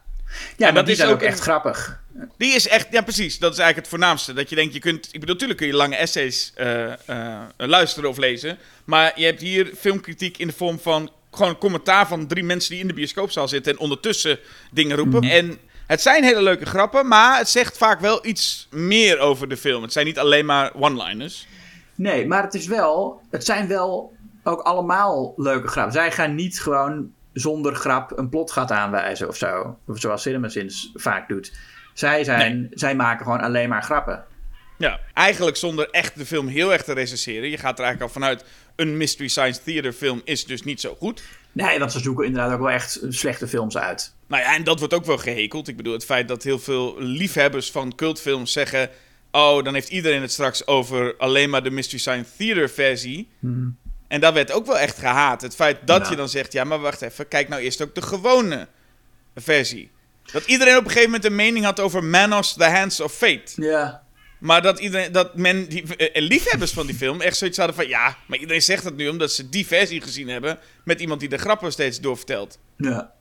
Ja, 0.57 0.67
en 0.67 0.73
dat 0.73 0.87
is 0.87 1.03
ook 1.03 1.21
echt 1.21 1.39
grappig. 1.39 2.00
Die 2.37 2.53
is 2.53 2.67
echt, 2.67 2.87
ja 2.91 3.01
precies, 3.01 3.39
dat 3.39 3.51
is 3.51 3.57
eigenlijk 3.59 3.89
het 3.89 3.99
voornaamste. 3.99 4.33
Dat 4.33 4.49
je 4.49 4.55
denkt, 4.55 4.73
je 4.73 4.79
kunt, 4.79 5.05
ik 5.05 5.19
bedoel, 5.19 5.33
natuurlijk 5.33 5.59
kun 5.59 5.67
je 5.67 5.75
lange 5.75 5.95
essays 5.95 6.53
uh, 6.57 6.87
uh, 7.09 7.41
luisteren 7.57 8.09
of 8.09 8.17
lezen. 8.17 8.57
Maar 8.85 9.11
je 9.15 9.25
hebt 9.25 9.41
hier 9.41 9.71
filmkritiek 9.77 10.37
in 10.37 10.47
de 10.47 10.53
vorm 10.53 10.79
van 10.79 11.11
gewoon 11.31 11.57
commentaar 11.57 12.07
van 12.07 12.27
drie 12.27 12.43
mensen 12.43 12.71
die 12.71 12.79
in 12.79 12.87
de 12.87 12.93
bioscoopzaal 12.93 13.47
zitten 13.47 13.73
en 13.73 13.79
ondertussen 13.79 14.39
dingen 14.71 14.97
roepen. 14.97 15.23
Mm. 15.23 15.29
En 15.29 15.57
het 15.87 16.01
zijn 16.01 16.23
hele 16.23 16.41
leuke 16.41 16.65
grappen, 16.65 17.07
maar 17.07 17.37
het 17.37 17.49
zegt 17.49 17.77
vaak 17.77 17.99
wel 17.99 18.25
iets 18.25 18.67
meer 18.69 19.19
over 19.19 19.49
de 19.49 19.57
film. 19.57 19.81
Het 19.81 19.93
zijn 19.93 20.05
niet 20.05 20.19
alleen 20.19 20.45
maar 20.45 20.73
one-liners. 20.75 21.47
Nee, 21.95 22.27
maar 22.27 22.43
het 22.43 22.53
is 22.53 22.67
wel, 22.67 23.21
het 23.29 23.45
zijn 23.45 23.67
wel 23.67 24.15
ook 24.43 24.61
allemaal 24.61 25.33
leuke 25.37 25.67
grappen. 25.67 25.93
Zij 25.93 26.11
gaan 26.11 26.35
niet 26.35 26.61
gewoon 26.61 27.11
zonder 27.33 27.75
grap 27.75 28.17
een 28.17 28.29
plot 28.29 28.51
gaat 28.51 28.71
aanwijzen 28.71 29.27
of 29.27 29.37
zo. 29.37 29.77
Zoals 29.93 30.21
CinemaSins 30.21 30.91
vaak 30.93 31.27
doet. 31.27 31.51
Zij, 31.93 32.23
zijn, 32.23 32.59
nee. 32.59 32.69
zij 32.71 32.95
maken 32.95 33.25
gewoon 33.25 33.41
alleen 33.41 33.69
maar 33.69 33.83
grappen. 33.83 34.23
Ja, 34.77 34.99
eigenlijk 35.13 35.57
zonder 35.57 35.89
echt 35.89 36.17
de 36.17 36.25
film 36.25 36.47
heel 36.47 36.71
erg 36.73 36.83
te 36.83 36.93
recenseren. 36.93 37.49
Je 37.49 37.57
gaat 37.57 37.79
er 37.79 37.85
eigenlijk 37.85 38.13
al 38.13 38.21
vanuit, 38.21 38.45
een 38.75 38.97
Mystery 38.97 39.27
Science 39.27 39.61
Theater 39.63 39.93
film 39.93 40.21
is 40.23 40.45
dus 40.45 40.63
niet 40.63 40.81
zo 40.81 40.95
goed. 40.99 41.23
Nee, 41.51 41.79
want 41.79 41.91
ze 41.91 41.99
zoeken 41.99 42.25
inderdaad 42.25 42.53
ook 42.53 42.59
wel 42.59 42.69
echt 42.69 42.99
slechte 43.09 43.47
films 43.47 43.77
uit. 43.77 44.13
Nou 44.27 44.41
ja, 44.41 44.55
en 44.55 44.63
dat 44.63 44.79
wordt 44.79 44.93
ook 44.93 45.05
wel 45.05 45.17
gehekeld. 45.17 45.67
Ik 45.67 45.77
bedoel, 45.77 45.93
het 45.93 46.05
feit 46.05 46.27
dat 46.27 46.43
heel 46.43 46.59
veel 46.59 46.95
liefhebbers 46.99 47.71
van 47.71 47.95
cultfilms 47.95 48.51
zeggen... 48.51 48.89
Oh, 49.31 49.63
dan 49.63 49.73
heeft 49.73 49.89
iedereen 49.89 50.21
het 50.21 50.31
straks 50.31 50.67
over 50.67 51.15
alleen 51.17 51.49
maar 51.49 51.63
de 51.63 51.71
Mystery 51.71 51.99
Science 51.99 52.31
Theater 52.37 52.69
versie. 52.69 53.29
Hmm. 53.39 53.77
En 54.07 54.21
dat 54.21 54.33
werd 54.33 54.51
ook 54.51 54.65
wel 54.65 54.77
echt 54.77 54.97
gehaat. 54.97 55.41
Het 55.41 55.55
feit 55.55 55.77
dat 55.85 56.03
ja. 56.03 56.09
je 56.09 56.15
dan 56.15 56.29
zegt, 56.29 56.53
ja, 56.53 56.63
maar 56.63 56.79
wacht 56.79 57.01
even, 57.01 57.27
kijk 57.27 57.47
nou 57.47 57.61
eerst 57.61 57.81
ook 57.81 57.95
de 57.95 58.01
gewone 58.01 58.67
versie. 59.35 59.91
Dat 60.31 60.45
iedereen 60.45 60.77
op 60.77 60.83
een 60.83 60.89
gegeven 60.89 61.09
moment 61.09 61.25
een 61.25 61.35
mening 61.35 61.65
had 61.65 61.79
over 61.79 62.03
Manos, 62.03 62.53
The 62.53 62.63
Hands 62.63 62.99
of 62.99 63.13
Fate. 63.13 63.51
Ja. 63.55 64.03
Maar 64.39 64.61
dat, 64.61 64.79
iedereen, 64.79 65.11
dat 65.11 65.35
men, 65.35 65.67
die 65.69 65.83
uh, 65.83 66.07
liefhebbers 66.13 66.71
van 66.71 66.85
die 66.85 66.95
film, 66.95 67.21
echt 67.21 67.37
zoiets 67.37 67.57
hadden 67.57 67.75
van... 67.75 67.87
Ja, 67.87 68.17
maar 68.25 68.37
iedereen 68.37 68.61
zegt 68.61 68.83
dat 68.83 68.95
nu 68.95 69.07
omdat 69.07 69.31
ze 69.31 69.49
die 69.49 69.67
versie 69.67 70.01
gezien 70.01 70.27
hebben... 70.27 70.59
met 70.83 71.01
iemand 71.01 71.19
die 71.19 71.29
de 71.29 71.37
grappen 71.37 71.71
steeds 71.71 71.99
doorvertelt. 71.99 72.59
Ja. 72.77 73.11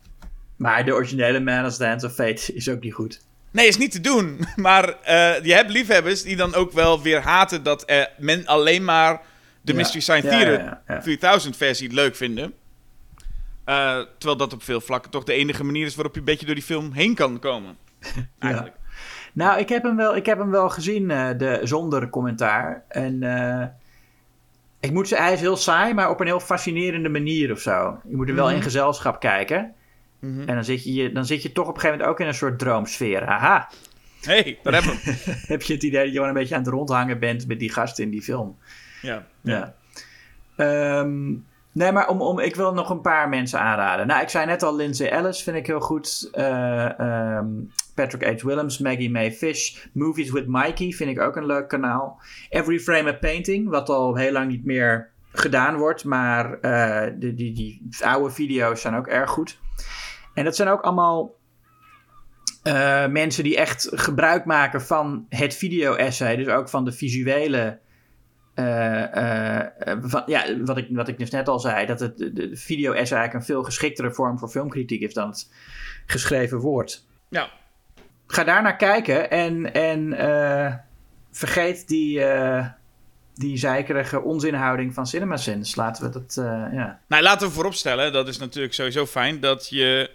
Maar 0.56 0.84
de 0.84 0.94
originele 0.94 1.40
Manos, 1.40 1.76
The 1.76 1.84
Hands 1.84 2.04
of 2.04 2.14
Fate 2.14 2.54
is 2.54 2.68
ook 2.68 2.82
niet 2.82 2.94
goed. 2.94 3.20
Nee, 3.50 3.66
is 3.66 3.76
niet 3.76 3.92
te 3.92 4.00
doen. 4.00 4.46
Maar 4.56 4.88
uh, 4.88 5.44
je 5.44 5.52
hebt 5.52 5.70
liefhebbers 5.70 6.22
die 6.22 6.36
dan 6.36 6.54
ook 6.54 6.72
wel 6.72 7.02
weer 7.02 7.20
haten... 7.20 7.62
dat 7.62 7.90
uh, 7.90 8.04
men 8.18 8.46
alleen 8.46 8.84
maar 8.84 9.22
de 9.60 9.72
ja. 9.72 9.78
Mystery 9.78 10.00
Science 10.00 10.28
ja, 10.28 10.38
Theater 10.38 10.80
ja, 10.86 11.00
3000 11.00 11.56
versie 11.56 11.92
leuk 11.92 12.16
vinden. 12.16 12.54
Uh, 13.70 14.00
terwijl 14.18 14.36
dat 14.36 14.52
op 14.52 14.62
veel 14.62 14.80
vlakken 14.80 15.10
toch 15.10 15.24
de 15.24 15.32
enige 15.32 15.64
manier 15.64 15.86
is 15.86 15.94
waarop 15.94 16.14
je 16.14 16.18
een 16.18 16.26
beetje 16.26 16.46
door 16.46 16.54
die 16.54 16.64
film 16.64 16.92
heen 16.92 17.14
kan 17.14 17.38
komen. 17.38 17.76
Eigenlijk. 18.38 18.74
Nou, 19.32 19.58
ik 19.58 19.68
heb 19.68 19.82
hem 19.82 19.96
wel, 19.96 20.16
ik 20.16 20.26
heb 20.26 20.38
hem 20.38 20.50
wel 20.50 20.70
gezien 20.70 21.10
uh, 21.10 21.28
de, 21.38 21.60
zonder 21.62 22.08
commentaar. 22.08 22.84
En 22.88 23.22
uh, 23.22 23.64
ik 24.80 24.92
moet 24.92 25.08
zeggen, 25.08 25.26
hij 25.26 25.36
is 25.36 25.42
heel 25.42 25.56
saai, 25.56 25.94
maar 25.94 26.10
op 26.10 26.20
een 26.20 26.26
heel 26.26 26.40
fascinerende 26.40 27.08
manier 27.08 27.52
of 27.52 27.60
zo. 27.60 28.00
Je 28.08 28.16
moet 28.16 28.28
er 28.28 28.34
wel 28.34 28.44
mm 28.44 28.50
-hmm. 28.50 28.58
in 28.58 28.64
gezelschap 28.64 29.20
kijken. 29.20 29.74
Mm 30.18 30.38
-hmm. 30.38 30.48
En 30.48 30.54
dan 30.54 30.64
zit, 30.64 30.84
je, 30.84 31.12
dan 31.12 31.26
zit 31.26 31.42
je 31.42 31.52
toch 31.52 31.68
op 31.68 31.74
een 31.74 31.80
gegeven 31.80 31.98
moment 31.98 32.14
ook 32.14 32.20
in 32.20 32.26
een 32.26 32.38
soort 32.38 32.58
droomsfeer. 32.58 33.24
Haha. 33.24 33.68
hey, 34.20 34.58
daar 34.62 34.72
hebben 34.72 34.92
we 34.92 35.34
Heb 35.52 35.62
je 35.62 35.72
het 35.74 35.82
idee 35.82 36.00
dat 36.00 36.08
je 36.08 36.14
gewoon 36.14 36.28
een 36.28 36.34
beetje 36.34 36.54
aan 36.54 36.62
het 36.62 36.72
rondhangen 36.72 37.18
bent 37.18 37.46
met 37.46 37.58
die 37.58 37.72
gasten 37.72 38.04
in 38.04 38.10
die 38.10 38.22
film. 38.22 38.58
Ja. 39.02 39.26
ja. 39.40 39.74
ja. 40.56 40.98
Um, 40.98 41.48
Nee, 41.72 41.92
maar 41.92 42.08
om, 42.08 42.20
om, 42.20 42.38
ik 42.38 42.56
wil 42.56 42.72
nog 42.72 42.90
een 42.90 43.00
paar 43.00 43.28
mensen 43.28 43.60
aanraden. 43.60 44.06
Nou, 44.06 44.22
ik 44.22 44.28
zei 44.28 44.46
net 44.46 44.62
al, 44.62 44.76
Lindsay 44.76 45.08
Ellis 45.08 45.42
vind 45.42 45.56
ik 45.56 45.66
heel 45.66 45.80
goed. 45.80 46.30
Uh, 46.34 47.40
Patrick 47.94 48.40
H. 48.40 48.44
Willems, 48.44 48.78
Maggie 48.78 49.10
May 49.10 49.32
Fish. 49.32 49.84
Movies 49.92 50.30
with 50.30 50.46
Mikey 50.46 50.90
vind 50.90 51.10
ik 51.10 51.20
ook 51.20 51.36
een 51.36 51.46
leuk 51.46 51.68
kanaal. 51.68 52.20
Every 52.48 52.78
Frame 52.78 53.10
a 53.10 53.12
Painting, 53.12 53.68
wat 53.68 53.88
al 53.88 54.16
heel 54.16 54.32
lang 54.32 54.50
niet 54.50 54.64
meer 54.64 55.10
gedaan 55.32 55.76
wordt. 55.76 56.04
Maar 56.04 56.58
uh, 56.60 57.12
die, 57.18 57.34
die, 57.34 57.52
die 57.52 57.88
oude 58.00 58.30
video's 58.30 58.80
zijn 58.80 58.94
ook 58.94 59.06
erg 59.06 59.30
goed. 59.30 59.58
En 60.34 60.44
dat 60.44 60.56
zijn 60.56 60.68
ook 60.68 60.80
allemaal 60.80 61.34
uh, 62.64 63.06
mensen 63.06 63.44
die 63.44 63.56
echt 63.56 63.88
gebruik 63.92 64.44
maken 64.44 64.82
van 64.82 65.26
het 65.28 65.54
video-essay. 65.54 66.36
Dus 66.36 66.48
ook 66.48 66.68
van 66.68 66.84
de 66.84 66.92
visuele 66.92 67.78
van, 70.02 70.22
ja, 70.26 70.60
wat 70.64 70.76
ik, 70.76 70.86
wat 70.90 71.08
ik 71.08 71.18
dus 71.18 71.30
net 71.30 71.48
al 71.48 71.60
zei, 71.60 71.86
dat 71.86 72.00
het, 72.00 72.18
de 72.18 72.50
video 72.52 72.92
is 72.92 73.10
eigenlijk 73.10 73.34
een 73.34 73.42
veel 73.42 73.62
geschiktere 73.62 74.12
vorm 74.12 74.38
voor 74.38 74.48
filmkritiek 74.48 75.00
is 75.00 75.14
dan 75.14 75.28
het 75.28 75.50
geschreven 76.06 76.58
woord. 76.58 77.04
Ja. 77.28 77.50
Ga 78.26 78.44
daar 78.44 78.62
naar 78.62 78.76
kijken 78.76 79.30
en, 79.30 79.72
en 79.72 80.12
uh, 80.12 80.74
vergeet 81.30 81.88
die, 81.88 82.24
die 83.34 83.56
zeikerige 83.56 84.22
onzinhouding 84.22 84.94
van 84.94 85.06
CinemaSins. 85.06 85.76
Laten 85.76 86.04
we 86.04 86.10
dat, 86.10 86.34
ja. 86.72 87.00
Nou, 87.08 87.22
laten 87.22 87.46
we 87.46 87.54
vooropstellen, 87.54 88.12
dat 88.12 88.28
is 88.28 88.38
natuurlijk 88.38 88.74
sowieso 88.74 89.06
fijn, 89.06 89.40
dat 89.40 89.68
je 89.68 90.10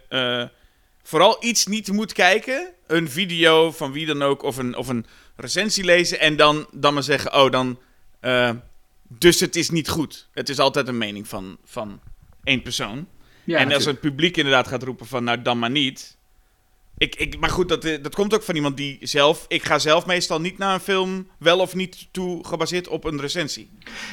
vooral 1.04 1.38
iets 1.40 1.66
niet 1.66 1.92
moet 1.92 2.14
kijken. 2.14 2.74
Een 2.88 3.10
video 3.10 3.72
van 3.72 3.92
wie 3.92 4.06
dan 4.06 4.22
ook, 4.22 4.44
of 4.44 4.58
een, 4.58 4.76
of 4.76 4.88
een 4.88 5.06
recensie 5.36 5.84
lezen 5.84 6.20
en 6.20 6.36
dan, 6.36 6.68
dan 6.72 6.94
maar 6.94 7.04
zeggen, 7.04 7.34
oh, 7.34 7.52
dan 7.52 7.80
uh, 8.26 8.50
dus 9.08 9.40
het 9.40 9.56
is 9.56 9.70
niet 9.70 9.90
goed. 9.90 10.30
Het 10.34 10.50
is 10.50 10.60
altijd 10.60 10.88
een 10.88 10.98
mening 10.98 11.28
van, 11.28 11.58
van 11.64 12.00
één 12.44 12.62
persoon. 12.62 13.08
Ja, 13.44 13.58
en 13.58 13.72
als 13.72 13.86
het 13.86 14.00
publiek 14.00 14.38
inderdaad 14.38 14.68
gaat 14.68 14.84
roepen 14.84 15.06
van, 15.06 15.24
nou 15.24 15.42
dan 15.42 15.60
maar 15.60 15.70
niet. 15.70 16.18
Ik, 16.98 17.16
ik, 17.16 17.40
maar 17.40 17.50
goed, 17.50 17.70
dat, 17.70 17.82
dat 17.82 18.16
komt 18.16 18.34
ook 18.34 18.44
van 18.44 18.56
iemand 18.56 18.78
die 18.78 18.98
zelf... 19.02 19.46
Ik 19.48 19.64
ga 19.64 19.80
zelf 19.80 20.06
meestal 20.06 20.42
niet 20.42 20.58
naar 20.58 20.74
een 20.74 20.80
film 20.80 21.28
wel 21.40 21.60
of 21.60 21.76
niet 21.76 22.08
toe 22.12 22.46
gebaseerd 22.46 22.88
op 22.88 23.04
een 23.04 23.22
recensie. 23.22 23.70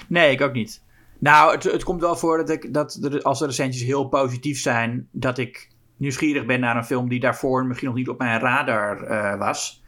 Nee, 0.09 0.33
ik 0.33 0.41
ook 0.41 0.53
niet. 0.53 0.83
Nou, 1.19 1.53
het, 1.53 1.63
het 1.63 1.85
komt 1.85 2.01
wel 2.01 2.17
voor 2.17 2.37
dat, 2.37 2.51
ik, 2.51 2.75
dat 2.75 2.99
er, 3.03 3.23
als 3.23 3.39
de 3.39 3.47
recensies 3.47 3.83
heel 3.83 4.05
positief 4.05 4.61
zijn... 4.61 5.09
dat 5.11 5.39
ik 5.39 5.69
nieuwsgierig 5.97 6.47
ben 6.47 6.61
naar 6.61 6.77
een 6.77 6.85
film 6.85 7.09
die 7.09 7.21
daarvoor 7.21 7.67
misschien 7.67 7.89
nog 7.89 7.97
niet 7.97 8.09
op 8.09 8.19
mijn 8.19 8.41
radar 8.41 9.11
uh, 9.11 9.39
was. 9.39 9.82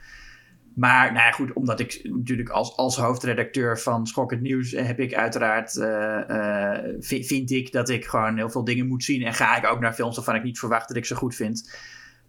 Maar 0.75 1.13
nou 1.13 1.25
ja, 1.25 1.31
goed, 1.31 1.53
omdat 1.53 1.81
ik 1.81 2.01
natuurlijk 2.03 2.49
als, 2.49 2.77
als 2.77 2.97
hoofdredacteur 2.97 3.79
van 3.79 4.07
Schokkend 4.07 4.41
Nieuws 4.41 4.71
heb 4.71 5.01
ik 5.01 5.15
uiteraard, 5.15 5.75
uh, 5.75 6.79
vind 7.01 7.51
ik 7.51 7.73
dat 7.73 7.89
ik 7.89 8.05
gewoon 8.05 8.37
heel 8.37 8.51
veel 8.51 8.65
dingen 8.65 8.87
moet 8.87 9.05
zien. 9.05 9.23
En 9.23 9.35
ga 9.35 9.57
ik 9.57 9.67
ook 9.67 9.81
naar 9.81 9.93
films 9.93 10.17
waarvan 10.17 10.35
ik 10.35 10.43
niet 10.43 10.59
verwacht 10.59 10.89
dat 10.89 10.97
ik 10.97 11.05
ze 11.05 11.15
goed 11.15 11.35
vind. 11.35 11.77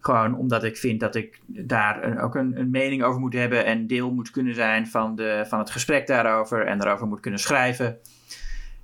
Gewoon 0.00 0.36
omdat 0.36 0.64
ik 0.64 0.76
vind 0.76 1.00
dat 1.00 1.14
ik 1.14 1.40
daar 1.46 2.22
ook 2.22 2.34
een, 2.34 2.58
een, 2.58 2.70
mening 2.70 3.02
over 3.02 3.20
moet 3.20 3.34
hebben 3.34 3.64
en 3.64 3.86
deel 3.86 4.12
moet 4.12 4.30
kunnen 4.30 4.54
zijn 4.54 4.86
van, 4.86 5.16
de, 5.16 5.44
van 5.48 5.58
het 5.58 5.70
gesprek 5.70 6.06
daarover 6.06 6.66
en 6.66 6.78
daarover 6.78 7.06
moet 7.06 7.20
kunnen 7.20 7.40
schrijven. 7.40 7.98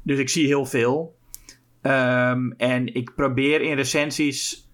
Dus 0.02 0.18
ik 0.18 0.28
zie 0.28 0.46
heel 0.46 0.66
veel. 0.66 1.16
Ehm, 1.80 2.50
en 2.56 2.94
ik 2.94 3.14
probeer 3.14 3.60
in 3.60 3.76
recensies, 3.76 4.68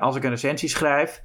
als 0.00 0.16
ik 0.16 0.24
een 0.24 0.30
recensie 0.30 0.68
schrijf, 0.68 1.22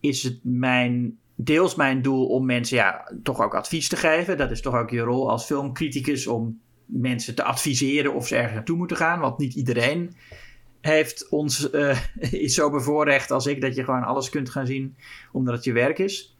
is 0.00 0.22
het 0.22 0.38
mijn, 0.42 1.18
deels 1.44 1.74
mijn 1.74 2.02
doel 2.02 2.26
om 2.26 2.46
mensen 2.46 2.76
ja, 2.76 3.12
toch 3.22 3.40
ook 3.40 3.54
advies 3.54 3.88
te 3.88 3.96
geven. 3.96 4.36
Dat 4.36 4.50
is 4.50 4.60
toch 4.60 4.74
ook 4.74 4.90
je 4.90 5.00
rol 5.00 5.30
als 5.30 5.44
filmcriticus 5.44 6.26
om 6.26 6.60
mensen 6.86 7.34
te 7.34 7.42
adviseren 7.42 8.14
of 8.14 8.26
ze 8.26 8.34
ergens 8.34 8.54
naartoe 8.54 8.76
moeten 8.76 8.96
gaan. 8.96 9.20
Want 9.20 9.38
niet 9.38 9.54
iedereen 9.54 10.14
heeft 10.80 11.28
ons, 11.28 11.70
uh, 11.72 11.98
is 12.46 12.54
zo 12.54 12.70
bevoorrecht 12.70 13.30
als 13.30 13.46
ik 13.46 13.60
dat 13.60 13.74
je 13.74 13.84
gewoon 13.84 14.04
alles 14.04 14.30
kunt 14.30 14.50
gaan 14.50 14.66
zien 14.66 14.96
omdat 15.32 15.54
het 15.54 15.64
je 15.64 15.72
werk 15.72 15.98
is. 15.98 16.38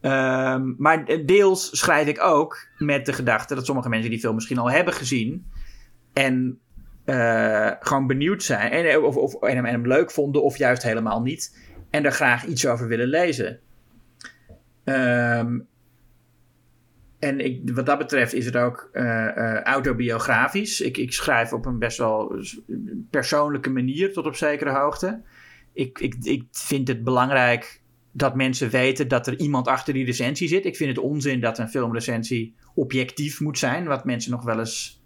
Um, 0.00 0.74
maar 0.78 1.24
deels 1.26 1.78
schrijf 1.78 2.06
ik 2.06 2.22
ook 2.22 2.68
met 2.78 3.06
de 3.06 3.12
gedachte 3.12 3.54
dat 3.54 3.66
sommige 3.66 3.88
mensen 3.88 4.10
die 4.10 4.18
film 4.18 4.34
misschien 4.34 4.58
al 4.58 4.70
hebben 4.70 4.94
gezien 4.94 5.46
en 6.12 6.58
uh, 7.04 7.70
gewoon 7.80 8.06
benieuwd 8.06 8.42
zijn 8.42 8.70
en, 8.70 9.02
of, 9.02 9.16
of, 9.16 9.42
en, 9.42 9.64
hem, 9.64 9.86
leuk 9.86 10.10
vonden 10.10 10.42
of 10.42 10.56
juist 10.56 10.82
helemaal 10.82 11.22
niet 11.22 11.58
en 11.90 12.04
er 12.04 12.12
graag 12.12 12.44
iets 12.44 12.66
over 12.66 12.88
willen 12.88 13.08
lezen. 13.08 13.60
Um, 14.88 15.66
en 17.18 17.40
ik, 17.40 17.70
wat 17.70 17.86
dat 17.86 17.98
betreft 17.98 18.32
is 18.32 18.44
het 18.44 18.56
ook 18.56 18.90
uh, 18.92 19.60
autobiografisch. 19.62 20.80
Ik, 20.80 20.96
ik, 20.96 21.12
schrijf 21.12 21.52
op 21.52 21.66
een 21.66 21.78
best 21.78 21.98
wel 21.98 22.44
persoonlijke 23.10 23.70
manier 23.70 24.12
tot 24.12 24.26
op 24.26 24.34
zekere 24.34 24.70
hoogte. 24.70 25.22
Ik, 25.72 25.98
ik, 25.98 26.14
ik 26.22 26.44
vind 26.50 26.88
het 26.88 27.04
belangrijk 27.04 27.80
dat 28.12 28.34
mensen 28.34 28.70
weten 28.70 29.08
dat 29.08 29.26
er 29.26 29.38
iemand 29.38 29.66
achter 29.66 29.94
die 29.94 30.04
recensie 30.04 30.48
zit. 30.48 30.64
Ik 30.64 30.76
vind 30.76 30.96
het 30.96 31.04
onzin 31.04 31.40
dat 31.40 31.58
een 31.58 31.68
filmrecensie 31.68 32.54
objectief 32.74 33.40
moet 33.40 33.58
zijn, 33.58 33.84
wat 33.84 34.04
mensen 34.04 34.30
nog 34.30 34.44
wel 34.44 34.58
eens 34.58 35.02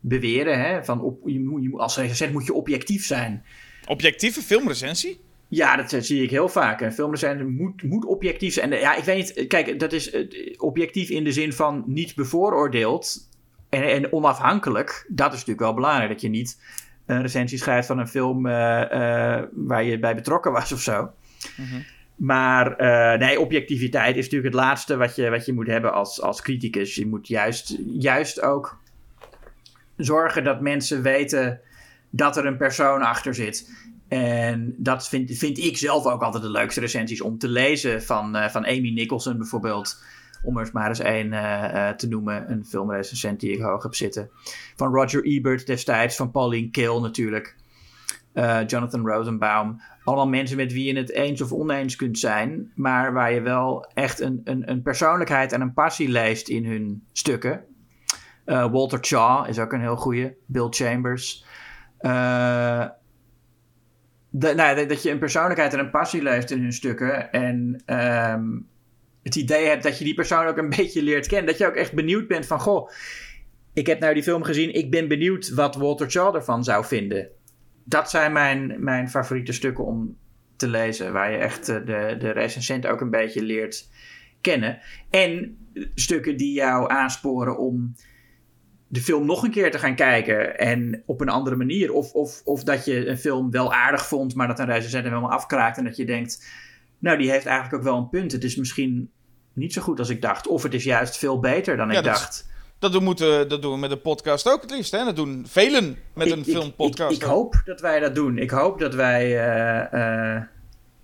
beweren. 0.00 0.60
Hè? 0.60 0.84
Van 0.84 1.00
op, 1.00 1.28
je, 1.28 1.60
je, 1.60 1.76
als 1.76 1.96
recensent 1.96 2.32
moet 2.32 2.46
je 2.46 2.54
objectief 2.54 3.04
zijn. 3.04 3.44
Objectieve 3.86 4.40
filmrecensie? 4.40 5.20
Ja, 5.48 5.76
dat 5.76 6.04
zie 6.04 6.22
ik 6.22 6.30
heel 6.30 6.48
vaak. 6.48 6.80
Een 6.80 6.92
filmrecensie 6.92 7.46
moet, 7.46 7.82
moet 7.82 8.04
objectief 8.04 8.52
zijn. 8.52 8.72
En 8.72 8.80
ja, 8.80 8.96
ik 8.96 9.04
weet 9.04 9.16
niet, 9.16 9.46
kijk, 9.46 9.78
dat 9.78 9.92
is 9.92 10.10
eh, 10.10 10.26
objectief 10.56 11.08
in 11.08 11.24
de 11.24 11.32
zin 11.32 11.52
van 11.52 11.84
niet 11.86 12.14
bevooroordeeld 12.14 13.28
en, 13.68 13.82
en 13.82 14.12
onafhankelijk. 14.12 15.06
Dat 15.08 15.26
is 15.26 15.32
natuurlijk 15.32 15.60
wel 15.60 15.74
belangrijk, 15.74 16.10
dat 16.10 16.20
je 16.20 16.28
niet 16.28 16.58
een 17.06 17.22
recensie 17.22 17.58
schrijft 17.58 17.86
van 17.86 17.98
een 17.98 18.08
film 18.08 18.46
uh, 18.46 18.52
uh, 18.52 19.42
waar 19.52 19.84
je 19.84 19.98
bij 19.98 20.14
betrokken 20.14 20.52
was 20.52 20.72
of 20.72 20.80
zo. 20.80 21.10
Mm 21.56 21.84
Maar 22.16 22.80
uh, 22.80 23.18
nee, 23.18 23.40
objectiviteit 23.40 24.16
is 24.16 24.24
natuurlijk 24.24 24.54
het 24.54 24.62
laatste 24.62 24.96
wat 24.96 25.16
je, 25.16 25.30
wat 25.30 25.46
je 25.46 25.52
moet 25.52 25.66
hebben 25.66 25.92
als, 25.92 26.20
als 26.20 26.42
criticus. 26.42 26.94
Je 26.94 27.06
moet 27.06 27.28
juist, 27.28 27.78
juist 27.86 28.40
ook 28.40 28.78
zorgen 29.96 30.44
dat 30.44 30.60
mensen 30.60 31.02
weten 31.02 31.60
dat 32.10 32.36
er 32.36 32.46
een 32.46 32.56
persoon 32.56 33.02
achter 33.02 33.34
zit. 33.34 33.70
En 34.08 34.74
dat 34.78 35.08
vind, 35.08 35.38
vind 35.38 35.58
ik 35.58 35.76
zelf 35.76 36.06
ook 36.06 36.22
altijd 36.22 36.42
de 36.42 36.50
leukste 36.50 36.80
recensies 36.80 37.20
om 37.20 37.38
te 37.38 37.48
lezen. 37.48 38.02
Van, 38.02 38.36
uh, 38.36 38.48
van 38.48 38.66
Amy 38.66 38.90
Nicholson 38.90 39.38
bijvoorbeeld. 39.38 40.02
Om 40.42 40.58
er 40.58 40.70
maar 40.72 40.88
eens 40.88 40.98
één 40.98 41.32
uh, 41.32 41.70
uh, 41.74 41.88
te 41.88 42.08
noemen. 42.08 42.50
Een 42.50 42.64
filmrecensent 42.64 43.40
die 43.40 43.52
ik 43.52 43.60
hoog 43.60 43.82
heb 43.82 43.94
zitten. 43.94 44.30
Van 44.76 44.94
Roger 44.94 45.24
Ebert 45.24 45.66
destijds. 45.66 46.16
Van 46.16 46.30
Pauline 46.30 46.70
Kill 46.70 47.00
natuurlijk. 47.00 47.56
Jonathan 48.66 49.06
Rosenbaum. 49.06 49.80
Allemaal 50.04 50.28
mensen 50.28 50.56
met 50.56 50.72
wie 50.72 50.92
je 50.92 50.98
het 50.98 51.10
eens 51.10 51.40
of 51.40 51.52
oneens 51.52 51.96
kunt 51.96 52.18
zijn. 52.18 52.72
Maar 52.74 53.12
waar 53.12 53.32
je 53.32 53.40
wel 53.40 53.90
echt 53.94 54.20
een, 54.20 54.40
een, 54.44 54.70
een 54.70 54.82
persoonlijkheid 54.82 55.52
en 55.52 55.60
een 55.60 55.72
passie 55.72 56.08
leest 56.08 56.48
in 56.48 56.66
hun 56.66 57.02
stukken. 57.12 57.64
Walter 58.44 59.04
Shaw 59.04 59.48
is 59.48 59.58
ook 59.58 59.72
een 59.72 59.80
heel 59.80 59.96
goede. 59.96 60.36
Bill 60.46 60.66
Chambers. 60.70 61.44
Uh, 62.00 62.84
nou, 64.38 64.86
dat 64.86 65.02
je 65.02 65.10
een 65.10 65.18
persoonlijkheid 65.18 65.72
en 65.72 65.78
een 65.78 65.90
passie 65.90 66.22
leeft 66.22 66.50
in 66.50 66.62
hun 66.62 66.72
stukken. 66.72 67.32
En 67.32 67.82
um, 67.86 68.68
het 69.22 69.36
idee 69.36 69.66
hebt 69.66 69.82
dat 69.82 69.98
je 69.98 70.04
die 70.04 70.14
persoon 70.14 70.46
ook 70.46 70.56
een 70.56 70.70
beetje 70.76 71.02
leert 71.02 71.26
kennen. 71.26 71.46
Dat 71.46 71.58
je 71.58 71.66
ook 71.66 71.74
echt 71.74 71.92
benieuwd 71.92 72.28
bent 72.28 72.46
van, 72.46 72.60
goh, 72.60 72.90
ik 73.72 73.86
heb 73.86 74.00
nou 74.00 74.14
die 74.14 74.22
film 74.22 74.42
gezien. 74.42 74.74
Ik 74.74 74.90
ben 74.90 75.08
benieuwd 75.08 75.54
wat 75.54 75.76
Walter 75.76 76.10
Shaw 76.10 76.34
ervan 76.34 76.64
zou 76.64 76.84
vinden. 76.84 77.28
Dat 77.84 78.10
zijn 78.10 78.32
mijn, 78.32 78.76
mijn 78.78 79.10
favoriete 79.10 79.52
stukken 79.52 79.84
om 79.84 80.16
te 80.56 80.68
lezen. 80.68 81.12
Waar 81.12 81.30
je 81.30 81.38
echt 81.38 81.66
de, 81.66 82.16
de 82.18 82.30
recensent 82.30 82.86
ook 82.86 83.00
een 83.00 83.10
beetje 83.10 83.42
leert 83.42 83.88
kennen. 84.40 84.78
En 85.10 85.58
stukken 85.94 86.36
die 86.36 86.52
jou 86.52 86.90
aansporen 86.90 87.58
om 87.58 87.94
de 88.96 89.02
film 89.02 89.26
nog 89.26 89.42
een 89.42 89.50
keer 89.50 89.70
te 89.70 89.78
gaan 89.78 89.94
kijken 89.94 90.58
en 90.58 91.02
op 91.06 91.20
een 91.20 91.28
andere 91.28 91.56
manier. 91.56 91.92
Of, 91.92 92.12
of, 92.12 92.42
of 92.44 92.64
dat 92.64 92.84
je 92.84 93.08
een 93.08 93.18
film 93.18 93.50
wel 93.50 93.72
aardig 93.72 94.06
vond, 94.06 94.34
maar 94.34 94.46
dat 94.48 94.58
een 94.58 94.66
recensent 94.66 95.04
hem 95.04 95.12
helemaal 95.12 95.36
afkraakt 95.36 95.78
en 95.78 95.84
dat 95.84 95.96
je 95.96 96.04
denkt, 96.04 96.46
nou 96.98 97.18
die 97.18 97.30
heeft 97.30 97.46
eigenlijk 97.46 97.76
ook 97.76 97.90
wel 97.90 97.96
een 97.96 98.08
punt. 98.08 98.32
Het 98.32 98.44
is 98.44 98.56
misschien 98.56 99.10
niet 99.52 99.72
zo 99.72 99.82
goed 99.82 99.98
als 99.98 100.08
ik 100.08 100.22
dacht. 100.22 100.46
Of 100.46 100.62
het 100.62 100.74
is 100.74 100.84
juist 100.84 101.16
veel 101.16 101.40
beter 101.40 101.76
dan 101.76 101.90
ik 101.90 102.04
dacht. 102.04 102.48
Dat 102.78 102.92
doen, 102.92 103.04
moeten, 103.04 103.48
dat 103.48 103.62
doen 103.62 103.72
we 103.72 103.78
met 103.78 103.90
de 103.90 103.96
podcast 103.96 104.48
ook 104.48 104.62
het 104.62 104.70
liefst. 104.70 104.92
Hè? 104.92 105.04
Dat 105.04 105.16
doen 105.16 105.44
velen 105.48 105.96
met 106.14 106.30
een 106.30 106.44
filmpodcast. 106.44 107.16
Ik, 107.16 107.22
ik, 107.22 107.28
hoop 107.28 107.62
dat 107.64 107.80
wij 107.80 108.00
dat 108.00 108.14
doen. 108.14 108.38
Ik 108.38 108.50
hoop 108.50 108.78
dat 108.78 108.94
wij 108.94 109.26
uh, 109.26 110.34
uh, 110.34 110.42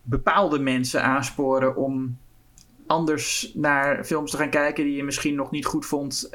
bepaalde 0.03 0.59
mensen 0.59 1.03
aansporen 1.03 1.76
om 1.76 2.18
anders 2.87 3.53
naar 3.55 4.05
films 4.05 4.30
te 4.30 4.37
gaan 4.37 4.51
kijken 4.51 4.85
die 4.85 4.97
je 4.97 5.05
misschien 5.05 5.35
nog 5.35 5.51
niet 5.51 5.66
goed 5.66 5.87
vond. 5.87 6.30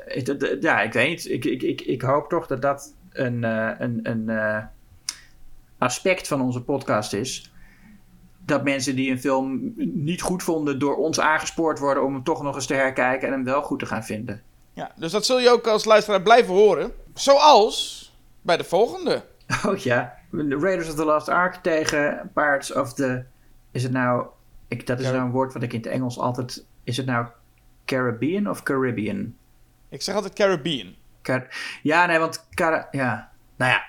Ja, 0.60 0.82
ik 0.82 0.94
weet 0.94 1.10
niet. 1.10 1.30
Ik, 1.30 1.46
ik, 1.46 1.62
ik, 1.62 1.82
ik 1.82 2.02
hoop 2.02 2.30
toch 2.30 2.48
dat 2.48 2.62
dat 2.62 2.94
een, 3.12 3.44
uh, 3.44 3.72
een, 3.78 4.00
een 4.04 4.24
uh, 4.28 4.64
aspect 5.78 6.28
van 6.28 6.42
onze 6.42 6.64
podcast 6.64 7.14
is. 7.14 7.52
Dat 8.46 8.64
mensen 8.64 8.96
die 8.96 9.12
een 9.12 9.20
film 9.20 9.74
niet 9.76 10.22
goed 10.22 10.44
vonden 10.44 10.80
door 10.80 10.96
ons 10.96 11.20
aangespoord 11.20 11.80
worden 11.80 12.04
om 12.04 12.14
hem 12.14 12.24
toch 12.24 12.42
nog 12.42 12.56
eens 12.56 12.66
te 12.66 12.74
herkijken 12.74 13.28
en 13.28 13.34
hem 13.34 13.44
wel 13.44 13.62
goed 13.62 13.80
te 13.80 13.86
gaan 13.86 14.04
vinden. 14.04 14.42
Ja, 14.74 14.92
dus 14.96 15.12
dat 15.12 15.26
zul 15.26 15.40
je 15.40 15.50
ook 15.50 15.68
als 15.68 15.86
luisteraar 15.86 16.22
blijven 16.22 16.54
horen. 16.54 16.92
Zoals 17.14 18.06
bij 18.42 18.58
de 18.58 18.64
volgende. 18.64 19.24
Oh 19.66 19.78
ja, 19.78 20.18
Raiders 20.32 20.90
of 20.90 20.96
the 20.96 21.06
Lost 21.06 21.30
Ark 21.30 21.56
tegen 21.56 22.32
Pirates 22.34 22.74
of 22.74 22.94
the... 22.94 23.24
Is 23.72 23.84
het 23.84 23.92
nou 23.92 24.28
ik, 24.68 24.88
dat 24.88 25.00
is 25.00 25.08
een 25.08 25.32
woord 25.32 25.54
wat 25.54 25.64
ik 25.64 25.74
in 25.74 25.80
het 25.80 25.90
Engels 25.90 26.20
altijd. 26.20 26.66
Is 26.84 26.98
het 26.98 27.06
nou 27.06 27.28
Caribbean 27.86 28.50
of 28.50 28.64
Caribbean? 28.64 29.36
Ik 29.90 30.02
zeg 30.02 30.16
altijd 30.16 30.34
Caribbean. 30.34 30.96
Car 31.22 31.48
ja, 31.84 32.06
nee, 32.06 32.20
want. 32.20 32.48
Car 32.54 32.88
ja. 32.92 33.32
Nou 33.56 33.72
ja. 33.72 33.86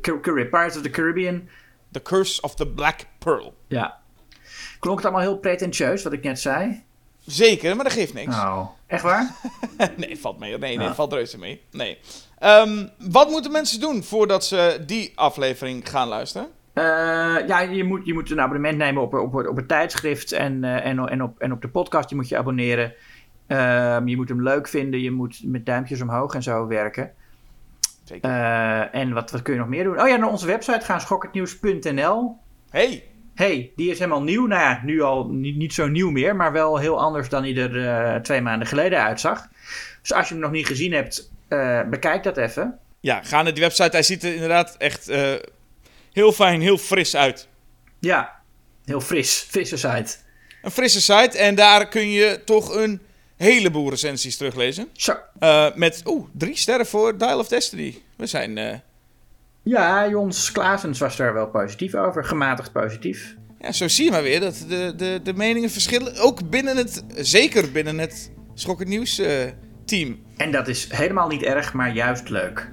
Car 0.00 0.20
Pirates 0.20 0.76
of 0.76 0.82
the 0.82 0.90
Caribbean. 0.90 1.48
The 1.90 2.02
Curse 2.02 2.42
of 2.42 2.54
the 2.54 2.66
Black 2.66 3.00
Pearl. 3.18 3.54
Ja. 3.66 3.98
Klonk 4.78 4.96
het 4.96 5.06
allemaal 5.06 5.24
heel 5.24 5.38
pretentieus 5.38 6.02
wat 6.02 6.12
ik 6.12 6.22
net 6.22 6.40
zei? 6.40 6.82
Zeker, 7.26 7.74
maar 7.76 7.84
dat 7.84 7.92
geeft 7.92 8.14
niks. 8.14 8.34
Oh, 8.34 8.68
echt 8.86 9.02
waar? 9.02 9.34
nee, 9.96 10.18
valt 10.18 10.38
mee. 10.38 10.58
Nee, 10.58 10.76
nee, 10.76 10.88
oh. 10.88 10.94
valt 10.94 11.12
reuze 11.12 11.38
mee. 11.38 11.62
Nee. 11.70 11.98
Um, 12.42 12.90
wat 12.98 13.30
moeten 13.30 13.52
mensen 13.52 13.80
doen 13.80 14.02
voordat 14.02 14.44
ze 14.44 14.82
die 14.86 15.12
aflevering 15.14 15.88
gaan 15.88 16.08
luisteren? 16.08 16.48
Uh, 16.80 17.46
ja, 17.48 17.60
je 17.60 17.84
moet, 17.84 18.06
je 18.06 18.12
moet 18.12 18.30
een 18.30 18.40
abonnement 18.40 18.78
nemen 18.78 19.02
op, 19.02 19.14
op, 19.14 19.34
op 19.34 19.56
het 19.56 19.68
tijdschrift 19.68 20.32
en, 20.32 20.62
uh, 20.62 20.86
en, 20.86 21.08
en, 21.08 21.22
op, 21.22 21.40
en 21.40 21.52
op 21.52 21.62
de 21.62 21.68
podcast. 21.68 22.10
Je 22.10 22.16
moet 22.16 22.28
je 22.28 22.36
abonneren. 22.36 22.92
Uh, 23.48 23.98
je 24.04 24.16
moet 24.16 24.28
hem 24.28 24.42
leuk 24.42 24.68
vinden. 24.68 25.00
Je 25.00 25.10
moet 25.10 25.40
met 25.44 25.66
duimpjes 25.66 26.00
omhoog 26.00 26.34
en 26.34 26.42
zo 26.42 26.66
werken. 26.66 27.10
Zeker. 28.04 28.30
Eh, 28.30 28.94
en 28.94 29.12
wat, 29.12 29.30
wat 29.30 29.42
kun 29.42 29.52
je 29.52 29.58
nog 29.58 29.68
meer 29.68 29.84
doen? 29.84 30.00
Oh 30.00 30.08
ja, 30.08 30.16
naar 30.16 30.30
onze 30.30 30.46
website 30.46 30.84
gaan, 30.84 31.00
schokkendnieuws.nl. 31.00 32.36
Hey! 32.70 33.04
Hey, 33.34 33.72
die 33.76 33.90
is 33.90 33.98
helemaal 33.98 34.22
nieuw. 34.22 34.46
Nou 34.46 34.62
ja, 34.62 34.80
nu 34.84 35.00
al 35.00 35.28
niet, 35.28 35.56
niet 35.56 35.74
zo 35.74 35.88
nieuw 35.88 36.10
meer, 36.10 36.36
maar 36.36 36.52
wel 36.52 36.78
heel 36.78 37.00
anders 37.00 37.28
dan 37.28 37.42
hij 37.42 37.56
er 37.56 38.22
twee 38.22 38.40
maanden 38.40 38.68
geleden 38.68 39.02
uitzag. 39.02 39.48
Dus 40.00 40.12
als 40.12 40.28
je 40.28 40.34
hem 40.34 40.42
nog 40.42 40.52
niet 40.52 40.66
gezien 40.66 40.92
hebt, 40.92 41.32
bekijk 41.90 42.22
dat 42.22 42.36
even. 42.36 42.78
Ja, 43.00 43.22
ga 43.22 43.42
naar 43.42 43.54
die 43.54 43.62
website. 43.62 43.90
Hij 43.90 44.02
ziet 44.02 44.22
er 44.22 44.34
inderdaad 44.34 44.76
echt 44.76 45.10
heel 46.12 46.32
fijn, 46.32 46.60
heel 46.60 46.78
fris 46.78 47.16
uit. 47.16 47.48
Ja, 47.98 48.40
heel 48.84 49.00
fris. 49.00 49.46
Frisse 49.48 49.76
site. 49.76 50.16
Een 50.62 50.70
frisse 50.70 51.00
site 51.00 51.38
en 51.38 51.54
daar 51.54 51.88
kun 51.88 52.08
je 52.08 52.40
toch 52.44 52.74
een 52.74 53.00
heleboel 53.36 53.90
recensies 53.90 54.36
teruglezen. 54.36 54.88
Zo. 54.92 55.16
Uh, 55.40 55.66
met, 55.74 56.02
oeh, 56.06 56.28
drie 56.32 56.56
sterren 56.56 56.86
voor 56.86 57.18
Dial 57.18 57.38
of 57.38 57.48
Destiny. 57.48 58.02
We 58.16 58.26
zijn... 58.26 58.56
Uh... 58.56 58.74
Ja, 59.62 60.08
Jons 60.08 60.52
Klaasens 60.52 60.98
was 60.98 61.16
daar 61.16 61.34
wel 61.34 61.46
positief 61.46 61.94
over. 61.94 62.24
Gematigd 62.24 62.72
positief. 62.72 63.36
Ja, 63.60 63.72
zo 63.72 63.88
zie 63.88 64.04
je 64.04 64.10
maar 64.10 64.22
weer 64.22 64.40
dat 64.40 64.64
de, 64.68 64.92
de, 64.96 65.20
de 65.22 65.34
meningen 65.34 65.70
verschillen. 65.70 66.16
Ook 66.16 66.50
binnen 66.50 66.76
het, 66.76 67.04
zeker 67.16 67.72
binnen 67.72 67.98
het 67.98 68.30
Schokkend 68.54 68.88
Nieuws 68.88 69.18
eh, 69.18 69.46
team. 69.84 70.22
En 70.36 70.52
dat 70.52 70.68
is 70.68 70.92
helemaal 70.92 71.28
niet 71.28 71.42
erg, 71.42 71.72
maar 71.72 71.92
juist 71.92 72.28
leuk. 72.28 72.68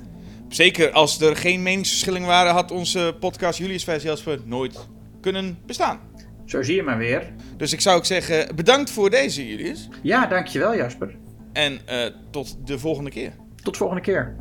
Zeker 0.50 0.92
als 0.92 1.22
er 1.22 1.36
geen 1.36 1.64
meningsverschillen 1.64 2.26
waren, 2.26 2.54
had 2.54 2.72
onze 2.72 3.16
podcast 3.20 3.60
Julius 3.60 3.84
Jasper 3.84 4.40
nooit 4.46 4.88
kunnen 5.22 5.58
bestaan. 5.66 6.00
Zo 6.46 6.64
zie 6.64 6.76
je 6.76 6.84
maar 6.84 6.98
weer. 6.98 7.34
Dus 7.58 7.74
ik 7.74 7.82
zou 7.82 7.98
ook 7.98 8.06
zeggen, 8.06 8.56
bedankt 8.56 8.90
voor 8.90 9.10
deze 9.10 9.48
Julius. 9.48 9.90
Ja, 10.02 10.26
dankjewel 10.26 10.76
Jasper. 10.76 11.16
En 11.54 11.80
uh, 11.90 12.06
tot 12.32 12.68
de 12.68 12.80
volgende 12.80 13.10
keer. 13.10 13.32
Tot 13.64 13.78
volgende 13.78 14.02
keer. 14.02 14.36